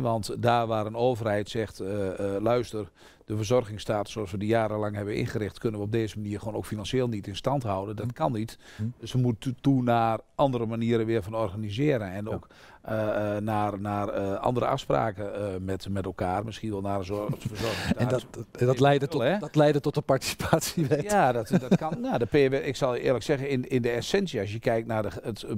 Want 0.00 0.42
daar 0.42 0.66
waar 0.66 0.86
een 0.86 0.96
overheid 0.96 1.50
zegt, 1.50 1.80
eh, 1.80 2.34
eh, 2.36 2.42
luister, 2.42 2.90
de 3.26 3.36
verzorgingsstaat 3.36 4.08
zoals 4.08 4.30
we 4.30 4.38
die 4.38 4.48
jarenlang 4.48 4.94
hebben 4.96 5.16
ingericht, 5.16 5.58
kunnen 5.58 5.80
we 5.80 5.86
op 5.86 5.92
deze 5.92 6.16
manier 6.16 6.38
gewoon 6.38 6.54
ook 6.54 6.66
financieel 6.66 7.08
niet 7.08 7.26
in 7.26 7.36
stand 7.36 7.62
houden. 7.62 7.96
Dat 7.96 8.12
kan 8.12 8.32
niet. 8.32 8.58
Hm. 8.76 8.82
Dus 8.98 9.12
we 9.12 9.18
moeten 9.18 9.56
toe 9.60 9.82
naar 9.82 10.20
andere 10.34 10.66
manieren 10.66 11.06
weer 11.06 11.22
van 11.22 11.34
organiseren. 11.34 12.12
En 12.12 12.28
ook 12.28 12.48
eh, 12.82 13.36
eh, 13.36 13.42
naar, 13.42 13.80
naar 13.80 14.08
eh, 14.08 14.34
andere 14.34 14.66
afspraken 14.66 15.34
eh, 15.34 15.46
met, 15.60 15.88
met 15.88 16.04
elkaar. 16.04 16.44
Misschien 16.44 16.70
wel 16.70 16.80
naar 16.80 16.98
een 16.98 17.04
soort 17.04 17.42
verzorgingsstaat. 17.48 17.96
En 17.96 18.08
dat, 18.08 18.26
dat, 18.30 18.58
dat, 18.58 18.80
leidde 18.80 19.08
tot, 19.08 19.22
hè? 19.22 19.38
dat 19.38 19.54
leidde 19.54 19.80
tot 19.80 19.94
de 19.94 20.00
participatiewet. 20.00 21.02
Ja, 21.02 21.32
dat, 21.32 21.48
dat 21.48 21.76
kan. 21.76 22.00
nou, 22.00 22.18
de 22.18 22.26
PW, 22.26 22.52
ik 22.66 22.76
zal 22.76 22.94
eerlijk 22.94 23.24
zeggen, 23.24 23.48
in, 23.48 23.68
in 23.68 23.82
de 23.82 23.90
essentie, 23.90 24.40
als 24.40 24.52
je 24.52 24.58
kijkt 24.58 24.86
naar 24.86 25.02
de, 25.02 25.10
het 25.22 25.42
eh, 25.42 25.54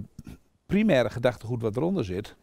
primaire 0.67 1.11
gedachtegoed 1.11 1.63
wat 1.63 1.77
eronder 1.77 2.05
zit. 2.05 2.37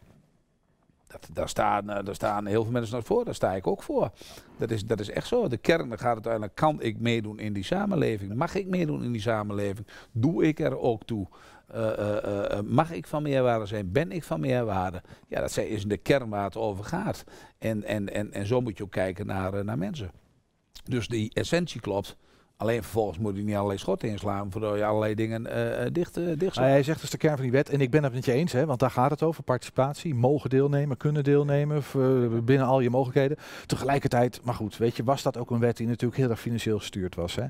Dat, 1.06 1.28
daar, 1.32 1.48
staan, 1.48 1.90
eh, 1.90 2.04
daar 2.04 2.14
staan 2.14 2.46
heel 2.46 2.62
veel 2.62 2.72
mensen 2.72 2.94
naar 2.94 3.02
voor, 3.02 3.24
daar 3.24 3.34
sta 3.34 3.54
ik 3.54 3.66
ook 3.66 3.82
voor. 3.82 4.10
Dat 4.58 4.70
is, 4.70 4.84
dat 4.84 5.00
is 5.00 5.10
echt 5.10 5.26
zo. 5.26 5.48
De 5.48 5.56
kern 5.56 5.98
gaat 5.98 6.12
uiteindelijk, 6.12 6.54
kan 6.54 6.82
ik 6.82 7.00
meedoen 7.00 7.38
in 7.38 7.52
die 7.52 7.64
samenleving? 7.64 8.34
Mag 8.34 8.54
ik 8.54 8.66
meedoen 8.66 9.04
in 9.04 9.12
die 9.12 9.20
samenleving? 9.20 9.86
Doe 10.12 10.44
ik 10.44 10.60
er 10.60 10.78
ook 10.78 11.04
toe? 11.04 11.26
Eh, 11.66 12.52
eh, 12.52 12.60
mag 12.64 12.92
ik 12.92 13.06
van 13.06 13.22
meerwaarde 13.22 13.66
zijn? 13.66 13.92
Ben 13.92 14.12
ik 14.12 14.24
van 14.24 14.40
meerwaarde? 14.40 15.02
Ja, 15.28 15.40
dat 15.40 15.56
is 15.56 15.84
de 15.84 15.96
kern 15.96 16.28
waar 16.28 16.44
het 16.44 16.56
over 16.56 16.84
gaat. 16.84 17.24
En, 17.58 17.84
en, 17.84 18.12
en, 18.12 18.32
en 18.32 18.46
zo 18.46 18.60
moet 18.60 18.78
je 18.78 18.84
ook 18.84 18.90
kijken 18.90 19.26
naar, 19.26 19.64
naar 19.64 19.78
mensen. 19.78 20.10
Dus 20.84 21.08
die 21.08 21.30
essentie 21.34 21.80
klopt. 21.80 22.16
Alleen 22.58 22.82
vervolgens 22.82 23.18
moet 23.18 23.36
je 23.36 23.42
niet 23.42 23.54
allerlei 23.54 23.78
schotten 23.78 24.08
inslaan, 24.08 24.50
waardoor 24.50 24.76
je 24.76 24.84
allerlei 24.84 25.14
dingen 25.14 25.46
eh, 25.46 25.84
eh, 25.84 25.92
dicht, 25.92 26.16
eh, 26.16 26.24
dicht 26.36 26.56
hij 26.56 26.82
zegt 26.82 27.00
dus 27.00 27.10
de 27.10 27.16
kern 27.16 27.34
van 27.34 27.42
die 27.42 27.52
wet, 27.52 27.68
en 27.68 27.80
ik 27.80 27.90
ben 27.90 28.02
het 28.02 28.12
met 28.12 28.24
je 28.24 28.32
eens, 28.32 28.52
hè, 28.52 28.66
want 28.66 28.80
daar 28.80 28.90
gaat 28.90 29.10
het 29.10 29.22
over, 29.22 29.42
participatie, 29.42 30.14
mogen 30.14 30.50
deelnemen, 30.50 30.96
kunnen 30.96 31.24
deelnemen, 31.24 31.82
binnen 32.44 32.66
al 32.66 32.80
je 32.80 32.90
mogelijkheden. 32.90 33.36
Tegelijkertijd, 33.66 34.40
maar 34.44 34.54
goed, 34.54 34.76
weet 34.76 34.96
je, 34.96 35.04
was 35.04 35.22
dat 35.22 35.36
ook 35.36 35.50
een 35.50 35.58
wet 35.58 35.76
die 35.76 35.86
natuurlijk 35.86 36.20
heel 36.20 36.30
erg 36.30 36.40
financieel 36.40 36.78
gestuurd 36.78 37.14
was. 37.14 37.38
Hè? 37.40 37.46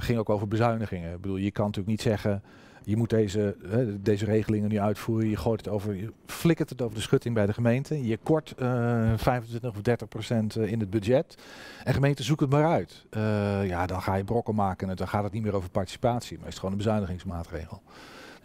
Ging 0.00 0.18
ook 0.18 0.30
over 0.30 0.48
bezuinigingen. 0.48 1.14
Ik 1.14 1.20
bedoel, 1.20 1.36
je 1.36 1.50
kan 1.50 1.64
natuurlijk 1.64 1.96
niet 1.96 2.02
zeggen, 2.02 2.42
je 2.86 2.96
moet 2.96 3.10
deze, 3.10 3.56
deze 4.00 4.24
regelingen 4.24 4.68
nu 4.68 4.80
uitvoeren, 4.80 5.28
je 5.28 5.36
gooit 5.36 5.64
het 5.64 5.74
over, 5.74 5.94
je 5.94 6.12
flikkert 6.26 6.70
het 6.70 6.82
over 6.82 6.96
de 6.96 7.02
schutting 7.02 7.34
bij 7.34 7.46
de 7.46 7.52
gemeente, 7.52 8.06
je 8.06 8.18
kort 8.22 8.54
eh 8.58 9.12
25 9.16 9.70
of 9.70 9.82
30 9.82 10.08
procent 10.08 10.56
eh, 10.56 10.72
in 10.72 10.80
het 10.80 10.90
budget 10.90 11.36
en 11.84 11.94
gemeente 11.94 12.22
zoek 12.22 12.40
het 12.40 12.50
maar 12.50 12.66
uit. 12.66 13.06
Eh, 13.10 13.66
ja, 13.66 13.86
dan 13.86 14.02
ga 14.02 14.14
je 14.14 14.24
brokken 14.24 14.54
maken 14.54 14.88
en 14.90 14.96
dan 14.96 15.08
gaat 15.08 15.24
het 15.24 15.32
niet 15.32 15.42
meer 15.42 15.54
over 15.54 15.70
participatie, 15.70 16.38
maar 16.38 16.48
is 16.48 16.54
gewoon 16.54 16.70
een 16.70 16.76
bezuinigingsmaatregel. 16.76 17.82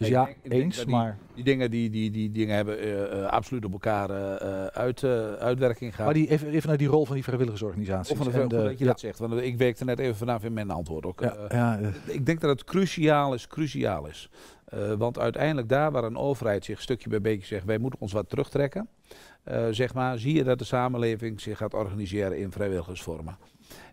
Dus 0.02 0.10
ja, 0.10 0.24
denk- 0.24 0.36
ik 0.42 0.50
denk 0.50 0.62
eens, 0.62 0.76
die- 0.76 0.86
maar, 0.86 1.18
Die 1.34 1.44
dingen, 1.44 1.70
die, 1.70 1.90
die, 1.90 2.10
die 2.10 2.30
dingen 2.32 2.56
hebben 2.56 2.78
eh, 2.78 3.20
eh, 3.22 3.26
absoluut 3.26 3.64
op 3.64 3.72
elkaar 3.72 4.10
eh, 4.10 4.66
uit, 4.66 5.04
uitwerking 5.38 5.90
gehad. 5.90 6.04
maar 6.04 6.14
die, 6.22 6.30
even, 6.30 6.48
even 6.48 6.68
naar 6.68 6.76
die 6.78 6.88
rol 6.88 7.06
van 7.06 7.14
die 7.14 7.24
vrijwilligersorganisaties. 7.24 8.10
of 8.12 8.16
van 8.18 8.32
de, 8.32 8.40
En 8.40 8.48
dat 8.48 8.78
je 8.78 8.84
ja, 8.84 8.90
dat 8.90 9.00
zegt, 9.00 9.18
want 9.18 9.32
ik 9.40 9.56
werkte 9.58 9.84
net 9.84 9.98
even 9.98 10.16
vanaf 10.16 10.44
in 10.44 10.52
mijn 10.52 10.70
antwoord 10.70 11.04
ook. 11.06 11.20
ja, 11.20 11.36
ja, 11.50 11.78
ik 12.06 12.26
denk 12.26 12.40
dat 12.40 12.50
het 12.50 12.64
cruciaal 12.64 13.34
is, 13.34 13.46
cruciaal 13.46 14.06
is. 14.06 14.30
Want 14.98 15.18
uiteindelijk 15.18 15.68
daar 15.68 15.90
waar 15.92 16.04
een 16.04 16.16
overheid 16.16 16.64
zich 16.64 16.80
stukje 16.80 17.08
bij 17.08 17.20
beetje 17.20 17.46
zegt, 17.46 17.64
wij 17.64 17.78
moeten 17.78 18.00
ons 18.00 18.12
wat 18.12 18.28
terugtrekken, 18.28 18.88
zeg 19.70 19.94
maar, 19.94 20.18
zie 20.18 20.34
je 20.34 20.44
dat 20.44 20.58
de 20.58 20.64
samenleving 20.64 21.40
zich 21.40 21.58
gaat 21.58 21.74
organiseren 21.74 22.38
in 22.38 22.52
vrijwilligersvormen. 22.52 23.36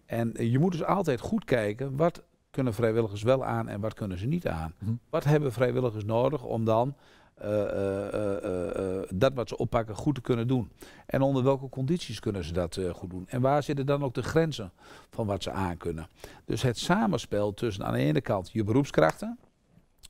En 0.06 0.34
je 0.38 0.60
moet 0.60 0.72
dus 0.72 0.84
altijd 0.84 1.20
goed 1.20 1.46
kijken, 1.46 1.96
wat 1.98 2.24
kunnen 2.50 2.74
vrijwilligers 2.74 3.24
wel 3.24 3.46
aan 3.46 3.68
en 3.68 3.82
wat 3.82 3.94
kunnen 3.94 4.18
ze 4.18 4.26
niet 4.26 4.48
aan? 4.48 4.74
Mhm. 4.80 4.94
Wat 5.10 5.24
hebben 5.24 5.52
vrijwilligers 5.52 6.06
nodig 6.06 6.44
om 6.44 6.66
dan 6.66 6.96
eh, 7.34 7.64
eh, 7.64 9.02
eh, 9.02 9.08
dat 9.14 9.34
wat 9.34 9.50
ze 9.50 9.58
oppakken 9.58 9.96
goed 9.96 10.16
te 10.16 10.22
kunnen 10.22 10.48
doen? 10.48 10.72
En 11.06 11.22
onder 11.22 11.44
welke 11.44 11.70
condities 11.70 12.20
kunnen 12.20 12.44
ze 12.44 12.54
dat 12.54 12.80
goed 12.92 13.10
doen? 13.10 13.26
En 13.28 13.42
waar 13.42 13.64
zitten 13.64 13.86
dan 13.86 14.04
ook 14.04 14.14
de 14.14 14.24
grenzen 14.24 14.72
van 15.10 15.26
wat 15.26 15.44
ze 15.44 15.52
aan 15.52 15.78
kunnen? 15.78 16.08
Dus 16.46 16.62
het 16.62 16.78
samenspel 16.78 17.54
tussen 17.54 17.86
aan 17.86 17.94
de 17.94 18.00
ene 18.00 18.22
kant 18.22 18.50
je 18.52 18.64
beroepskrachten, 18.64 19.40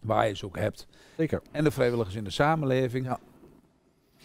waar 0.01 0.27
je 0.27 0.35
ze 0.35 0.45
ook 0.45 0.57
hebt, 0.57 0.87
zeker. 1.17 1.41
en 1.51 1.63
de 1.63 1.71
vrijwilligers 1.71 2.15
in 2.15 2.23
de 2.23 2.29
samenleving. 2.29 3.05
Ja. 3.05 3.19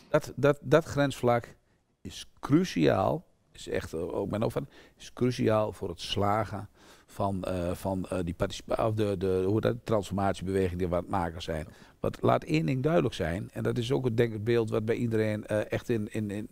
Dat, 0.08 0.32
dat, 0.36 0.58
dat 0.62 0.84
grensvlak 0.84 1.56
is 2.00 2.26
cruciaal, 2.40 3.24
is 3.52 3.68
echt 3.68 3.94
ook 3.94 4.30
mijn 4.30 4.42
opvatting, 4.42 4.76
is 4.96 5.12
cruciaal 5.12 5.72
voor 5.72 5.88
het 5.88 6.00
slagen 6.00 6.68
van, 7.14 7.42
eh, 7.42 7.70
van 7.70 8.06
eh, 8.08 8.18
die 8.24 8.34
of 8.66 8.94
de, 8.94 9.16
de, 9.18 9.44
hoe 9.46 9.60
dat, 9.60 9.76
transformatiebeweging 9.84 10.78
die 10.78 10.88
we 10.88 10.94
aan 10.94 11.00
het 11.00 11.10
maken 11.10 11.42
zijn. 11.42 11.66
Want 12.00 12.22
laat 12.22 12.44
één 12.44 12.66
ding 12.66 12.82
duidelijk 12.82 13.14
zijn, 13.14 13.50
en 13.52 13.62
dat 13.62 13.78
is 13.78 13.92
ook 13.92 14.04
het 14.04 14.16
denkbeeld 14.16 14.70
wat 14.70 14.84
bij 14.84 14.94
iedereen 14.94 15.46
eh, 15.46 15.72
echt 15.72 15.88
in, 15.88 16.12
in, 16.12 16.30
in, 16.30 16.48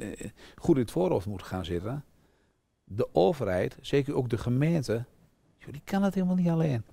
goed 0.56 0.74
in 0.74 0.82
het 0.82 0.90
voorhoofd 0.90 1.26
moet 1.26 1.42
gaan 1.42 1.64
zitten. 1.64 2.04
De 2.84 3.08
overheid, 3.12 3.76
zeker 3.80 4.14
ook 4.14 4.28
de 4.28 4.38
gemeente, 4.38 5.04
die 5.70 5.82
kan 5.84 6.02
het 6.02 6.14
helemaal 6.14 6.36
niet 6.36 6.48
alleen. 6.48 6.84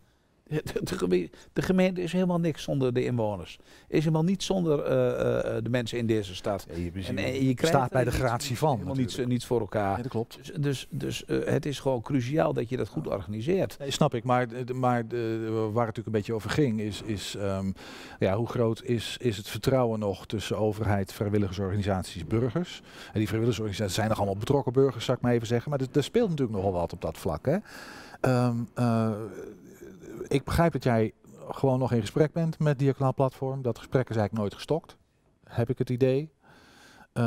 De, 0.73 0.83
de, 0.83 0.97
geme- 0.97 1.29
de 1.53 1.61
gemeente 1.61 2.01
is 2.01 2.11
helemaal 2.11 2.39
niks 2.39 2.63
zonder 2.63 2.93
de 2.93 3.03
inwoners. 3.03 3.59
Is 3.87 3.99
helemaal 3.99 4.23
niet 4.23 4.43
zonder 4.43 4.83
eh, 4.83 5.09
eh, 5.09 5.57
eh, 5.57 5.63
de 5.63 5.69
mensen 5.69 5.97
in 5.97 6.05
deze 6.05 6.35
stad. 6.35 6.65
Ja, 6.69 6.75
je, 6.75 6.91
En, 7.15 7.45
je 7.45 7.55
staat 7.61 7.91
bij 7.91 8.03
de 8.03 8.11
gratie 8.11 8.57
van. 8.57 8.73
Helemaal 8.73 8.95
niets, 8.95 9.17
niets 9.17 9.45
voor 9.45 9.59
elkaar. 9.59 9.97
Dat 9.97 10.07
klopt. 10.07 10.35
Dus, 10.35 10.53
dus, 10.59 10.87
dus 10.89 11.23
het 11.45 11.65
is 11.65 11.79
gewoon 11.79 12.01
cruciaal 12.01 12.53
dat 12.53 12.69
je 12.69 12.77
dat 12.77 12.87
goed 12.87 13.07
organiseert. 13.07 13.79
Nee, 13.79 13.91
snap 13.91 14.13
ik. 14.13 14.23
Maar, 14.23 14.47
maar 14.75 15.07
de, 15.07 15.49
waar 15.49 15.65
het 15.65 15.73
natuurlijk 15.75 16.05
een 16.05 16.11
beetje 16.11 16.33
over 16.33 16.49
ging, 16.49 16.79
is, 16.79 17.01
is 17.01 17.35
ehm, 17.35 17.71
ja, 18.19 18.35
hoe 18.35 18.47
groot 18.47 18.83
is, 18.83 19.17
is 19.19 19.37
het 19.37 19.47
vertrouwen 19.47 19.99
nog 19.99 20.25
tussen 20.25 20.57
overheid, 20.57 21.13
vrijwilligersorganisaties, 21.13 22.25
burgers? 22.25 22.81
En 23.05 23.19
die 23.19 23.27
vrijwilligersorganisaties 23.27 23.95
zijn 23.95 24.09
nog 24.09 24.17
allemaal 24.17 24.37
betrokken 24.37 24.73
burgers, 24.73 25.05
zou 25.05 25.17
ik 25.17 25.23
maar 25.23 25.33
even 25.33 25.47
zeggen. 25.47 25.69
Maar 25.69 25.79
er, 25.93 26.03
speelt 26.03 26.29
natuurlijk 26.29 26.57
nogal 26.57 26.73
wat 26.73 26.93
op 26.93 27.01
dat 27.01 27.17
vlak. 27.17 27.45
Hè? 27.45 27.57
Ehm, 28.21 28.55
eh, 28.73 29.11
ik 30.27 30.43
begrijp 30.43 30.71
dat 30.71 30.83
jij 30.83 31.11
gewoon 31.49 31.79
nog 31.79 31.91
in 31.91 32.01
gesprek 32.01 32.31
bent 32.31 32.59
met 32.59 32.79
Diaconaal 32.79 33.13
Platform. 33.13 33.61
Dat 33.61 33.77
gesprek 33.77 34.09
is 34.09 34.15
eigenlijk 34.15 34.37
nooit 34.39 34.53
gestokt, 34.53 34.97
heb 35.43 35.69
ik 35.69 35.77
het 35.77 35.89
idee. 35.89 36.31
Voor 37.13 37.23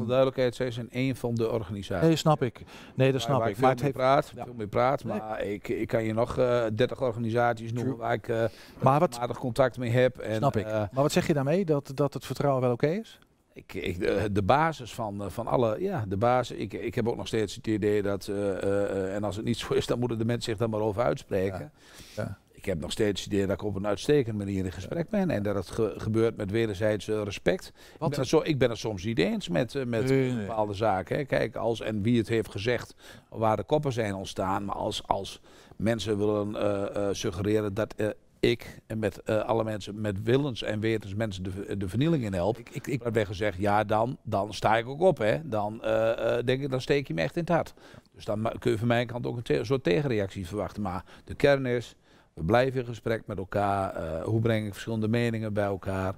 de 0.00 0.04
duidelijkheid, 0.06 0.54
zij 0.54 0.70
zijn 0.70 0.90
één 0.90 1.16
van 1.16 1.34
de 1.34 1.50
organisaties. 1.50 2.06
nee, 2.06 2.16
snap 2.16 2.42
ik. 2.42 2.62
Nee, 2.94 3.12
dat 3.12 3.12
Waar- 3.12 3.20
snap 3.20 3.38
waar 3.40 3.48
ik. 3.48 3.54
veel 3.54 3.62
Maar 3.64 3.72
het 3.74 3.82
heeft, 3.82 3.94
praat, 3.94 4.32
Ja. 4.34 4.44
veel 4.44 4.54
mee 4.54 4.66
praat, 4.66 5.04
Nee. 5.04 5.18
maar 5.18 5.42
ik, 5.42 5.68
ik 5.68 5.88
kan 5.88 6.04
je 6.04 6.12
nog 6.12 6.38
eh 6.38 6.64
30 6.74 7.00
organisaties 7.02 7.72
noemen 7.72 7.92
True. 7.94 8.06
waar 8.06 8.14
ik 8.14 8.28
eh 8.28 8.44
maar 8.82 9.00
wat, 9.00 9.18
contact 9.38 9.78
mee 9.78 9.90
heb. 9.90 10.18
En, 10.18 10.36
snap 10.36 10.56
ik. 10.56 10.66
eh, 10.66 10.72
maar 10.72 10.88
wat 11.02 11.12
zeg 11.12 11.26
je 11.26 11.32
daarmee? 11.34 11.64
Dat, 11.64 11.90
dat 11.94 12.14
het 12.14 12.26
vertrouwen 12.26 12.62
wel 12.62 12.72
oké 12.72 12.86
is? 12.86 13.18
Ik, 13.54 13.74
ik, 13.74 14.00
de, 14.34 14.42
basis 14.42 14.94
van, 14.94 15.22
eh, 15.22 15.28
van 15.30 15.46
alle, 15.46 15.80
ja, 15.80 16.04
de 16.08 16.16
basis. 16.16 16.56
Ik, 16.56 16.72
ik 16.72 16.94
heb 16.94 17.08
ook 17.08 17.16
nog 17.16 17.26
steeds 17.26 17.54
het 17.54 17.66
idee 17.66 18.02
dat, 18.02 18.26
eh, 18.28 18.62
eh, 18.62 18.82
eh, 18.82 19.14
en 19.14 19.24
als 19.24 19.36
het 19.36 19.44
niet 19.44 19.56
zo 19.56 19.74
is, 19.74 19.86
dan 19.86 19.98
moeten 19.98 20.18
de 20.18 20.24
mensen 20.24 20.50
zich 20.50 20.58
daar 20.60 20.68
maar 20.68 20.80
over 20.80 21.02
uitspreken. 21.02 21.72
Ja. 22.16 22.22
Ja. 22.22 22.38
Ik 22.52 22.64
heb 22.68 22.80
nog 22.80 22.92
steeds 22.92 23.24
het 23.24 23.32
idee 23.32 23.46
dat 23.46 23.54
ik 23.60 23.62
op 23.62 23.74
een 23.76 23.86
uitstekende 23.86 24.38
manier 24.44 24.64
in 24.64 24.72
gesprek 24.72 25.08
ben 25.10 25.30
en 25.30 25.42
dat 25.42 25.54
het 25.54 25.70
ge- 25.70 25.94
gebeurt 25.96 26.36
met 26.36 26.50
wederzijds 26.50 27.08
eh, 27.08 27.22
respect. 27.24 27.66
Ik 27.66 27.74
Wat- 27.98 28.10
ben, 28.10 28.18
het 28.18 28.28
zo, 28.28 28.40
ik 28.44 28.58
ben 28.58 28.68
het 28.70 28.78
soms 28.78 29.04
niet 29.04 29.18
eens 29.18 29.48
met, 29.48 29.74
eh, 29.74 29.84
met 29.84 30.04
Nee, 30.08 30.32
nee. 30.32 30.46
bepaalde 30.46 30.74
zaken. 30.74 31.16
Hè. 31.16 31.24
Kijk, 31.24 31.56
als 31.56 31.80
en 31.80 32.02
wie 32.02 32.18
het 32.18 32.28
heeft 32.28 32.50
gezegd, 32.50 32.94
waar 33.28 33.56
de 33.56 33.64
koppen 33.64 33.92
zijn 33.92 34.14
ontstaan. 34.14 34.64
Maar 34.64 34.74
als, 34.74 35.02
als 35.06 35.40
mensen 35.76 36.18
willen 36.18 36.56
eh, 36.56 36.96
eh, 37.08 37.14
suggereren 37.14 37.74
dat 37.74 37.94
eh, 37.94 38.08
ik 38.42 38.80
en 38.86 38.98
met 38.98 39.22
eh, 39.22 39.40
alle 39.40 39.64
mensen, 39.64 40.00
met 40.00 40.22
willens 40.22 40.62
en 40.62 40.80
wetens 40.80 41.14
mensen 41.14 41.42
de, 41.42 41.76
de 41.76 41.88
vernieling 41.88 42.24
in 42.24 42.32
help. 42.32 42.58
Ik, 42.58 42.86
ik, 42.86 43.02
werd 43.02 43.26
gezegd, 43.26 43.58
ja, 43.58 43.84
dan, 43.84 44.16
dan 44.22 44.54
sta 44.54 44.76
ik 44.76 44.88
ook 44.88 45.00
op. 45.00 45.18
Hè. 45.18 45.48
Dan 45.48 45.82
eh, 45.82 46.44
denk 46.44 46.62
ik, 46.62 46.70
dan 46.70 46.80
steek 46.80 47.06
je 47.06 47.14
me 47.14 47.20
echt 47.20 47.36
in 47.36 47.40
het 47.40 47.50
hart. 47.50 47.74
Dus 48.14 48.24
dan 48.24 48.52
kun 48.58 48.70
je 48.70 48.78
van 48.78 48.86
mijn 48.86 49.06
kant 49.06 49.26
ook 49.26 49.36
een 49.36 49.42
te- 49.42 49.64
soort 49.64 49.84
tegenreactie 49.84 50.46
verwachten. 50.46 50.82
Maar 50.82 51.04
de 51.24 51.34
kern 51.34 51.66
is, 51.66 51.96
we 52.34 52.44
blijven 52.44 52.80
in 52.80 52.86
gesprek 52.86 53.26
met 53.26 53.38
elkaar. 53.38 54.22
Hoe 54.22 54.40
breng 54.40 54.66
ik 54.66 54.72
verschillende 54.72 55.08
meningen 55.08 55.52
bij 55.52 55.64
elkaar? 55.64 56.14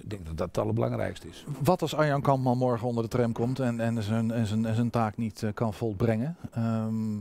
Ik 0.00 0.10
denk 0.10 0.26
dat 0.26 0.36
dat 0.36 0.46
het 0.46 0.58
allerbelangrijkste 0.58 1.28
is. 1.28 1.44
wat 1.62 1.82
als 1.82 1.94
Arjan 1.94 2.22
Kampman 2.22 2.58
morgen 2.58 2.88
onder 2.88 3.02
de 3.02 3.08
tram 3.08 3.32
komt 3.32 3.58
en, 3.58 3.80
en, 3.80 4.02
zijn, 4.02 4.30
en, 4.30 4.46
zijn, 4.46 4.64
en 4.64 4.74
zijn 4.74 4.90
taak 4.90 5.16
niet 5.16 5.44
kan 5.54 5.74
volbrengen? 5.74 6.36
Ehm, 6.52 7.16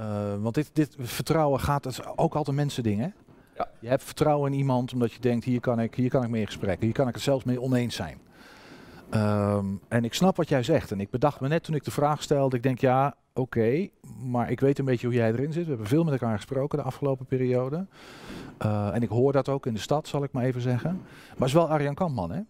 eh, 0.00 0.34
want 0.38 0.54
dit, 0.54 0.70
dit 0.72 0.96
vertrouwen 0.98 1.60
gaat 1.60 1.84
het 1.84 1.92
is 1.92 2.06
ook 2.16 2.34
altijd 2.34 2.56
mensen 2.56 2.82
dingen. 2.82 3.14
Ja. 3.56 3.68
Je 3.78 3.88
hebt 3.88 4.04
vertrouwen 4.04 4.52
in 4.52 4.58
iemand 4.58 4.92
omdat 4.92 5.12
je 5.12 5.20
denkt, 5.20 5.44
hier 5.44 5.60
kan 5.60 5.80
ik, 5.80 5.94
hier 5.94 6.10
kan 6.10 6.22
ik 6.22 6.28
mee 6.28 6.40
in 6.40 6.46
gesprek. 6.46 6.80
Hier 6.80 6.92
kan 6.92 7.08
ik 7.08 7.14
het 7.14 7.22
zelfs 7.22 7.44
mee 7.44 7.60
oneens 7.60 7.94
zijn. 7.94 8.18
Ehm, 9.10 9.66
en 9.88 10.04
ik 10.04 10.14
snap 10.14 10.36
wat 10.36 10.48
jij 10.48 10.62
zegt. 10.62 10.90
En 10.90 11.00
ik 11.00 11.10
bedacht 11.10 11.40
me 11.40 11.48
net 11.48 11.62
toen 11.62 11.74
ik 11.74 11.84
de 11.84 11.90
vraag 11.90 12.22
stelde, 12.22 12.56
ik 12.56 12.62
denk 12.62 12.78
ja, 12.78 13.14
oké, 13.34 13.88
maar 14.22 14.50
ik 14.50 14.60
weet 14.60 14.78
een 14.78 14.84
beetje 14.84 15.06
hoe 15.06 15.16
jij 15.16 15.32
erin 15.32 15.52
zit. 15.52 15.62
We 15.62 15.68
hebben 15.68 15.88
veel 15.88 16.04
met 16.04 16.12
elkaar 16.12 16.36
gesproken 16.36 16.78
de 16.78 16.84
afgelopen 16.84 17.26
periode. 17.26 17.86
Eh, 18.58 18.94
en 18.94 19.02
ik 19.02 19.08
hoor 19.08 19.32
dat 19.32 19.48
ook 19.48 19.66
in 19.66 19.74
de 19.74 19.80
stad, 19.80 20.08
zal 20.08 20.22
ik 20.22 20.32
maar 20.32 20.44
even 20.44 20.60
zeggen. 20.60 20.92
Maar 20.92 21.38
het 21.38 21.46
is 21.46 21.52
wel 21.52 21.68
Arjan 21.68 21.94
Kampman, 21.94 22.30
hè? 22.30 22.40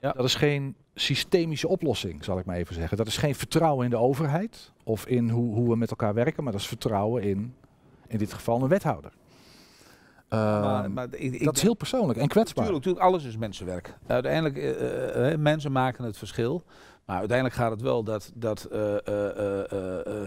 Ja. 0.00 0.12
Dat 0.12 0.24
is 0.24 0.34
geen 0.34 0.76
systemische 0.94 1.68
oplossing, 1.68 2.24
zal 2.24 2.38
ik 2.38 2.44
maar 2.44 2.56
even 2.56 2.74
zeggen. 2.74 2.96
Dat 2.96 3.06
is 3.06 3.16
geen 3.16 3.34
vertrouwen 3.34 3.84
in 3.84 3.90
de 3.90 3.96
overheid 3.96 4.72
of 4.84 5.06
in 5.06 5.28
hoe, 5.30 5.54
hoe 5.54 5.68
we 5.68 5.76
met 5.76 5.90
elkaar 5.90 6.14
werken, 6.14 6.42
maar 6.44 6.52
dat 6.52 6.60
is 6.60 6.66
vertrouwen 6.68 7.22
in, 7.22 7.54
in 8.08 8.18
dit 8.18 8.32
geval, 8.32 8.62
een 8.62 8.68
wethouder. 8.68 9.12
Ehm, 10.28 10.92
maar 10.92 11.04
ik- 11.10 11.32
ik 11.34 11.44
dat 11.44 11.56
is 11.56 11.62
heel 11.62 11.74
persoonlijk 11.74 12.18
en 12.18 12.28
kwetsbaar. 12.28 12.64
Tuurlijk, 12.64 12.84
tuurlijk, 12.84 13.04
alles 13.04 13.24
is 13.24 13.36
mensenwerk. 13.36 13.96
Uiteindelijk, 14.06 14.56
eh, 14.56 15.36
mensen 15.38 15.72
maken 15.72 16.04
het 16.04 16.18
verschil. 16.18 16.62
Maar 17.04 17.18
uiteindelijk 17.18 17.56
gaat 17.58 17.70
het 17.70 17.80
wel 17.80 18.02
dat, 18.04 18.32
dat 18.34 18.68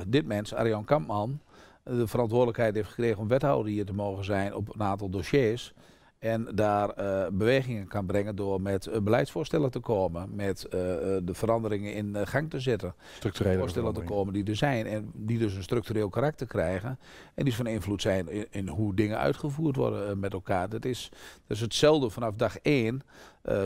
dit 0.08 0.26
mens, 0.26 0.54
Arjan 0.54 0.86
Kampman, 0.86 1.40
de 1.84 2.08
verantwoordelijkheid 2.08 2.76
heeft 2.76 2.90
gekregen 2.90 3.18
om 3.22 3.28
wethouder 3.28 3.72
hier 3.72 3.86
te 3.86 3.94
mogen 3.94 4.26
zijn 4.26 4.56
op 4.56 4.74
een 4.76 4.84
aantal 4.84 5.10
dossiers. 5.10 5.74
En 6.20 6.48
daar 6.56 6.90
eh, 6.90 7.28
bewegingen 7.32 7.88
kan 7.88 8.06
brengen 8.06 8.36
door 8.36 8.62
met 8.62 8.88
eh, 8.88 9.02
beleidsvoorstellen 9.02 9.72
te 9.72 9.80
komen. 9.80 10.36
Met 10.36 10.66
eh, 10.66 10.70
de 11.24 11.34
veranderingen 11.34 11.94
in 11.94 12.28
gang 12.28 12.50
te 12.50 12.60
zetten. 12.60 12.94
Structurele 13.16 13.60
voorstellen 13.60 13.94
te 13.94 14.02
komen 14.02 14.34
die 14.34 14.44
er 14.44 14.56
zijn. 14.56 14.86
En 14.86 15.12
die 15.14 15.38
dus 15.38 15.56
een 15.56 15.64
structureel 15.64 16.10
karakter 16.10 16.48
krijgen. 16.48 17.00
En 17.34 17.44
die 17.44 17.54
van 17.54 17.68
invloed 17.68 18.02
zijn 18.02 18.30
in, 18.30 18.48
in 18.50 18.68
hoe 18.68 18.96
dingen 18.96 19.18
uitgevoerd 19.18 19.76
worden 19.76 20.20
met 20.20 20.34
elkaar. 20.34 20.70
Dat 20.70 20.86
is, 20.86 21.10
dat 21.48 21.58
is 21.58 21.62
hetzelfde 21.62 22.10
vanaf 22.10 22.36
dag 22.36 22.58
één. 22.58 23.02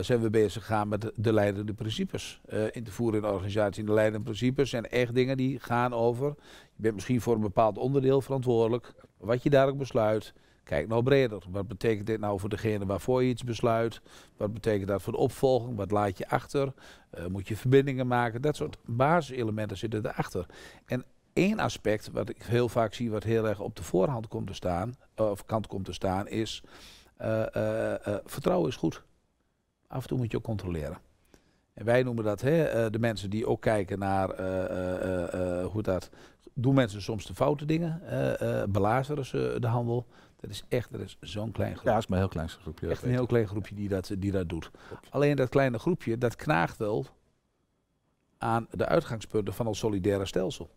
zijn 0.00 0.20
we 0.20 0.30
bezig 0.30 0.66
gegaan 0.66 0.88
met 0.88 1.00
de, 1.00 1.12
de 1.16 1.32
leidende 1.32 1.74
principes. 1.74 2.40
in 2.72 2.84
te 2.84 2.90
voeren 2.90 3.20
in 3.20 3.26
de 3.26 3.32
organisatie. 3.32 3.84
De 3.84 3.92
leidende 3.92 4.24
principes 4.24 4.70
zijn 4.70 4.86
echt 4.86 5.14
dingen 5.14 5.36
die 5.36 5.60
gaan 5.60 5.92
over. 5.92 6.34
Je 6.76 6.82
bent 6.82 6.94
misschien 6.94 7.20
voor 7.20 7.34
een 7.34 7.40
bepaald 7.40 7.78
onderdeel 7.78 8.20
verantwoordelijk. 8.20 8.92
Wat 9.18 9.42
je 9.42 9.50
daar 9.50 9.68
ook 9.68 9.78
besluit. 9.78 10.32
Kijk 10.64 10.88
nou 10.88 11.02
breder. 11.02 11.42
Wat 11.50 11.68
betekent 11.68 12.06
dit 12.06 12.20
nou 12.20 12.40
voor 12.40 12.48
degene 12.48 12.86
waarvoor 12.86 13.22
je 13.22 13.28
iets 13.28 13.44
besluit? 13.44 14.00
Wat 14.36 14.52
betekent 14.52 14.88
dat 14.88 15.02
voor 15.02 15.12
de 15.12 15.18
opvolging? 15.18 15.76
Wat 15.76 15.90
laat 15.90 16.18
je 16.18 16.28
achter? 16.28 16.72
Eh, 17.10 17.26
moet 17.26 17.48
je 17.48 17.56
verbindingen 17.56 18.06
maken? 18.06 18.42
Dat 18.42 18.56
soort 18.56 18.76
basiselementen 18.84 19.76
zitten 19.76 20.06
erachter. 20.06 20.46
En 20.86 21.04
één 21.32 21.58
aspect 21.58 22.10
wat 22.10 22.28
ik 22.28 22.42
heel 22.42 22.68
vaak 22.68 22.94
zie, 22.94 23.10
wat 23.10 23.22
heel 23.22 23.48
erg 23.48 23.60
op 23.60 23.76
de 23.76 23.82
voorhand 23.82 24.28
komt 24.28 24.46
te 24.46 24.54
staan, 24.54 24.94
of 25.16 25.44
kant 25.44 25.66
komt 25.66 25.84
te 25.84 25.92
staan, 25.92 26.28
is 26.28 26.62
eh, 27.16 27.56
eh, 27.56 28.06
eh, 28.06 28.18
vertrouwen 28.24 28.68
is 28.68 28.76
goed. 28.76 29.02
Af 29.86 30.02
en 30.02 30.08
toe 30.08 30.18
moet 30.18 30.30
je 30.30 30.36
ook 30.36 30.42
controleren. 30.42 30.98
En 31.74 31.84
wij 31.84 32.02
noemen 32.02 32.24
dat 32.24 32.40
hè, 32.40 32.62
eh, 32.64 32.90
de 32.90 32.98
mensen 32.98 33.30
die 33.30 33.46
ook 33.46 33.60
kijken 33.60 33.98
naar 33.98 34.30
eh, 34.30 34.64
eh, 34.64 35.02
eh, 35.02 35.60
eh, 35.60 35.66
hoe 35.66 35.82
dat. 35.82 36.10
Doen 36.54 36.74
mensen 36.74 37.02
soms 37.02 37.26
de 37.26 37.34
foute 37.34 37.64
dingen? 37.64 38.02
eh 38.06 38.60
eh, 38.62 38.68
belazeren 38.68 39.26
ze 39.26 39.56
de 39.60 39.66
handel? 39.66 40.06
Dat 40.42 40.50
is 40.50 40.64
echt, 40.68 40.92
dat 40.92 41.00
is 41.00 41.16
zo'n 41.20 41.52
klein 41.52 41.72
groep. 41.72 41.84
Ja, 41.86 41.92
dat 41.92 42.02
is 42.02 42.06
maar 42.08 42.18
een 42.18 42.24
heel 42.24 42.32
klein 42.32 42.48
groepje. 42.48 42.88
Echt 42.88 43.02
een 43.02 43.10
heel 43.10 43.26
klein 43.26 43.46
groepje 43.46 43.74
die 43.74 43.88
dat, 43.88 44.10
die 44.18 44.30
dat 44.32 44.48
doet. 44.48 44.70
Alleen 45.10 45.36
dat 45.36 45.48
kleine 45.48 45.78
groepje, 45.78 46.18
dat 46.18 46.36
knaagt 46.36 46.76
wel 46.76 47.06
aan 48.38 48.66
de 48.70 48.86
uitgangspunten 48.86 49.54
van 49.54 49.66
ons 49.66 49.78
solidaire 49.78 50.26
stelsel. 50.26 50.70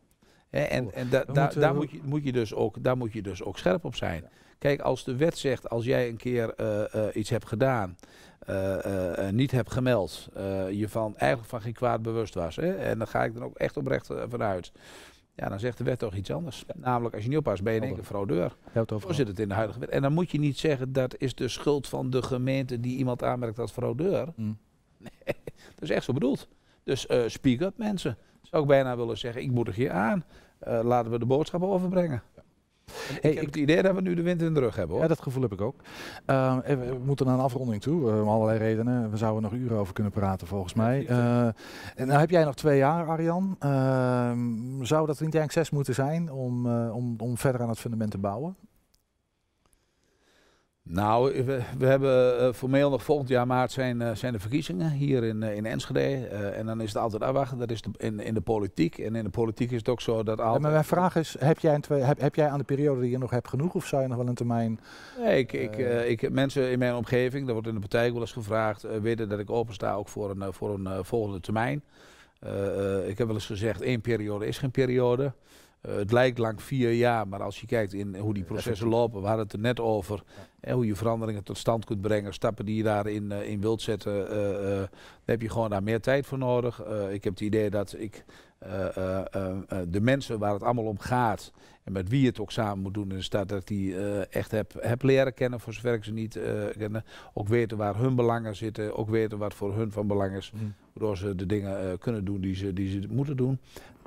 En 0.49 0.93
en 0.93 1.09
da- 1.09 1.23
da- 1.33 1.47
daar, 1.59 1.75
moet 1.75 1.91
je, 1.91 1.99
moet 2.03 2.23
je 2.23 2.31
dus 2.31 2.53
ook, 2.53 2.83
daar 2.83 2.97
moet 2.97 3.13
je 3.13 3.21
dus 3.21 3.43
ook 3.43 3.57
scherp 3.57 3.85
op 3.85 3.95
zijn. 3.95 4.29
Kijk, 4.57 4.81
als 4.81 5.03
de 5.03 5.15
wet 5.15 5.37
zegt, 5.37 5.69
als 5.69 5.85
jij 5.85 6.07
een 6.09 6.17
keer 6.17 6.53
eh, 6.53 7.07
eh, 7.07 7.15
iets 7.15 7.29
hebt 7.29 7.47
gedaan, 7.47 7.95
eh, 8.39 9.29
niet 9.29 9.51
hebt 9.51 9.71
gemeld, 9.71 10.27
je 10.71 10.85
van, 10.89 11.17
eigenlijk 11.17 11.49
van 11.49 11.61
geen 11.61 11.73
kwaad 11.73 12.01
bewust 12.01 12.33
was, 12.33 12.55
hè, 12.55 12.75
en 12.75 12.97
dan 12.97 13.07
ga 13.07 13.23
ik 13.23 13.35
er 13.35 13.43
ook 13.43 13.57
echt 13.57 13.77
oprecht 13.77 14.07
vanuit. 14.29 14.71
Ja, 15.35 15.49
dan 15.49 15.59
zegt 15.59 15.77
de 15.77 15.83
wet 15.83 15.99
toch 15.99 16.15
iets 16.15 16.31
anders. 16.31 16.65
Namelijk, 16.75 17.15
als 17.15 17.23
je 17.23 17.29
niet 17.29 17.37
oppast, 17.37 17.63
ben 17.63 17.73
je 17.73 17.79
keer 17.79 18.03
fraudeur. 18.03 18.55
Zo 18.87 19.11
zit 19.11 19.27
het 19.27 19.39
in 19.39 19.47
de 19.47 19.53
huidige 19.53 19.79
wet. 19.79 19.89
En 19.89 20.01
dan 20.01 20.13
moet 20.13 20.31
je 20.31 20.39
niet 20.39 20.57
zeggen 20.57 20.93
dat 20.93 21.15
is 21.17 21.35
de 21.35 21.47
schuld 21.47 21.87
van 21.87 22.09
de 22.09 22.21
gemeente 22.21 22.79
die 22.79 22.97
iemand 22.97 23.23
aanmerkt 23.23 23.59
als 23.59 23.71
fraudeur. 23.71 24.27
Mm. 24.35 24.57
Dat 25.75 25.83
is 25.83 25.89
echt 25.89 26.05
zo 26.05 26.13
bedoeld. 26.13 26.47
Dus 26.83 27.07
eh 27.07 27.23
speak 27.27 27.59
up 27.59 27.77
mensen. 27.77 28.17
Zou 28.41 28.61
ik 28.61 28.67
bijna 28.67 28.97
willen 28.97 29.17
zeggen, 29.17 29.41
ik 29.41 29.51
moedig 29.51 29.75
je 29.75 29.91
aan. 29.91 30.25
Eh, 30.59 30.79
laten 30.83 31.11
we 31.11 31.19
de 31.19 31.25
boodschap 31.25 31.61
overbrengen. 31.61 32.23
Hey, 33.21 33.31
ik 33.31 33.37
heb 33.37 33.45
het 33.45 33.55
idee 33.55 33.81
dat 33.81 33.95
we 33.95 34.01
nu 34.01 34.13
de 34.13 34.21
wind 34.21 34.41
in 34.41 34.53
de 34.53 34.59
rug 34.59 34.75
hebben 34.75 34.93
hoor. 34.95 35.03
Ja, 35.03 35.09
dat 35.09 35.21
gevoel 35.21 35.41
heb 35.41 35.51
ik 35.51 35.61
ook. 35.61 35.75
Ehm, 36.25 36.59
eh, 36.59 36.77
we 36.77 36.97
moeten 37.03 37.25
naar 37.25 37.35
een 37.35 37.41
afronding 37.41 37.81
toe, 37.81 38.11
eh, 38.11 38.21
om 38.21 38.27
allerlei 38.27 38.57
redenen. 38.57 39.11
We 39.11 39.17
zouden 39.17 39.41
nog 39.41 39.51
uren 39.53 39.77
over 39.77 39.93
kunnen 39.93 40.11
praten, 40.11 40.47
volgens 40.47 40.73
mij. 40.73 41.05
Eh, 41.07 41.45
en 41.95 42.07
nou 42.07 42.19
heb 42.19 42.29
jij 42.29 42.43
nog 42.43 42.55
twee 42.55 42.77
jaar, 42.77 43.07
Arjan. 43.07 43.55
Ehm, 43.59 44.83
zou 44.83 45.05
dat 45.05 45.19
niet 45.19 45.35
eigenlijk 45.35 45.51
zes 45.51 45.69
moeten 45.69 45.93
zijn 45.93 46.31
om, 46.31 46.65
eh, 46.65 46.95
om, 46.95 47.15
om 47.17 47.37
verder 47.37 47.61
aan 47.61 47.69
het 47.69 47.79
fundament 47.79 48.11
te 48.11 48.17
bouwen? 48.17 48.55
Nou, 50.89 51.45
we, 51.45 51.61
we 51.77 51.85
hebben 51.85 52.39
eh, 52.39 52.53
formeel 52.53 52.89
nog 52.89 53.03
volgend 53.03 53.29
jaar 53.29 53.47
maart 53.47 53.71
zijn, 53.71 54.01
eh, 54.01 54.15
zijn 54.15 54.33
de 54.33 54.39
verkiezingen 54.39 54.91
hier 54.91 55.23
in, 55.23 55.43
eh, 55.43 55.55
in 55.55 55.65
Enschede. 55.65 56.27
En 56.27 56.65
dan 56.65 56.81
is 56.81 56.87
het 56.87 56.97
altijd 56.97 57.23
afwachten. 57.23 57.57
Dat 57.57 57.71
is 57.71 57.81
de, 57.81 57.89
in, 57.97 58.19
in 58.19 58.33
de 58.33 58.41
politiek. 58.41 58.97
En 58.97 59.15
in 59.15 59.23
de 59.23 59.29
politiek 59.29 59.71
is 59.71 59.77
het 59.77 59.89
ook 59.89 60.01
zo 60.01 60.23
dat 60.23 60.37
Ja, 60.37 60.43
altijd... 60.43 60.61
maar 60.61 60.71
mijn 60.71 60.83
vraag 60.83 61.15
is, 61.15 61.35
heb 61.39 61.59
jij, 61.59 61.73
een 61.73 61.81
twee, 61.81 62.01
heb, 62.01 62.19
heb 62.19 62.35
jij 62.35 62.47
aan 62.47 62.57
de 62.57 62.63
periode 62.63 63.01
die 63.01 63.11
je 63.11 63.17
nog 63.17 63.29
hebt 63.29 63.47
genoeg? 63.47 63.73
Of 63.73 63.85
zou 63.85 64.01
je 64.01 64.07
nog 64.07 64.17
wel 64.17 64.27
een 64.27 64.35
termijn... 64.35 64.79
Nee, 65.19 65.39
ik, 65.39 65.53
ik, 65.53 65.77
ik 66.07 66.31
mensen 66.31 66.71
in 66.71 66.79
mijn 66.79 66.95
omgeving, 66.95 67.43
dat 67.43 67.53
wordt 67.53 67.67
in 67.67 67.73
de 67.73 67.79
partij 67.79 68.11
wel 68.11 68.21
eens 68.21 68.31
gevraagd, 68.31 68.85
weten 69.01 69.29
dat 69.29 69.39
ik 69.39 69.49
opensta 69.49 69.93
ook 69.93 70.09
voor 70.09 70.29
een, 70.29 70.53
voor 70.53 70.73
een 70.73 71.05
volgende 71.05 71.39
termijn. 71.39 71.83
Ik 73.05 73.17
heb 73.17 73.27
wel 73.27 73.35
eens 73.35 73.45
gezegd, 73.45 73.81
één 73.81 74.01
periode 74.01 74.47
is 74.47 74.57
geen 74.57 74.71
periode. 74.71 75.33
Eh, 75.85 75.95
het 75.95 76.11
lijkt 76.11 76.37
lang 76.37 76.61
vier 76.61 76.91
jaar, 76.91 77.27
maar 77.27 77.41
als 77.41 77.59
je 77.59 77.67
kijkt 77.67 77.93
in 77.93 78.15
hoe 78.15 78.33
die 78.33 78.43
processen 78.43 78.87
lopen, 78.87 79.21
we 79.21 79.27
hadden 79.27 79.45
het 79.45 79.53
er 79.53 79.59
net 79.59 79.79
over, 79.79 80.23
hè, 80.59 80.73
hoe 80.73 80.85
je 80.85 80.95
veranderingen 80.95 81.43
tot 81.43 81.57
stand 81.57 81.85
kunt 81.85 82.01
brengen, 82.01 82.33
stappen 82.33 82.65
die 82.65 82.75
je 82.75 82.83
daarin 82.83 83.31
eh, 83.31 83.49
in 83.49 83.61
wilt 83.61 83.81
zetten, 83.81 84.29
eh, 84.29 84.35
daar 84.35 84.89
heb 85.25 85.41
je 85.41 85.49
gewoon 85.49 85.69
daar 85.69 85.83
meer 85.83 86.01
tijd 86.01 86.25
voor 86.25 86.37
nodig. 86.37 86.83
Ik 87.09 87.23
heb 87.23 87.33
het 87.33 87.41
idee 87.41 87.69
dat 87.69 87.95
ik 87.97 88.25
de 89.87 90.01
mensen 90.01 90.39
waar 90.39 90.53
het 90.53 90.63
allemaal 90.63 90.85
om 90.85 90.99
gaat, 90.99 91.51
en 91.83 91.91
met 91.91 92.09
wie 92.09 92.21
je 92.21 92.27
het 92.27 92.39
ook 92.39 92.51
samen 92.51 92.83
moet 92.83 92.93
doen 92.93 93.09
in 93.09 93.15
de 93.15 93.21
stad, 93.21 93.47
dat 93.47 93.59
ik 93.59 93.67
die 93.67 93.97
echt 94.29 94.51
heb, 94.51 94.73
heb 94.79 95.03
leren 95.03 95.33
kennen, 95.33 95.59
voor 95.59 95.73
zover 95.73 95.93
ik 95.93 96.03
ze 96.03 96.13
niet 96.13 96.39
kennen. 96.77 97.03
Ook 97.33 97.47
weten 97.47 97.77
waar 97.77 97.97
hun 97.97 98.15
belangen 98.15 98.55
zitten, 98.55 98.97
ook 98.97 99.09
weten 99.09 99.37
wat 99.37 99.53
voor 99.53 99.75
hun 99.75 99.91
van 99.91 100.07
belang 100.07 100.35
is, 100.35 100.51
waardoor 100.93 101.17
ze 101.17 101.35
de 101.35 101.45
dingen 101.45 101.97
kunnen 101.97 102.25
doen 102.25 102.41
die 102.41 102.55
ze, 102.55 102.73
die 102.73 103.01
ze 103.01 103.07
moeten 103.09 103.37
doen. 103.37 103.59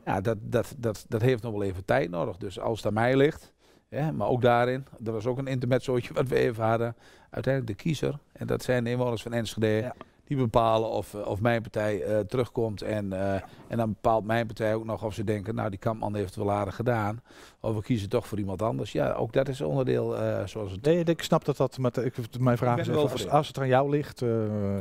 Ja, 0.09 0.21
dat, 0.21 0.39
dat, 0.41 0.75
dat, 0.79 1.05
dat 1.09 1.21
heeft 1.23 1.43
nog 1.43 1.53
wel 1.53 1.63
even 1.63 1.85
tijd 1.85 2.11
nodig. 2.11 2.37
Dus 2.37 2.61
als 2.61 2.77
het 2.77 2.87
aan 2.87 2.93
mij 2.93 3.17
ligt, 3.17 3.53
hè, 3.89 4.13
maar 4.13 4.29
ook 4.29 4.43
daarin, 4.43 4.87
dat 4.99 5.15
was 5.15 5.27
ook 5.27 5.39
een 5.39 5.47
intermezzootje 5.47 6.15
wat 6.15 6.29
we 6.29 6.35
even 6.37 6.65
hadden, 6.65 6.97
uiteindelijk 7.31 7.77
de 7.77 7.83
kiezer, 7.83 8.19
en 8.33 8.47
dat 8.47 8.63
zijn 8.63 8.85
de 8.85 8.91
inwoners 8.91 9.23
van 9.23 9.33
Enschede, 9.33 9.67
Ja. 9.67 9.95
Die 10.29 10.37
bepalen 10.37 10.89
of, 10.89 11.15
eh, 11.15 11.27
of 11.27 11.41
mijn 11.41 11.63
partij 11.63 12.03
eh, 12.03 12.19
terugkomt. 12.19 12.83
En, 12.83 13.13
eh, 13.13 13.41
en 13.69 13.77
dan 13.77 13.89
bepaalt 13.89 14.25
mijn 14.25 14.47
partij 14.47 14.75
ook 14.75 14.85
nog 14.85 15.05
of 15.05 15.15
ze 15.15 15.25
denken, 15.25 15.55
nou 15.55 15.71
die 15.71 15.79
Kampman 15.79 16.15
heeft 16.15 16.35
het 16.35 16.45
wel 16.45 16.55
aardig 16.55 16.75
gedaan. 16.75 17.23
Of 17.61 17.75
we 17.75 17.83
kiezen 17.83 18.09
toch 18.09 18.27
voor 18.27 18.39
iemand 18.39 18.63
anders. 18.63 18.93
Ja, 18.93 19.13
ook 19.13 19.33
dat 19.33 19.49
is 19.49 19.61
onderdeel 19.61 20.17
zoals 20.45 20.73
het 20.73 20.83
Nee, 20.83 21.05
ik 21.05 21.23
snap 21.23 21.45
dat 21.45 21.57
dat... 21.57 21.79
Maar 21.79 21.99
ik, 21.99 22.15
mijn 22.39 22.59
vraag 22.59 22.79
is 22.79 22.89
even, 22.89 23.31
als, 23.31 23.49
het 23.49 23.59
aan 23.59 23.69
jou 23.69 23.91
ligt... 23.91 24.21
ja, 24.21 24.27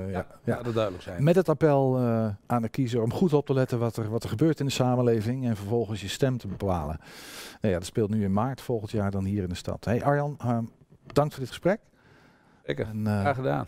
ja. 0.07 0.25
laat 0.43 0.65
het 0.65 0.73
duidelijk 0.73 1.03
zijn. 1.03 1.23
Met 1.23 1.35
het 1.35 1.49
appel 1.49 1.97
aan 2.45 2.61
de 2.61 2.69
kiezer 2.69 3.01
om 3.01 3.13
goed 3.13 3.33
op 3.33 3.45
te 3.45 3.53
letten 3.53 3.79
wat 3.79 3.97
er, 3.97 4.09
wat 4.09 4.23
er 4.23 4.29
gebeurt 4.29 4.59
in 4.59 4.65
de 4.65 4.71
samenleving 4.71 5.45
en 5.45 5.55
vervolgens 5.55 6.01
je 6.01 6.07
stem 6.07 6.37
te 6.37 6.47
bepalen. 6.47 6.99
Nou 7.61 7.73
ja, 7.73 7.79
dat 7.79 7.85
speelt 7.85 8.09
nu 8.09 8.23
in 8.23 8.33
maart 8.33 8.61
volgend 8.61 8.91
jaar 8.91 9.11
dan 9.11 9.25
hier 9.25 9.43
in 9.43 9.49
de 9.49 9.55
stad. 9.55 9.85
Hey 9.85 10.03
Arjan, 10.03 10.37
bedankt 11.05 11.33
voor 11.33 11.41
dit 11.43 11.49
gesprek. 11.49 11.79
Zeker, 12.65 12.87
En, 12.87 13.07
eh, 13.07 13.19
graag 13.19 13.35
gedaan. 13.35 13.67